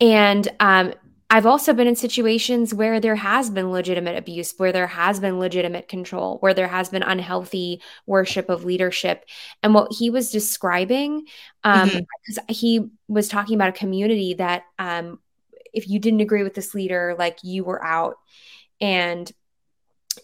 And 0.01 0.49
um, 0.61 0.95
I've 1.35 1.47
also 1.47 1.75
been 1.75 1.89
in 1.89 1.97
situations 1.97 2.73
where 2.73 3.01
there 3.01 3.17
has 3.17 3.51
been 3.51 3.73
legitimate 3.73 4.17
abuse, 4.17 4.55
where 4.57 4.71
there 4.71 4.87
has 4.87 5.19
been 5.19 5.41
legitimate 5.41 5.89
control, 5.89 6.39
where 6.39 6.55
there 6.55 6.69
has 6.69 6.91
been 6.91 7.03
unhealthy 7.03 7.83
worship 8.07 8.49
of 8.49 8.65
leadership. 8.65 9.25
And 9.61 9.75
what 9.75 9.93
he 9.93 10.11
was 10.11 10.31
describing, 10.31 11.27
um, 11.65 11.89
mm-hmm. 11.89 11.99
because 11.99 12.57
he 12.57 12.89
was 13.09 13.27
talking 13.27 13.57
about 13.57 13.71
a 13.71 13.73
community 13.73 14.35
that 14.35 14.63
um, 14.79 15.19
if 15.73 15.89
you 15.89 15.99
didn't 15.99 16.21
agree 16.21 16.45
with 16.45 16.55
this 16.55 16.73
leader, 16.73 17.17
like 17.19 17.39
you 17.43 17.65
were 17.65 17.85
out. 17.85 18.15
And 18.81 19.29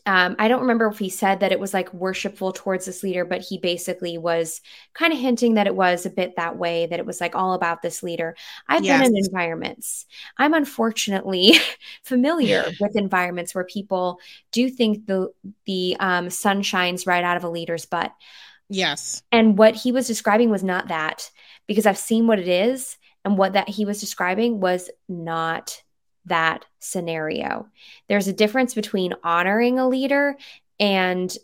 um, 0.06 0.36
I 0.38 0.48
don't 0.48 0.62
remember 0.62 0.86
if 0.86 0.98
he 0.98 1.08
said 1.08 1.40
that 1.40 1.52
it 1.52 1.60
was 1.60 1.74
like 1.74 1.92
worshipful 1.92 2.52
towards 2.52 2.86
this 2.86 3.02
leader, 3.02 3.24
but 3.24 3.40
he 3.40 3.58
basically 3.58 4.18
was 4.18 4.60
kind 4.94 5.12
of 5.12 5.18
hinting 5.18 5.54
that 5.54 5.66
it 5.66 5.74
was 5.74 6.06
a 6.06 6.10
bit 6.10 6.34
that 6.36 6.56
way, 6.56 6.86
that 6.86 6.98
it 6.98 7.06
was 7.06 7.20
like 7.20 7.34
all 7.34 7.54
about 7.54 7.82
this 7.82 8.02
leader. 8.02 8.36
I've 8.68 8.84
yes. 8.84 9.00
been 9.00 9.16
in 9.16 9.24
environments. 9.24 10.06
I'm 10.38 10.54
unfortunately 10.54 11.54
familiar 12.02 12.64
with 12.80 12.96
environments 12.96 13.54
where 13.54 13.64
people 13.64 14.18
do 14.52 14.68
think 14.68 15.06
the 15.06 15.30
the 15.66 15.96
um, 16.00 16.30
sun 16.30 16.62
shines 16.62 17.06
right 17.06 17.24
out 17.24 17.36
of 17.36 17.44
a 17.44 17.50
leader's 17.50 17.86
butt. 17.86 18.12
Yes. 18.68 19.22
And 19.32 19.58
what 19.58 19.74
he 19.74 19.92
was 19.92 20.06
describing 20.06 20.50
was 20.50 20.62
not 20.62 20.88
that, 20.88 21.30
because 21.66 21.86
I've 21.86 21.98
seen 21.98 22.26
what 22.26 22.38
it 22.38 22.48
is, 22.48 22.96
and 23.24 23.36
what 23.36 23.54
that 23.54 23.68
he 23.68 23.84
was 23.84 24.00
describing 24.00 24.60
was 24.60 24.90
not 25.08 25.82
that 26.30 26.64
scenario. 26.80 27.68
There's 28.08 28.26
a 28.26 28.32
difference 28.32 28.74
between 28.74 29.14
honoring 29.22 29.78
a 29.78 29.86
leader 29.86 30.36
and 30.80 31.36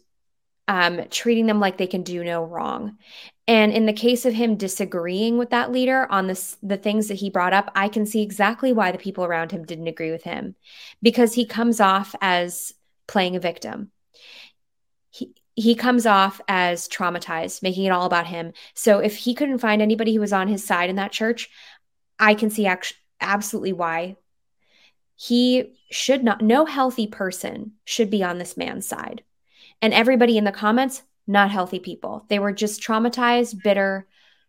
um, 0.69 1.03
treating 1.11 1.47
them 1.47 1.61
like 1.61 1.77
they 1.77 1.87
can 1.87 2.03
do 2.03 2.25
no 2.25 2.43
wrong. 2.43 2.99
And 3.47 3.73
in 3.73 3.87
the 3.87 3.93
case 3.93 4.25
of 4.25 4.35
him 4.35 4.57
disagreeing 4.57 5.39
with 5.39 5.51
that 5.51 5.71
leader 5.71 6.11
on 6.11 6.27
this, 6.27 6.57
the 6.63 6.77
things 6.77 7.09
that 7.09 7.15
he 7.15 7.31
brought 7.31 7.53
up, 7.53 7.71
I 7.77 7.89
can 7.89 8.07
see 8.07 8.23
exactly 8.23 8.73
why 8.73 8.91
the 8.91 8.99
people 8.99 9.25
around 9.25 9.53
him 9.53 9.65
didn't 9.65 9.87
agree 9.87 10.11
with 10.11 10.25
him 10.25 10.57
because 11.03 11.35
he 11.35 11.47
comes 11.47 11.81
off 11.81 12.15
as 12.21 12.75
playing 13.07 13.37
a 13.37 13.41
victim. 13.41 13.93
He, 15.11 15.35
he 15.55 15.77
comes 15.77 16.07
off 16.07 16.41
as 16.49 16.89
traumatized, 16.89 17.63
making 17.63 17.85
it 17.85 17.91
all 17.91 18.07
about 18.07 18.27
him. 18.27 18.53
So 18.75 18.99
if 18.99 19.17
he 19.17 19.35
couldn't 19.35 19.59
find 19.59 19.81
anybody 19.81 20.15
who 20.15 20.21
was 20.21 20.33
on 20.33 20.49
his 20.49 20.65
side 20.65 20.91
in 20.91 20.97
that 20.97 21.13
church, 21.13 21.49
I 22.19 22.35
can 22.35 22.51
see 22.51 22.67
act- 22.67 22.95
absolutely 23.21 23.73
why 23.73 24.17
he 25.17 25.73
should 25.91 26.23
not, 26.23 26.43
no 26.43 26.67
healthy 26.67 27.07
person 27.07 27.73
should 27.85 28.11
be 28.11 28.23
on 28.23 28.39
this 28.39 28.57
man's 28.57 28.87
side. 28.87 29.23
And 29.83 29.93
everybody 29.93 30.39
in 30.39 30.45
the 30.45 30.53
comments, 30.53 31.03
not 31.27 31.51
healthy 31.51 31.79
people. 31.79 32.25
They 32.29 32.39
were 32.39 32.53
just 32.53 32.83
traumatized, 32.83 33.63
bitter, 33.63 34.07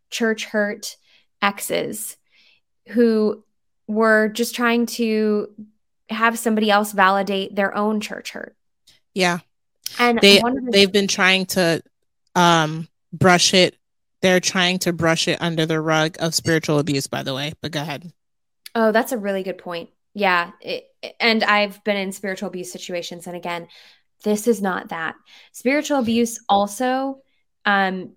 church 0.09 0.45
hurt 0.45 0.97
exes 1.41 2.17
who 2.89 3.43
were 3.87 4.29
just 4.29 4.55
trying 4.55 4.85
to 4.85 5.49
have 6.09 6.39
somebody 6.39 6.71
else 6.71 6.91
validate 6.91 7.55
their 7.55 7.75
own 7.75 7.99
church 7.99 8.31
hurt. 8.31 8.55
Yeah. 9.13 9.39
And 9.99 10.19
they 10.19 10.41
they've 10.71 10.91
been 10.91 11.07
trying 11.07 11.45
to 11.47 11.81
um 12.35 12.87
brush 13.13 13.53
it 13.53 13.75
they're 14.21 14.39
trying 14.39 14.79
to 14.79 14.93
brush 14.93 15.27
it 15.27 15.41
under 15.41 15.65
the 15.65 15.79
rug 15.79 16.17
of 16.19 16.35
spiritual 16.35 16.79
abuse 16.79 17.07
by 17.07 17.23
the 17.23 17.33
way, 17.33 17.53
but 17.61 17.71
go 17.71 17.81
ahead. 17.81 18.11
Oh, 18.75 18.91
that's 18.91 19.11
a 19.11 19.17
really 19.17 19.43
good 19.43 19.57
point. 19.57 19.89
Yeah. 20.17 20.49
It, 20.61 20.85
and 21.19 21.43
I've 21.43 21.83
been 21.83 21.95
in 21.95 22.11
spiritual 22.11 22.49
abuse 22.49 22.71
situations. 22.71 23.27
And 23.27 23.35
again, 23.35 23.67
this 24.23 24.47
is 24.47 24.63
not 24.63 24.89
that. 24.89 25.13
Spiritual 25.51 25.99
abuse 25.99 26.39
also 26.49 27.21
um, 27.65 28.13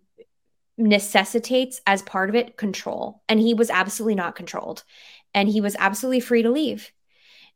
necessitates, 0.78 1.82
as 1.86 2.00
part 2.00 2.30
of 2.30 2.34
it, 2.34 2.56
control. 2.56 3.20
And 3.28 3.38
he 3.38 3.52
was 3.52 3.68
absolutely 3.68 4.14
not 4.14 4.34
controlled. 4.34 4.82
And 5.34 5.46
he 5.46 5.60
was 5.60 5.76
absolutely 5.78 6.20
free 6.20 6.40
to 6.42 6.50
leave. 6.50 6.90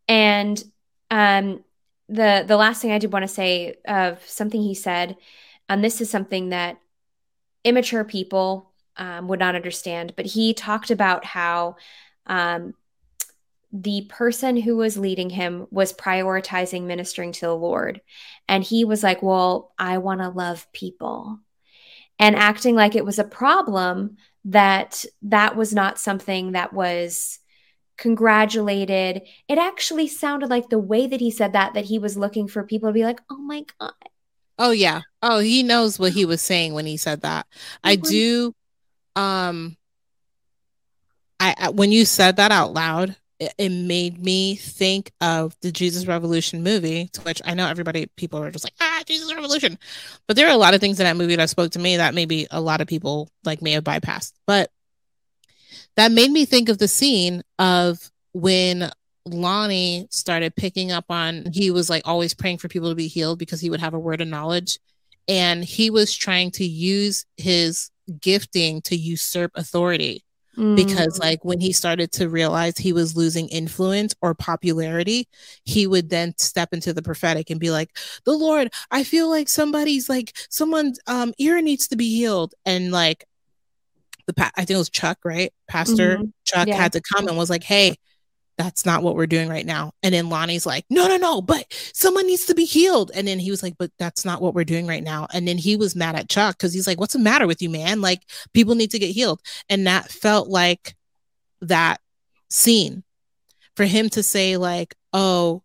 And 0.08 0.62
um, 1.10 1.64
the 2.10 2.44
the 2.46 2.58
last 2.58 2.82
thing 2.82 2.92
I 2.92 2.98
did 2.98 3.14
want 3.14 3.22
to 3.22 3.28
say 3.28 3.76
of 3.88 4.22
something 4.28 4.60
he 4.60 4.74
said, 4.74 5.16
and 5.70 5.82
this 5.82 6.02
is 6.02 6.10
something 6.10 6.50
that 6.50 6.76
immature 7.64 8.04
people 8.04 8.74
um, 8.98 9.26
would 9.28 9.40
not 9.40 9.54
understand. 9.54 10.12
But 10.16 10.26
he 10.26 10.52
talked 10.52 10.90
about 10.90 11.24
how 11.24 11.76
um, 12.26 12.74
the 13.76 14.06
person 14.08 14.56
who 14.56 14.76
was 14.76 14.96
leading 14.96 15.28
him 15.28 15.66
was 15.72 15.92
prioritizing 15.92 16.84
ministering 16.84 17.32
to 17.32 17.40
the 17.46 17.56
Lord. 17.56 18.00
And 18.48 18.62
he 18.62 18.84
was 18.84 19.02
like, 19.02 19.20
Well, 19.20 19.72
I 19.76 19.98
want 19.98 20.20
to 20.20 20.28
love 20.28 20.70
people. 20.72 21.40
And 22.20 22.36
acting 22.36 22.76
like 22.76 22.94
it 22.94 23.04
was 23.04 23.18
a 23.18 23.24
problem 23.24 24.16
that 24.46 25.04
that 25.22 25.56
was 25.56 25.74
not 25.74 25.98
something 25.98 26.52
that 26.52 26.72
was 26.72 27.40
congratulated. 27.96 29.22
It 29.48 29.58
actually 29.58 30.06
sounded 30.06 30.50
like 30.50 30.68
the 30.68 30.78
way 30.78 31.08
that 31.08 31.20
he 31.20 31.32
said 31.32 31.54
that, 31.54 31.74
that 31.74 31.86
he 31.86 31.98
was 31.98 32.16
looking 32.16 32.46
for 32.46 32.62
people 32.62 32.88
to 32.88 32.94
be 32.94 33.04
like, 33.04 33.20
Oh 33.28 33.38
my 33.38 33.64
God. 33.80 33.92
Oh, 34.56 34.70
yeah. 34.70 35.00
Oh, 35.20 35.40
he 35.40 35.64
knows 35.64 35.98
what 35.98 36.12
he 36.12 36.24
was 36.24 36.40
saying 36.40 36.74
when 36.74 36.86
he 36.86 36.96
said 36.96 37.22
that. 37.22 37.48
I 37.82 37.96
do. 37.96 38.54
Um, 39.16 39.76
I 41.40 41.70
when 41.70 41.90
you 41.90 42.04
said 42.04 42.36
that 42.36 42.52
out 42.52 42.72
loud, 42.72 43.16
it, 43.40 43.72
made 43.72 44.22
me 44.22 44.56
think 44.56 45.12
of 45.20 45.56
the 45.60 45.72
Jesus 45.72 46.06
Revolution 46.06 46.62
movie, 46.62 47.10
which 47.22 47.42
I 47.44 47.54
know 47.54 47.66
everybody, 47.66 48.06
people 48.16 48.42
are 48.42 48.50
just 48.50 48.64
like, 48.64 48.74
ah, 48.80 49.02
Jesus 49.06 49.32
Revolution. 49.34 49.78
But 50.26 50.36
there 50.36 50.46
are 50.46 50.54
a 50.54 50.58
lot 50.58 50.74
of 50.74 50.80
things 50.80 51.00
in 51.00 51.04
that 51.04 51.16
movie 51.16 51.36
that 51.36 51.50
spoke 51.50 51.72
to 51.72 51.78
me 51.78 51.96
that 51.96 52.14
maybe 52.14 52.46
a 52.50 52.60
lot 52.60 52.80
of 52.80 52.86
people 52.86 53.30
like 53.44 53.62
may 53.62 53.72
have 53.72 53.84
bypassed. 53.84 54.32
But 54.46 54.70
that 55.96 56.12
made 56.12 56.30
me 56.30 56.44
think 56.44 56.68
of 56.68 56.78
the 56.78 56.88
scene 56.88 57.42
of 57.58 58.10
when 58.32 58.90
Lonnie 59.26 60.08
started 60.10 60.56
picking 60.56 60.92
up 60.92 61.06
on, 61.08 61.46
he 61.52 61.70
was 61.70 61.88
like 61.88 62.02
always 62.04 62.34
praying 62.34 62.58
for 62.58 62.68
people 62.68 62.90
to 62.90 62.94
be 62.94 63.08
healed 63.08 63.38
because 63.38 63.60
he 63.60 63.70
would 63.70 63.80
have 63.80 63.94
a 63.94 63.98
word 63.98 64.20
of 64.20 64.28
knowledge. 64.28 64.78
And 65.26 65.64
he 65.64 65.90
was 65.90 66.14
trying 66.14 66.50
to 66.52 66.64
use 66.64 67.24
his 67.36 67.90
gifting 68.20 68.82
to 68.82 68.96
usurp 68.96 69.52
authority 69.54 70.23
mm. 70.56 70.76
because 70.76 71.18
like 71.18 71.44
when 71.44 71.60
he 71.60 71.72
started 71.72 72.12
to 72.12 72.28
realize 72.28 72.76
he 72.76 72.92
was 72.92 73.16
losing 73.16 73.48
influence 73.48 74.14
or 74.20 74.34
popularity 74.34 75.28
he 75.64 75.86
would 75.86 76.10
then 76.10 76.34
step 76.38 76.72
into 76.72 76.92
the 76.92 77.02
prophetic 77.02 77.50
and 77.50 77.60
be 77.60 77.70
like 77.70 77.96
the 78.24 78.32
lord 78.32 78.72
i 78.90 79.04
feel 79.04 79.28
like 79.28 79.48
somebody's 79.48 80.08
like 80.08 80.36
someone's 80.48 80.98
um 81.06 81.32
ear 81.38 81.60
needs 81.60 81.88
to 81.88 81.96
be 81.96 82.14
healed 82.16 82.54
and 82.64 82.92
like 82.92 83.24
the 84.26 84.34
pa- 84.34 84.52
i 84.56 84.64
think 84.64 84.76
it 84.76 84.78
was 84.78 84.90
chuck 84.90 85.18
right 85.24 85.52
pastor 85.68 86.16
mm-hmm. 86.16 86.28
chuck 86.44 86.68
yeah. 86.68 86.76
had 86.76 86.92
to 86.92 87.00
come 87.00 87.28
and 87.28 87.36
was 87.36 87.50
like 87.50 87.64
hey 87.64 87.96
that's 88.56 88.86
not 88.86 89.02
what 89.02 89.16
we're 89.16 89.26
doing 89.26 89.48
right 89.48 89.66
now. 89.66 89.92
And 90.02 90.14
then 90.14 90.28
Lonnie's 90.28 90.66
like, 90.66 90.84
no, 90.88 91.08
no, 91.08 91.16
no, 91.16 91.42
but 91.42 91.66
someone 91.92 92.26
needs 92.26 92.46
to 92.46 92.54
be 92.54 92.64
healed. 92.64 93.10
And 93.14 93.26
then 93.26 93.38
he 93.38 93.50
was 93.50 93.62
like, 93.62 93.74
but 93.78 93.90
that's 93.98 94.24
not 94.24 94.40
what 94.40 94.54
we're 94.54 94.64
doing 94.64 94.86
right 94.86 95.02
now. 95.02 95.26
And 95.32 95.46
then 95.46 95.58
he 95.58 95.76
was 95.76 95.96
mad 95.96 96.14
at 96.14 96.28
Chuck 96.28 96.56
because 96.56 96.72
he's 96.72 96.86
like, 96.86 97.00
what's 97.00 97.14
the 97.14 97.18
matter 97.18 97.46
with 97.46 97.60
you, 97.62 97.70
man? 97.70 98.00
Like, 98.00 98.22
people 98.52 98.74
need 98.74 98.92
to 98.92 98.98
get 98.98 99.10
healed. 99.10 99.40
And 99.68 99.86
that 99.86 100.10
felt 100.10 100.48
like 100.48 100.94
that 101.62 102.00
scene 102.48 103.02
for 103.76 103.84
him 103.84 104.08
to 104.10 104.22
say, 104.22 104.56
like, 104.56 104.94
oh, 105.12 105.62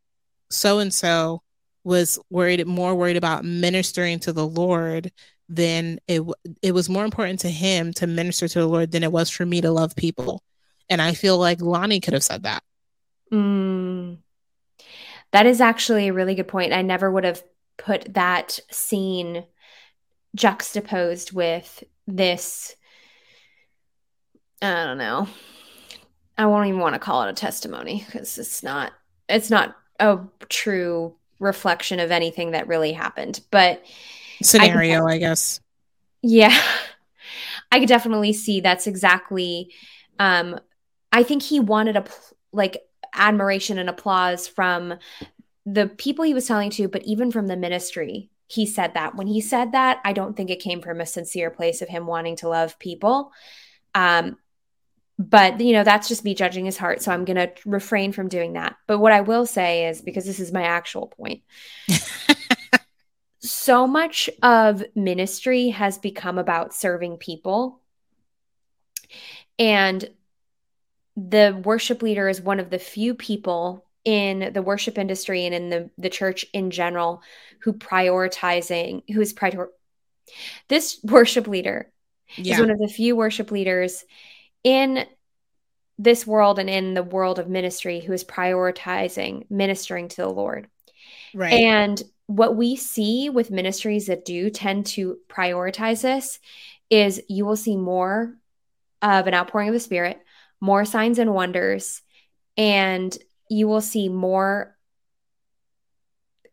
so 0.50 0.80
and 0.80 0.94
so 0.94 1.44
was 1.84 2.20
worried, 2.30 2.66
more 2.66 2.96
worried 2.96 3.18
about 3.18 3.46
ministering 3.46 4.20
to 4.20 4.34
the 4.34 4.46
Lord 4.46 5.12
than 5.48 6.00
it, 6.08 6.22
it 6.62 6.72
was 6.74 6.90
more 6.90 7.06
important 7.06 7.40
to 7.42 7.50
him 7.50 7.94
to 7.94 8.08
minister 8.08 8.48
to 8.48 8.60
the 8.60 8.68
Lord 8.68 8.92
than 8.92 9.04
it 9.04 9.12
was 9.12 9.30
for 9.30 9.46
me 9.46 9.62
to 9.62 9.72
love 9.72 9.96
people. 9.96 10.44
And 10.90 11.02
I 11.02 11.14
feel 11.14 11.38
like 11.38 11.62
Lonnie 11.62 12.00
could 12.00 12.14
have 12.14 12.24
said 12.24 12.44
that. 12.44 12.64
Mm. 13.32 14.18
That 15.32 15.46
is 15.46 15.62
actually 15.62 16.08
a 16.08 16.14
really 16.14 16.36
good 16.36 16.48
point. 16.48 16.74
I 16.74 16.82
never 16.82 17.12
would 17.12 17.24
have 17.24 17.44
put 17.78 18.14
that 18.14 18.60
scene 18.72 19.46
juxtaposed 20.36 21.32
with 21.32 21.84
this. 22.08 22.76
I 24.62 24.86
don't 24.86 24.98
know. 24.98 25.28
I 26.38 26.46
won't 26.46 26.68
even 26.68 26.80
want 26.80 26.96
to 26.96 27.00
call 27.00 27.24
it 27.24 27.30
a 27.30 27.34
testimony 27.34 28.04
because 28.06 28.38
it's 28.38 28.64
not. 28.64 28.94
It's 29.28 29.50
not 29.50 29.76
a 30.00 30.20
true 30.48 31.16
reflection 31.40 32.00
of 32.00 32.12
anything 32.12 32.52
that 32.52 32.68
really 32.68 32.94
happened. 32.94 33.42
But 33.52 33.84
scenario, 34.42 35.06
I, 35.06 35.14
I 35.14 35.18
guess. 35.18 35.60
Yeah, 36.22 36.58
I 37.72 37.80
could 37.80 37.90
definitely 37.90 38.34
see 38.34 38.62
that's 38.62 38.88
exactly. 38.88 39.72
Um, 40.18 40.60
I 41.12 41.24
think 41.24 41.44
he 41.44 41.60
wanted 41.60 41.98
a 41.98 42.06
like 42.52 42.78
admiration 43.14 43.78
and 43.78 43.90
applause 43.90 44.48
from 44.48 44.96
the 45.66 45.88
people 45.88 46.26
he 46.26 46.34
was 46.34 46.48
telling 46.48 46.70
to, 46.72 46.88
but 46.88 47.04
even 47.04 47.32
from 47.32 47.48
the 47.48 47.58
ministry. 47.58 48.30
He 48.48 48.66
said 48.66 48.96
that. 48.96 49.16
When 49.16 49.28
he 49.28 49.42
said 49.42 49.74
that, 49.74 50.00
I 50.04 50.14
don't 50.14 50.36
think 50.36 50.50
it 50.50 50.60
came 50.60 50.82
from 50.82 51.00
a 51.00 51.06
sincere 51.06 51.52
place 51.52 51.84
of 51.84 51.88
him 51.88 52.08
wanting 52.08 52.38
to 52.38 52.50
love 52.50 52.80
people. 52.80 53.32
Um, 53.94 54.38
but 55.20 55.60
you 55.60 55.74
know 55.74 55.84
that's 55.84 56.08
just 56.08 56.24
me 56.24 56.34
judging 56.34 56.66
his 56.66 56.78
heart 56.78 57.02
so 57.02 57.12
i'm 57.12 57.26
going 57.26 57.36
to 57.36 57.52
refrain 57.66 58.14
from 58.14 58.30
doing 58.30 58.54
that 58.54 58.78
but 58.88 59.00
what 59.00 59.12
i 59.12 59.20
will 59.20 59.46
say 59.46 59.88
is 59.88 60.02
because 60.02 60.26
this 60.26 60.40
is 60.40 60.54
my 60.54 60.64
actual 60.64 61.08
point 61.08 61.42
so 63.42 63.86
much 63.86 64.30
of 64.42 64.82
ministry 64.96 65.70
has 65.70 65.98
become 65.98 66.38
about 66.38 66.74
serving 66.74 67.18
people 67.18 67.82
and 69.60 70.10
the 71.28 71.60
worship 71.66 72.02
leader 72.02 72.30
is 72.30 72.42
one 72.42 72.60
of 72.60 72.70
the 72.70 72.80
few 72.80 73.14
people 73.14 73.86
in 74.06 74.52
the 74.54 74.62
worship 74.62 74.98
industry 74.98 75.46
and 75.46 75.54
in 75.54 75.70
the, 75.70 75.90
the 75.98 76.10
church 76.10 76.46
in 76.54 76.72
general 76.72 77.22
who 77.62 77.74
prioritizing 77.74 79.04
who 79.12 79.20
is 79.20 79.34
prior 79.34 79.70
this 80.70 81.00
worship 81.04 81.48
leader 81.48 81.92
yeah. 82.38 82.54
is 82.54 82.60
one 82.60 82.70
of 82.70 82.80
the 82.80 82.88
few 82.88 83.16
worship 83.16 83.52
leaders 83.52 84.06
in 84.64 85.06
this 85.98 86.26
world 86.26 86.60
and 86.60 86.70
in 86.70 86.94
the 86.94 87.04
world 87.04 87.40
of 87.40 87.50
ministry 87.50 88.00
who 88.00 88.14
is 88.14 88.24
prioritizing 88.24 89.46
ministering 89.50 90.08
to 90.08 90.22
the 90.22 90.30
lord 90.30 90.68
right 91.34 91.54
and 91.54 92.02
what 92.28 92.56
we 92.56 92.76
see 92.76 93.30
with 93.30 93.52
ministries 93.52 94.06
that 94.06 94.24
do 94.24 94.50
tend 94.50 94.86
to 94.86 95.18
prioritize 95.28 96.02
this 96.02 96.40
is 96.90 97.22
you 97.28 97.46
will 97.46 97.58
see 97.58 97.76
more 97.76 98.36
of 99.02 99.28
an 99.28 99.34
outpouring 99.34 99.68
of 99.68 99.74
the 99.74 99.80
spirit 99.80 100.22
more 100.62 100.86
signs 100.86 101.20
and 101.20 101.34
wonders, 101.34 102.02
and 102.58 103.18
you 103.50 103.68
will 103.68 103.82
see 103.82 104.10
more 104.10 104.76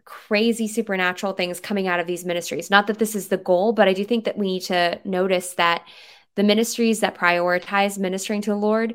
crazy 0.04 0.68
supernatural 0.68 1.32
things 1.32 1.60
coming 1.60 1.88
out 1.88 2.00
of 2.00 2.06
these 2.06 2.24
ministries. 2.24 2.70
Not 2.70 2.86
that 2.86 2.98
this 2.98 3.14
is 3.14 3.28
the 3.28 3.36
goal, 3.36 3.72
but 3.72 3.88
I 3.88 3.92
do 3.92 4.04
think 4.04 4.24
that 4.24 4.38
we 4.38 4.46
need 4.46 4.62
to 4.62 5.00
notice 5.04 5.54
that 5.54 5.84
the 6.36 6.44
ministries 6.44 7.00
that 7.00 7.18
prioritize 7.18 7.98
ministering 7.98 8.40
to 8.42 8.50
the 8.50 8.56
Lord 8.56 8.94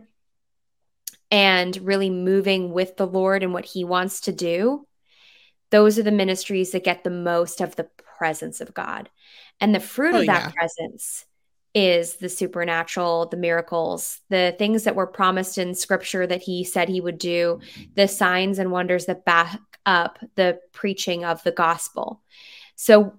and 1.29 1.75
really 1.77 2.09
moving 2.09 2.71
with 2.71 2.97
the 2.97 3.07
Lord 3.07 3.43
and 3.43 3.53
what 3.53 3.65
He 3.65 3.83
wants 3.83 4.21
to 4.21 4.31
do, 4.31 4.88
those 5.69 5.99
are 5.99 6.03
the 6.03 6.11
ministries 6.11 6.71
that 6.71 6.83
get 6.83 7.03
the 7.03 7.09
most 7.09 7.61
of 7.61 7.75
the 7.75 7.89
presence 8.17 8.61
of 8.61 8.73
God. 8.73 9.09
And 9.59 9.75
the 9.75 9.79
fruit 9.79 10.15
oh, 10.15 10.19
of 10.21 10.25
that 10.27 10.45
yeah. 10.45 10.51
presence 10.51 11.25
is 11.73 12.15
the 12.15 12.30
supernatural, 12.30 13.27
the 13.27 13.38
miracles, 13.38 14.19
the 14.30 14.56
things 14.57 14.84
that 14.84 14.95
were 14.95 15.07
promised 15.07 15.57
in 15.57 15.73
scripture 15.73 16.27
that 16.27 16.41
he 16.41 16.64
said 16.64 16.89
he 16.89 17.02
would 17.02 17.18
do, 17.18 17.60
the 17.95 18.07
signs 18.07 18.60
and 18.60 18.72
wonders 18.72 19.06
that 19.06 19.23
back 19.23 19.60
up 19.85 20.19
the 20.35 20.60
preaching 20.73 21.23
of 21.23 21.41
the 21.43 21.52
gospel. 21.52 22.22
So 22.76 23.14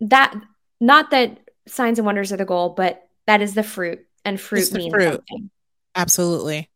that 0.00 0.34
not 0.80 1.10
that 1.10 1.38
signs 1.68 1.98
and 1.98 2.06
wonders 2.06 2.32
are 2.32 2.36
the 2.36 2.44
goal, 2.44 2.70
but 2.70 3.06
that 3.26 3.40
is 3.40 3.54
the 3.54 3.62
fruit 3.62 4.04
and 4.24 4.40
fruit 4.40 4.72
means 4.72 4.92
fruit. 4.92 5.12
something. 5.12 5.50
Absolutely. 5.94 6.68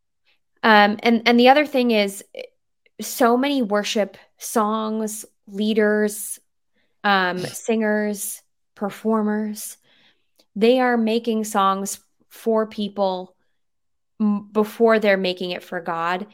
Um 0.63 0.99
and 1.03 1.23
and 1.27 1.39
the 1.39 1.49
other 1.49 1.67
thing 1.67 1.91
is 1.91 2.25
so 3.01 3.37
many 3.37 3.63
worship 3.63 4.17
songs, 4.39 5.25
leaders, 5.49 6.39
um 7.03 7.39
singers, 7.39 8.41
performers 8.77 9.79
they 10.57 10.81
are 10.81 10.97
making 10.97 11.45
songs 11.45 12.01
for 12.29 12.67
people 12.67 13.37
before 14.53 14.99
they're 14.99 15.19
making 15.19 15.51
it 15.51 15.63
for 15.63 15.81
God. 15.81 16.27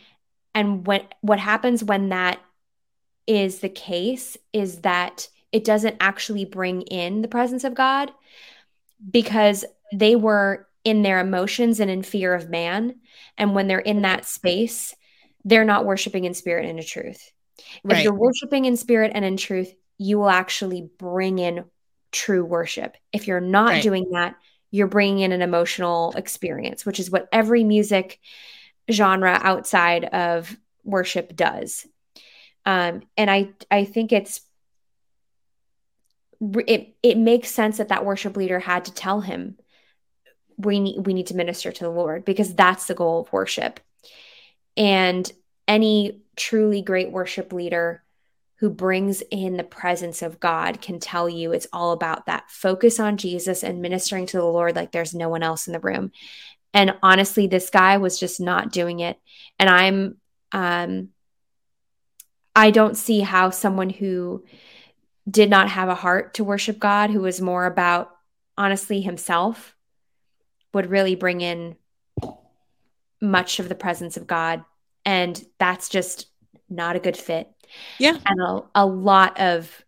And 0.54 0.86
what 0.86 1.14
what 1.20 1.40
happens 1.40 1.82
when 1.82 2.10
that 2.10 2.40
is 3.26 3.58
the 3.58 3.68
case 3.68 4.36
is 4.52 4.80
that 4.80 5.28
it 5.50 5.64
doesn't 5.64 5.96
actually 6.00 6.44
bring 6.44 6.82
in 6.82 7.22
the 7.22 7.28
presence 7.28 7.64
of 7.64 7.74
God 7.74 8.10
because 9.10 9.64
they 9.92 10.16
were 10.16 10.66
in 10.84 11.02
their 11.02 11.20
emotions 11.20 11.80
and 11.80 11.90
in 11.90 12.02
fear 12.02 12.34
of 12.34 12.48
man. 12.48 12.96
And 13.36 13.54
when 13.54 13.68
they're 13.68 13.78
in 13.78 14.02
that 14.02 14.24
space, 14.24 14.94
they're 15.44 15.64
not 15.64 15.84
worshiping 15.84 16.24
in 16.24 16.34
spirit 16.34 16.64
and 16.64 16.78
in 16.78 16.84
truth. 16.84 17.32
Right. 17.84 17.98
If 17.98 18.04
you're 18.04 18.14
worshiping 18.14 18.64
in 18.64 18.76
spirit 18.76 19.12
and 19.14 19.24
in 19.24 19.36
truth, 19.36 19.72
you 19.98 20.18
will 20.18 20.30
actually 20.30 20.90
bring 20.98 21.38
in 21.38 21.64
true 22.12 22.44
worship. 22.44 22.96
If 23.12 23.26
you're 23.26 23.40
not 23.40 23.70
right. 23.70 23.82
doing 23.82 24.10
that, 24.12 24.36
you're 24.70 24.86
bringing 24.86 25.20
in 25.20 25.32
an 25.32 25.42
emotional 25.42 26.12
experience, 26.16 26.86
which 26.86 27.00
is 27.00 27.10
what 27.10 27.28
every 27.32 27.64
music 27.64 28.20
genre 28.90 29.38
outside 29.42 30.04
of 30.04 30.56
worship 30.84 31.34
does. 31.34 31.86
Um, 32.64 33.02
and 33.16 33.30
I 33.30 33.50
I 33.70 33.84
think 33.84 34.12
it's 34.12 34.40
it 36.66 36.94
it 37.02 37.18
makes 37.18 37.50
sense 37.50 37.78
that 37.78 37.88
that 37.88 38.04
worship 38.04 38.36
leader 38.36 38.58
had 38.58 38.84
to 38.86 38.94
tell 38.94 39.20
him 39.20 39.56
we 40.56 40.80
need 40.80 41.06
we 41.06 41.14
need 41.14 41.28
to 41.28 41.36
minister 41.36 41.72
to 41.72 41.84
the 41.84 41.90
Lord 41.90 42.24
because 42.24 42.54
that's 42.54 42.86
the 42.86 42.94
goal 42.94 43.20
of 43.20 43.32
worship. 43.32 43.80
And 44.76 45.30
any 45.68 46.22
truly 46.36 46.82
great 46.82 47.10
worship 47.10 47.52
leader 47.52 48.02
who 48.62 48.70
brings 48.70 49.24
in 49.32 49.56
the 49.56 49.64
presence 49.64 50.22
of 50.22 50.38
God 50.38 50.80
can 50.80 51.00
tell 51.00 51.28
you 51.28 51.50
it's 51.50 51.66
all 51.72 51.90
about 51.90 52.26
that 52.26 52.48
focus 52.48 53.00
on 53.00 53.16
Jesus 53.16 53.64
and 53.64 53.82
ministering 53.82 54.24
to 54.26 54.36
the 54.36 54.44
Lord 54.44 54.76
like 54.76 54.92
there's 54.92 55.16
no 55.16 55.28
one 55.28 55.42
else 55.42 55.66
in 55.66 55.72
the 55.72 55.80
room. 55.80 56.12
And 56.72 56.94
honestly, 57.02 57.48
this 57.48 57.70
guy 57.70 57.96
was 57.96 58.20
just 58.20 58.40
not 58.40 58.70
doing 58.70 59.00
it. 59.00 59.18
And 59.58 59.68
I'm 59.68 60.16
um 60.52 61.08
I 62.54 62.70
don't 62.70 62.96
see 62.96 63.18
how 63.18 63.50
someone 63.50 63.90
who 63.90 64.44
did 65.28 65.50
not 65.50 65.68
have 65.68 65.88
a 65.88 65.96
heart 65.96 66.34
to 66.34 66.44
worship 66.44 66.78
God, 66.78 67.10
who 67.10 67.22
was 67.22 67.40
more 67.40 67.66
about 67.66 68.10
honestly 68.56 69.00
himself, 69.00 69.74
would 70.72 70.88
really 70.88 71.16
bring 71.16 71.40
in 71.40 71.74
much 73.20 73.58
of 73.58 73.68
the 73.68 73.74
presence 73.74 74.16
of 74.16 74.28
God. 74.28 74.64
And 75.04 75.44
that's 75.58 75.88
just 75.88 76.28
not 76.70 76.94
a 76.94 77.00
good 77.00 77.16
fit. 77.16 77.48
Yeah. 77.98 78.18
And 78.26 78.40
a, 78.40 78.62
a 78.74 78.86
lot 78.86 79.38
of 79.40 79.84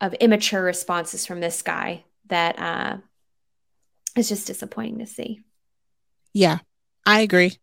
of 0.00 0.12
immature 0.14 0.62
responses 0.62 1.24
from 1.24 1.40
this 1.40 1.62
guy 1.62 2.04
that 2.26 2.58
uh 2.58 2.96
is 4.16 4.28
just 4.28 4.46
disappointing 4.46 4.98
to 4.98 5.06
see. 5.06 5.40
Yeah, 6.32 6.58
I 7.06 7.20
agree. 7.20 7.58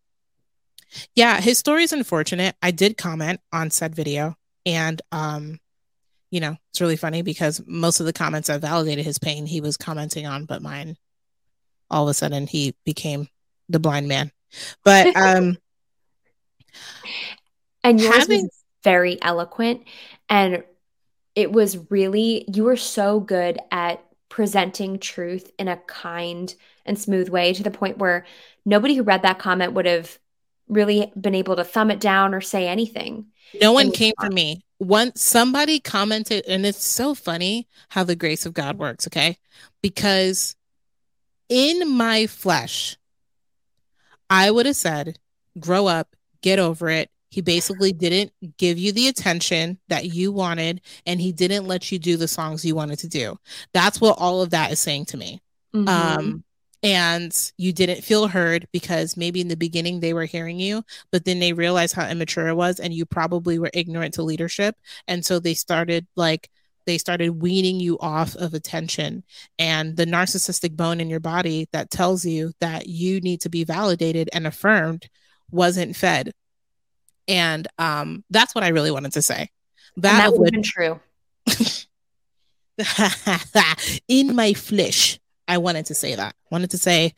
Yeah, 1.14 1.40
his 1.40 1.58
story 1.58 1.84
is 1.84 1.92
unfortunate. 1.92 2.56
I 2.60 2.70
did 2.70 2.96
comment 2.96 3.40
on 3.52 3.70
said 3.70 3.94
video 3.94 4.36
and 4.66 5.00
um 5.12 5.58
you 6.30 6.40
know, 6.40 6.56
it's 6.70 6.80
really 6.80 6.96
funny 6.96 7.20
because 7.20 7.62
most 7.66 8.00
of 8.00 8.06
the 8.06 8.12
comments 8.12 8.48
that 8.48 8.62
validated 8.62 9.04
his 9.04 9.18
pain 9.18 9.46
he 9.46 9.60
was 9.60 9.76
commenting 9.76 10.26
on, 10.26 10.46
but 10.46 10.62
mine 10.62 10.96
all 11.90 12.08
of 12.08 12.10
a 12.10 12.14
sudden 12.14 12.46
he 12.46 12.74
became 12.84 13.28
the 13.68 13.78
blind 13.78 14.08
man. 14.08 14.32
But 14.84 15.14
um 15.16 15.58
and 17.84 18.00
yours 18.00 18.16
having, 18.16 18.42
was 18.42 18.61
very 18.82 19.20
eloquent 19.22 19.82
and 20.28 20.62
it 21.34 21.52
was 21.52 21.78
really 21.90 22.44
you 22.52 22.64
were 22.64 22.76
so 22.76 23.20
good 23.20 23.58
at 23.70 24.04
presenting 24.28 24.98
truth 24.98 25.50
in 25.58 25.68
a 25.68 25.76
kind 25.86 26.54
and 26.84 26.98
smooth 26.98 27.28
way 27.28 27.52
to 27.52 27.62
the 27.62 27.70
point 27.70 27.98
where 27.98 28.24
nobody 28.64 28.94
who 28.94 29.02
read 29.02 29.22
that 29.22 29.38
comment 29.38 29.74
would 29.74 29.86
have 29.86 30.18
really 30.68 31.12
been 31.20 31.34
able 31.34 31.56
to 31.56 31.64
thumb 31.64 31.90
it 31.90 32.00
down 32.00 32.34
or 32.34 32.40
say 32.40 32.66
anything. 32.66 33.26
No 33.60 33.72
one 33.72 33.90
came 33.90 34.14
for 34.18 34.30
me. 34.30 34.64
Once 34.78 35.22
somebody 35.22 35.78
commented, 35.78 36.44
and 36.48 36.64
it's 36.64 36.82
so 36.82 37.14
funny 37.14 37.68
how 37.90 38.02
the 38.02 38.16
grace 38.16 38.46
of 38.46 38.54
God 38.54 38.78
works, 38.78 39.06
okay? 39.06 39.36
Because 39.82 40.56
in 41.48 41.88
my 41.90 42.26
flesh, 42.26 42.96
I 44.30 44.50
would 44.50 44.66
have 44.66 44.76
said, 44.76 45.18
grow 45.60 45.86
up, 45.86 46.16
get 46.40 46.58
over 46.58 46.88
it. 46.88 47.10
He 47.32 47.40
basically 47.40 47.94
didn't 47.94 48.30
give 48.58 48.78
you 48.78 48.92
the 48.92 49.08
attention 49.08 49.78
that 49.88 50.14
you 50.14 50.32
wanted, 50.32 50.82
and 51.06 51.18
he 51.18 51.32
didn't 51.32 51.66
let 51.66 51.90
you 51.90 51.98
do 51.98 52.18
the 52.18 52.28
songs 52.28 52.62
you 52.62 52.74
wanted 52.74 52.98
to 52.98 53.08
do. 53.08 53.38
That's 53.72 54.02
what 54.02 54.18
all 54.18 54.42
of 54.42 54.50
that 54.50 54.70
is 54.70 54.80
saying 54.80 55.06
to 55.06 55.16
me. 55.16 55.40
Mm-hmm. 55.74 55.88
Um, 55.88 56.44
and 56.82 57.52
you 57.56 57.72
didn't 57.72 58.04
feel 58.04 58.28
heard 58.28 58.68
because 58.70 59.16
maybe 59.16 59.40
in 59.40 59.48
the 59.48 59.56
beginning 59.56 60.00
they 60.00 60.12
were 60.12 60.26
hearing 60.26 60.60
you, 60.60 60.82
but 61.10 61.24
then 61.24 61.38
they 61.38 61.54
realized 61.54 61.94
how 61.94 62.06
immature 62.06 62.48
it 62.48 62.54
was, 62.54 62.78
and 62.80 62.92
you 62.92 63.06
probably 63.06 63.58
were 63.58 63.70
ignorant 63.72 64.12
to 64.14 64.22
leadership. 64.22 64.76
And 65.08 65.24
so 65.24 65.38
they 65.38 65.54
started 65.54 66.06
like, 66.16 66.50
they 66.84 66.98
started 66.98 67.40
weaning 67.40 67.80
you 67.80 67.98
off 68.00 68.36
of 68.36 68.52
attention 68.52 69.22
and 69.58 69.96
the 69.96 70.04
narcissistic 70.04 70.76
bone 70.76 71.00
in 71.00 71.08
your 71.08 71.20
body 71.20 71.66
that 71.72 71.90
tells 71.90 72.26
you 72.26 72.52
that 72.60 72.88
you 72.88 73.20
need 73.20 73.40
to 73.40 73.48
be 73.48 73.64
validated 73.64 74.28
and 74.34 74.46
affirmed 74.46 75.08
wasn't 75.50 75.96
fed 75.96 76.32
and 77.28 77.68
um 77.78 78.24
that's 78.30 78.54
what 78.54 78.64
i 78.64 78.68
really 78.68 78.90
wanted 78.90 79.12
to 79.12 79.22
say. 79.22 79.50
That, 79.96 80.18
that 80.18 80.32
would 80.32 80.46
have 80.46 80.52
been 80.52 80.62
true. 80.62 81.00
In 84.08 84.34
my 84.34 84.54
flesh 84.54 85.18
i 85.48 85.58
wanted 85.58 85.86
to 85.86 85.94
say 85.94 86.14
that. 86.14 86.34
Wanted 86.50 86.70
to 86.70 86.78
say 86.78 87.14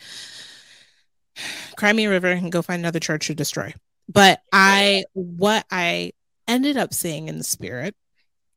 cry 1.76 1.93
me 1.93 2.05
a 2.05 2.10
river 2.10 2.31
and 2.31 2.52
go 2.52 2.62
find 2.62 2.81
another 2.81 3.01
church 3.01 3.26
to 3.26 3.35
destroy. 3.35 3.72
But 4.09 4.40
i 4.52 5.05
what 5.12 5.64
i 5.70 6.12
ended 6.47 6.76
up 6.76 6.93
saying 6.93 7.28
in 7.28 7.39
the 7.39 7.44
spirit 7.44 7.94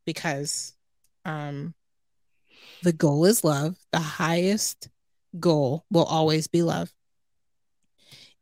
because 0.05 0.75
um 1.25 1.73
the 2.83 2.93
goal 2.93 3.25
is 3.25 3.43
love. 3.43 3.75
The 3.91 3.99
highest 3.99 4.89
goal 5.39 5.85
will 5.91 6.05
always 6.05 6.47
be 6.47 6.61
love. 6.61 6.91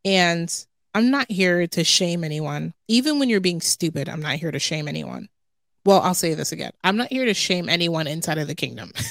And 0.04 0.52
i'm 0.96 1.10
not 1.10 1.30
here 1.30 1.66
to 1.66 1.84
shame 1.84 2.24
anyone. 2.24 2.72
Even 2.88 3.18
when 3.18 3.28
you're 3.28 3.40
being 3.40 3.60
stupid 3.60 4.08
i'm 4.08 4.22
not 4.22 4.36
here 4.36 4.50
to 4.50 4.58
shame 4.58 4.88
anyone. 4.88 5.28
Well 5.84 6.00
i'll 6.00 6.14
say 6.14 6.34
this 6.34 6.52
again. 6.52 6.72
I'm 6.82 6.96
not 6.96 7.12
here 7.12 7.26
to 7.26 7.34
shame 7.34 7.68
anyone 7.68 8.06
inside 8.06 8.38
of 8.38 8.48
the 8.48 8.54
kingdom. 8.54 8.92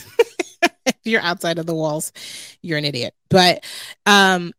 If 0.87 1.11
you're 1.11 1.21
outside 1.21 1.59
of 1.59 1.65
the 1.65 1.73
walls 1.73 2.11
you're 2.61 2.77
an 2.77 2.85
idiot. 2.85 3.13
But 3.29 3.63
um 4.05 4.53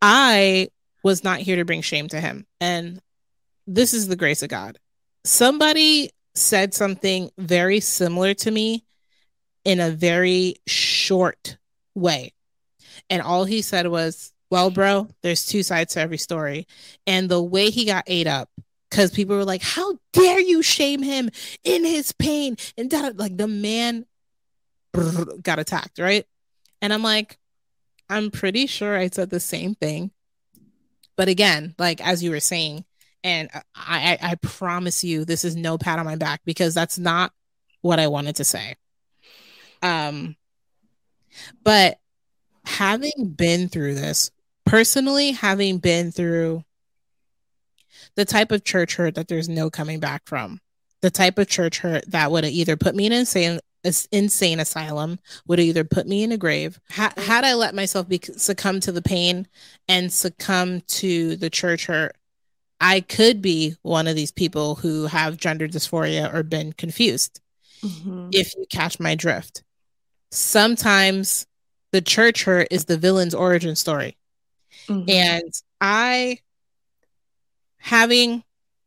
i 0.00 0.68
was 1.02 1.24
not 1.24 1.40
here 1.40 1.56
to 1.56 1.64
bring 1.64 1.82
shame 1.82 2.08
to 2.08 2.20
him. 2.20 2.46
And 2.60 3.00
this 3.66 3.92
is 3.92 4.08
the 4.08 4.16
grace 4.16 4.42
of 4.42 4.48
god. 4.48 4.78
Somebody 5.24 6.10
said 6.34 6.74
something 6.74 7.30
very 7.38 7.80
similar 7.80 8.34
to 8.34 8.50
me 8.50 8.84
in 9.64 9.80
a 9.80 9.90
very 9.90 10.56
short 10.66 11.56
way. 11.94 12.32
And 13.08 13.22
all 13.22 13.44
he 13.44 13.62
said 13.62 13.88
was, 13.88 14.32
Well, 14.50 14.70
bro, 14.70 15.08
there's 15.22 15.46
two 15.46 15.62
sides 15.62 15.94
to 15.94 16.00
every 16.00 16.18
story. 16.18 16.66
And 17.06 17.28
the 17.28 17.42
way 17.42 17.70
he 17.70 17.84
got 17.84 18.04
ate 18.06 18.26
up, 18.26 18.50
because 18.90 19.12
people 19.12 19.36
were 19.36 19.44
like, 19.44 19.62
How 19.62 19.98
dare 20.12 20.40
you 20.40 20.62
shame 20.62 21.02
him 21.02 21.30
in 21.64 21.84
his 21.84 22.12
pain? 22.12 22.56
And 22.76 22.90
that, 22.90 23.16
like 23.16 23.36
the 23.36 23.48
man 23.48 24.06
got 25.42 25.58
attacked, 25.58 25.98
right? 25.98 26.26
And 26.82 26.92
I'm 26.92 27.02
like, 27.02 27.38
I'm 28.08 28.30
pretty 28.30 28.66
sure 28.66 28.96
I 28.96 29.08
said 29.08 29.30
the 29.30 29.40
same 29.40 29.76
thing. 29.76 30.10
But 31.16 31.28
again, 31.28 31.74
like 31.78 32.04
as 32.04 32.22
you 32.22 32.30
were 32.30 32.40
saying, 32.40 32.84
and 33.22 33.50
I, 33.52 34.18
I, 34.22 34.30
I 34.30 34.34
promise 34.36 35.04
you, 35.04 35.24
this 35.24 35.44
is 35.44 35.54
no 35.54 35.78
pat 35.78 35.98
on 35.98 36.06
my 36.06 36.16
back 36.16 36.40
because 36.44 36.74
that's 36.74 36.98
not 36.98 37.32
what 37.82 38.00
I 38.00 38.08
wanted 38.08 38.36
to 38.36 38.44
say. 38.44 38.76
Um, 39.82 40.36
but 41.62 41.98
having 42.64 43.34
been 43.36 43.68
through 43.68 43.94
this 43.94 44.30
personally, 44.70 45.32
having 45.32 45.78
been 45.78 46.12
through 46.12 46.62
the 48.14 48.24
type 48.24 48.52
of 48.52 48.62
church 48.62 48.94
hurt 48.94 49.16
that 49.16 49.26
there's 49.26 49.48
no 49.48 49.68
coming 49.68 49.98
back 49.98 50.22
from, 50.26 50.60
the 51.02 51.10
type 51.10 51.38
of 51.38 51.48
church 51.48 51.78
hurt 51.80 52.08
that 52.08 52.30
would 52.30 52.44
either 52.44 52.76
put 52.76 52.94
me 52.94 53.06
in 53.06 53.12
an 53.12 53.18
insane, 53.20 53.58
insane 54.12 54.60
asylum, 54.60 55.18
would 55.48 55.58
either 55.58 55.82
put 55.82 56.06
me 56.06 56.22
in 56.22 56.30
a 56.30 56.38
grave. 56.38 56.78
Ha- 56.92 57.12
had 57.16 57.44
I 57.44 57.54
let 57.54 57.74
myself 57.74 58.08
be 58.08 58.20
succumb 58.36 58.78
to 58.80 58.92
the 58.92 59.02
pain 59.02 59.48
and 59.88 60.12
succumb 60.12 60.82
to 60.82 61.34
the 61.34 61.50
church 61.50 61.86
hurt, 61.86 62.16
I 62.80 63.00
could 63.00 63.42
be 63.42 63.74
one 63.82 64.06
of 64.06 64.14
these 64.14 64.32
people 64.32 64.76
who 64.76 65.06
have 65.06 65.36
gender 65.36 65.66
dysphoria 65.66 66.32
or 66.32 66.44
been 66.44 66.72
confused. 66.74 67.40
Mm-hmm. 67.82 68.28
If 68.32 68.54
you 68.56 68.66
catch 68.70 69.00
my 69.00 69.16
drift, 69.16 69.64
sometimes 70.30 71.46
the 71.90 72.00
church 72.00 72.44
hurt 72.44 72.68
is 72.70 72.84
the 72.84 72.96
villain's 72.96 73.34
origin 73.34 73.74
story. 73.74 74.16
Mm-hmm. 74.88 75.10
And 75.10 75.52
I, 75.80 76.38
having 77.78 78.44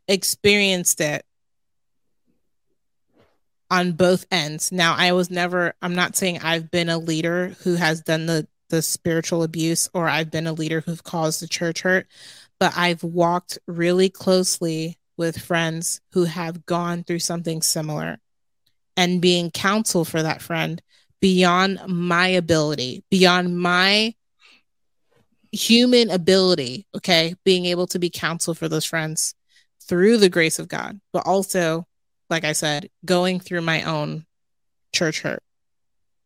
experienced 0.08 1.02
it 1.02 1.26
on 3.70 3.94
both 3.94 4.26
ends, 4.32 4.72
now 4.72 4.96
I 4.98 5.14
was 5.14 5.30
never, 5.30 5.74
I'm 5.82 5.96
not 5.96 6.16
saying 6.16 6.40
I've 6.42 6.70
been 6.70 6.90
a 6.90 6.98
leader 6.98 7.56
who 7.64 7.76
has 7.76 8.02
done 8.02 8.26
the, 8.26 8.48
the 8.70 8.82
spiritual 8.82 9.44
abuse 9.44 9.90
or 9.94 10.08
I've 10.08 10.32
been 10.32 10.48
a 10.48 10.54
leader 10.54 10.82
who've 10.82 11.04
caused 11.04 11.42
the 11.42 11.48
church 11.48 11.82
hurt 11.82 12.08
but 12.64 12.78
I've 12.78 13.04
walked 13.04 13.60
really 13.68 14.10
closely 14.10 14.98
with 15.18 15.42
friends 15.42 16.00
who 16.14 16.24
have 16.24 16.66
gone 16.66 17.04
through 17.04 17.20
something 17.20 17.62
similar 17.62 18.20
and 18.96 19.22
being 19.22 19.52
counsel 19.52 20.06
for 20.06 20.24
that 20.24 20.42
friend 20.42 20.82
beyond 21.20 21.82
my 21.88 22.28
ability, 22.28 23.04
beyond 23.12 23.60
my 23.60 24.16
human 25.54 26.10
ability, 26.10 26.88
okay, 26.96 27.36
being 27.46 27.66
able 27.66 27.88
to 27.88 28.00
be 28.00 28.10
counsel 28.10 28.54
for 28.54 28.68
those 28.68 28.86
friends 28.86 29.36
through 29.88 30.18
the 30.18 30.30
grace 30.30 30.60
of 30.60 30.68
God, 30.68 31.00
but 31.14 31.26
also, 31.26 31.86
like 32.30 32.44
I 32.44 32.54
said, 32.54 32.90
going 33.06 33.40
through 33.40 33.62
my 33.62 33.84
own 33.84 34.26
church 34.92 35.22
hurt. 35.22 35.44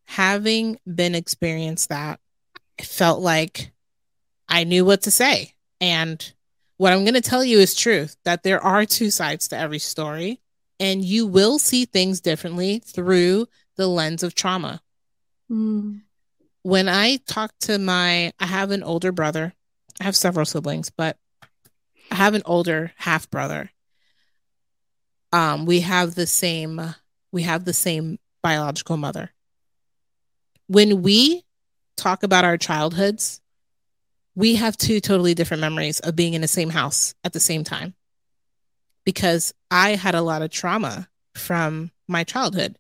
Having 0.06 0.80
been 0.86 1.14
experienced 1.14 1.90
that, 1.90 2.20
I 2.80 2.84
felt 2.84 3.20
like 3.20 3.72
I 4.48 4.64
knew 4.64 4.86
what 4.86 5.02
to 5.04 5.12
say. 5.12 5.54
And 5.82 6.34
what 6.78 6.94
I'm 6.94 7.04
going 7.04 7.14
to 7.16 7.22
tell 7.22 7.44
you 7.44 7.60
is 7.60 7.76
truth 7.76 8.16
that 8.24 8.44
there 8.44 8.64
are 8.64 8.86
two 8.86 9.10
sides 9.10 9.50
to 9.50 9.58
every 9.58 9.80
story, 9.80 10.40
and 10.80 11.04
you 11.04 11.28
will 11.28 11.60
see 11.60 11.86
things 11.86 12.22
differently 12.22 12.80
through 12.80 13.48
the 13.76 13.88
lens 13.88 14.24
of 14.24 14.36
trauma. 14.36 14.82
Mm. 15.52 16.02
When 16.68 16.90
I 16.90 17.16
talk 17.26 17.54
to 17.62 17.80
my, 17.80 18.34
I 18.42 18.46
have 18.46 18.72
an 18.72 18.84
older 18.84 19.14
brother. 19.14 19.54
I 20.02 20.04
have 20.04 20.18
several 20.18 20.46
siblings, 20.46 20.90
but 20.90 21.16
I 22.12 22.16
have 22.16 22.34
an 22.34 22.42
older 22.44 22.92
half 22.98 23.32
brother. 23.32 23.72
Um, 25.32 25.66
we 25.66 25.80
have 25.80 26.16
the 26.16 26.28
same, 26.28 26.82
we 27.32 27.44
have 27.44 27.64
the 27.64 27.72
same 27.72 28.20
biological 28.44 28.98
mother. 28.98 29.32
When 30.68 31.02
we 31.04 31.46
talk 31.96 32.24
about 32.24 32.44
our 32.44 32.58
childhoods, 32.58 33.40
we 34.36 34.56
have 34.56 34.76
two 34.76 35.00
totally 35.00 35.34
different 35.34 35.62
memories 35.62 36.02
of 36.02 36.18
being 36.18 36.34
in 36.34 36.42
the 36.42 36.50
same 36.50 36.70
house 36.70 37.16
at 37.24 37.32
the 37.32 37.40
same 37.40 37.64
time 37.64 37.96
because 39.06 39.54
I 39.72 39.92
had 39.92 40.16
a 40.16 40.22
lot 40.22 40.42
of 40.42 40.52
trauma 40.52 41.08
from 41.34 41.92
my 42.10 42.26
childhood 42.26 42.78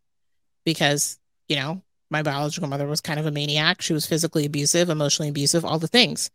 because, 0.65 1.17
you 1.47 1.55
know, 1.55 1.83
my 2.09 2.23
biological 2.23 2.69
mother 2.69 2.87
was 2.87 3.01
kind 3.01 3.19
of 3.19 3.25
a 3.25 3.31
maniac. 3.31 3.81
She 3.81 3.93
was 3.93 4.05
physically 4.05 4.45
abusive, 4.45 4.89
emotionally 4.89 5.29
abusive, 5.29 5.65
all 5.65 5.79
the 5.79 5.87
things. 5.87 6.29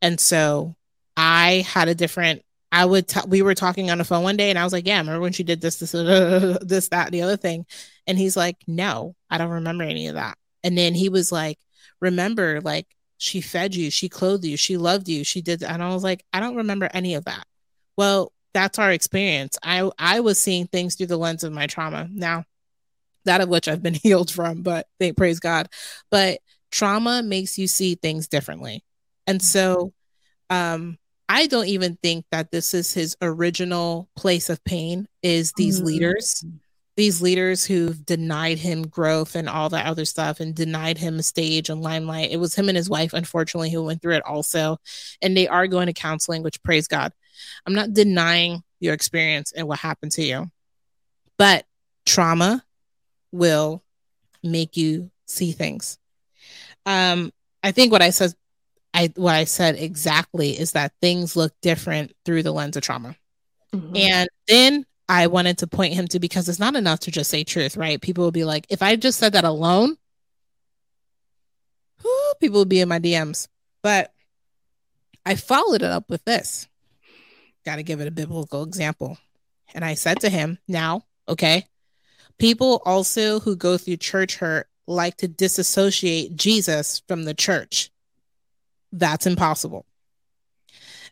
And 0.00 0.18
so 0.18 0.74
I 1.16 1.66
had 1.68 1.88
a 1.88 1.94
different 1.94 2.42
I 2.70 2.84
would 2.84 3.08
t- 3.08 3.20
we 3.26 3.42
were 3.42 3.54
talking 3.54 3.90
on 3.90 3.98
the 3.98 4.04
phone 4.04 4.22
one 4.22 4.36
day 4.36 4.50
and 4.50 4.58
I 4.58 4.64
was 4.64 4.72
like, 4.72 4.86
"Yeah, 4.86 4.98
remember 4.98 5.20
when 5.20 5.32
she 5.32 5.42
did 5.42 5.60
this 5.60 5.78
this 5.78 5.94
uh, 5.94 6.58
this 6.62 6.88
that 6.88 7.12
the 7.12 7.22
other 7.22 7.36
thing?" 7.36 7.66
And 8.06 8.18
he's 8.18 8.36
like, 8.36 8.56
"No, 8.66 9.14
I 9.30 9.38
don't 9.38 9.50
remember 9.50 9.84
any 9.84 10.08
of 10.08 10.14
that." 10.14 10.36
And 10.62 10.76
then 10.76 10.94
he 10.94 11.08
was 11.08 11.32
like, 11.32 11.58
"Remember 12.00 12.60
like 12.60 12.86
she 13.16 13.40
fed 13.40 13.74
you, 13.74 13.90
she 13.90 14.08
clothed 14.08 14.44
you, 14.44 14.56
she 14.56 14.76
loved 14.76 15.08
you, 15.08 15.24
she 15.24 15.40
did." 15.42 15.62
And 15.62 15.82
I 15.82 15.94
was 15.94 16.02
like, 16.04 16.24
"I 16.32 16.40
don't 16.40 16.56
remember 16.56 16.90
any 16.92 17.14
of 17.14 17.24
that." 17.24 17.46
Well, 17.96 18.32
that's 18.54 18.78
our 18.78 18.92
experience. 18.92 19.58
I 19.62 19.90
I 19.98 20.20
was 20.20 20.38
seeing 20.38 20.66
things 20.66 20.94
through 20.94 21.06
the 21.08 21.16
lens 21.16 21.44
of 21.44 21.52
my 21.52 21.66
trauma. 21.66 22.08
Now, 22.12 22.44
that 23.28 23.40
of 23.40 23.48
which 23.48 23.68
I've 23.68 23.82
been 23.82 23.94
healed 24.02 24.30
from, 24.30 24.62
but 24.62 24.86
thank 24.98 25.16
praise 25.16 25.40
God. 25.40 25.68
But 26.10 26.40
trauma 26.70 27.22
makes 27.22 27.58
you 27.58 27.66
see 27.66 27.94
things 27.94 28.28
differently. 28.28 28.84
And 29.26 29.40
so 29.40 29.92
um 30.50 30.98
I 31.28 31.46
don't 31.46 31.66
even 31.66 31.98
think 32.02 32.24
that 32.30 32.50
this 32.50 32.72
is 32.72 32.94
his 32.94 33.16
original 33.20 34.08
place 34.16 34.48
of 34.48 34.64
pain 34.64 35.06
is 35.22 35.52
these 35.52 35.76
mm-hmm. 35.76 35.86
leaders. 35.86 36.44
These 36.96 37.22
leaders 37.22 37.64
who've 37.64 38.04
denied 38.04 38.58
him 38.58 38.88
growth 38.88 39.36
and 39.36 39.48
all 39.48 39.68
that 39.68 39.86
other 39.86 40.04
stuff 40.04 40.40
and 40.40 40.54
denied 40.54 40.98
him 40.98 41.18
a 41.18 41.22
stage 41.22 41.68
and 41.68 41.80
limelight. 41.80 42.32
It 42.32 42.38
was 42.38 42.56
him 42.56 42.68
and 42.68 42.76
his 42.76 42.90
wife, 42.90 43.12
unfortunately, 43.12 43.70
who 43.70 43.84
went 43.84 44.02
through 44.02 44.16
it 44.16 44.26
also. 44.26 44.78
And 45.22 45.36
they 45.36 45.46
are 45.46 45.68
going 45.68 45.86
to 45.86 45.92
counseling, 45.92 46.42
which 46.42 46.60
praise 46.64 46.88
God. 46.88 47.12
I'm 47.66 47.74
not 47.74 47.92
denying 47.92 48.64
your 48.80 48.94
experience 48.94 49.52
and 49.52 49.68
what 49.68 49.78
happened 49.78 50.12
to 50.12 50.24
you. 50.24 50.50
But 51.36 51.66
trauma 52.04 52.64
will 53.32 53.82
make 54.42 54.76
you 54.76 55.10
see 55.26 55.52
things. 55.52 55.98
Um, 56.86 57.32
I 57.62 57.72
think 57.72 57.92
what 57.92 58.02
I 58.02 58.10
said, 58.10 58.32
I 58.94 59.12
what 59.16 59.34
I 59.34 59.44
said 59.44 59.76
exactly 59.76 60.58
is 60.58 60.72
that 60.72 60.92
things 61.00 61.36
look 61.36 61.52
different 61.60 62.12
through 62.24 62.42
the 62.42 62.52
lens 62.52 62.76
of 62.76 62.82
trauma. 62.82 63.16
Mm-hmm. 63.72 63.96
And 63.96 64.28
then 64.46 64.86
I 65.08 65.26
wanted 65.26 65.58
to 65.58 65.66
point 65.66 65.94
him 65.94 66.06
to 66.08 66.20
because 66.20 66.48
it's 66.48 66.58
not 66.58 66.76
enough 66.76 67.00
to 67.00 67.10
just 67.10 67.30
say 67.30 67.44
truth, 67.44 67.76
right? 67.76 68.00
People 68.00 68.24
will 68.24 68.30
be 68.30 68.44
like, 68.44 68.66
if 68.68 68.82
I 68.82 68.96
just 68.96 69.18
said 69.18 69.32
that 69.34 69.44
alone, 69.44 69.96
whew, 72.02 72.32
people 72.40 72.60
would 72.60 72.68
be 72.68 72.80
in 72.80 72.88
my 72.88 72.98
DMs. 72.98 73.48
But 73.82 74.12
I 75.24 75.34
followed 75.36 75.82
it 75.82 75.90
up 75.90 76.08
with 76.08 76.24
this. 76.24 76.68
Got 77.64 77.76
to 77.76 77.82
give 77.82 78.00
it 78.00 78.08
a 78.08 78.12
biblical 78.12 78.62
example. 78.62 79.18
And 79.74 79.84
I 79.84 79.94
said 79.94 80.20
to 80.20 80.30
him, 80.30 80.58
now, 80.66 81.04
okay, 81.28 81.66
People 82.38 82.82
also 82.84 83.40
who 83.40 83.56
go 83.56 83.76
through 83.76 83.96
church 83.96 84.36
hurt 84.36 84.68
like 84.86 85.16
to 85.18 85.28
disassociate 85.28 86.36
Jesus 86.36 87.02
from 87.06 87.24
the 87.24 87.34
church. 87.34 87.90
That's 88.92 89.26
impossible. 89.26 89.84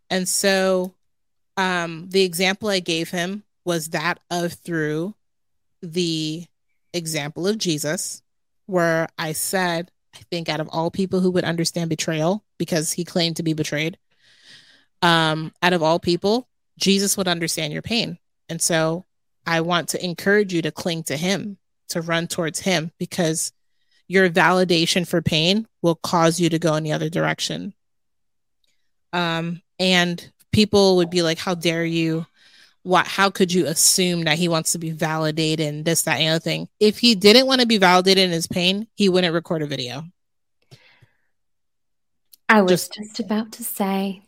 And 0.09 0.29
so 0.29 0.95
um, 1.57 2.09
the 2.11 2.23
example 2.23 2.69
I 2.69 2.81
gave 2.81 3.11
him 3.11 3.43
was 3.65 3.91
that 3.91 4.21
of 4.31 4.53
through 4.53 5.15
the 5.83 6.47
example 6.93 7.47
of 7.47 7.59
Jesus, 7.59 8.23
where 8.67 9.09
I 9.19 9.33
said, 9.33 9.91
I 10.15 10.21
think 10.31 10.49
out 10.49 10.61
of 10.61 10.69
all 10.73 10.91
people 10.91 11.21
who 11.21 11.31
would 11.33 11.45
understand 11.45 11.91
betrayal, 11.91 12.45
because 12.59 12.93
he 12.93 13.05
claimed 13.05 13.37
to 13.37 13.43
be 13.43 13.53
betrayed, 13.53 13.99
um, 15.03 15.53
out 15.63 15.73
of 15.73 15.83
all 15.83 15.99
people, 15.99 16.49
Jesus 16.79 17.17
would 17.17 17.29
understand 17.29 17.73
your 17.73 17.83
pain. 17.83 18.19
And 18.49 18.63
so 18.63 19.05
I 19.47 19.61
want 19.61 19.91
to 19.91 20.05
encourage 20.05 20.53
you 20.53 20.63
to 20.63 20.73
cling 20.73 21.05
to 21.05 21.17
Him, 21.17 21.59
to 21.91 22.01
run 22.01 22.27
towards 22.27 22.61
Him, 22.61 22.91
because 22.99 23.53
your 24.09 24.29
validation 24.29 25.07
for 25.07 25.23
pain 25.23 25.67
will 25.83 25.95
cause 25.97 26.41
you 26.41 26.49
to 26.51 26.59
go 26.59 26.75
in 26.75 26.85
the 26.85 26.93
other 26.93 27.09
direction. 27.09 27.75
Um, 29.13 29.63
and 29.79 30.33
people 30.53 30.97
would 30.97 31.11
be 31.11 31.23
like, 31.23 31.39
How 31.39 31.55
dare 31.55 31.85
you? 31.85 32.27
What, 32.83 33.07
how 33.09 33.31
could 33.31 33.53
you 33.53 33.67
assume 33.67 34.23
that 34.25 34.39
he 34.39 34.47
wants 34.47 34.71
to 34.73 34.79
be 34.79 34.91
validated 34.91 35.67
and 35.67 35.85
this, 35.85 36.03
that, 36.03 36.21
and 36.21 36.23
the 36.23 36.31
other 36.37 36.39
thing? 36.39 36.69
If 36.79 36.99
he 37.01 37.17
didn't 37.17 37.49
want 37.49 37.61
to 37.61 37.67
be 37.67 37.79
validated 37.79 38.23
in 38.23 38.31
his 38.31 38.47
pain, 38.47 38.87
he 38.95 39.09
wouldn't 39.09 39.35
record 39.35 39.63
a 39.63 39.67
video. 39.67 40.05
I 42.49 42.63
was 42.63 42.71
just, 42.71 42.95
just 42.95 43.19
about 43.19 43.51
to 43.53 43.65
say 43.65 44.23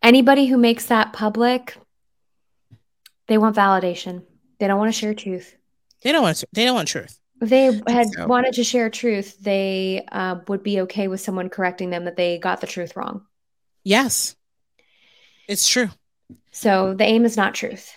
anybody 0.00 0.46
who 0.46 0.56
makes 0.56 0.86
that 0.86 1.12
public, 1.12 1.76
they 3.28 3.38
want 3.38 3.56
validation. 3.56 4.24
They 4.58 4.66
don't 4.66 4.78
want 4.78 4.92
to 4.92 4.98
share 4.98 5.14
truth. 5.14 5.56
They 6.02 6.12
don't 6.12 6.22
want. 6.22 6.44
They 6.52 6.64
don't 6.64 6.74
want 6.74 6.88
truth. 6.88 7.18
If 7.40 7.50
they 7.50 7.64
had 7.92 8.08
so. 8.08 8.26
wanted 8.26 8.54
to 8.54 8.64
share 8.64 8.88
truth, 8.88 9.36
they 9.40 10.06
uh, 10.10 10.36
would 10.48 10.62
be 10.62 10.80
okay 10.82 11.08
with 11.08 11.20
someone 11.20 11.50
correcting 11.50 11.90
them 11.90 12.04
that 12.04 12.16
they 12.16 12.38
got 12.38 12.60
the 12.60 12.66
truth 12.66 12.96
wrong. 12.96 13.26
Yes, 13.84 14.34
it's 15.48 15.68
true. 15.68 15.88
So 16.50 16.94
the 16.94 17.04
aim 17.04 17.24
is 17.24 17.36
not 17.36 17.54
truth. 17.54 17.92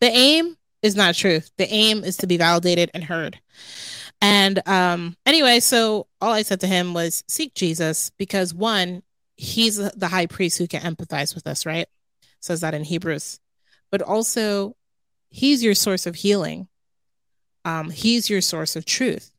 The 0.00 0.08
aim 0.08 0.56
is 0.82 0.96
not 0.96 1.14
truth. 1.14 1.50
The 1.58 1.70
aim 1.72 2.04
is 2.04 2.16
to 2.18 2.26
be 2.26 2.38
validated 2.38 2.90
and 2.94 3.04
heard. 3.04 3.38
And 4.22 4.66
um 4.66 5.16
anyway, 5.26 5.60
so 5.60 6.06
all 6.20 6.32
I 6.32 6.42
said 6.42 6.60
to 6.60 6.66
him 6.66 6.94
was 6.94 7.22
seek 7.28 7.54
Jesus 7.54 8.10
because 8.18 8.54
one, 8.54 9.02
he's 9.36 9.76
the 9.76 10.08
high 10.08 10.26
priest 10.26 10.58
who 10.58 10.66
can 10.66 10.80
empathize 10.82 11.34
with 11.34 11.46
us, 11.46 11.66
right? 11.66 11.86
Says 12.40 12.62
that 12.62 12.74
in 12.74 12.84
Hebrews 12.84 13.38
but 13.90 14.02
also 14.02 14.76
he's 15.30 15.62
your 15.62 15.74
source 15.74 16.06
of 16.06 16.14
healing. 16.14 16.68
Um, 17.64 17.90
he's 17.90 18.30
your 18.30 18.40
source 18.40 18.76
of 18.76 18.84
truth. 18.84 19.30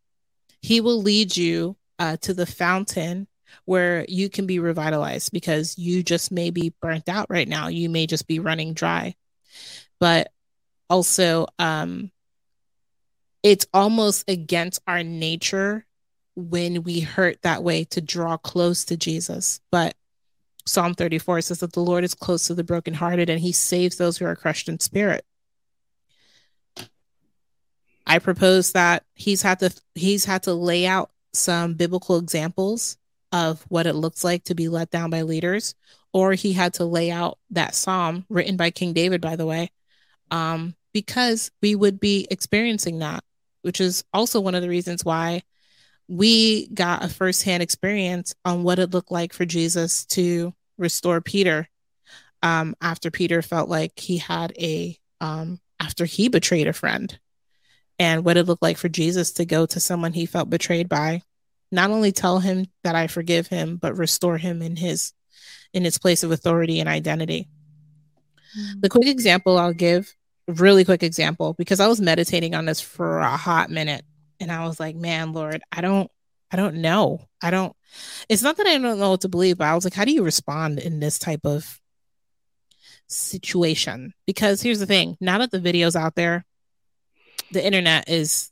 He 0.62 0.82
will 0.82 1.02
lead 1.02 1.36
you 1.36 1.76
uh, 1.98 2.18
to 2.18 2.34
the 2.34 2.46
fountain 2.46 3.28
where 3.66 4.06
you 4.08 4.30
can 4.30 4.46
be 4.46 4.60
revitalized 4.60 5.32
because 5.32 5.78
you 5.78 6.04
just 6.04 6.32
may 6.32 6.50
be 6.50 6.74
burnt 6.82 7.10
out 7.10 7.28
right 7.30 7.48
now. 7.48 7.68
You 7.68 7.90
may 7.90 8.08
just 8.08 8.28
be 8.28 8.40
running 8.40 8.74
dry. 8.74 9.16
But 10.00 10.32
also, 10.90 11.48
um, 11.60 12.12
it's 13.44 13.66
almost 13.74 14.30
against 14.30 14.82
our 14.88 15.04
nature 15.04 15.86
when 16.36 16.84
we 16.84 17.00
hurt 17.00 17.42
that 17.42 17.64
way 17.64 17.84
to 17.86 18.02
draw 18.02 18.38
close 18.38 18.86
to 18.86 18.98
Jesus. 18.98 19.60
But 19.72 19.96
Psalm 20.66 20.94
34 20.94 21.42
says 21.42 21.60
that 21.60 21.74
the 21.74 21.82
Lord 21.82 22.04
is 22.04 22.14
close 22.14 22.48
to 22.48 22.54
the 22.54 22.64
brokenhearted 22.64 23.30
and 23.30 23.40
he 23.40 23.52
saves 23.52 23.98
those 23.98 24.18
who 24.18 24.26
are 24.26 24.36
crushed 24.36 24.70
in 24.70 24.80
spirit. 24.80 25.26
I 28.06 28.20
propose 28.20 28.74
that 28.74 29.04
he's 29.14 29.42
had 29.42 29.60
to 29.60 29.74
he's 29.96 30.26
had 30.26 30.44
to 30.44 30.54
lay 30.54 30.86
out 30.86 31.12
some 31.34 31.76
biblical 31.76 32.18
examples 32.18 32.98
of 33.32 33.64
what 33.70 33.88
it 33.88 33.94
looks 33.94 34.24
like 34.24 34.44
to 34.46 34.56
be 34.56 34.68
let 34.68 34.90
down 34.90 35.10
by 35.10 35.22
leaders, 35.22 35.76
or 36.12 36.34
he 36.34 36.54
had 36.54 36.74
to 36.76 36.86
lay 36.86 37.10
out 37.10 37.38
that 37.52 37.76
psalm 37.76 38.26
written 38.30 38.58
by 38.58 38.72
King 38.72 38.94
David, 38.94 39.22
by 39.22 39.36
the 39.36 39.46
way, 39.46 39.72
um, 40.30 40.76
because 40.94 41.52
we 41.62 41.76
would 41.76 42.00
be 42.00 42.28
experiencing 42.30 43.00
that, 43.00 43.24
which 43.62 43.80
is 43.80 44.04
also 44.14 44.42
one 44.42 44.56
of 44.56 44.62
the 44.62 44.70
reasons 44.70 45.06
why 45.06 45.44
we 46.12 46.68
got 46.68 47.06
a 47.06 47.08
firsthand 47.08 47.64
experience 47.64 48.36
on 48.44 48.64
what 48.64 48.80
it 48.80 48.92
looked 48.92 49.12
like 49.12 49.32
for 49.32 49.46
Jesus 49.46 50.06
to 50.08 50.54
restore 50.78 51.22
Peter 51.22 51.70
um, 52.44 52.76
after 52.82 53.10
Peter 53.10 53.42
felt 53.42 53.70
like 53.70 53.98
he 53.98 54.18
had 54.18 54.52
a, 54.60 54.98
um, 55.22 55.62
after 55.80 56.04
he 56.04 56.28
betrayed 56.28 56.68
a 56.68 56.74
friend, 56.74 57.18
and 57.98 58.26
what 58.26 58.36
it 58.36 58.46
looked 58.46 58.62
like 58.62 58.78
for 58.78 58.90
Jesus 58.90 59.32
to 59.34 59.46
go 59.46 59.66
to 59.66 59.80
someone 59.80 60.12
he 60.12 60.26
felt 60.26 60.50
betrayed 60.50 60.90
by, 60.90 61.22
not 61.72 61.92
only 61.92 62.12
tell 62.12 62.40
him 62.40 62.66
that 62.84 62.96
I 62.96 63.08
forgive 63.08 63.48
him, 63.48 63.78
but 63.78 63.96
restore 63.96 64.38
him 64.38 64.62
in 64.62 64.76
his 64.76 65.14
in 65.74 65.86
his 65.86 65.98
place 65.98 66.24
of 66.24 66.32
authority 66.32 66.82
and 66.82 66.90
identity. 66.90 67.48
The 68.82 68.90
quick 68.90 69.08
example 69.08 69.58
I'll 69.58 69.72
give, 69.72 70.14
really 70.46 70.84
quick 70.84 71.04
example, 71.04 71.54
because 71.54 71.80
I 71.80 71.88
was 71.88 72.02
meditating 72.02 72.54
on 72.54 72.66
this 72.66 72.82
for 72.82 73.20
a 73.20 73.38
hot 73.38 73.70
minute 73.70 74.04
and 74.42 74.52
I 74.52 74.66
was 74.66 74.80
like, 74.80 74.96
man, 74.96 75.34
Lord, 75.34 75.62
I 75.72 75.82
don't, 75.82 76.10
I 76.52 76.58
don't 76.58 76.78
know. 76.78 77.22
I 77.42 77.52
don't, 77.52 77.76
it's 78.28 78.42
not 78.42 78.58
that 78.58 78.68
I 78.68 78.78
don't 78.78 79.00
know 79.00 79.12
what 79.12 79.22
to 79.22 79.30
believe, 79.30 79.58
but 79.60 79.68
I 79.68 79.76
was 79.76 79.84
like, 79.86 79.94
how 79.94 80.06
do 80.06 80.12
you 80.12 80.24
respond 80.24 80.80
in 80.80 81.00
this 81.00 81.20
type 81.20 81.46
of 81.46 81.80
situation? 83.08 84.14
Because 84.26 84.62
here's 84.62 84.80
the 84.80 84.86
thing 84.86 85.16
now 85.22 85.38
that 85.38 85.52
the 85.52 85.60
video's 85.60 85.96
out 85.96 86.16
there, 86.16 86.46
the 87.52 87.66
internet 87.66 88.10
is 88.10 88.52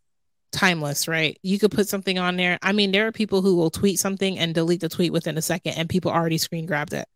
timeless, 0.52 1.08
right? 1.08 1.38
You 1.42 1.60
could 1.60 1.72
put 1.72 1.88
something 1.88 2.18
on 2.20 2.38
there. 2.38 2.60
I 2.62 2.72
mean, 2.72 2.92
there 2.92 3.08
are 3.08 3.12
people 3.12 3.42
who 3.42 3.56
will 3.56 3.70
tweet 3.70 4.00
something 4.00 4.38
and 4.38 4.54
delete 4.54 4.82
the 4.82 4.90
tweet 4.90 5.14
within 5.14 5.38
a 5.38 5.42
second, 5.42 5.74
and 5.74 5.90
people 5.90 6.12
already 6.12 6.38
screen 6.38 6.66
grabbed 6.66 6.94
it. 6.94 7.08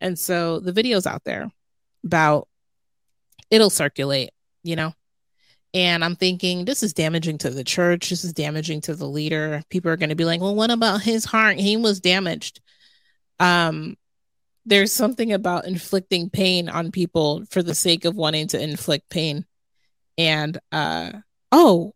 And 0.00 0.18
so 0.18 0.60
the 0.60 0.72
video's 0.72 1.06
out 1.06 1.24
there 1.24 1.50
about 2.04 2.48
it'll 3.50 3.70
circulate, 3.70 4.30
you 4.62 4.76
know. 4.76 4.92
And 5.74 6.04
I'm 6.04 6.16
thinking 6.16 6.64
this 6.64 6.82
is 6.82 6.94
damaging 6.94 7.38
to 7.38 7.50
the 7.50 7.64
church. 7.64 8.10
This 8.10 8.24
is 8.24 8.32
damaging 8.32 8.80
to 8.82 8.94
the 8.94 9.08
leader. 9.08 9.62
People 9.68 9.90
are 9.90 9.96
going 9.96 10.08
to 10.08 10.14
be 10.14 10.24
like, 10.24 10.40
"Well, 10.40 10.54
what 10.54 10.70
about 10.70 11.02
his 11.02 11.24
heart? 11.24 11.58
He 11.58 11.76
was 11.76 12.00
damaged." 12.00 12.60
Um, 13.38 13.96
there's 14.64 14.92
something 14.92 15.32
about 15.32 15.66
inflicting 15.66 16.30
pain 16.30 16.68
on 16.68 16.90
people 16.90 17.44
for 17.50 17.62
the 17.62 17.74
sake 17.74 18.04
of 18.04 18.16
wanting 18.16 18.48
to 18.48 18.62
inflict 18.62 19.08
pain. 19.08 19.46
And 20.16 20.58
uh, 20.72 21.12
oh, 21.52 21.94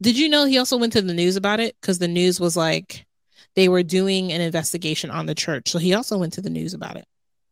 did 0.00 0.18
you 0.18 0.28
know 0.28 0.44
he 0.44 0.58
also 0.58 0.76
went 0.76 0.92
to 0.94 1.02
the 1.02 1.14
news 1.14 1.36
about 1.36 1.60
it? 1.60 1.76
Because 1.80 1.98
the 1.98 2.08
news 2.08 2.40
was 2.40 2.56
like 2.56 3.06
they 3.54 3.68
were 3.68 3.82
doing 3.82 4.32
an 4.32 4.40
investigation 4.40 5.10
on 5.10 5.26
the 5.26 5.34
church. 5.34 5.70
So 5.70 5.78
he 5.78 5.94
also 5.94 6.18
went 6.18 6.34
to 6.34 6.42
the 6.42 6.50
news 6.50 6.74
about 6.74 6.96
it. 6.96 7.06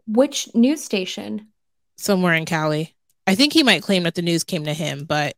Which 0.07 0.53
news 0.55 0.83
station? 0.83 1.49
Somewhere 1.97 2.35
in 2.35 2.47
Cali. 2.47 2.95
I 3.27 3.35
think 3.35 3.53
he 3.53 3.63
might 3.63 3.83
claim 3.83 4.05
that 4.05 4.15
the 4.15 4.23
news 4.23 4.45
came 4.45 4.65
to 4.65 4.75
him, 4.75 5.05
but 5.05 5.37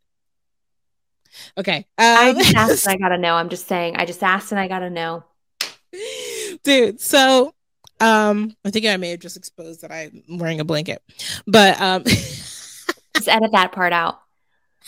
okay. 1.57 1.85
Um, 1.97 2.17
I 2.17 2.33
just 2.33 2.55
asked 2.55 2.85
and 2.87 2.93
I 2.95 2.97
gotta 3.09 3.17
know. 3.17 3.35
I'm 3.35 3.49
just 3.49 3.67
saying. 3.67 3.95
I 3.97 4.05
just 4.05 4.23
asked 4.23 4.51
and 4.51 4.59
I 4.59 4.67
gotta 4.67 4.89
know. 4.89 5.23
Dude, 6.63 6.99
so 6.99 7.53
um 7.99 8.55
I 8.65 8.71
think 8.71 8.85
I 8.85 8.97
may 8.97 9.11
have 9.11 9.19
just 9.19 9.37
exposed 9.37 9.81
that 9.81 9.91
I'm 9.91 10.23
wearing 10.37 10.59
a 10.59 10.65
blanket. 10.65 11.01
But 11.45 11.79
um 11.79 12.03
just 13.15 13.27
edit 13.27 13.51
that 13.51 13.71
part 13.71 13.93
out. 13.93 14.19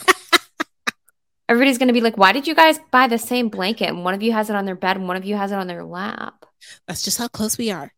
Everybody's 1.49 1.77
going 1.77 1.89
to 1.89 1.93
be 1.93 2.01
like, 2.01 2.17
why 2.17 2.31
did 2.31 2.47
you 2.47 2.55
guys 2.55 2.79
buy 2.89 3.07
the 3.07 3.19
same 3.19 3.49
blanket? 3.49 3.87
And 3.87 4.03
one 4.03 4.15
of 4.15 4.23
you 4.23 4.31
has 4.31 4.49
it 4.49 4.55
on 4.55 4.65
their 4.65 4.75
bed 4.75 4.97
and 4.97 5.07
one 5.07 5.15
of 5.15 5.25
you 5.25 5.35
has 5.35 5.51
it 5.51 5.59
on 5.59 5.67
their 5.67 5.83
lap. 5.83 6.43
That's 6.87 7.03
just 7.03 7.19
how 7.19 7.27
close 7.27 7.55
we 7.55 7.69
are. 7.69 7.93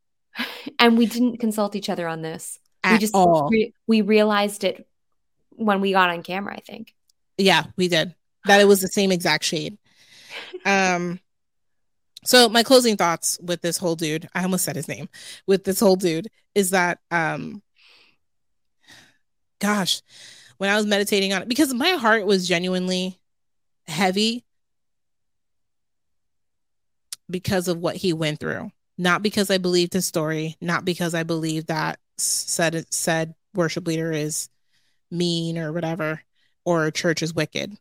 and 0.80 0.98
we 0.98 1.06
didn't 1.06 1.38
consult 1.38 1.74
each 1.74 1.90
other 1.90 2.10
on 2.10 2.22
this. 2.22 2.60
At 2.84 2.94
we 2.94 2.98
just 2.99 3.15
all. 3.15 3.48
Re- 3.49 3.74
we 3.88 4.02
realized 4.02 4.65
it 4.65 4.86
when 5.52 5.80
we 5.80 5.94
got 5.94 6.10
on 6.10 6.24
camera, 6.24 6.56
I 6.56 6.60
think. 6.60 6.94
Yeah, 7.38 7.64
we 7.78 7.88
did. 7.88 8.15
That 8.48 8.61
it 8.61 8.68
was 8.68 8.82
the 8.82 8.88
same 8.88 9.11
exact 9.11 9.44
shade. 9.44 9.78
Um 10.65 11.19
so 12.26 12.49
my 12.49 12.64
closing 12.64 12.98
thoughts 12.98 13.40
with 13.41 13.61
this 13.61 13.78
whole 13.78 13.95
dude, 13.95 14.28
I 14.36 14.44
almost 14.44 14.65
said 14.65 14.76
his 14.76 14.88
name, 14.88 15.07
with 15.45 15.64
this 15.64 15.80
whole 15.80 15.95
dude 15.95 16.28
is 16.56 16.72
that 16.72 16.99
um 17.11 17.61
gosh, 19.60 20.02
when 20.57 20.69
I 20.69 20.76
was 20.76 20.86
meditating 20.86 21.34
on 21.34 21.44
it 21.44 21.49
because 21.49 21.74
my 21.74 21.91
heart 21.91 22.26
was 22.26 22.48
genuinely 22.48 23.19
heavy 23.88 24.44
because 27.30 27.68
of 27.68 27.78
what 27.78 27.95
he 27.95 28.14
went 28.14 28.40
through 28.40 28.72
not 28.98 29.22
because 29.22 29.49
i 29.49 29.57
believed 29.57 29.94
his 29.94 30.06
story 30.06 30.56
not 30.60 30.84
because 30.84 31.14
i 31.14 31.24
believe 31.24 31.68
that 31.68 31.99
said 32.18 32.86
said 32.91 33.34
worship 33.53 33.88
leader 33.88 34.11
is 34.11 34.49
mean 35.11 35.57
or 35.57 35.72
whatever 35.72 36.22
or 36.65 36.91
church 36.91 37.22
is 37.22 37.34
wicked 37.34 37.78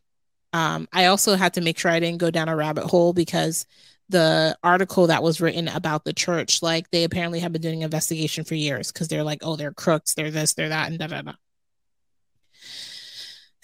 um, 0.57 0.87
i 0.93 1.05
also 1.05 1.35
had 1.35 1.53
to 1.53 1.61
make 1.61 1.77
sure 1.77 1.91
i 1.91 1.99
didn't 1.99 2.19
go 2.19 2.31
down 2.31 2.49
a 2.49 2.55
rabbit 2.55 2.85
hole 2.85 3.13
because 3.13 3.65
the 4.09 4.57
article 4.63 5.07
that 5.07 5.21
was 5.21 5.41
written 5.41 5.67
about 5.67 6.05
the 6.05 6.13
church 6.13 6.61
like 6.61 6.89
they 6.91 7.03
apparently 7.03 7.39
have 7.39 7.51
been 7.51 7.61
doing 7.61 7.81
investigation 7.81 8.43
for 8.43 8.55
years 8.55 8.91
because 8.91 9.07
they're 9.07 9.23
like 9.23 9.39
oh 9.41 9.55
they're 9.55 9.73
crooks 9.73 10.13
they're 10.13 10.31
this 10.31 10.53
they're 10.53 10.69
that 10.69 10.89
and 10.89 10.99
da 10.99 11.07
da 11.07 11.21
da. 11.21 11.33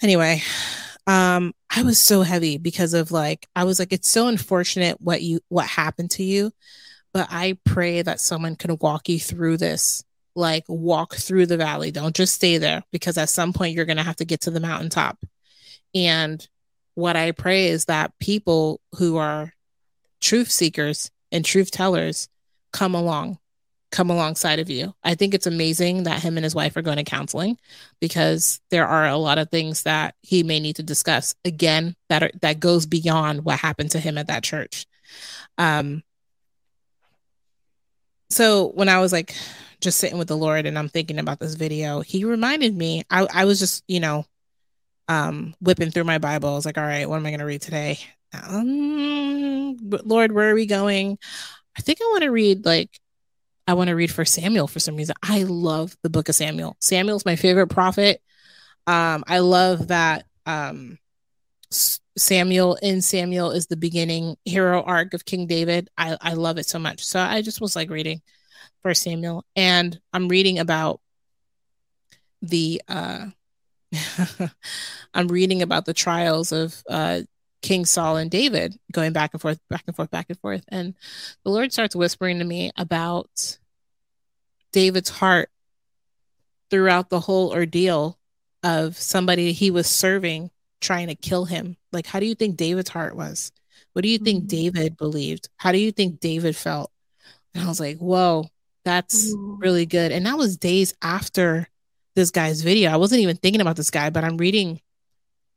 Anyway 0.02 0.42
um 1.06 1.52
i 1.74 1.82
was 1.82 1.98
so 1.98 2.22
heavy 2.22 2.58
because 2.58 2.94
of 2.94 3.10
like 3.10 3.46
i 3.56 3.64
was 3.64 3.78
like 3.78 3.92
it's 3.92 4.10
so 4.10 4.28
unfortunate 4.28 5.00
what 5.00 5.22
you 5.22 5.40
what 5.48 5.66
happened 5.66 6.10
to 6.10 6.22
you 6.22 6.50
but 7.12 7.26
i 7.30 7.56
pray 7.64 8.02
that 8.02 8.20
someone 8.20 8.56
can 8.56 8.76
walk 8.80 9.08
you 9.08 9.18
through 9.18 9.56
this 9.56 10.04
like 10.34 10.64
walk 10.68 11.14
through 11.14 11.46
the 11.46 11.56
valley. 11.56 11.90
Don't 11.90 12.14
just 12.14 12.34
stay 12.34 12.58
there 12.58 12.82
because 12.90 13.18
at 13.18 13.28
some 13.28 13.52
point 13.52 13.74
you're 13.74 13.84
going 13.84 13.98
to 13.98 14.02
have 14.02 14.16
to 14.16 14.24
get 14.24 14.42
to 14.42 14.50
the 14.50 14.60
mountaintop. 14.60 15.18
And 15.94 16.46
what 16.94 17.16
i 17.16 17.32
pray 17.32 17.68
is 17.68 17.86
that 17.86 18.12
people 18.18 18.80
who 18.98 19.16
are 19.16 19.52
truth 20.20 20.50
seekers 20.50 21.10
and 21.30 21.44
truth 21.44 21.70
tellers 21.70 22.28
come 22.72 22.94
along 22.94 23.38
come 23.94 24.10
alongside 24.10 24.58
of 24.58 24.68
you. 24.68 24.92
I 25.04 25.14
think 25.14 25.34
it's 25.34 25.46
amazing 25.46 26.02
that 26.02 26.20
him 26.20 26.36
and 26.36 26.42
his 26.42 26.54
wife 26.54 26.76
are 26.76 26.82
going 26.82 26.96
to 26.96 27.04
counseling 27.04 27.58
because 28.00 28.60
there 28.70 28.88
are 28.88 29.06
a 29.06 29.16
lot 29.16 29.38
of 29.38 29.50
things 29.50 29.84
that 29.84 30.16
he 30.20 30.42
may 30.42 30.58
need 30.58 30.76
to 30.76 30.82
discuss 30.82 31.36
again 31.44 31.94
that 32.08 32.24
are, 32.24 32.30
that 32.42 32.58
goes 32.58 32.86
beyond 32.86 33.44
what 33.44 33.60
happened 33.60 33.92
to 33.92 34.00
him 34.00 34.18
at 34.18 34.26
that 34.26 34.42
church. 34.42 34.86
Um 35.58 36.02
so 38.30 38.72
when 38.74 38.88
I 38.88 38.98
was 38.98 39.12
like 39.12 39.32
just 39.80 40.00
sitting 40.00 40.18
with 40.18 40.26
the 40.26 40.36
Lord 40.36 40.66
and 40.66 40.76
I'm 40.76 40.88
thinking 40.88 41.20
about 41.20 41.38
this 41.38 41.54
video, 41.54 42.00
he 42.00 42.24
reminded 42.24 42.76
me 42.76 43.04
I 43.10 43.28
I 43.32 43.44
was 43.44 43.60
just, 43.60 43.84
you 43.86 44.00
know, 44.00 44.26
um 45.08 45.54
whipping 45.60 45.90
through 45.90 46.04
my 46.04 46.18
Bible. 46.18 46.50
I 46.50 46.54
was 46.54 46.66
like, 46.66 46.78
all 46.78 46.84
right, 46.84 47.08
what 47.08 47.16
am 47.16 47.26
I 47.26 47.30
going 47.30 47.40
to 47.40 47.46
read 47.46 47.62
today? 47.62 47.98
Um 48.32 49.76
Lord, 50.04 50.32
where 50.32 50.50
are 50.50 50.54
we 50.54 50.66
going? 50.66 51.18
I 51.76 51.82
think 51.82 51.98
I 52.00 52.06
want 52.06 52.22
to 52.22 52.30
read 52.30 52.64
like 52.64 53.00
I 53.66 53.74
want 53.74 53.88
to 53.88 53.94
read 53.94 54.10
First 54.10 54.34
Samuel 54.34 54.66
for 54.66 54.80
some 54.80 54.96
reason. 54.96 55.14
I 55.22 55.44
love 55.44 55.96
the 56.02 56.10
book 56.10 56.28
of 56.28 56.34
Samuel. 56.34 56.76
Samuel's 56.80 57.24
my 57.24 57.36
favorite 57.36 57.68
prophet. 57.68 58.20
Um, 58.86 59.24
I 59.26 59.38
love 59.38 59.88
that 59.88 60.26
um, 60.44 60.98
Samuel 62.16 62.76
in 62.76 63.00
Samuel 63.00 63.50
is 63.50 63.66
the 63.66 63.76
beginning 63.76 64.36
hero 64.44 64.82
arc 64.82 65.14
of 65.14 65.24
King 65.24 65.46
David. 65.46 65.88
I, 65.96 66.16
I 66.20 66.34
love 66.34 66.58
it 66.58 66.66
so 66.66 66.78
much. 66.78 67.04
So 67.04 67.18
I 67.18 67.42
just 67.42 67.60
was 67.60 67.74
like 67.74 67.90
reading 67.90 68.20
First 68.82 69.02
Samuel, 69.02 69.44
and 69.56 69.98
I'm 70.12 70.28
reading 70.28 70.58
about 70.58 71.00
the 72.42 72.82
uh, 72.86 73.26
I'm 75.14 75.28
reading 75.28 75.62
about 75.62 75.84
the 75.84 75.94
trials 75.94 76.52
of 76.52 76.82
uh, 76.88 77.22
King 77.62 77.84
Saul 77.84 78.16
and 78.16 78.30
David 78.30 78.78
going 78.92 79.12
back 79.12 79.32
and 79.32 79.40
forth, 79.40 79.58
back 79.70 79.84
and 79.86 79.96
forth, 79.96 80.10
back 80.10 80.26
and 80.28 80.38
forth. 80.38 80.64
And 80.68 80.94
the 81.44 81.50
Lord 81.50 81.72
starts 81.72 81.96
whispering 81.96 82.38
to 82.38 82.44
me 82.44 82.70
about 82.76 83.58
David's 84.72 85.10
heart 85.10 85.50
throughout 86.70 87.08
the 87.08 87.20
whole 87.20 87.52
ordeal 87.52 88.18
of 88.62 88.96
somebody 88.96 89.52
he 89.52 89.70
was 89.70 89.86
serving 89.86 90.50
trying 90.80 91.08
to 91.08 91.14
kill 91.14 91.44
him. 91.44 91.76
Like, 91.92 92.06
how 92.06 92.20
do 92.20 92.26
you 92.26 92.34
think 92.34 92.56
David's 92.56 92.90
heart 92.90 93.16
was? 93.16 93.52
What 93.92 94.02
do 94.02 94.08
you 94.08 94.18
think 94.18 94.40
mm-hmm. 94.40 94.48
David 94.48 94.96
believed? 94.96 95.48
How 95.56 95.72
do 95.72 95.78
you 95.78 95.92
think 95.92 96.20
David 96.20 96.56
felt? 96.56 96.90
And 97.54 97.64
I 97.64 97.68
was 97.68 97.80
like, 97.80 97.98
whoa, 97.98 98.48
that's 98.84 99.32
Ooh. 99.32 99.58
really 99.60 99.86
good. 99.86 100.12
And 100.12 100.26
that 100.26 100.36
was 100.36 100.56
days 100.56 100.94
after 101.00 101.68
this 102.14 102.30
guy's 102.30 102.62
video. 102.62 102.90
I 102.90 102.96
wasn't 102.96 103.22
even 103.22 103.36
thinking 103.36 103.60
about 103.60 103.76
this 103.76 103.90
guy, 103.90 104.10
but 104.10 104.24
I'm 104.24 104.36
reading 104.36 104.80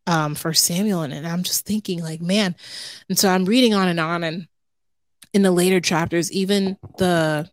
um, 0.07 0.35
First 0.35 0.63
Samuel, 0.63 1.01
and, 1.01 1.27
I'm 1.27 1.43
just 1.43 1.65
thinking, 1.65 2.01
like, 2.01 2.21
man. 2.21 2.55
And 3.09 3.19
so 3.19 3.29
I'm 3.29 3.45
reading 3.45 3.73
on 3.73 3.88
and 3.88 3.99
on, 3.99 4.23
and 4.23 4.47
in 5.34 5.41
the 5.41 5.51
later 5.51 5.79
chapters, 5.79 6.31
even 6.31 6.77
the 6.97 7.49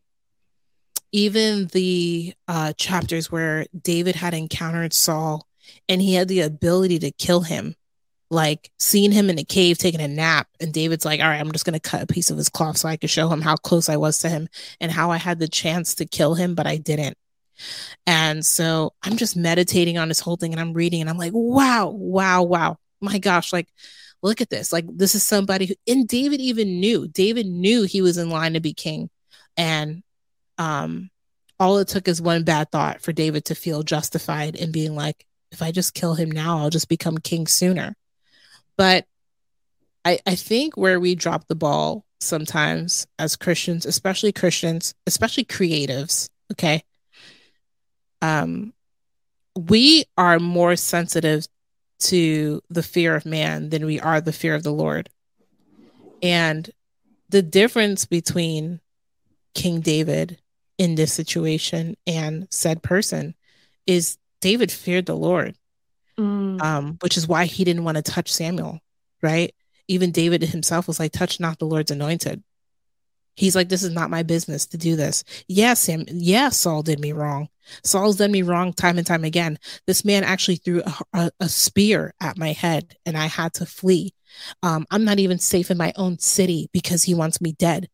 even 1.13 1.67
the 1.69 2.35
uh, 2.49 2.73
chapters 2.73 3.31
where 3.31 3.67
David 3.81 4.17
had 4.17 4.35
encountered 4.35 4.93
Saul 4.93 5.47
and 5.89 6.03
he 6.03 6.15
had 6.15 6.27
the 6.27 6.41
ability 6.41 6.99
to 6.99 7.13
kill 7.13 7.43
him, 7.43 7.77
like 8.31 8.73
seeing 8.81 9.13
him 9.13 9.31
in 9.31 9.39
a 9.39 9.45
cave 9.45 9.79
taking 9.79 10.01
a 10.01 10.09
nap, 10.09 10.49
and 10.61 10.73
David's 10.73 11.05
like, 11.05 11.21
"All 11.21 11.29
right, 11.29 11.41
I'm 11.41 11.53
just 11.53 11.65
gonna 11.65 11.79
cut 11.79 12.03
a 12.03 12.07
piece 12.07 12.31
of 12.31 12.37
his 12.37 12.49
cloth 12.49 12.79
so 12.79 12.89
I 12.89 12.97
could 12.97 13.11
show 13.11 13.29
him 13.29 13.43
how 13.43 13.57
close 13.57 13.89
I 13.89 13.97
was 13.97 14.19
to 14.21 14.29
him 14.29 14.49
and 14.81 14.91
how 14.91 15.11
I 15.11 15.19
had 15.19 15.39
the 15.39 15.49
chance 15.49 15.95
to 15.97 16.07
kill 16.07 16.35
him, 16.35 16.55
but 16.55 16.67
I 16.67 16.77
didn't." 16.79 17.17
And 18.07 18.45
so 18.45 18.93
I'm 19.03 19.17
just 19.17 19.37
meditating 19.37 19.99
on 19.99 20.09
this 20.09 20.21
whole 20.21 20.37
thing 20.37 20.53
and 20.53 20.61
I'm 20.61 20.73
reading 20.73 21.01
and 21.01 21.11
I'm 21.11 21.19
like, 21.19 21.33
wow, 21.35 21.89
wow, 21.89 22.43
wow. 22.43 22.77
My 23.01 23.19
gosh, 23.19 23.53
like, 23.53 23.69
look 24.23 24.41
at 24.41 24.51
this. 24.51 24.73
Like, 24.73 24.87
this 24.89 25.15
is 25.15 25.23
somebody 25.23 25.67
who, 25.67 25.75
and 25.87 26.09
David 26.09 26.41
even 26.41 26.81
knew, 26.81 27.07
David 27.09 27.47
knew 27.47 27.85
he 27.85 28.03
was 28.03 28.19
in 28.19 28.31
line 28.31 28.55
to 28.55 28.61
be 28.61 28.73
king. 28.73 29.11
And 29.57 30.03
um, 30.59 31.11
all 31.61 31.79
it 31.79 31.89
took 31.89 32.09
is 32.09 32.21
one 32.21 32.45
bad 32.45 32.71
thought 32.71 33.03
for 33.03 33.13
David 33.13 33.47
to 33.47 33.55
feel 33.55 33.83
justified 33.83 34.57
in 34.57 34.73
being 34.73 34.95
like, 34.95 35.25
if 35.53 35.63
I 35.63 35.71
just 35.71 35.95
kill 35.95 36.15
him 36.15 36.31
now, 36.31 36.59
I'll 36.59 36.71
just 36.71 36.89
become 36.89 37.19
king 37.19 37.47
sooner. 37.47 37.95
But 38.77 39.07
I, 40.05 40.19
I 40.27 40.35
think 40.35 40.77
where 40.77 40.99
we 40.99 41.15
drop 41.15 41.47
the 41.47 41.55
ball 41.55 42.05
sometimes 42.21 43.07
as 43.19 43.37
Christians, 43.37 43.87
especially 43.87 44.33
Christians, 44.33 44.95
especially 45.07 45.45
creatives, 45.45 46.29
okay, 46.53 46.83
um, 48.25 48.73
we 49.55 50.05
are 50.17 50.39
more 50.39 50.77
sensitive 50.77 51.47
to 52.01 52.63
the 52.71 52.83
fear 52.83 53.15
of 53.15 53.27
man 53.27 53.69
than 53.69 53.85
we 53.85 54.01
are 54.01 54.21
the 54.21 54.33
fear 54.33 54.55
of 54.55 54.63
the 54.63 54.73
Lord. 54.73 55.11
And 56.23 56.69
the 57.29 57.43
difference 57.43 58.07
between 58.07 58.81
King 59.55 59.81
David 59.81 60.39
in 60.79 60.95
this 60.95 61.13
situation 61.13 61.97
and 62.07 62.49
said 62.51 62.83
person 62.83 63.35
is 63.87 64.17
David 64.41 64.73
feared 64.73 65.07
the 65.07 65.17
Lord, 65.17 65.55
mm. 66.19 66.61
um, 66.63 66.99
which 67.03 67.17
is 67.17 67.29
why 67.29 67.45
he 67.45 67.65
didn't 67.65 67.85
want 67.85 67.97
to 67.97 68.03
touch 68.03 68.33
Samuel, 68.33 68.81
right? 69.23 69.55
Even 69.87 70.13
David 70.13 70.43
himself 70.43 70.89
was 70.89 70.99
like, 70.99 71.13
touch 71.13 71.41
not 71.41 71.59
the 71.59 71.67
Lord's 71.67 71.91
anointed. 71.91 72.43
He's 73.37 73.57
like, 73.57 73.69
this 73.69 73.83
is 73.83 73.91
not 73.91 74.11
my 74.11 74.23
business 74.23 74.67
to 74.67 74.79
do 74.79 74.97
this. 74.97 75.25
Yes, 75.49 75.81
Sam. 75.81 76.05
Yeah, 76.09 76.51
Saul 76.51 76.83
did 76.83 77.01
me 77.01 77.13
wrong. 77.13 77.49
Saul's 77.83 78.17
done 78.17 78.31
me 78.31 78.43
wrong 78.43 78.73
time 78.73 78.99
and 78.99 79.07
time 79.07 79.25
again. 79.25 79.59
This 79.87 80.05
man 80.05 80.25
actually 80.25 80.57
threw 80.57 80.83
a, 80.83 80.95
a, 81.13 81.31
a 81.41 81.49
spear 81.49 82.15
at 82.21 82.39
my 82.39 82.53
head 82.53 82.97
and 83.07 83.17
I 83.17 83.27
had 83.27 83.55
to 83.55 83.67
flee. 83.67 84.15
Um, 84.63 84.87
I'm 84.91 85.05
not 85.05 85.19
even 85.19 85.39
safe 85.39 85.71
in 85.71 85.79
my 85.79 85.93
own 85.97 86.19
city 86.19 86.69
because 86.73 87.03
he 87.03 87.15
wants 87.15 87.41
me 87.41 87.53
dead. 87.53 87.89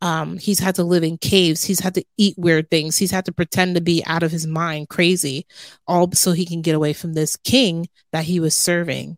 Um, 0.00 0.36
he's 0.36 0.58
had 0.58 0.74
to 0.76 0.84
live 0.84 1.04
in 1.04 1.16
caves. 1.16 1.64
He's 1.64 1.78
had 1.78 1.94
to 1.94 2.04
eat 2.16 2.34
weird 2.36 2.70
things. 2.70 2.98
He's 2.98 3.12
had 3.12 3.24
to 3.26 3.32
pretend 3.32 3.76
to 3.76 3.80
be 3.80 4.02
out 4.04 4.24
of 4.24 4.32
his 4.32 4.46
mind, 4.46 4.88
crazy, 4.88 5.46
all 5.86 6.10
so 6.12 6.32
he 6.32 6.44
can 6.44 6.60
get 6.60 6.74
away 6.74 6.92
from 6.92 7.14
this 7.14 7.36
king 7.36 7.88
that 8.10 8.24
he 8.24 8.40
was 8.40 8.56
serving. 8.56 9.16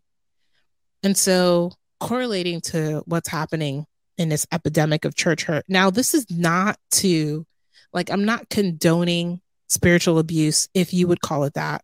And 1.01 1.17
so, 1.17 1.71
correlating 1.99 2.61
to 2.61 3.01
what's 3.07 3.29
happening 3.29 3.87
in 4.17 4.29
this 4.29 4.47
epidemic 4.51 5.05
of 5.05 5.15
church 5.15 5.43
hurt. 5.43 5.65
Now, 5.67 5.89
this 5.89 6.13
is 6.13 6.25
not 6.29 6.77
to, 6.91 7.45
like, 7.93 8.09
I'm 8.09 8.25
not 8.25 8.49
condoning 8.49 9.41
spiritual 9.67 10.19
abuse, 10.19 10.69
if 10.73 10.93
you 10.93 11.07
would 11.07 11.21
call 11.21 11.43
it 11.43 11.53
that. 11.55 11.83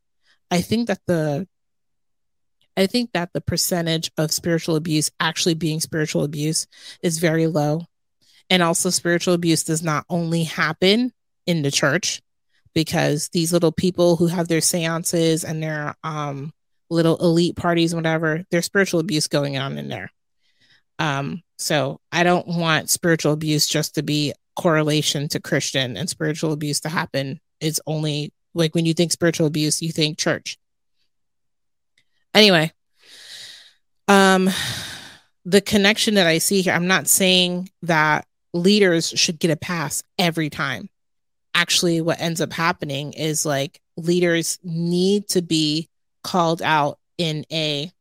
I 0.49 0.61
think 0.61 0.87
that 0.87 0.99
the 1.07 1.47
I 2.77 2.87
think 2.87 3.11
that 3.11 3.33
the 3.33 3.41
percentage 3.41 4.11
of 4.17 4.31
spiritual 4.31 4.75
abuse 4.77 5.11
actually 5.19 5.55
being 5.55 5.81
spiritual 5.81 6.23
abuse 6.23 6.67
is 7.03 7.19
very 7.19 7.47
low. 7.47 7.85
And 8.49 8.63
also, 8.63 8.89
spiritual 8.89 9.33
abuse 9.33 9.63
does 9.63 9.83
not 9.83 10.05
only 10.09 10.43
happen 10.43 11.13
in 11.45 11.61
the 11.61 11.71
church 11.71 12.21
because 12.73 13.29
these 13.29 13.51
little 13.53 13.71
people 13.71 14.15
who 14.15 14.27
have 14.27 14.47
their 14.47 14.61
seances 14.61 15.43
and 15.43 15.61
their 15.61 15.95
um, 16.03 16.53
little 16.89 17.17
elite 17.17 17.55
parties, 17.55 17.95
whatever, 17.95 18.45
there's 18.51 18.65
spiritual 18.65 18.99
abuse 18.99 19.27
going 19.27 19.57
on 19.57 19.77
in 19.77 19.89
there. 19.89 20.11
Um, 20.99 21.43
so 21.61 21.99
I 22.11 22.23
don't 22.23 22.47
want 22.47 22.89
spiritual 22.89 23.33
abuse 23.33 23.67
just 23.67 23.95
to 23.95 24.03
be 24.03 24.33
correlation 24.55 25.27
to 25.29 25.39
Christian 25.39 25.95
and 25.95 26.09
spiritual 26.09 26.51
abuse 26.51 26.79
to 26.81 26.89
happen. 26.89 27.39
It's 27.59 27.79
only 27.85 28.33
like 28.53 28.75
when 28.75 28.85
you 28.85 28.93
think 28.93 29.11
spiritual 29.11 29.47
abuse, 29.47 29.81
you 29.81 29.91
think 29.91 30.17
church. 30.17 30.57
Anyway, 32.33 32.71
um, 34.07 34.49
the 35.45 35.61
connection 35.61 36.15
that 36.15 36.27
I 36.27 36.39
see 36.39 36.61
here, 36.61 36.73
I'm 36.73 36.87
not 36.87 37.07
saying 37.07 37.69
that 37.83 38.25
leaders 38.53 39.09
should 39.09 39.39
get 39.39 39.51
a 39.51 39.55
pass 39.55 40.03
every 40.17 40.49
time. 40.49 40.89
Actually, 41.53 42.01
what 42.01 42.19
ends 42.19 42.41
up 42.41 42.53
happening 42.53 43.13
is 43.13 43.45
like 43.45 43.79
leaders 43.97 44.57
need 44.63 45.27
to 45.29 45.41
be 45.41 45.89
called 46.23 46.61
out 46.61 46.97
in 47.17 47.45
a 47.51 47.91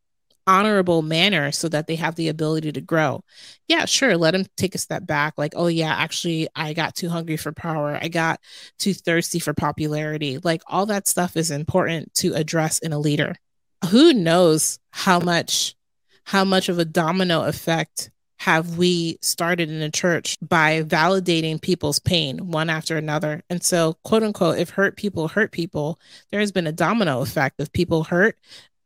honorable 0.50 1.02
manner 1.02 1.52
so 1.52 1.68
that 1.68 1.86
they 1.86 1.94
have 1.96 2.16
the 2.16 2.28
ability 2.28 2.72
to 2.72 2.80
grow. 2.80 3.22
Yeah, 3.68 3.84
sure, 3.84 4.16
let 4.16 4.32
them 4.32 4.46
take 4.56 4.74
a 4.74 4.78
step 4.78 5.06
back 5.06 5.34
like, 5.38 5.52
"Oh 5.56 5.68
yeah, 5.68 5.94
actually 5.94 6.48
I 6.56 6.72
got 6.72 6.96
too 6.96 7.08
hungry 7.08 7.36
for 7.36 7.52
power. 7.52 7.98
I 8.02 8.08
got 8.08 8.40
too 8.78 8.92
thirsty 8.94 9.38
for 9.38 9.54
popularity." 9.54 10.38
Like 10.42 10.62
all 10.66 10.86
that 10.86 11.06
stuff 11.08 11.36
is 11.36 11.50
important 11.52 12.12
to 12.14 12.34
address 12.34 12.80
in 12.80 12.92
a 12.92 12.98
leader. 12.98 13.36
Who 13.90 14.12
knows 14.12 14.78
how 14.90 15.20
much 15.20 15.76
how 16.24 16.44
much 16.44 16.68
of 16.68 16.78
a 16.78 16.84
domino 16.84 17.44
effect 17.44 18.10
have 18.40 18.78
we 18.78 19.18
started 19.20 19.68
in 19.68 19.80
the 19.80 19.90
church 19.90 20.38
by 20.40 20.82
validating 20.82 21.60
people's 21.60 21.98
pain 21.98 22.50
one 22.50 22.70
after 22.70 22.96
another. 22.96 23.42
And 23.50 23.62
so, 23.62 23.98
quote 24.02 24.22
unquote, 24.22 24.58
if 24.58 24.70
hurt 24.70 24.96
people 24.96 25.28
hurt 25.28 25.52
people, 25.52 26.00
there 26.30 26.40
has 26.40 26.50
been 26.50 26.66
a 26.66 26.72
domino 26.72 27.20
effect 27.20 27.60
of 27.60 27.70
people 27.72 28.04
hurt. 28.04 28.38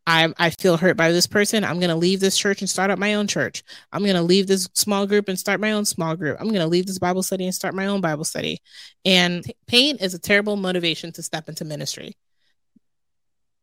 I, 0.06 0.32
I 0.38 0.50
feel 0.50 0.76
hurt 0.76 0.96
by 0.96 1.12
this 1.12 1.26
person. 1.26 1.64
I'm 1.64 1.80
going 1.80 1.90
to 1.90 1.96
leave 1.96 2.20
this 2.20 2.36
church 2.36 2.60
and 2.60 2.68
start 2.68 2.90
up 2.90 2.98
my 2.98 3.14
own 3.14 3.26
church. 3.26 3.62
I'm 3.90 4.02
going 4.02 4.16
to 4.16 4.22
leave 4.22 4.46
this 4.46 4.68
small 4.74 5.06
group 5.06 5.28
and 5.28 5.38
start 5.38 5.60
my 5.60 5.72
own 5.72 5.86
small 5.86 6.14
group. 6.14 6.36
I'm 6.38 6.48
going 6.48 6.60
to 6.60 6.66
leave 6.66 6.86
this 6.86 6.98
Bible 6.98 7.22
study 7.22 7.44
and 7.44 7.54
start 7.54 7.74
my 7.74 7.86
own 7.86 8.02
Bible 8.02 8.24
study. 8.24 8.60
And 9.04 9.44
pain 9.66 9.96
is 9.96 10.12
a 10.12 10.18
terrible 10.18 10.56
motivation 10.56 11.12
to 11.12 11.22
step 11.22 11.48
into 11.48 11.64
ministry. 11.64 12.16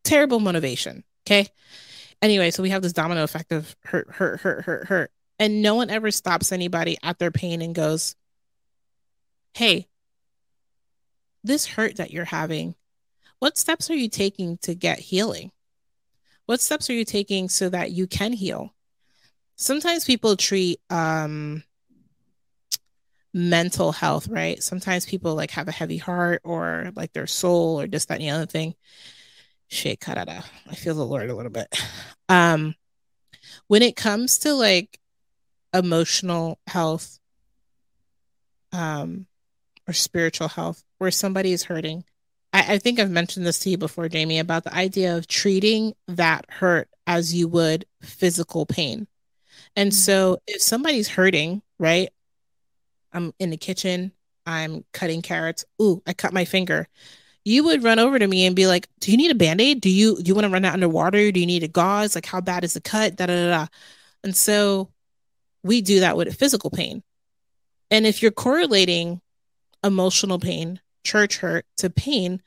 Terrible 0.04 0.40
motivation. 0.40 1.04
Okay. 1.28 1.48
Anyway, 2.24 2.50
so 2.50 2.64
we 2.64 2.72
have 2.72 2.82
this 2.82 2.94
domino 2.94 3.24
effect 3.24 3.52
of 3.52 3.76
hurt, 3.84 4.10
hurt, 4.12 4.42
hurt, 4.42 4.66
hurt, 4.66 4.88
hurt. 4.88 5.12
And 5.38 5.62
no 5.62 5.76
one 5.76 5.90
ever 5.90 6.10
stops 6.12 6.52
anybody 6.52 6.98
at 7.04 7.20
their 7.20 7.32
pain 7.32 7.62
and 7.62 7.76
goes, 7.76 8.16
Hey, 9.54 9.88
this 11.44 11.66
hurt 11.66 11.98
that 11.98 12.12
you're 12.12 12.26
having, 12.26 12.76
what 13.40 13.58
steps 13.58 13.90
are 13.90 13.96
you 13.96 14.10
taking 14.10 14.58
to 14.60 14.76
get 14.76 15.00
healing? 15.00 15.52
What 16.52 16.60
steps 16.60 16.90
are 16.90 16.94
you 16.94 17.06
taking 17.06 17.48
so 17.48 17.70
that 17.70 17.92
you 17.92 18.08
can 18.08 18.34
heal? 18.34 18.76
Sometimes 19.56 20.04
people 20.04 20.36
treat 20.36 20.82
um, 20.90 21.64
mental 23.34 23.94
health, 23.94 24.28
right? 24.28 24.62
Sometimes 24.62 25.06
people 25.06 25.34
like 25.34 25.52
have 25.52 25.70
a 25.70 25.72
heavy 25.72 25.96
heart 25.96 26.42
or 26.44 26.92
like 26.94 27.14
their 27.14 27.26
soul 27.26 27.80
or 27.80 27.88
just 27.88 28.10
that 28.10 28.16
and 28.16 28.24
the 28.24 28.32
other 28.32 28.48
thing. 28.48 28.76
Shit, 29.70 30.02
carada. 30.02 30.44
I 30.70 30.76
feel 30.76 30.94
the 30.94 31.06
Lord 31.06 31.30
a 31.30 31.36
little 31.36 31.54
bit. 31.54 31.74
Um, 32.28 32.76
when 33.68 33.82
it 33.82 33.96
comes 33.96 34.40
to 34.40 34.54
like 34.54 35.00
emotional 35.74 36.60
health 36.68 37.18
um, 38.74 39.26
or 39.88 39.94
spiritual 39.94 40.50
health 40.50 40.84
where 40.98 41.12
somebody 41.12 41.54
is 41.54 41.64
hurting. 41.64 42.04
I, 42.54 42.74
I 42.74 42.78
think 42.78 43.00
I've 43.00 43.12
mentioned 43.12 43.46
this 43.46 43.60
to 43.60 43.70
you 43.70 43.78
before, 43.78 44.10
Jamie, 44.10 44.40
about 44.40 44.64
the 44.64 44.74
idea 44.74 45.18
of 45.18 45.28
treating 45.28 45.94
that 46.08 46.46
hurt 46.50 46.90
as 47.08 47.34
you 47.34 47.48
would 47.48 47.86
physical 48.02 48.66
pain. 48.66 49.08
And 49.76 49.92
mm-hmm. 49.92 49.98
so 49.98 50.40
if 50.48 50.62
somebody's 50.62 51.08
hurting, 51.08 51.62
right? 51.80 52.10
I'm 53.14 53.34
in 53.40 53.50
the 53.50 53.58
kitchen, 53.58 54.12
I'm 54.46 54.86
cutting 54.94 55.22
carrots. 55.22 55.66
Ooh, 55.82 56.02
I 56.08 56.14
cut 56.14 56.34
my 56.34 56.46
finger. 56.46 56.88
You 57.44 57.64
would 57.66 57.84
run 57.84 58.00
over 58.00 58.20
to 58.20 58.28
me 58.28 58.46
and 58.46 58.56
be 58.56 58.68
like, 58.68 58.88
"Do 59.00 59.12
you 59.12 59.18
need 59.18 59.32
a 59.32 59.36
band-aid? 59.36 59.82
Do 59.82 59.90
you 59.90 60.18
do 60.18 60.24
you 60.24 60.36
want 60.36 60.46
to 60.46 60.52
run 60.52 60.64
out 60.64 60.74
underwater? 60.74 61.32
Do 61.32 61.40
you 61.40 61.46
need 61.46 61.64
a 61.64 61.68
gauze? 61.68 62.16
Like 62.16 62.26
how 62.26 62.40
bad 62.42 62.64
is 62.64 62.74
the 62.74 62.82
cut?" 62.82 63.16
Da 63.16 63.26
da 63.26 63.36
da. 63.36 63.50
da. 63.50 63.68
And 64.24 64.36
so 64.36 64.92
we 65.64 65.82
do 65.82 66.02
that 66.02 66.18
with 66.18 66.36
physical 66.38 66.70
pain. 66.70 67.04
And 67.90 68.06
if 68.06 68.22
you're 68.22 68.32
correlating 68.32 69.22
emotional 69.84 70.40
pain, 70.40 70.80
church 71.04 71.38
hurt 71.38 71.66
to 71.78 71.90
pain, 71.90 72.42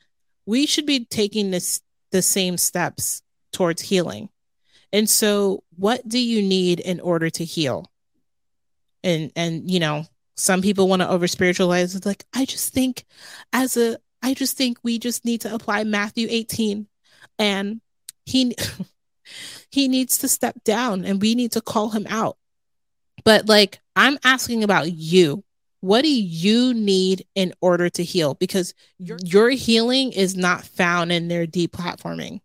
we 0.45 0.65
should 0.65 0.85
be 0.85 1.05
taking 1.05 1.51
this 1.51 1.81
the 2.11 2.21
same 2.21 2.57
steps 2.57 3.21
towards 3.51 3.81
healing. 3.81 4.29
And 4.93 5.09
so 5.09 5.63
what 5.75 6.07
do 6.07 6.19
you 6.19 6.41
need 6.41 6.79
in 6.79 6.99
order 6.99 7.29
to 7.29 7.43
heal? 7.43 7.91
And 9.03 9.31
and 9.35 9.69
you 9.69 9.79
know, 9.79 10.05
some 10.35 10.61
people 10.61 10.87
want 10.87 11.01
to 11.01 11.09
over 11.09 11.27
spiritualize 11.27 11.95
it's 11.95 12.05
like 12.05 12.25
I 12.33 12.45
just 12.45 12.73
think 12.73 13.05
as 13.53 13.77
a 13.77 13.97
I 14.21 14.33
just 14.33 14.57
think 14.57 14.77
we 14.83 14.97
just 14.99 15.25
need 15.25 15.41
to 15.41 15.53
apply 15.53 15.83
Matthew 15.83 16.27
18 16.29 16.87
and 17.37 17.81
he 18.25 18.55
he 19.71 19.87
needs 19.87 20.19
to 20.19 20.27
step 20.27 20.63
down 20.63 21.05
and 21.05 21.21
we 21.21 21.35
need 21.35 21.51
to 21.53 21.61
call 21.61 21.89
him 21.89 22.07
out 22.09 22.37
but 23.25 23.49
like, 23.49 23.81
I'm 23.95 24.17
asking 24.23 24.63
about 24.63 24.91
you. 24.91 25.43
What 25.85 26.01
do 26.01 26.11
you 26.11 26.73
need 26.73 27.27
in 27.35 27.53
order 27.61 27.91
to 27.91 28.03
heal? 28.03 28.33
Because 28.33 28.73
your, 28.97 29.19
your 29.23 29.51
healing 29.51 30.13
is 30.13 30.35
not 30.35 30.65
found 30.65 31.11
in 31.11 31.27
their 31.27 31.45
deplatforming. 31.45 32.41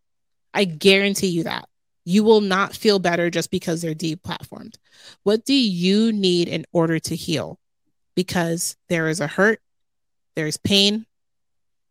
I 0.52 0.64
guarantee 0.66 1.28
you 1.28 1.44
that. 1.44 1.66
You 2.04 2.22
will 2.22 2.42
not 2.42 2.76
feel 2.76 2.98
better 2.98 3.30
just 3.30 3.50
because 3.50 3.80
they're 3.80 3.94
deplatformed. 3.94 4.74
What 5.22 5.46
do 5.46 5.54
you 5.54 6.12
need 6.12 6.48
in 6.48 6.66
order 6.74 6.98
to 6.98 7.16
heal? 7.16 7.58
Because 8.14 8.76
there 8.90 9.08
is 9.08 9.20
a 9.20 9.26
hurt, 9.26 9.62
there 10.36 10.46
is 10.46 10.58
pain, 10.58 11.06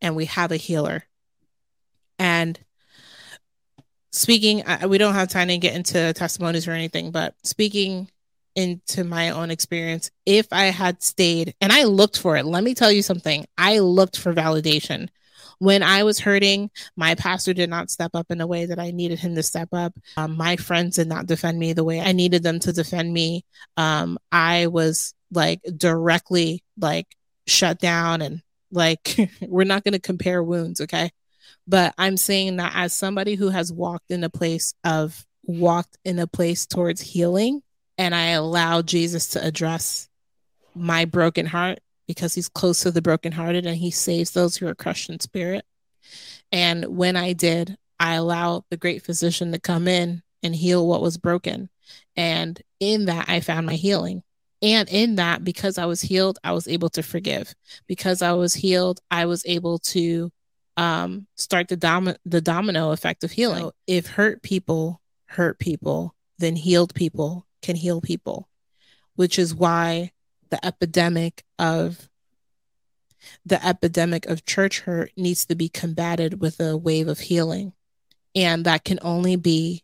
and 0.02 0.16
we 0.16 0.26
have 0.26 0.52
a 0.52 0.56
healer. 0.56 1.06
And 2.20 2.60
speaking, 4.12 4.62
we 4.88 5.00
don't 5.00 5.16
have 5.16 5.30
time 5.30 5.48
to 5.48 5.58
get 5.58 5.74
into 5.74 6.14
testimonies 6.14 6.68
or 6.68 6.74
anything, 6.74 7.10
but 7.10 7.34
speaking 7.42 8.08
into 8.56 9.04
my 9.04 9.30
own 9.30 9.52
experience 9.52 10.12
if 10.26 10.48
I 10.52 10.66
had 10.66 11.02
stayed 11.02 11.56
and 11.62 11.72
I 11.72 11.84
looked 11.84 12.20
for 12.20 12.38
it. 12.38 12.46
Let 12.46 12.64
me 12.64 12.74
tell 12.74 12.92
you 12.92 13.02
something. 13.02 13.46
I 13.58 13.80
looked 13.80 14.18
for 14.18 14.34
validation. 14.34 15.10
When 15.60 15.84
I 15.84 16.04
was 16.04 16.20
hurting, 16.20 16.72
my 16.96 17.16
pastor 17.16 17.54
did 17.54 17.70
not 17.70 17.90
step 17.90 18.12
up 18.14 18.28
in 18.30 18.40
a 18.40 18.48
way 18.48 18.66
that 18.66 18.80
I 18.80 18.92
needed 18.92 19.20
him 19.20 19.36
to 19.36 19.44
step 19.44 19.70
up. 19.74 19.94
Um, 20.16 20.38
my 20.38 20.56
friends 20.56 20.96
did 20.96 21.08
not 21.08 21.26
defend 21.26 21.60
me 21.60 21.74
the 21.74 21.84
way 21.84 22.00
I 22.00 22.14
needed 22.14 22.44
them 22.44 22.60
to 22.62 22.72
defend 22.72 23.14
me. 23.14 23.44
Um, 23.76 24.18
I 24.32 24.68
was 24.68 25.14
like 25.32 25.62
directly 25.76 26.64
like 26.78 27.08
shut 27.46 27.80
down 27.80 28.22
and 28.22 28.42
like 28.72 29.18
we're 29.42 29.66
not 29.66 29.84
going 29.84 29.94
to 29.94 30.00
compare 30.00 30.42
wounds, 30.42 30.82
okay? 30.82 31.12
But 31.68 31.94
I'm 31.98 32.18
saying 32.18 32.56
that 32.58 32.72
as 32.76 32.94
somebody 32.94 33.36
who 33.36 33.50
has 33.50 33.72
walked 33.72 34.12
in 34.12 34.24
a 34.24 34.30
place 34.30 34.74
of 34.84 35.26
walked 35.44 35.98
in 36.06 36.20
a 36.20 36.28
place 36.28 36.66
towards 36.66 37.02
healing, 37.02 37.62
and 38.00 38.16
I 38.16 38.28
allow 38.30 38.82
Jesus 38.82 39.28
to 39.32 39.46
address 39.46 40.08
my 40.74 41.04
broken 41.04 41.46
heart 41.46 41.80
because 42.08 42.34
he's 42.34 42.48
close 42.48 42.80
to 42.82 42.92
the 42.92 43.02
brokenhearted 43.02 43.66
and 43.66 43.76
he 43.76 43.92
saves 43.92 44.32
those 44.32 44.56
who 44.56 44.68
are 44.68 44.74
crushed 44.74 45.10
in 45.10 45.20
spirit. 45.20 45.66
And 46.50 46.86
when 46.98 47.18
I 47.18 47.34
did, 47.34 47.78
I 48.00 48.16
allowed 48.16 48.64
the 48.70 48.78
great 48.78 49.04
physician 49.04 49.52
to 49.52 49.60
come 49.60 49.88
in 49.90 50.24
and 50.42 50.56
heal 50.56 50.88
what 50.88 51.02
was 51.02 51.18
broken. 51.18 51.70
And 52.16 52.60
in 52.80 53.06
that, 53.06 53.26
I 53.28 53.42
found 53.42 53.66
my 53.66 53.76
healing. 53.76 54.24
And 54.62 54.88
in 54.90 55.16
that, 55.16 55.44
because 55.44 55.78
I 55.78 55.86
was 55.86 56.00
healed, 56.00 56.40
I 56.42 56.54
was 56.54 56.70
able 56.70 56.90
to 56.92 57.04
forgive. 57.04 57.54
Because 57.86 58.22
I 58.22 58.32
was 58.32 58.54
healed, 58.54 59.02
I 59.12 59.26
was 59.26 59.44
able 59.46 59.80
to 59.80 60.32
um, 60.78 61.28
start 61.36 61.68
the 61.68 61.76
dom- 61.76 62.16
the 62.26 62.42
domino 62.42 62.92
effect 62.92 63.26
of 63.26 63.32
healing. 63.32 63.64
So 63.64 63.72
if 63.88 64.08
hurt 64.08 64.42
people 64.42 65.02
hurt 65.26 65.60
people, 65.60 66.16
then 66.38 66.56
healed 66.56 66.96
people 66.96 67.46
can 67.62 67.76
heal 67.76 68.02
people, 68.02 68.50
which 69.16 69.40
is 69.40 69.56
why 69.56 70.12
the 70.50 70.64
epidemic 70.66 71.44
of 71.58 72.10
the 73.46 73.64
epidemic 73.66 74.26
of 74.28 74.46
church 74.46 74.82
hurt 74.82 75.12
needs 75.18 75.46
to 75.46 75.56
be 75.56 75.70
combated 75.70 76.42
with 76.42 76.60
a 76.60 76.78
wave 76.78 77.08
of 77.08 77.20
healing. 77.20 77.74
And 78.36 78.66
that 78.66 78.84
can 78.84 79.00
only 79.02 79.36
be 79.36 79.84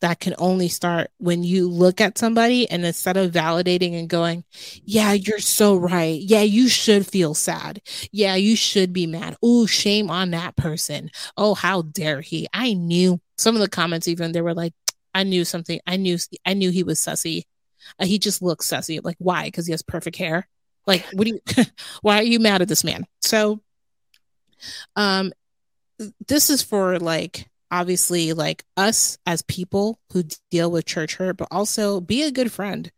that 0.00 0.20
can 0.20 0.34
only 0.36 0.68
start 0.68 1.10
when 1.16 1.42
you 1.42 1.66
look 1.66 1.98
at 1.98 2.18
somebody 2.18 2.70
and 2.70 2.84
instead 2.84 3.16
of 3.16 3.32
validating 3.32 3.98
and 3.98 4.06
going, 4.06 4.44
Yeah, 4.84 5.12
you're 5.12 5.38
so 5.38 5.76
right. 5.76 6.20
Yeah, 6.20 6.42
you 6.42 6.68
should 6.68 7.06
feel 7.06 7.32
sad. 7.32 7.80
Yeah, 8.12 8.34
you 8.34 8.54
should 8.54 8.92
be 8.92 9.06
mad. 9.06 9.36
Oh, 9.42 9.64
shame 9.64 10.10
on 10.10 10.32
that 10.32 10.56
person. 10.56 11.10
Oh, 11.38 11.54
how 11.54 11.82
dare 11.82 12.20
he? 12.20 12.46
I 12.52 12.74
knew 12.74 13.18
some 13.38 13.54
of 13.54 13.62
the 13.62 13.68
comments, 13.68 14.06
even 14.06 14.32
they 14.32 14.42
were 14.42 14.52
like, 14.52 14.74
I 15.14 15.22
knew 15.22 15.44
something. 15.44 15.80
I 15.86 15.96
knew, 15.96 16.18
I 16.44 16.54
knew 16.54 16.70
he 16.70 16.82
was 16.82 17.00
sussy. 17.00 17.44
Uh, 17.98 18.06
he 18.06 18.18
just 18.18 18.42
looks 18.42 18.66
sussy. 18.66 19.00
Like, 19.02 19.16
why? 19.18 19.44
Because 19.44 19.66
he 19.66 19.72
has 19.72 19.82
perfect 19.82 20.16
hair. 20.16 20.48
Like, 20.86 21.04
what 21.12 21.26
do 21.26 21.34
you, 21.34 21.64
why 22.02 22.18
are 22.18 22.24
you 22.24 22.40
mad 22.40 22.62
at 22.62 22.68
this 22.68 22.84
man? 22.84 23.06
So, 23.20 23.60
um, 24.96 25.32
this 26.26 26.50
is 26.50 26.62
for 26.62 26.98
like, 26.98 27.48
obviously 27.70 28.32
like 28.32 28.64
us 28.76 29.18
as 29.26 29.42
people 29.42 29.98
who 30.12 30.22
deal 30.50 30.70
with 30.70 30.86
church 30.86 31.16
hurt, 31.16 31.36
but 31.36 31.48
also 31.50 32.00
be 32.00 32.22
a 32.22 32.30
good 32.30 32.52
friend. 32.52 32.90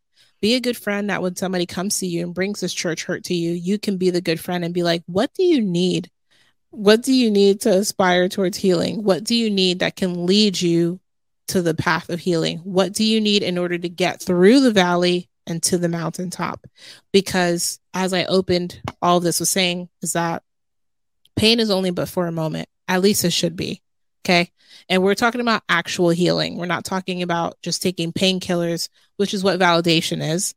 Be 0.43 0.55
a 0.55 0.61
good 0.61 0.77
friend 0.77 1.09
that 1.09 1.23
when 1.23 1.35
somebody 1.35 1.65
comes 1.65 1.99
to 2.01 2.07
you 2.07 2.23
and 2.23 2.35
brings 2.35 2.61
this 2.61 2.75
church 2.75 3.05
hurt 3.05 3.25
to 3.25 3.35
you, 3.35 3.53
you 3.53 3.79
can 3.79 3.97
be 3.97 4.11
the 4.11 4.21
good 4.21 4.39
friend 4.39 4.65
and 4.65 4.75
be 4.75 4.83
like, 4.83 5.03
what 5.07 5.33
do 5.33 5.45
you 5.45 5.63
need? 5.63 6.11
What 6.71 7.03
do 7.03 7.15
you 7.15 7.31
need 7.31 7.63
to 7.63 7.73
aspire 7.73 8.29
towards 8.29 8.59
healing? 8.59 9.03
What 9.03 9.25
do 9.25 9.35
you 9.35 9.51
need 9.51 9.79
that 9.79 9.97
can 9.97 10.27
lead 10.27 10.61
you 10.61 11.01
to 11.49 11.63
the 11.63 11.75
path 11.75 12.11
of 12.11 12.21
healing? 12.21 12.59
What 12.59 12.93
do 12.93 13.05
you 13.05 13.21
need 13.21 13.43
in 13.43 13.59
order 13.59 13.79
to 13.79 13.89
get 13.89 14.21
through 14.21 14.61
the 14.61 14.73
valley 14.73 15.29
and 15.47 15.63
to 15.65 15.79
the 15.79 15.89
mountaintop? 15.89 16.67
Because 17.13 17.79
as 17.95 18.13
I 18.13 18.25
opened 18.25 18.81
all 19.01 19.21
this 19.21 19.41
was 19.41 19.51
saying, 19.51 19.89
is 20.03 20.15
that 20.15 20.43
pain 21.37 21.61
is 21.61 21.71
only 21.71 21.91
but 21.91 22.09
for 22.09 22.27
a 22.27 22.33
moment. 22.33 22.69
At 22.89 23.03
least 23.03 23.25
it 23.25 23.33
should 23.33 23.57
be. 23.57 23.83
Okay. 24.25 24.51
And 24.89 25.03
we're 25.03 25.15
talking 25.15 25.41
about 25.41 25.63
actual 25.69 26.11
healing. 26.11 26.57
We're 26.57 26.67
not 26.67 26.85
talking 26.85 27.23
about 27.23 27.57
just 27.63 27.83
taking 27.83 28.13
painkillers, 28.13 28.89
which 29.17 29.35
is 29.35 29.45
what 29.45 29.61
validation 29.61 30.21
is. 30.35 30.55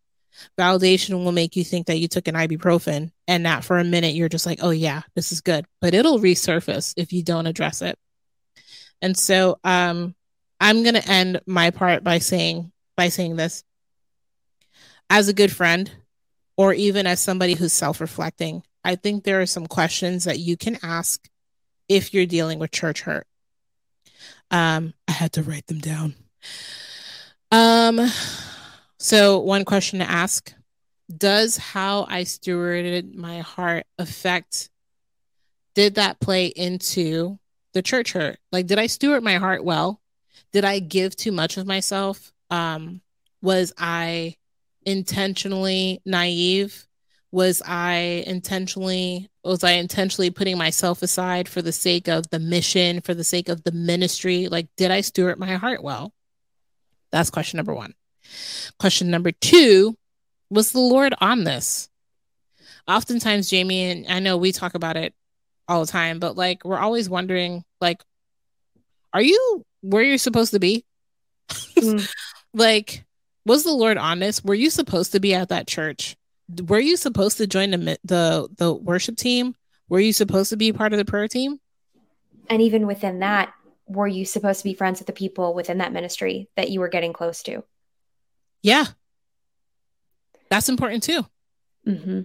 Validation 0.58 1.24
will 1.24 1.32
make 1.32 1.56
you 1.56 1.64
think 1.64 1.88
that 1.88 1.98
you 1.98 2.08
took 2.08 2.28
an 2.28 2.36
ibuprofen 2.36 3.12
and 3.28 3.46
that 3.46 3.64
for 3.64 3.78
a 3.78 3.84
minute 3.84 4.16
you're 4.16 4.30
just 4.30 4.46
like, 4.46 4.60
oh, 4.62 4.70
yeah, 4.70 5.02
this 5.16 5.32
is 5.32 5.42
good. 5.42 5.66
But 5.82 5.94
it'll 5.94 6.20
resurface 6.20 6.94
if 6.98 7.14
you 7.14 7.24
don't 7.24 7.48
address 7.48 7.82
it. 7.82 7.98
And 9.02 9.18
so 9.18 9.60
um, 9.64 10.16
I'm 10.60 10.84
going 10.84 10.96
to 10.96 11.10
end 11.10 11.42
my 11.46 11.72
part 11.72 12.04
by 12.04 12.20
saying, 12.20 12.72
by 12.98 13.10
saying 13.10 13.36
this 13.36 13.64
as 15.10 15.28
a 15.28 15.34
good 15.34 15.52
friend, 15.52 15.92
or 16.58 16.74
even 16.74 17.08
as 17.08 17.20
somebody 17.20 17.54
who's 17.54 17.74
self 17.74 18.02
reflecting, 18.02 18.64
I 18.84 18.96
think 18.96 19.24
there 19.24 19.42
are 19.42 19.46
some 19.46 19.68
questions 19.68 20.26
that 20.26 20.40
you 20.40 20.58
can 20.58 20.78
ask 20.84 21.30
if 21.88 22.14
you're 22.14 22.26
dealing 22.26 22.60
with 22.60 22.72
church 22.72 23.02
hurt. 23.02 23.26
Um, 24.52 24.94
I 25.08 25.14
had 25.14 25.34
to 25.34 25.44
write 25.44 25.68
them 25.68 25.80
down. 25.80 26.16
Um, 27.52 28.10
so 28.98 29.40
one 29.40 29.66
question 29.66 30.00
to 30.00 30.10
ask 30.10 30.54
Does 31.16 31.58
how 31.58 32.06
I 32.10 32.24
stewarded 32.24 33.16
my 33.16 33.40
heart 33.40 33.86
affect, 33.98 34.70
did 35.76 35.96
that 35.96 36.20
play 36.20 36.48
into 36.48 37.40
the 37.74 37.82
church 37.82 38.14
hurt? 38.14 38.38
Like, 38.52 38.68
did 38.68 38.80
I 38.80 38.88
steward 38.88 39.24
my 39.24 39.36
heart 39.36 39.64
well? 39.64 40.02
Did 40.52 40.66
I 40.66 40.80
give 40.80 41.16
too 41.16 41.32
much 41.32 41.58
of 41.58 41.68
myself? 41.68 42.32
Um, 42.50 43.02
was 43.42 43.74
I 43.78 44.36
intentionally 44.86 46.02
naive? 46.06 46.88
Was 47.32 47.62
I 47.66 48.24
intentionally 48.26 49.30
was 49.44 49.64
I 49.64 49.72
intentionally 49.72 50.32
putting 50.32 50.58
myself 50.58 51.02
aside 51.02 51.48
for 51.48 51.62
the 51.62 51.72
sake 51.72 52.08
of 52.08 52.30
the 52.30 52.40
mission, 52.40 53.02
for 53.02 53.14
the 53.14 53.24
sake 53.24 53.50
of 53.50 53.64
the 53.64 53.72
ministry? 53.72 54.48
Like, 54.48 54.68
did 54.78 54.92
I 54.92 55.02
steward 55.02 55.40
my 55.40 55.56
heart 55.56 55.84
well? 55.84 56.12
That's 57.12 57.30
question 57.30 57.58
number 57.58 57.74
one. 57.74 57.94
Question 58.80 59.10
number 59.10 59.32
two 59.32 59.96
was 60.50 60.72
the 60.72 60.80
Lord 60.80 61.14
on 61.22 61.44
this? 61.44 61.90
Oftentimes, 62.88 63.50
Jamie 63.50 63.92
and 63.92 64.08
I 64.08 64.20
know 64.20 64.38
we 64.38 64.52
talk 64.52 64.74
about 64.74 64.98
it 64.98 65.14
all 65.68 65.82
the 65.82 65.92
time, 65.92 66.20
but 66.20 66.36
like, 66.36 66.66
we're 66.66 66.80
always 66.80 67.08
wondering, 67.10 67.64
like, 67.80 68.04
are 69.14 69.22
you 69.22 69.66
where 69.82 70.04
you're 70.04 70.18
supposed 70.18 70.52
to 70.54 70.60
be? 70.60 70.86
Mm. 71.50 72.10
like, 72.54 73.06
was 73.46 73.64
the 73.64 73.72
Lord 73.72 73.98
on 73.98 74.20
this? 74.20 74.44
Were 74.44 74.56
you 74.56 74.70
supposed 74.70 75.14
to 75.14 75.20
be 75.20 75.34
at 75.34 75.50
that 75.50 75.68
church? 75.68 76.16
were 76.68 76.80
you 76.80 76.98
supposed 76.98 77.38
to 77.38 77.48
join 77.48 77.72
the 77.72 78.00
the 78.04 78.48
the 78.58 78.74
worship 78.74 79.18
team? 79.18 79.56
Were 79.88 80.00
you 80.00 80.14
supposed 80.14 80.50
to 80.50 80.58
be 80.58 80.74
part 80.74 80.94
of 80.94 80.98
the 80.98 81.06
prayer 81.06 81.28
team? 81.28 81.60
And 82.50 82.62
even 82.62 82.88
within 82.88 83.20
that, 83.20 83.54
were 83.88 84.08
you 84.08 84.26
supposed 84.26 84.60
to 84.60 84.64
be 84.64 84.74
friends 84.74 85.00
with 85.00 85.08
the 85.08 85.14
people 85.14 85.54
within 85.54 85.80
that 85.80 85.94
ministry 85.94 86.50
that 86.56 86.70
you 86.70 86.80
were 86.80 86.90
getting 86.90 87.14
close 87.14 87.44
to? 87.44 87.64
Yeah. 88.62 88.86
That's 90.50 90.70
important 90.70 91.04
too. 91.04 91.26
Mm-hmm. 91.88 92.22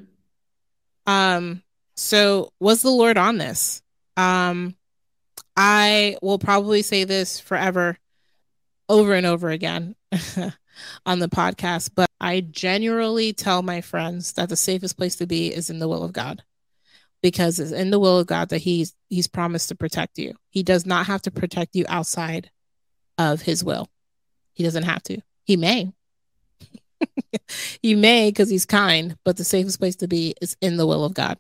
Um, 1.06 1.62
so 1.97 2.52
was 2.59 2.82
the 2.82 2.90
Lord 2.90 3.19
on 3.19 3.39
this? 3.39 3.82
Um, 4.16 4.77
I 5.57 6.17
will 6.23 6.39
probably 6.39 6.83
say 6.83 7.05
this 7.05 7.41
forever, 7.41 7.99
over 8.89 9.15
and 9.15 9.27
over 9.27 9.51
again. 9.51 9.95
on 11.07 11.19
the 11.19 11.29
podcast, 11.29 11.91
but 11.95 12.11
I 12.21 12.41
genuinely 12.41 13.33
tell 13.33 13.63
my 13.63 13.81
friends 13.81 14.33
that 14.33 14.49
the 14.49 14.57
safest 14.57 14.97
place 14.97 15.17
to 15.17 15.27
be 15.27 15.55
is 15.55 15.71
in 15.71 15.79
the 15.79 15.89
will 15.89 16.05
of 16.05 16.13
God 16.13 16.43
because 17.23 17.59
it's 17.59 17.73
in 17.73 17.91
the 17.91 17.99
will 17.99 18.19
of 18.19 18.27
God 18.27 18.51
that 18.51 18.59
he's 18.59 18.95
he's 19.09 19.27
promised 19.27 19.69
to 19.69 19.75
protect 19.75 20.19
you. 20.19 20.35
He 20.51 20.63
does 20.63 20.85
not 20.85 21.07
have 21.07 21.23
to 21.23 21.31
protect 21.31 21.75
you 21.75 21.85
outside 21.89 22.51
of 23.19 23.43
his 23.43 23.65
will. 23.65 23.89
He 24.53 24.65
doesn't 24.65 24.83
have 24.85 25.03
to. 25.05 25.21
He 25.45 25.57
may. 25.57 25.93
he 27.83 27.95
may 27.95 28.29
because 28.29 28.51
he's 28.51 28.67
kind, 28.67 29.17
but 29.25 29.37
the 29.37 29.45
safest 29.45 29.79
place 29.79 29.97
to 29.97 30.09
be 30.09 30.35
is 30.41 30.57
in 30.61 30.77
the 30.77 30.87
will 30.87 31.05
of 31.05 31.15
God. 31.15 31.39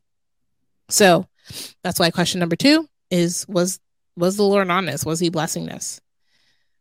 So 0.88 1.26
that's 1.82 1.98
why 2.00 2.10
question 2.10 2.40
number 2.40 2.56
2 2.56 2.88
is 3.10 3.46
was 3.48 3.78
was 4.16 4.36
the 4.36 4.44
Lord 4.44 4.70
honest? 4.70 5.06
Was 5.06 5.20
he 5.20 5.28
blessing 5.28 5.66
this? 5.66 6.00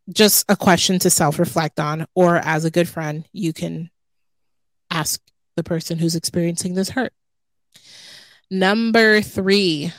just 0.09 0.45
a 0.49 0.55
question 0.55 0.99
to 0.99 1.09
self 1.09 1.39
reflect 1.39 1.79
on, 1.79 2.05
or 2.15 2.37
as 2.37 2.65
a 2.65 2.71
good 2.71 2.89
friend, 2.89 3.25
you 3.31 3.53
can 3.53 3.89
ask 4.89 5.21
the 5.55 5.63
person 5.63 5.97
who's 5.97 6.15
experiencing 6.15 6.73
this 6.73 6.89
hurt. 6.89 7.13
Number 8.51 9.21
three, 9.21 9.93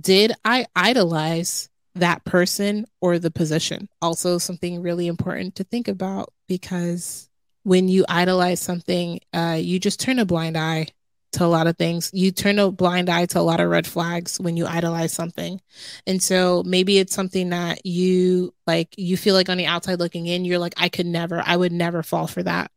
did 0.00 0.32
I 0.44 0.66
idolize 0.74 1.68
that 1.96 2.24
person 2.24 2.86
or 3.00 3.18
the 3.18 3.30
position? 3.30 3.88
Also, 4.00 4.38
something 4.38 4.80
really 4.80 5.06
important 5.06 5.56
to 5.56 5.64
think 5.64 5.88
about 5.88 6.32
because 6.48 7.28
when 7.62 7.88
you 7.88 8.04
idolize 8.08 8.60
something, 8.60 9.20
uh, 9.34 9.58
you 9.60 9.78
just 9.78 10.00
turn 10.00 10.18
a 10.18 10.24
blind 10.24 10.56
eye 10.56 10.86
to 11.32 11.44
a 11.44 11.46
lot 11.46 11.66
of 11.66 11.76
things. 11.76 12.10
You 12.12 12.30
turn 12.30 12.58
a 12.58 12.70
blind 12.70 13.08
eye 13.08 13.26
to 13.26 13.40
a 13.40 13.42
lot 13.42 13.60
of 13.60 13.70
red 13.70 13.86
flags 13.86 14.40
when 14.40 14.56
you 14.56 14.66
idolize 14.66 15.12
something. 15.12 15.60
And 16.06 16.22
so 16.22 16.62
maybe 16.64 16.98
it's 16.98 17.14
something 17.14 17.50
that 17.50 17.86
you 17.86 18.52
like, 18.66 18.94
you 18.96 19.16
feel 19.16 19.34
like 19.34 19.48
on 19.48 19.58
the 19.58 19.66
outside 19.66 19.98
looking 19.98 20.26
in, 20.26 20.44
you're 20.44 20.58
like, 20.58 20.74
I 20.76 20.88
could 20.88 21.06
never, 21.06 21.42
I 21.44 21.56
would 21.56 21.72
never 21.72 22.02
fall 22.02 22.26
for 22.26 22.42
that. 22.42 22.70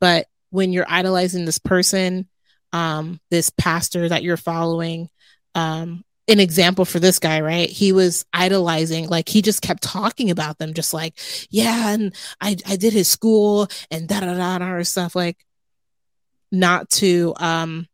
But 0.00 0.26
when 0.50 0.72
you're 0.72 0.86
idolizing 0.88 1.44
this 1.44 1.58
person, 1.58 2.28
um, 2.72 3.20
this 3.30 3.50
pastor 3.50 4.08
that 4.08 4.22
you're 4.22 4.36
following, 4.36 5.08
um, 5.54 6.04
an 6.28 6.38
example 6.40 6.84
for 6.84 7.00
this 7.00 7.18
guy, 7.18 7.40
right? 7.40 7.68
He 7.68 7.92
was 7.92 8.24
idolizing, 8.32 9.08
like 9.08 9.28
he 9.28 9.42
just 9.42 9.62
kept 9.62 9.82
talking 9.82 10.30
about 10.30 10.58
them, 10.58 10.74
just 10.74 10.94
like, 10.94 11.18
yeah, 11.50 11.90
and 11.90 12.14
I 12.40 12.56
I 12.66 12.76
did 12.76 12.92
his 12.92 13.08
school 13.08 13.66
and 13.90 14.08
da 14.08 14.20
da 14.20 14.34
da 14.34 14.58
da 14.58 14.72
or 14.72 14.84
stuff 14.84 15.16
like 15.16 15.44
not 16.52 16.88
to 16.90 17.34
um 17.38 17.86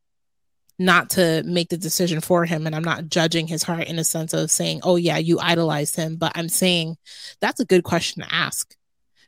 not 0.79 1.11
to 1.11 1.43
make 1.45 1.69
the 1.71 1.77
decision 1.77 2.21
for 2.21 2.45
him 2.45 2.67
and 2.67 2.75
i'm 2.75 2.85
not 2.85 3.09
judging 3.09 3.47
his 3.47 3.63
heart 3.63 3.87
in 3.89 3.99
a 3.99 4.05
sense 4.05 4.33
of 4.35 4.51
saying 4.51 4.81
oh 4.83 4.97
yeah 4.97 5.17
you 5.19 5.39
idolized 5.41 5.97
him 5.97 6.17
but 6.17 6.33
i'm 6.35 6.49
saying 6.49 6.97
that's 7.41 7.61
a 7.61 7.65
good 7.65 7.85
question 7.85 8.23
to 8.23 8.35
ask 8.35 8.75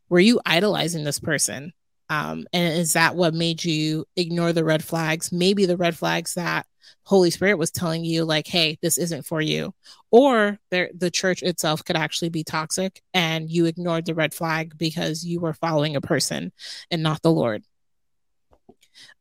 were 0.09 0.21
you 0.21 0.41
idolizing 0.47 1.05
this 1.05 1.21
person 1.21 1.73
Um, 2.11 2.47
and 2.53 2.79
is 2.79 2.95
that 2.95 3.17
what 3.17 3.35
made 3.35 3.65
you 3.65 4.07
ignore 4.17 4.53
the 4.53 4.65
red 4.65 4.83
flags? 4.85 5.31
Maybe 5.33 5.67
the 5.67 5.77
red 5.77 5.97
flags 5.97 6.35
that 6.35 6.67
Holy 7.05 7.31
Spirit 7.31 7.59
was 7.59 7.71
telling 7.71 8.05
you, 8.05 8.25
like, 8.25 8.47
hey, 8.47 8.79
this 8.81 8.99
isn't 8.99 9.27
for 9.27 9.41
you. 9.43 9.75
Or 10.11 10.59
the 10.71 11.11
church 11.13 11.43
itself 11.43 11.85
could 11.85 11.97
actually 11.97 12.31
be 12.31 12.45
toxic 12.45 13.03
and 13.13 13.51
you 13.51 13.67
ignored 13.67 14.07
the 14.07 14.15
red 14.15 14.33
flag 14.33 14.77
because 14.79 15.25
you 15.25 15.41
were 15.41 15.53
following 15.53 15.97
a 15.97 16.01
person 16.01 16.53
and 16.91 17.03
not 17.03 17.23
the 17.23 17.33
Lord. 17.33 17.63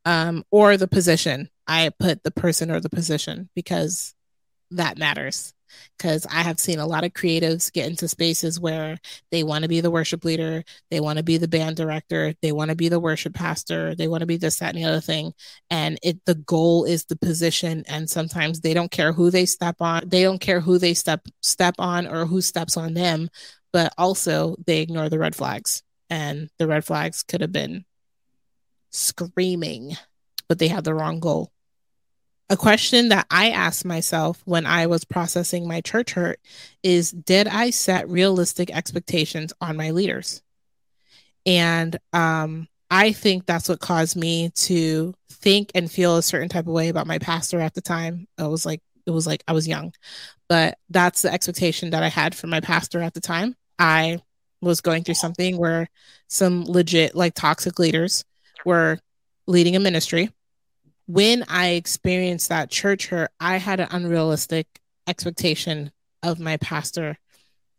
Um, 0.04 0.44
or 0.50 0.76
the 0.76 0.88
position. 0.88 1.50
I 1.66 1.90
put 1.98 2.22
the 2.22 2.30
person 2.30 2.70
or 2.70 2.80
the 2.80 2.88
position 2.88 3.50
because 3.54 4.14
that 4.70 4.98
matters 4.98 5.52
because 5.96 6.26
I 6.26 6.42
have 6.42 6.58
seen 6.58 6.78
a 6.78 6.86
lot 6.86 7.04
of 7.04 7.12
creatives 7.12 7.72
get 7.72 7.88
into 7.88 8.08
spaces 8.08 8.60
where 8.60 8.98
they 9.30 9.42
want 9.42 9.62
to 9.62 9.68
be 9.68 9.80
the 9.80 9.90
worship 9.90 10.24
leader, 10.24 10.64
they 10.90 11.00
want 11.00 11.18
to 11.18 11.22
be 11.22 11.36
the 11.36 11.48
band 11.48 11.76
director, 11.76 12.34
they 12.42 12.52
want 12.52 12.70
to 12.70 12.76
be 12.76 12.88
the 12.88 13.00
worship 13.00 13.34
pastor, 13.34 13.94
they 13.94 14.08
want 14.08 14.20
to 14.20 14.26
be 14.26 14.36
this, 14.36 14.58
that, 14.58 14.74
and 14.74 14.82
the 14.82 14.88
other 14.88 15.00
thing. 15.00 15.32
And 15.70 15.98
it 16.02 16.24
the 16.24 16.34
goal 16.34 16.84
is 16.84 17.04
the 17.04 17.16
position. 17.16 17.84
And 17.88 18.08
sometimes 18.08 18.60
they 18.60 18.74
don't 18.74 18.90
care 18.90 19.12
who 19.12 19.30
they 19.30 19.46
step 19.46 19.76
on, 19.80 20.08
they 20.08 20.22
don't 20.22 20.40
care 20.40 20.60
who 20.60 20.78
they 20.78 20.94
step 20.94 21.26
step 21.42 21.74
on 21.78 22.06
or 22.06 22.26
who 22.26 22.40
steps 22.40 22.76
on 22.76 22.94
them, 22.94 23.28
but 23.72 23.92
also 23.98 24.56
they 24.66 24.80
ignore 24.80 25.08
the 25.08 25.18
red 25.18 25.34
flags. 25.34 25.82
And 26.10 26.48
the 26.58 26.66
red 26.66 26.84
flags 26.84 27.22
could 27.22 27.42
have 27.42 27.52
been 27.52 27.84
screaming, 28.90 29.96
but 30.48 30.58
they 30.58 30.68
had 30.68 30.84
the 30.84 30.94
wrong 30.94 31.20
goal 31.20 31.52
a 32.50 32.56
question 32.56 33.10
that 33.10 33.26
I 33.30 33.50
asked 33.50 33.84
myself 33.84 34.40
when 34.44 34.64
I 34.64 34.86
was 34.86 35.04
processing 35.04 35.68
my 35.68 35.80
church 35.80 36.12
hurt 36.12 36.40
is 36.82 37.10
Did 37.10 37.46
I 37.46 37.70
set 37.70 38.08
realistic 38.08 38.70
expectations 38.70 39.52
on 39.60 39.76
my 39.76 39.90
leaders? 39.90 40.42
And 41.44 41.98
um, 42.12 42.68
I 42.90 43.12
think 43.12 43.46
that's 43.46 43.68
what 43.68 43.80
caused 43.80 44.16
me 44.16 44.50
to 44.50 45.14
think 45.30 45.70
and 45.74 45.90
feel 45.90 46.16
a 46.16 46.22
certain 46.22 46.48
type 46.48 46.66
of 46.66 46.72
way 46.72 46.88
about 46.88 47.06
my 47.06 47.18
pastor 47.18 47.60
at 47.60 47.74
the 47.74 47.80
time. 47.80 48.26
I 48.38 48.46
was 48.46 48.64
like, 48.64 48.82
it 49.06 49.10
was 49.10 49.26
like 49.26 49.42
I 49.46 49.52
was 49.52 49.68
young, 49.68 49.92
but 50.48 50.78
that's 50.90 51.22
the 51.22 51.32
expectation 51.32 51.90
that 51.90 52.02
I 52.02 52.08
had 52.08 52.34
for 52.34 52.46
my 52.46 52.60
pastor 52.60 53.00
at 53.00 53.14
the 53.14 53.20
time. 53.20 53.56
I 53.78 54.20
was 54.60 54.80
going 54.80 55.04
through 55.04 55.14
something 55.14 55.56
where 55.56 55.88
some 56.28 56.64
legit, 56.64 57.14
like 57.14 57.34
toxic 57.34 57.78
leaders 57.78 58.24
were 58.64 58.98
leading 59.46 59.76
a 59.76 59.80
ministry 59.80 60.30
when 61.08 61.42
I 61.48 61.68
experienced 61.68 62.50
that 62.50 62.70
church 62.70 63.08
hurt, 63.08 63.30
I 63.40 63.56
had 63.56 63.80
an 63.80 63.88
unrealistic 63.90 64.66
expectation 65.06 65.90
of 66.22 66.38
my 66.38 66.58
pastor. 66.58 67.16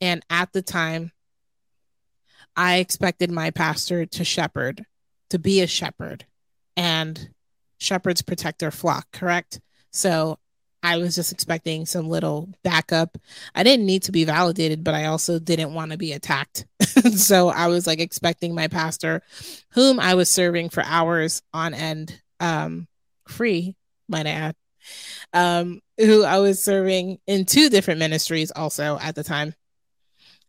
And 0.01 0.25
at 0.31 0.51
the 0.51 0.63
time, 0.63 1.11
I 2.55 2.77
expected 2.77 3.29
my 3.29 3.51
pastor 3.51 4.07
to 4.07 4.23
shepherd, 4.23 4.83
to 5.29 5.37
be 5.37 5.61
a 5.61 5.67
shepherd, 5.67 6.25
and 6.75 7.29
shepherds 7.77 8.23
protect 8.23 8.57
their 8.59 8.71
flock, 8.71 9.05
correct? 9.13 9.59
So 9.91 10.39
I 10.81 10.97
was 10.97 11.15
just 11.15 11.31
expecting 11.31 11.85
some 11.85 12.07
little 12.07 12.49
backup. 12.63 13.17
I 13.53 13.63
didn't 13.63 13.85
need 13.85 14.03
to 14.03 14.11
be 14.11 14.23
validated, 14.23 14.83
but 14.83 14.95
I 14.95 15.05
also 15.05 15.39
didn't 15.39 15.73
want 15.73 15.91
to 15.91 15.97
be 15.97 16.13
attacked. 16.13 16.65
so 17.15 17.49
I 17.49 17.67
was 17.67 17.85
like 17.85 17.99
expecting 17.99 18.55
my 18.55 18.67
pastor, 18.67 19.21
whom 19.71 19.99
I 19.99 20.15
was 20.15 20.29
serving 20.29 20.69
for 20.69 20.83
hours 20.85 21.41
on 21.53 21.73
end, 21.73 22.21
um, 22.39 22.87
free, 23.27 23.75
might 24.07 24.25
I 24.25 24.31
add, 24.31 24.55
um, 25.33 25.81
who 25.97 26.23
I 26.23 26.39
was 26.39 26.63
serving 26.63 27.19
in 27.27 27.45
two 27.45 27.69
different 27.69 27.99
ministries 27.99 28.51
also 28.51 28.97
at 29.01 29.15
the 29.15 29.23
time. 29.23 29.53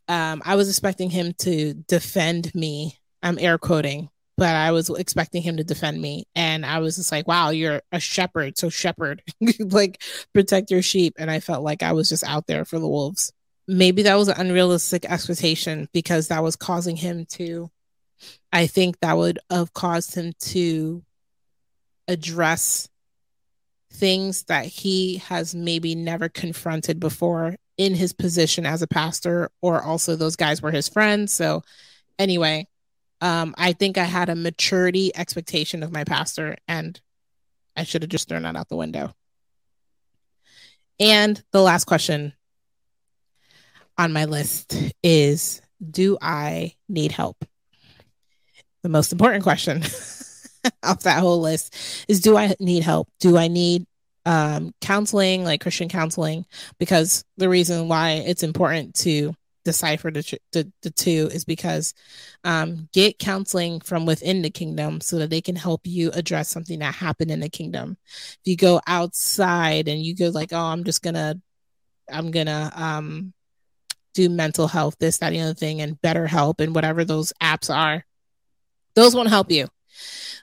Um, 0.08 0.42
I 0.44 0.56
was 0.56 0.68
expecting 0.68 1.10
him 1.10 1.34
to 1.38 1.74
defend 1.74 2.54
me. 2.54 2.98
I'm 3.22 3.38
air 3.38 3.58
quoting, 3.58 4.08
but 4.40 4.56
I 4.56 4.72
was 4.72 4.88
expecting 4.88 5.42
him 5.42 5.58
to 5.58 5.64
defend 5.64 6.00
me. 6.00 6.24
And 6.34 6.64
I 6.64 6.78
was 6.78 6.96
just 6.96 7.12
like, 7.12 7.28
wow, 7.28 7.50
you're 7.50 7.82
a 7.92 8.00
shepherd. 8.00 8.56
So, 8.56 8.70
shepherd, 8.70 9.22
like 9.60 10.02
protect 10.32 10.70
your 10.70 10.80
sheep. 10.80 11.16
And 11.18 11.30
I 11.30 11.40
felt 11.40 11.62
like 11.62 11.82
I 11.82 11.92
was 11.92 12.08
just 12.08 12.24
out 12.24 12.46
there 12.46 12.64
for 12.64 12.78
the 12.78 12.88
wolves. 12.88 13.34
Maybe 13.68 14.02
that 14.04 14.14
was 14.14 14.28
an 14.28 14.40
unrealistic 14.40 15.04
expectation 15.04 15.90
because 15.92 16.28
that 16.28 16.42
was 16.42 16.56
causing 16.56 16.96
him 16.96 17.26
to, 17.32 17.70
I 18.50 18.66
think 18.66 18.98
that 19.00 19.18
would 19.18 19.40
have 19.50 19.74
caused 19.74 20.14
him 20.14 20.32
to 20.40 21.04
address 22.08 22.88
things 23.92 24.44
that 24.44 24.64
he 24.64 25.18
has 25.28 25.54
maybe 25.54 25.94
never 25.94 26.30
confronted 26.30 26.98
before 26.98 27.56
in 27.76 27.94
his 27.94 28.14
position 28.14 28.64
as 28.64 28.80
a 28.80 28.86
pastor 28.86 29.50
or 29.60 29.82
also 29.82 30.16
those 30.16 30.36
guys 30.36 30.62
were 30.62 30.70
his 30.70 30.88
friends 30.88 31.32
so 31.32 31.62
anyway 32.18 32.66
um 33.20 33.54
i 33.58 33.72
think 33.72 33.98
i 33.98 34.04
had 34.04 34.28
a 34.28 34.34
maturity 34.34 35.14
expectation 35.14 35.82
of 35.82 35.92
my 35.92 36.04
pastor 36.04 36.56
and 36.68 37.00
i 37.76 37.84
should 37.84 38.02
have 38.02 38.10
just 38.10 38.28
thrown 38.28 38.42
that 38.42 38.56
out 38.56 38.68
the 38.68 38.76
window 38.76 39.12
and 40.98 41.42
the 41.52 41.62
last 41.62 41.84
question 41.84 42.32
on 43.98 44.12
my 44.12 44.24
list 44.24 44.74
is 45.02 45.60
do 45.90 46.16
i 46.20 46.74
need 46.88 47.12
help 47.12 47.44
the 48.82 48.88
most 48.88 49.12
important 49.12 49.42
question 49.42 49.82
off 50.82 51.02
that 51.02 51.20
whole 51.20 51.40
list 51.40 51.74
is 52.08 52.20
do 52.20 52.36
I 52.36 52.54
need 52.60 52.82
help? 52.82 53.08
Do 53.20 53.36
I 53.36 53.48
need 53.48 53.86
um, 54.26 54.72
counseling, 54.80 55.44
like 55.44 55.60
Christian 55.60 55.88
counseling? 55.88 56.44
Because 56.78 57.24
the 57.36 57.48
reason 57.48 57.88
why 57.88 58.22
it's 58.26 58.42
important 58.42 58.94
to 58.96 59.34
decipher 59.70 60.10
the, 60.10 60.38
the, 60.52 60.70
the 60.82 60.90
two 60.90 61.28
is 61.32 61.44
because 61.44 61.94
um, 62.44 62.88
get 62.92 63.18
counseling 63.18 63.80
from 63.80 64.04
within 64.06 64.42
the 64.42 64.50
kingdom 64.50 65.00
so 65.00 65.18
that 65.18 65.30
they 65.30 65.40
can 65.40 65.56
help 65.56 65.82
you 65.84 66.10
address 66.12 66.48
something 66.48 66.80
that 66.80 66.94
happened 66.94 67.30
in 67.30 67.40
the 67.40 67.48
kingdom. 67.48 67.96
If 68.06 68.40
you 68.44 68.56
go 68.56 68.80
outside 68.86 69.88
and 69.88 70.02
you 70.02 70.16
go 70.16 70.28
like, 70.28 70.52
oh, 70.52 70.58
I'm 70.58 70.84
just 70.84 71.02
gonna, 71.02 71.36
I'm 72.10 72.30
gonna 72.30 72.72
um, 72.74 73.32
do 74.14 74.28
mental 74.28 74.66
health, 74.66 74.96
this, 74.98 75.18
that, 75.18 75.30
the 75.30 75.40
other 75.40 75.54
thing, 75.54 75.80
and 75.80 76.00
BetterHelp 76.00 76.60
and 76.60 76.74
whatever 76.74 77.04
those 77.04 77.32
apps 77.40 77.74
are, 77.74 78.04
those 78.94 79.14
won't 79.14 79.28
help 79.28 79.50
you 79.50 79.68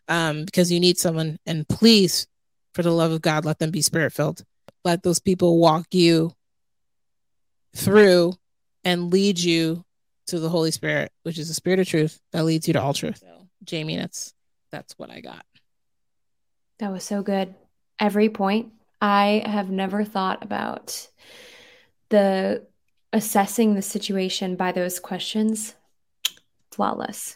um, 0.08 0.46
because 0.46 0.72
you 0.72 0.80
need 0.80 0.98
someone. 0.98 1.38
And 1.46 1.68
please, 1.68 2.28
for 2.74 2.84
the 2.84 2.92
love 2.92 3.12
of 3.12 3.22
God, 3.22 3.46
let 3.46 3.60
them 3.60 3.72
be 3.72 3.82
spirit 3.82 4.14
filled. 4.14 4.44
Let 4.86 5.04
those 5.04 5.20
people 5.20 5.60
walk 5.60 5.88
you 5.92 6.32
through 7.76 8.34
and 8.88 9.12
lead 9.12 9.38
you 9.38 9.84
to 10.28 10.40
the 10.40 10.48
Holy 10.48 10.72
Spirit, 10.72 11.12
which 11.24 11.38
is 11.38 11.50
the 11.50 11.54
spirit 11.54 11.80
of 11.80 11.88
truth 11.88 12.22
that 12.32 12.46
leads 12.46 12.68
you 12.68 12.74
to 12.74 12.82
all 12.82 12.94
truth. 12.94 13.18
So, 13.20 13.48
Jamie, 13.66 13.98
that's 13.98 14.34
that's 14.72 14.98
what 14.98 15.12
I 15.12 15.20
got. 15.20 15.46
That 16.80 16.94
was 16.94 17.04
so 17.04 17.22
good. 17.22 17.54
Every 18.00 18.30
point 18.30 18.72
I 19.02 19.44
have 19.46 19.70
never 19.70 20.06
thought 20.06 20.42
about 20.42 21.10
the 22.10 22.66
assessing 23.12 23.76
the 23.76 23.82
situation 23.82 24.56
by 24.56 24.72
those 24.72 25.02
questions. 25.02 25.76
Flawless. 26.72 27.36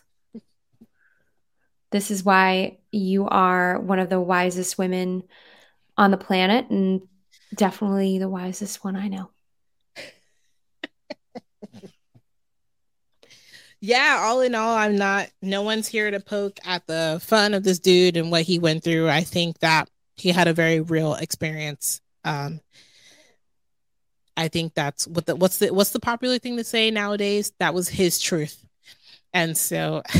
This 1.91 2.11
is 2.11 2.23
why 2.23 2.77
you 2.93 3.27
are 3.27 3.77
one 3.77 3.99
of 3.99 4.09
the 4.09 4.21
wisest 4.21 4.77
women 4.77 5.23
on 5.97 6.11
the 6.11 6.17
planet 6.17 6.69
and 6.69 7.01
definitely 7.53 8.19
the 8.19 8.29
wisest 8.29 8.85
one 8.85 8.95
I 8.95 9.09
know. 9.09 9.31
Yeah, 13.79 14.19
all 14.21 14.41
in 14.41 14.55
all, 14.55 14.75
I'm 14.75 14.95
not, 14.95 15.29
no 15.41 15.61
one's 15.61 15.87
here 15.87 16.11
to 16.11 16.19
poke 16.19 16.59
at 16.65 16.85
the 16.87 17.19
fun 17.23 17.53
of 17.53 17.63
this 17.63 17.79
dude 17.79 18.17
and 18.17 18.31
what 18.31 18.43
he 18.43 18.59
went 18.59 18.83
through. 18.83 19.09
I 19.09 19.21
think 19.21 19.59
that 19.59 19.89
he 20.15 20.29
had 20.29 20.47
a 20.47 20.53
very 20.53 20.81
real 20.81 21.15
experience. 21.15 22.01
Um, 22.23 22.61
I 24.37 24.47
think 24.47 24.73
that's 24.73 25.07
what 25.07 25.25
the 25.25 25.35
what's 25.35 25.57
the 25.57 25.73
what's 25.73 25.91
the 25.91 25.99
popular 25.99 26.39
thing 26.39 26.57
to 26.57 26.63
say 26.63 26.89
nowadays? 26.89 27.51
That 27.59 27.73
was 27.73 27.89
his 27.89 28.19
truth. 28.19 28.65
And 29.33 29.57
so 29.57 30.03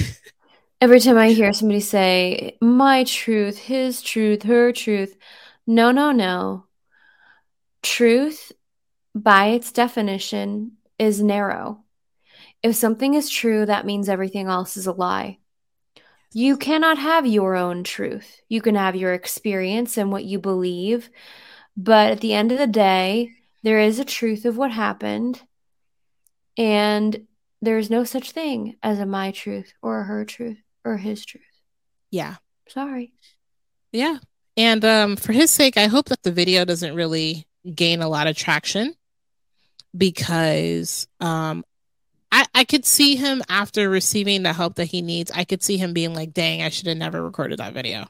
Every 0.82 1.00
time 1.00 1.18
I 1.20 1.30
hear 1.30 1.54
somebody 1.54 1.80
say, 1.80 2.58
my 2.60 3.04
truth, 3.04 3.60
his 3.60 4.02
truth, 4.02 4.42
her 4.42 4.72
truth, 4.72 5.16
no, 5.68 5.92
no, 5.92 6.12
no. 6.12 6.66
Truth, 7.84 8.52
by 9.14 9.50
its 9.50 9.72
definition, 9.72 10.78
is 11.02 11.20
narrow. 11.20 11.84
If 12.62 12.76
something 12.76 13.16
is 13.16 13.28
true, 13.28 13.66
that 13.66 13.88
means 13.88 14.08
everything 14.08 14.46
else 14.46 14.78
is 14.78 14.86
a 14.86 14.92
lie. 14.92 15.40
You 16.32 16.58
cannot 16.58 17.00
have 17.00 17.26
your 17.26 17.56
own 17.56 17.84
truth. 17.84 18.40
You 18.48 18.62
can 18.62 18.76
have 18.76 18.96
your 18.96 19.12
experience 19.14 19.98
and 19.98 20.12
what 20.12 20.26
you 20.26 20.38
believe, 20.38 21.10
but 21.76 22.12
at 22.12 22.22
the 22.22 22.34
end 22.34 22.52
of 22.52 22.60
the 22.60 22.68
day, 22.68 23.32
there 23.64 23.80
is 23.80 23.98
a 23.98 24.06
truth 24.06 24.46
of 24.46 24.58
what 24.58 24.72
happened, 24.72 25.42
and 26.56 27.26
there 27.64 27.80
is 27.80 27.90
no 27.90 28.04
such 28.04 28.32
thing 28.32 28.76
as 28.84 29.00
a 29.00 29.06
my 29.08 29.32
truth 29.32 29.74
or 29.82 30.02
a 30.02 30.04
her 30.04 30.24
truth 30.24 30.62
or 30.86 30.98
his 30.98 31.26
truth. 31.26 31.44
Yeah. 32.12 32.36
Sorry. 32.68 33.14
Yeah. 33.92 34.20
And 34.56 34.86
um, 34.86 35.16
for 35.16 35.32
his 35.32 35.50
sake, 35.50 35.78
I 35.78 35.88
hope 35.88 36.06
that 36.10 36.22
the 36.22 36.32
video 36.32 36.64
doesn't 36.64 36.94
really 36.94 37.48
gain 37.74 38.02
a 38.04 38.10
lot 38.10 38.28
of 38.28 38.36
traction 38.36 38.94
because 39.96 41.08
um, 41.20 41.64
I, 42.32 42.46
I 42.56 42.64
could 42.64 42.86
see 42.86 43.16
him 43.16 43.42
after 43.50 43.90
receiving 43.90 44.44
the 44.44 44.54
help 44.54 44.76
that 44.76 44.86
he 44.86 45.02
needs. 45.02 45.32
I 45.32 45.44
could 45.44 45.64
see 45.64 45.78
him 45.78 45.94
being 45.94 46.14
like, 46.14 46.34
dang, 46.34 46.64
I 46.64 46.70
should 46.70 46.88
have 46.88 46.98
never 46.98 47.22
recorded 47.22 47.60
that 47.60 47.74
video. 47.74 48.08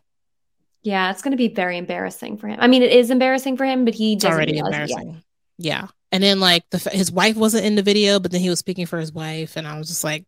Yeah, 0.84 1.12
it's 1.12 1.22
going 1.22 1.32
to 1.32 1.38
be 1.38 1.48
very 1.48 1.78
embarrassing 1.78 2.38
for 2.38 2.48
him. 2.48 2.58
I 2.60 2.68
mean, 2.68 2.82
it 2.82 2.92
is 2.92 3.12
embarrassing 3.12 3.58
for 3.58 3.66
him, 3.66 3.86
but 3.86 3.94
he 3.94 4.16
doesn't 4.16 4.32
already 4.32 4.54
realize 4.54 4.74
it 4.74 4.90
yet. 4.90 5.00
embarrassing. 5.00 5.24
Yeah. 5.58 5.88
And 6.12 6.24
then 6.24 6.40
like 6.40 6.70
the 6.72 6.78
his 6.92 7.12
wife 7.12 7.36
wasn't 7.36 7.66
in 7.66 7.76
the 7.76 7.84
video, 7.84 8.20
but 8.20 8.32
then 8.32 8.42
he 8.42 8.50
was 8.50 8.60
speaking 8.60 8.86
for 8.86 9.00
his 9.00 9.14
wife, 9.14 9.56
and 9.56 9.68
I 9.68 9.78
was 9.78 9.88
just 9.88 10.04
like, 10.04 10.26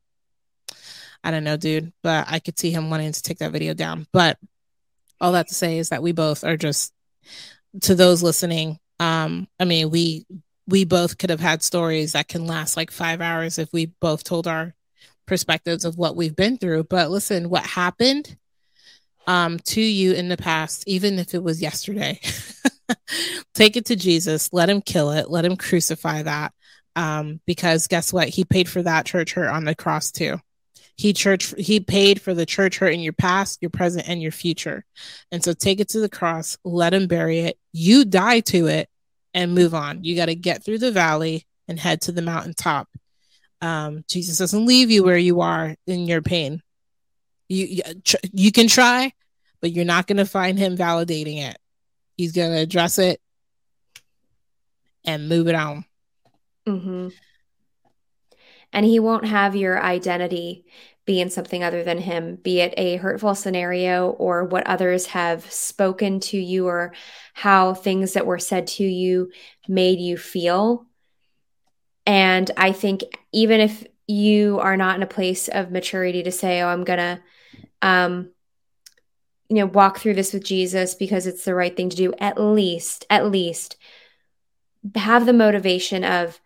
I 1.23 1.31
don't 1.31 1.43
know, 1.43 1.57
dude. 1.57 1.91
But 2.03 2.27
I 2.29 2.39
could 2.39 2.57
see 2.57 2.71
him 2.71 2.89
wanting 2.89 3.11
to 3.11 3.21
take 3.21 3.39
that 3.39 3.51
video 3.51 3.73
down. 3.73 4.07
But 4.13 4.37
all 5.19 5.33
that 5.33 5.47
to 5.47 5.55
say 5.55 5.79
is 5.79 5.89
that 5.89 6.03
we 6.03 6.11
both 6.11 6.43
are 6.43 6.55
just 6.55 6.93
to 7.81 7.95
those 7.95 8.21
listening. 8.21 8.79
Um, 8.99 9.47
I 9.59 9.65
mean, 9.65 9.89
we 9.89 10.25
we 10.67 10.85
both 10.85 11.17
could 11.17 11.29
have 11.29 11.39
had 11.39 11.61
stories 11.61 12.13
that 12.13 12.27
can 12.27 12.47
last 12.47 12.77
like 12.77 12.91
five 12.91 13.21
hours 13.21 13.57
if 13.57 13.71
we 13.73 13.87
both 13.87 14.23
told 14.23 14.47
our 14.47 14.73
perspectives 15.25 15.85
of 15.85 15.97
what 15.97 16.15
we've 16.15 16.35
been 16.35 16.57
through. 16.57 16.85
But 16.85 17.11
listen, 17.11 17.49
what 17.49 17.65
happened 17.65 18.37
um 19.25 19.57
to 19.59 19.81
you 19.81 20.13
in 20.13 20.27
the 20.29 20.37
past, 20.37 20.83
even 20.87 21.19
if 21.19 21.33
it 21.33 21.43
was 21.43 21.61
yesterday. 21.61 22.19
Take 23.53 23.77
it 23.77 23.85
to 23.85 23.95
Jesus, 23.95 24.51
let 24.51 24.69
him 24.69 24.81
kill 24.81 25.11
it, 25.11 25.29
let 25.29 25.45
him 25.45 25.55
crucify 25.55 26.23
that. 26.23 26.53
Um, 26.95 27.39
because 27.47 27.87
guess 27.87 28.13
what? 28.13 28.29
He 28.29 28.45
paid 28.45 28.69
for 28.69 28.83
that 28.83 29.05
church 29.05 29.33
hurt 29.33 29.49
on 29.49 29.63
the 29.63 29.75
cross 29.75 30.11
too. 30.11 30.39
He 30.95 31.13
church 31.13 31.53
he 31.57 31.79
paid 31.79 32.21
for 32.21 32.33
the 32.33 32.45
church 32.45 32.77
hurt 32.77 32.93
in 32.93 32.99
your 32.99 33.13
past, 33.13 33.59
your 33.61 33.71
present, 33.71 34.07
and 34.07 34.21
your 34.21 34.31
future. 34.31 34.85
And 35.31 35.43
so 35.43 35.53
take 35.53 35.79
it 35.79 35.89
to 35.89 35.99
the 35.99 36.09
cross, 36.09 36.57
let 36.63 36.93
him 36.93 37.07
bury 37.07 37.39
it. 37.39 37.57
You 37.71 38.05
die 38.05 38.41
to 38.41 38.67
it 38.67 38.89
and 39.33 39.55
move 39.55 39.73
on. 39.73 40.03
You 40.03 40.15
got 40.15 40.27
to 40.27 40.35
get 40.35 40.63
through 40.63 40.79
the 40.79 40.91
valley 40.91 41.45
and 41.67 41.79
head 41.79 42.01
to 42.01 42.11
the 42.11 42.21
mountaintop. 42.21 42.87
Um, 43.61 44.03
Jesus 44.09 44.37
doesn't 44.37 44.65
leave 44.65 44.91
you 44.91 45.03
where 45.03 45.17
you 45.17 45.41
are 45.41 45.75
in 45.87 46.05
your 46.05 46.21
pain. 46.21 46.61
You 47.47 47.81
you, 48.31 48.51
can 48.51 48.67
try, 48.67 49.13
but 49.61 49.71
you're 49.71 49.85
not 49.85 50.07
going 50.07 50.17
to 50.17 50.25
find 50.25 50.57
him 50.57 50.75
validating 50.75 51.37
it. 51.37 51.57
He's 52.17 52.31
going 52.31 52.51
to 52.51 52.57
address 52.57 52.99
it 52.99 53.21
and 55.05 55.29
move 55.29 55.47
it 55.47 55.55
on. 55.55 55.85
hmm 56.65 57.09
And 58.71 58.85
he 58.85 58.99
won't 58.99 59.25
have 59.25 59.55
your 59.55 59.81
identity 59.81 60.65
be 61.05 61.19
in 61.19 61.29
something 61.29 61.63
other 61.63 61.83
than 61.83 61.97
him, 61.97 62.35
be 62.35 62.61
it 62.61 62.73
a 62.77 62.95
hurtful 62.95 63.35
scenario 63.35 64.09
or 64.11 64.45
what 64.45 64.65
others 64.65 65.07
have 65.07 65.51
spoken 65.51 66.19
to 66.19 66.37
you 66.37 66.67
or 66.67 66.93
how 67.33 67.73
things 67.73 68.13
that 68.13 68.25
were 68.25 68.39
said 68.39 68.67
to 68.67 68.83
you 68.83 69.29
made 69.67 69.99
you 69.99 70.17
feel. 70.17 70.85
And 72.05 72.49
I 72.55 72.71
think 72.71 73.03
even 73.33 73.59
if 73.59 73.85
you 74.07 74.59
are 74.59 74.77
not 74.77 74.95
in 74.95 75.03
a 75.03 75.07
place 75.07 75.47
of 75.47 75.71
maturity 75.71 76.23
to 76.23 76.31
say, 76.31 76.61
oh, 76.61 76.67
I'm 76.67 76.83
going 76.83 76.99
to, 76.99 77.21
um, 77.81 78.31
you 79.49 79.57
know, 79.57 79.65
walk 79.65 79.99
through 79.99 80.15
this 80.15 80.33
with 80.33 80.43
Jesus 80.43 80.95
because 80.95 81.27
it's 81.27 81.45
the 81.45 81.55
right 81.55 81.75
thing 81.75 81.89
to 81.89 81.95
do, 81.95 82.13
at 82.19 82.41
least, 82.41 83.05
at 83.09 83.29
least 83.29 83.77
have 84.95 85.25
the 85.25 85.33
motivation 85.33 86.03
of, 86.03 86.39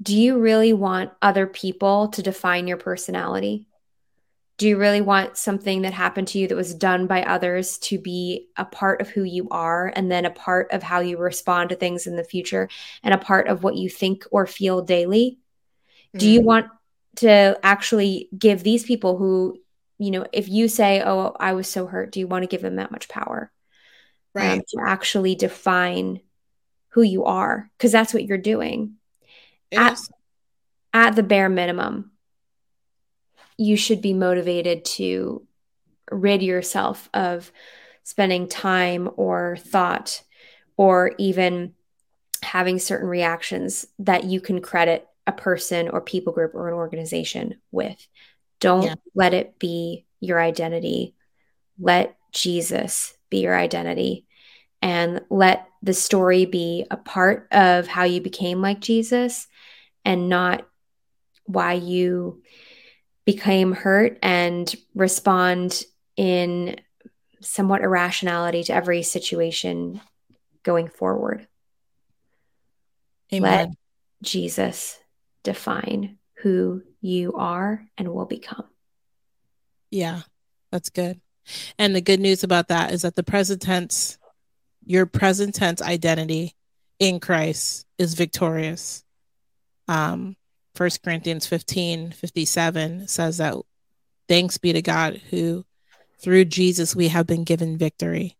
do 0.00 0.16
you 0.16 0.38
really 0.38 0.72
want 0.72 1.10
other 1.22 1.46
people 1.46 2.08
to 2.08 2.22
define 2.22 2.66
your 2.66 2.76
personality? 2.76 3.67
Do 4.58 4.68
you 4.68 4.76
really 4.76 5.00
want 5.00 5.36
something 5.36 5.82
that 5.82 5.92
happened 5.92 6.28
to 6.28 6.38
you 6.38 6.48
that 6.48 6.56
was 6.56 6.74
done 6.74 7.06
by 7.06 7.22
others 7.22 7.78
to 7.78 7.98
be 7.98 8.48
a 8.56 8.64
part 8.64 9.00
of 9.00 9.08
who 9.08 9.22
you 9.22 9.48
are 9.50 9.92
and 9.94 10.10
then 10.10 10.24
a 10.24 10.30
part 10.30 10.72
of 10.72 10.82
how 10.82 11.00
you 11.00 11.16
respond 11.16 11.70
to 11.70 11.76
things 11.76 12.06
in 12.06 12.16
the 12.16 12.24
future 12.24 12.68
and 13.02 13.14
a 13.14 13.18
part 13.18 13.46
of 13.46 13.62
what 13.62 13.76
you 13.76 13.88
think 13.88 14.24
or 14.32 14.46
feel 14.46 14.82
daily? 14.82 15.38
Do 16.16 16.28
you 16.28 16.40
want 16.40 16.66
to 17.16 17.58
actually 17.62 18.28
give 18.36 18.64
these 18.64 18.84
people 18.84 19.16
who, 19.16 19.60
you 19.98 20.10
know, 20.10 20.26
if 20.32 20.48
you 20.48 20.66
say, 20.68 21.02
Oh, 21.04 21.36
I 21.38 21.52
was 21.52 21.68
so 21.68 21.86
hurt, 21.86 22.10
do 22.10 22.18
you 22.18 22.26
want 22.26 22.42
to 22.42 22.48
give 22.48 22.62
them 22.62 22.76
that 22.76 22.90
much 22.90 23.08
power? 23.08 23.52
um, 24.34 24.46
right? 24.46 24.68
to 24.68 24.78
actually 24.84 25.34
define 25.34 26.20
who 26.90 27.02
you 27.02 27.24
are 27.24 27.70
because 27.76 27.92
that's 27.92 28.14
what 28.14 28.24
you're 28.24 28.38
doing 28.38 28.94
Yes. 29.70 30.10
at 30.92 31.14
the 31.16 31.22
bare 31.22 31.48
minimum 31.48 32.10
you 33.58 33.76
should 33.76 34.00
be 34.00 34.14
motivated 34.14 34.84
to 34.84 35.46
rid 36.10 36.42
yourself 36.42 37.10
of 37.12 37.52
spending 38.04 38.48
time 38.48 39.10
or 39.16 39.58
thought 39.60 40.22
or 40.76 41.12
even 41.18 41.74
having 42.42 42.78
certain 42.78 43.08
reactions 43.08 43.84
that 43.98 44.24
you 44.24 44.40
can 44.40 44.62
credit 44.62 45.06
a 45.26 45.32
person 45.32 45.88
or 45.88 46.00
people 46.00 46.32
group 46.32 46.54
or 46.54 46.68
an 46.68 46.74
organization 46.74 47.56
with 47.70 48.06
don't 48.60 48.84
Yeah. 48.84 48.94
let 49.14 49.34
it 49.34 49.58
be 49.58 50.06
your 50.20 50.40
identity 50.40 51.14
let 51.78 52.16
jesus 52.32 53.14
be 53.28 53.40
your 53.40 53.56
identity 53.56 54.24
and 54.80 55.20
let 55.28 55.68
the 55.82 55.94
story 55.94 56.46
be 56.46 56.86
a 56.90 56.96
part 56.96 57.48
of 57.52 57.86
how 57.86 58.04
you 58.04 58.20
became 58.20 58.60
like 58.60 58.80
Jesus 58.80 59.46
and 60.04 60.28
not 60.28 60.66
why 61.44 61.74
you 61.74 62.42
became 63.28 63.72
hurt 63.72 64.18
and 64.22 64.74
respond 64.94 65.84
in 66.16 66.80
somewhat 67.42 67.82
irrationality 67.82 68.64
to 68.64 68.72
every 68.72 69.02
situation 69.02 70.00
going 70.62 70.88
forward. 70.88 71.46
Amen. 73.30 73.68
Let 73.68 73.68
Jesus 74.22 74.98
define 75.42 76.16
who 76.38 76.82
you 77.02 77.34
are 77.34 77.84
and 77.98 78.08
will 78.08 78.24
become. 78.24 78.64
Yeah, 79.90 80.22
that's 80.72 80.88
good. 80.88 81.20
And 81.78 81.94
the 81.94 82.00
good 82.00 82.20
news 82.20 82.44
about 82.44 82.68
that 82.68 82.92
is 82.92 83.02
that 83.02 83.14
the 83.14 83.22
present 83.22 83.60
tense, 83.60 84.16
your 84.86 85.04
present 85.04 85.54
tense 85.54 85.82
identity 85.82 86.56
in 86.98 87.20
Christ 87.20 87.84
is 87.98 88.14
victorious. 88.14 89.04
Um, 89.86 90.34
1 90.78 90.90
Corinthians 91.04 91.46
15 91.46 92.12
57 92.12 93.08
says 93.08 93.38
that 93.38 93.56
thanks 94.28 94.58
be 94.58 94.72
to 94.72 94.80
God 94.80 95.20
who 95.30 95.64
through 96.20 96.44
Jesus 96.44 96.94
we 96.94 97.08
have 97.08 97.26
been 97.26 97.42
given 97.42 97.76
victory. 97.76 98.36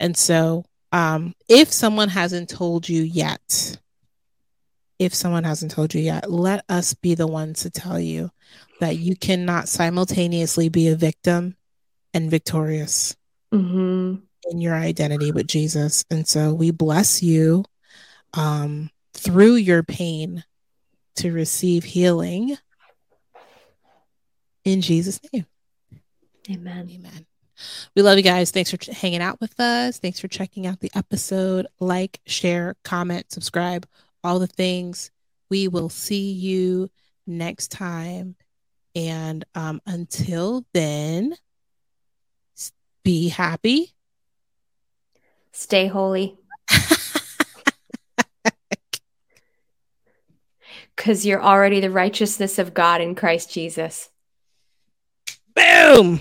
And 0.00 0.16
so, 0.16 0.64
um, 0.90 1.34
if 1.48 1.72
someone 1.72 2.08
hasn't 2.08 2.48
told 2.48 2.88
you 2.88 3.02
yet, 3.02 3.78
if 4.98 5.14
someone 5.14 5.44
hasn't 5.44 5.72
told 5.72 5.94
you 5.94 6.00
yet, 6.00 6.30
let 6.30 6.64
us 6.68 6.94
be 6.94 7.14
the 7.14 7.26
ones 7.26 7.62
to 7.62 7.70
tell 7.70 8.00
you 8.00 8.30
that 8.80 8.96
you 8.96 9.14
cannot 9.14 9.68
simultaneously 9.68 10.68
be 10.68 10.88
a 10.88 10.96
victim 10.96 11.56
and 12.12 12.30
victorious 12.30 13.16
hmm 13.52 14.16
in 14.48 14.60
your 14.60 14.74
identity 14.74 15.32
with 15.32 15.46
Jesus. 15.46 16.04
And 16.10 16.26
so 16.26 16.54
we 16.54 16.70
bless 16.70 17.22
you 17.22 17.64
um, 18.34 18.90
through 19.12 19.56
your 19.56 19.82
pain 19.82 20.44
to 21.16 21.32
receive 21.32 21.84
healing 21.84 22.56
in 24.64 24.80
Jesus' 24.80 25.20
name. 25.32 25.46
Amen. 26.50 26.90
Amen. 26.92 27.26
We 27.94 28.02
love 28.02 28.18
you 28.18 28.22
guys. 28.22 28.50
Thanks 28.50 28.70
for 28.70 28.76
ch- 28.76 28.86
hanging 28.86 29.22
out 29.22 29.40
with 29.40 29.58
us. 29.58 29.98
Thanks 29.98 30.20
for 30.20 30.28
checking 30.28 30.66
out 30.66 30.80
the 30.80 30.90
episode. 30.94 31.66
Like, 31.80 32.20
share, 32.26 32.76
comment, 32.84 33.32
subscribe, 33.32 33.86
all 34.22 34.38
the 34.38 34.46
things. 34.46 35.10
We 35.48 35.68
will 35.68 35.88
see 35.88 36.32
you 36.32 36.90
next 37.26 37.70
time. 37.70 38.36
And 38.94 39.44
um, 39.54 39.80
until 39.86 40.66
then, 40.74 41.34
be 43.04 43.28
happy. 43.28 43.94
Stay 45.52 45.86
holy 45.86 46.36
because 51.06 51.24
you're 51.24 51.40
already 51.40 51.78
the 51.78 51.88
righteousness 51.88 52.58
of 52.58 52.74
God 52.74 53.00
in 53.00 53.14
Christ 53.14 53.52
Jesus. 53.52 54.10
Boom. 55.54 56.20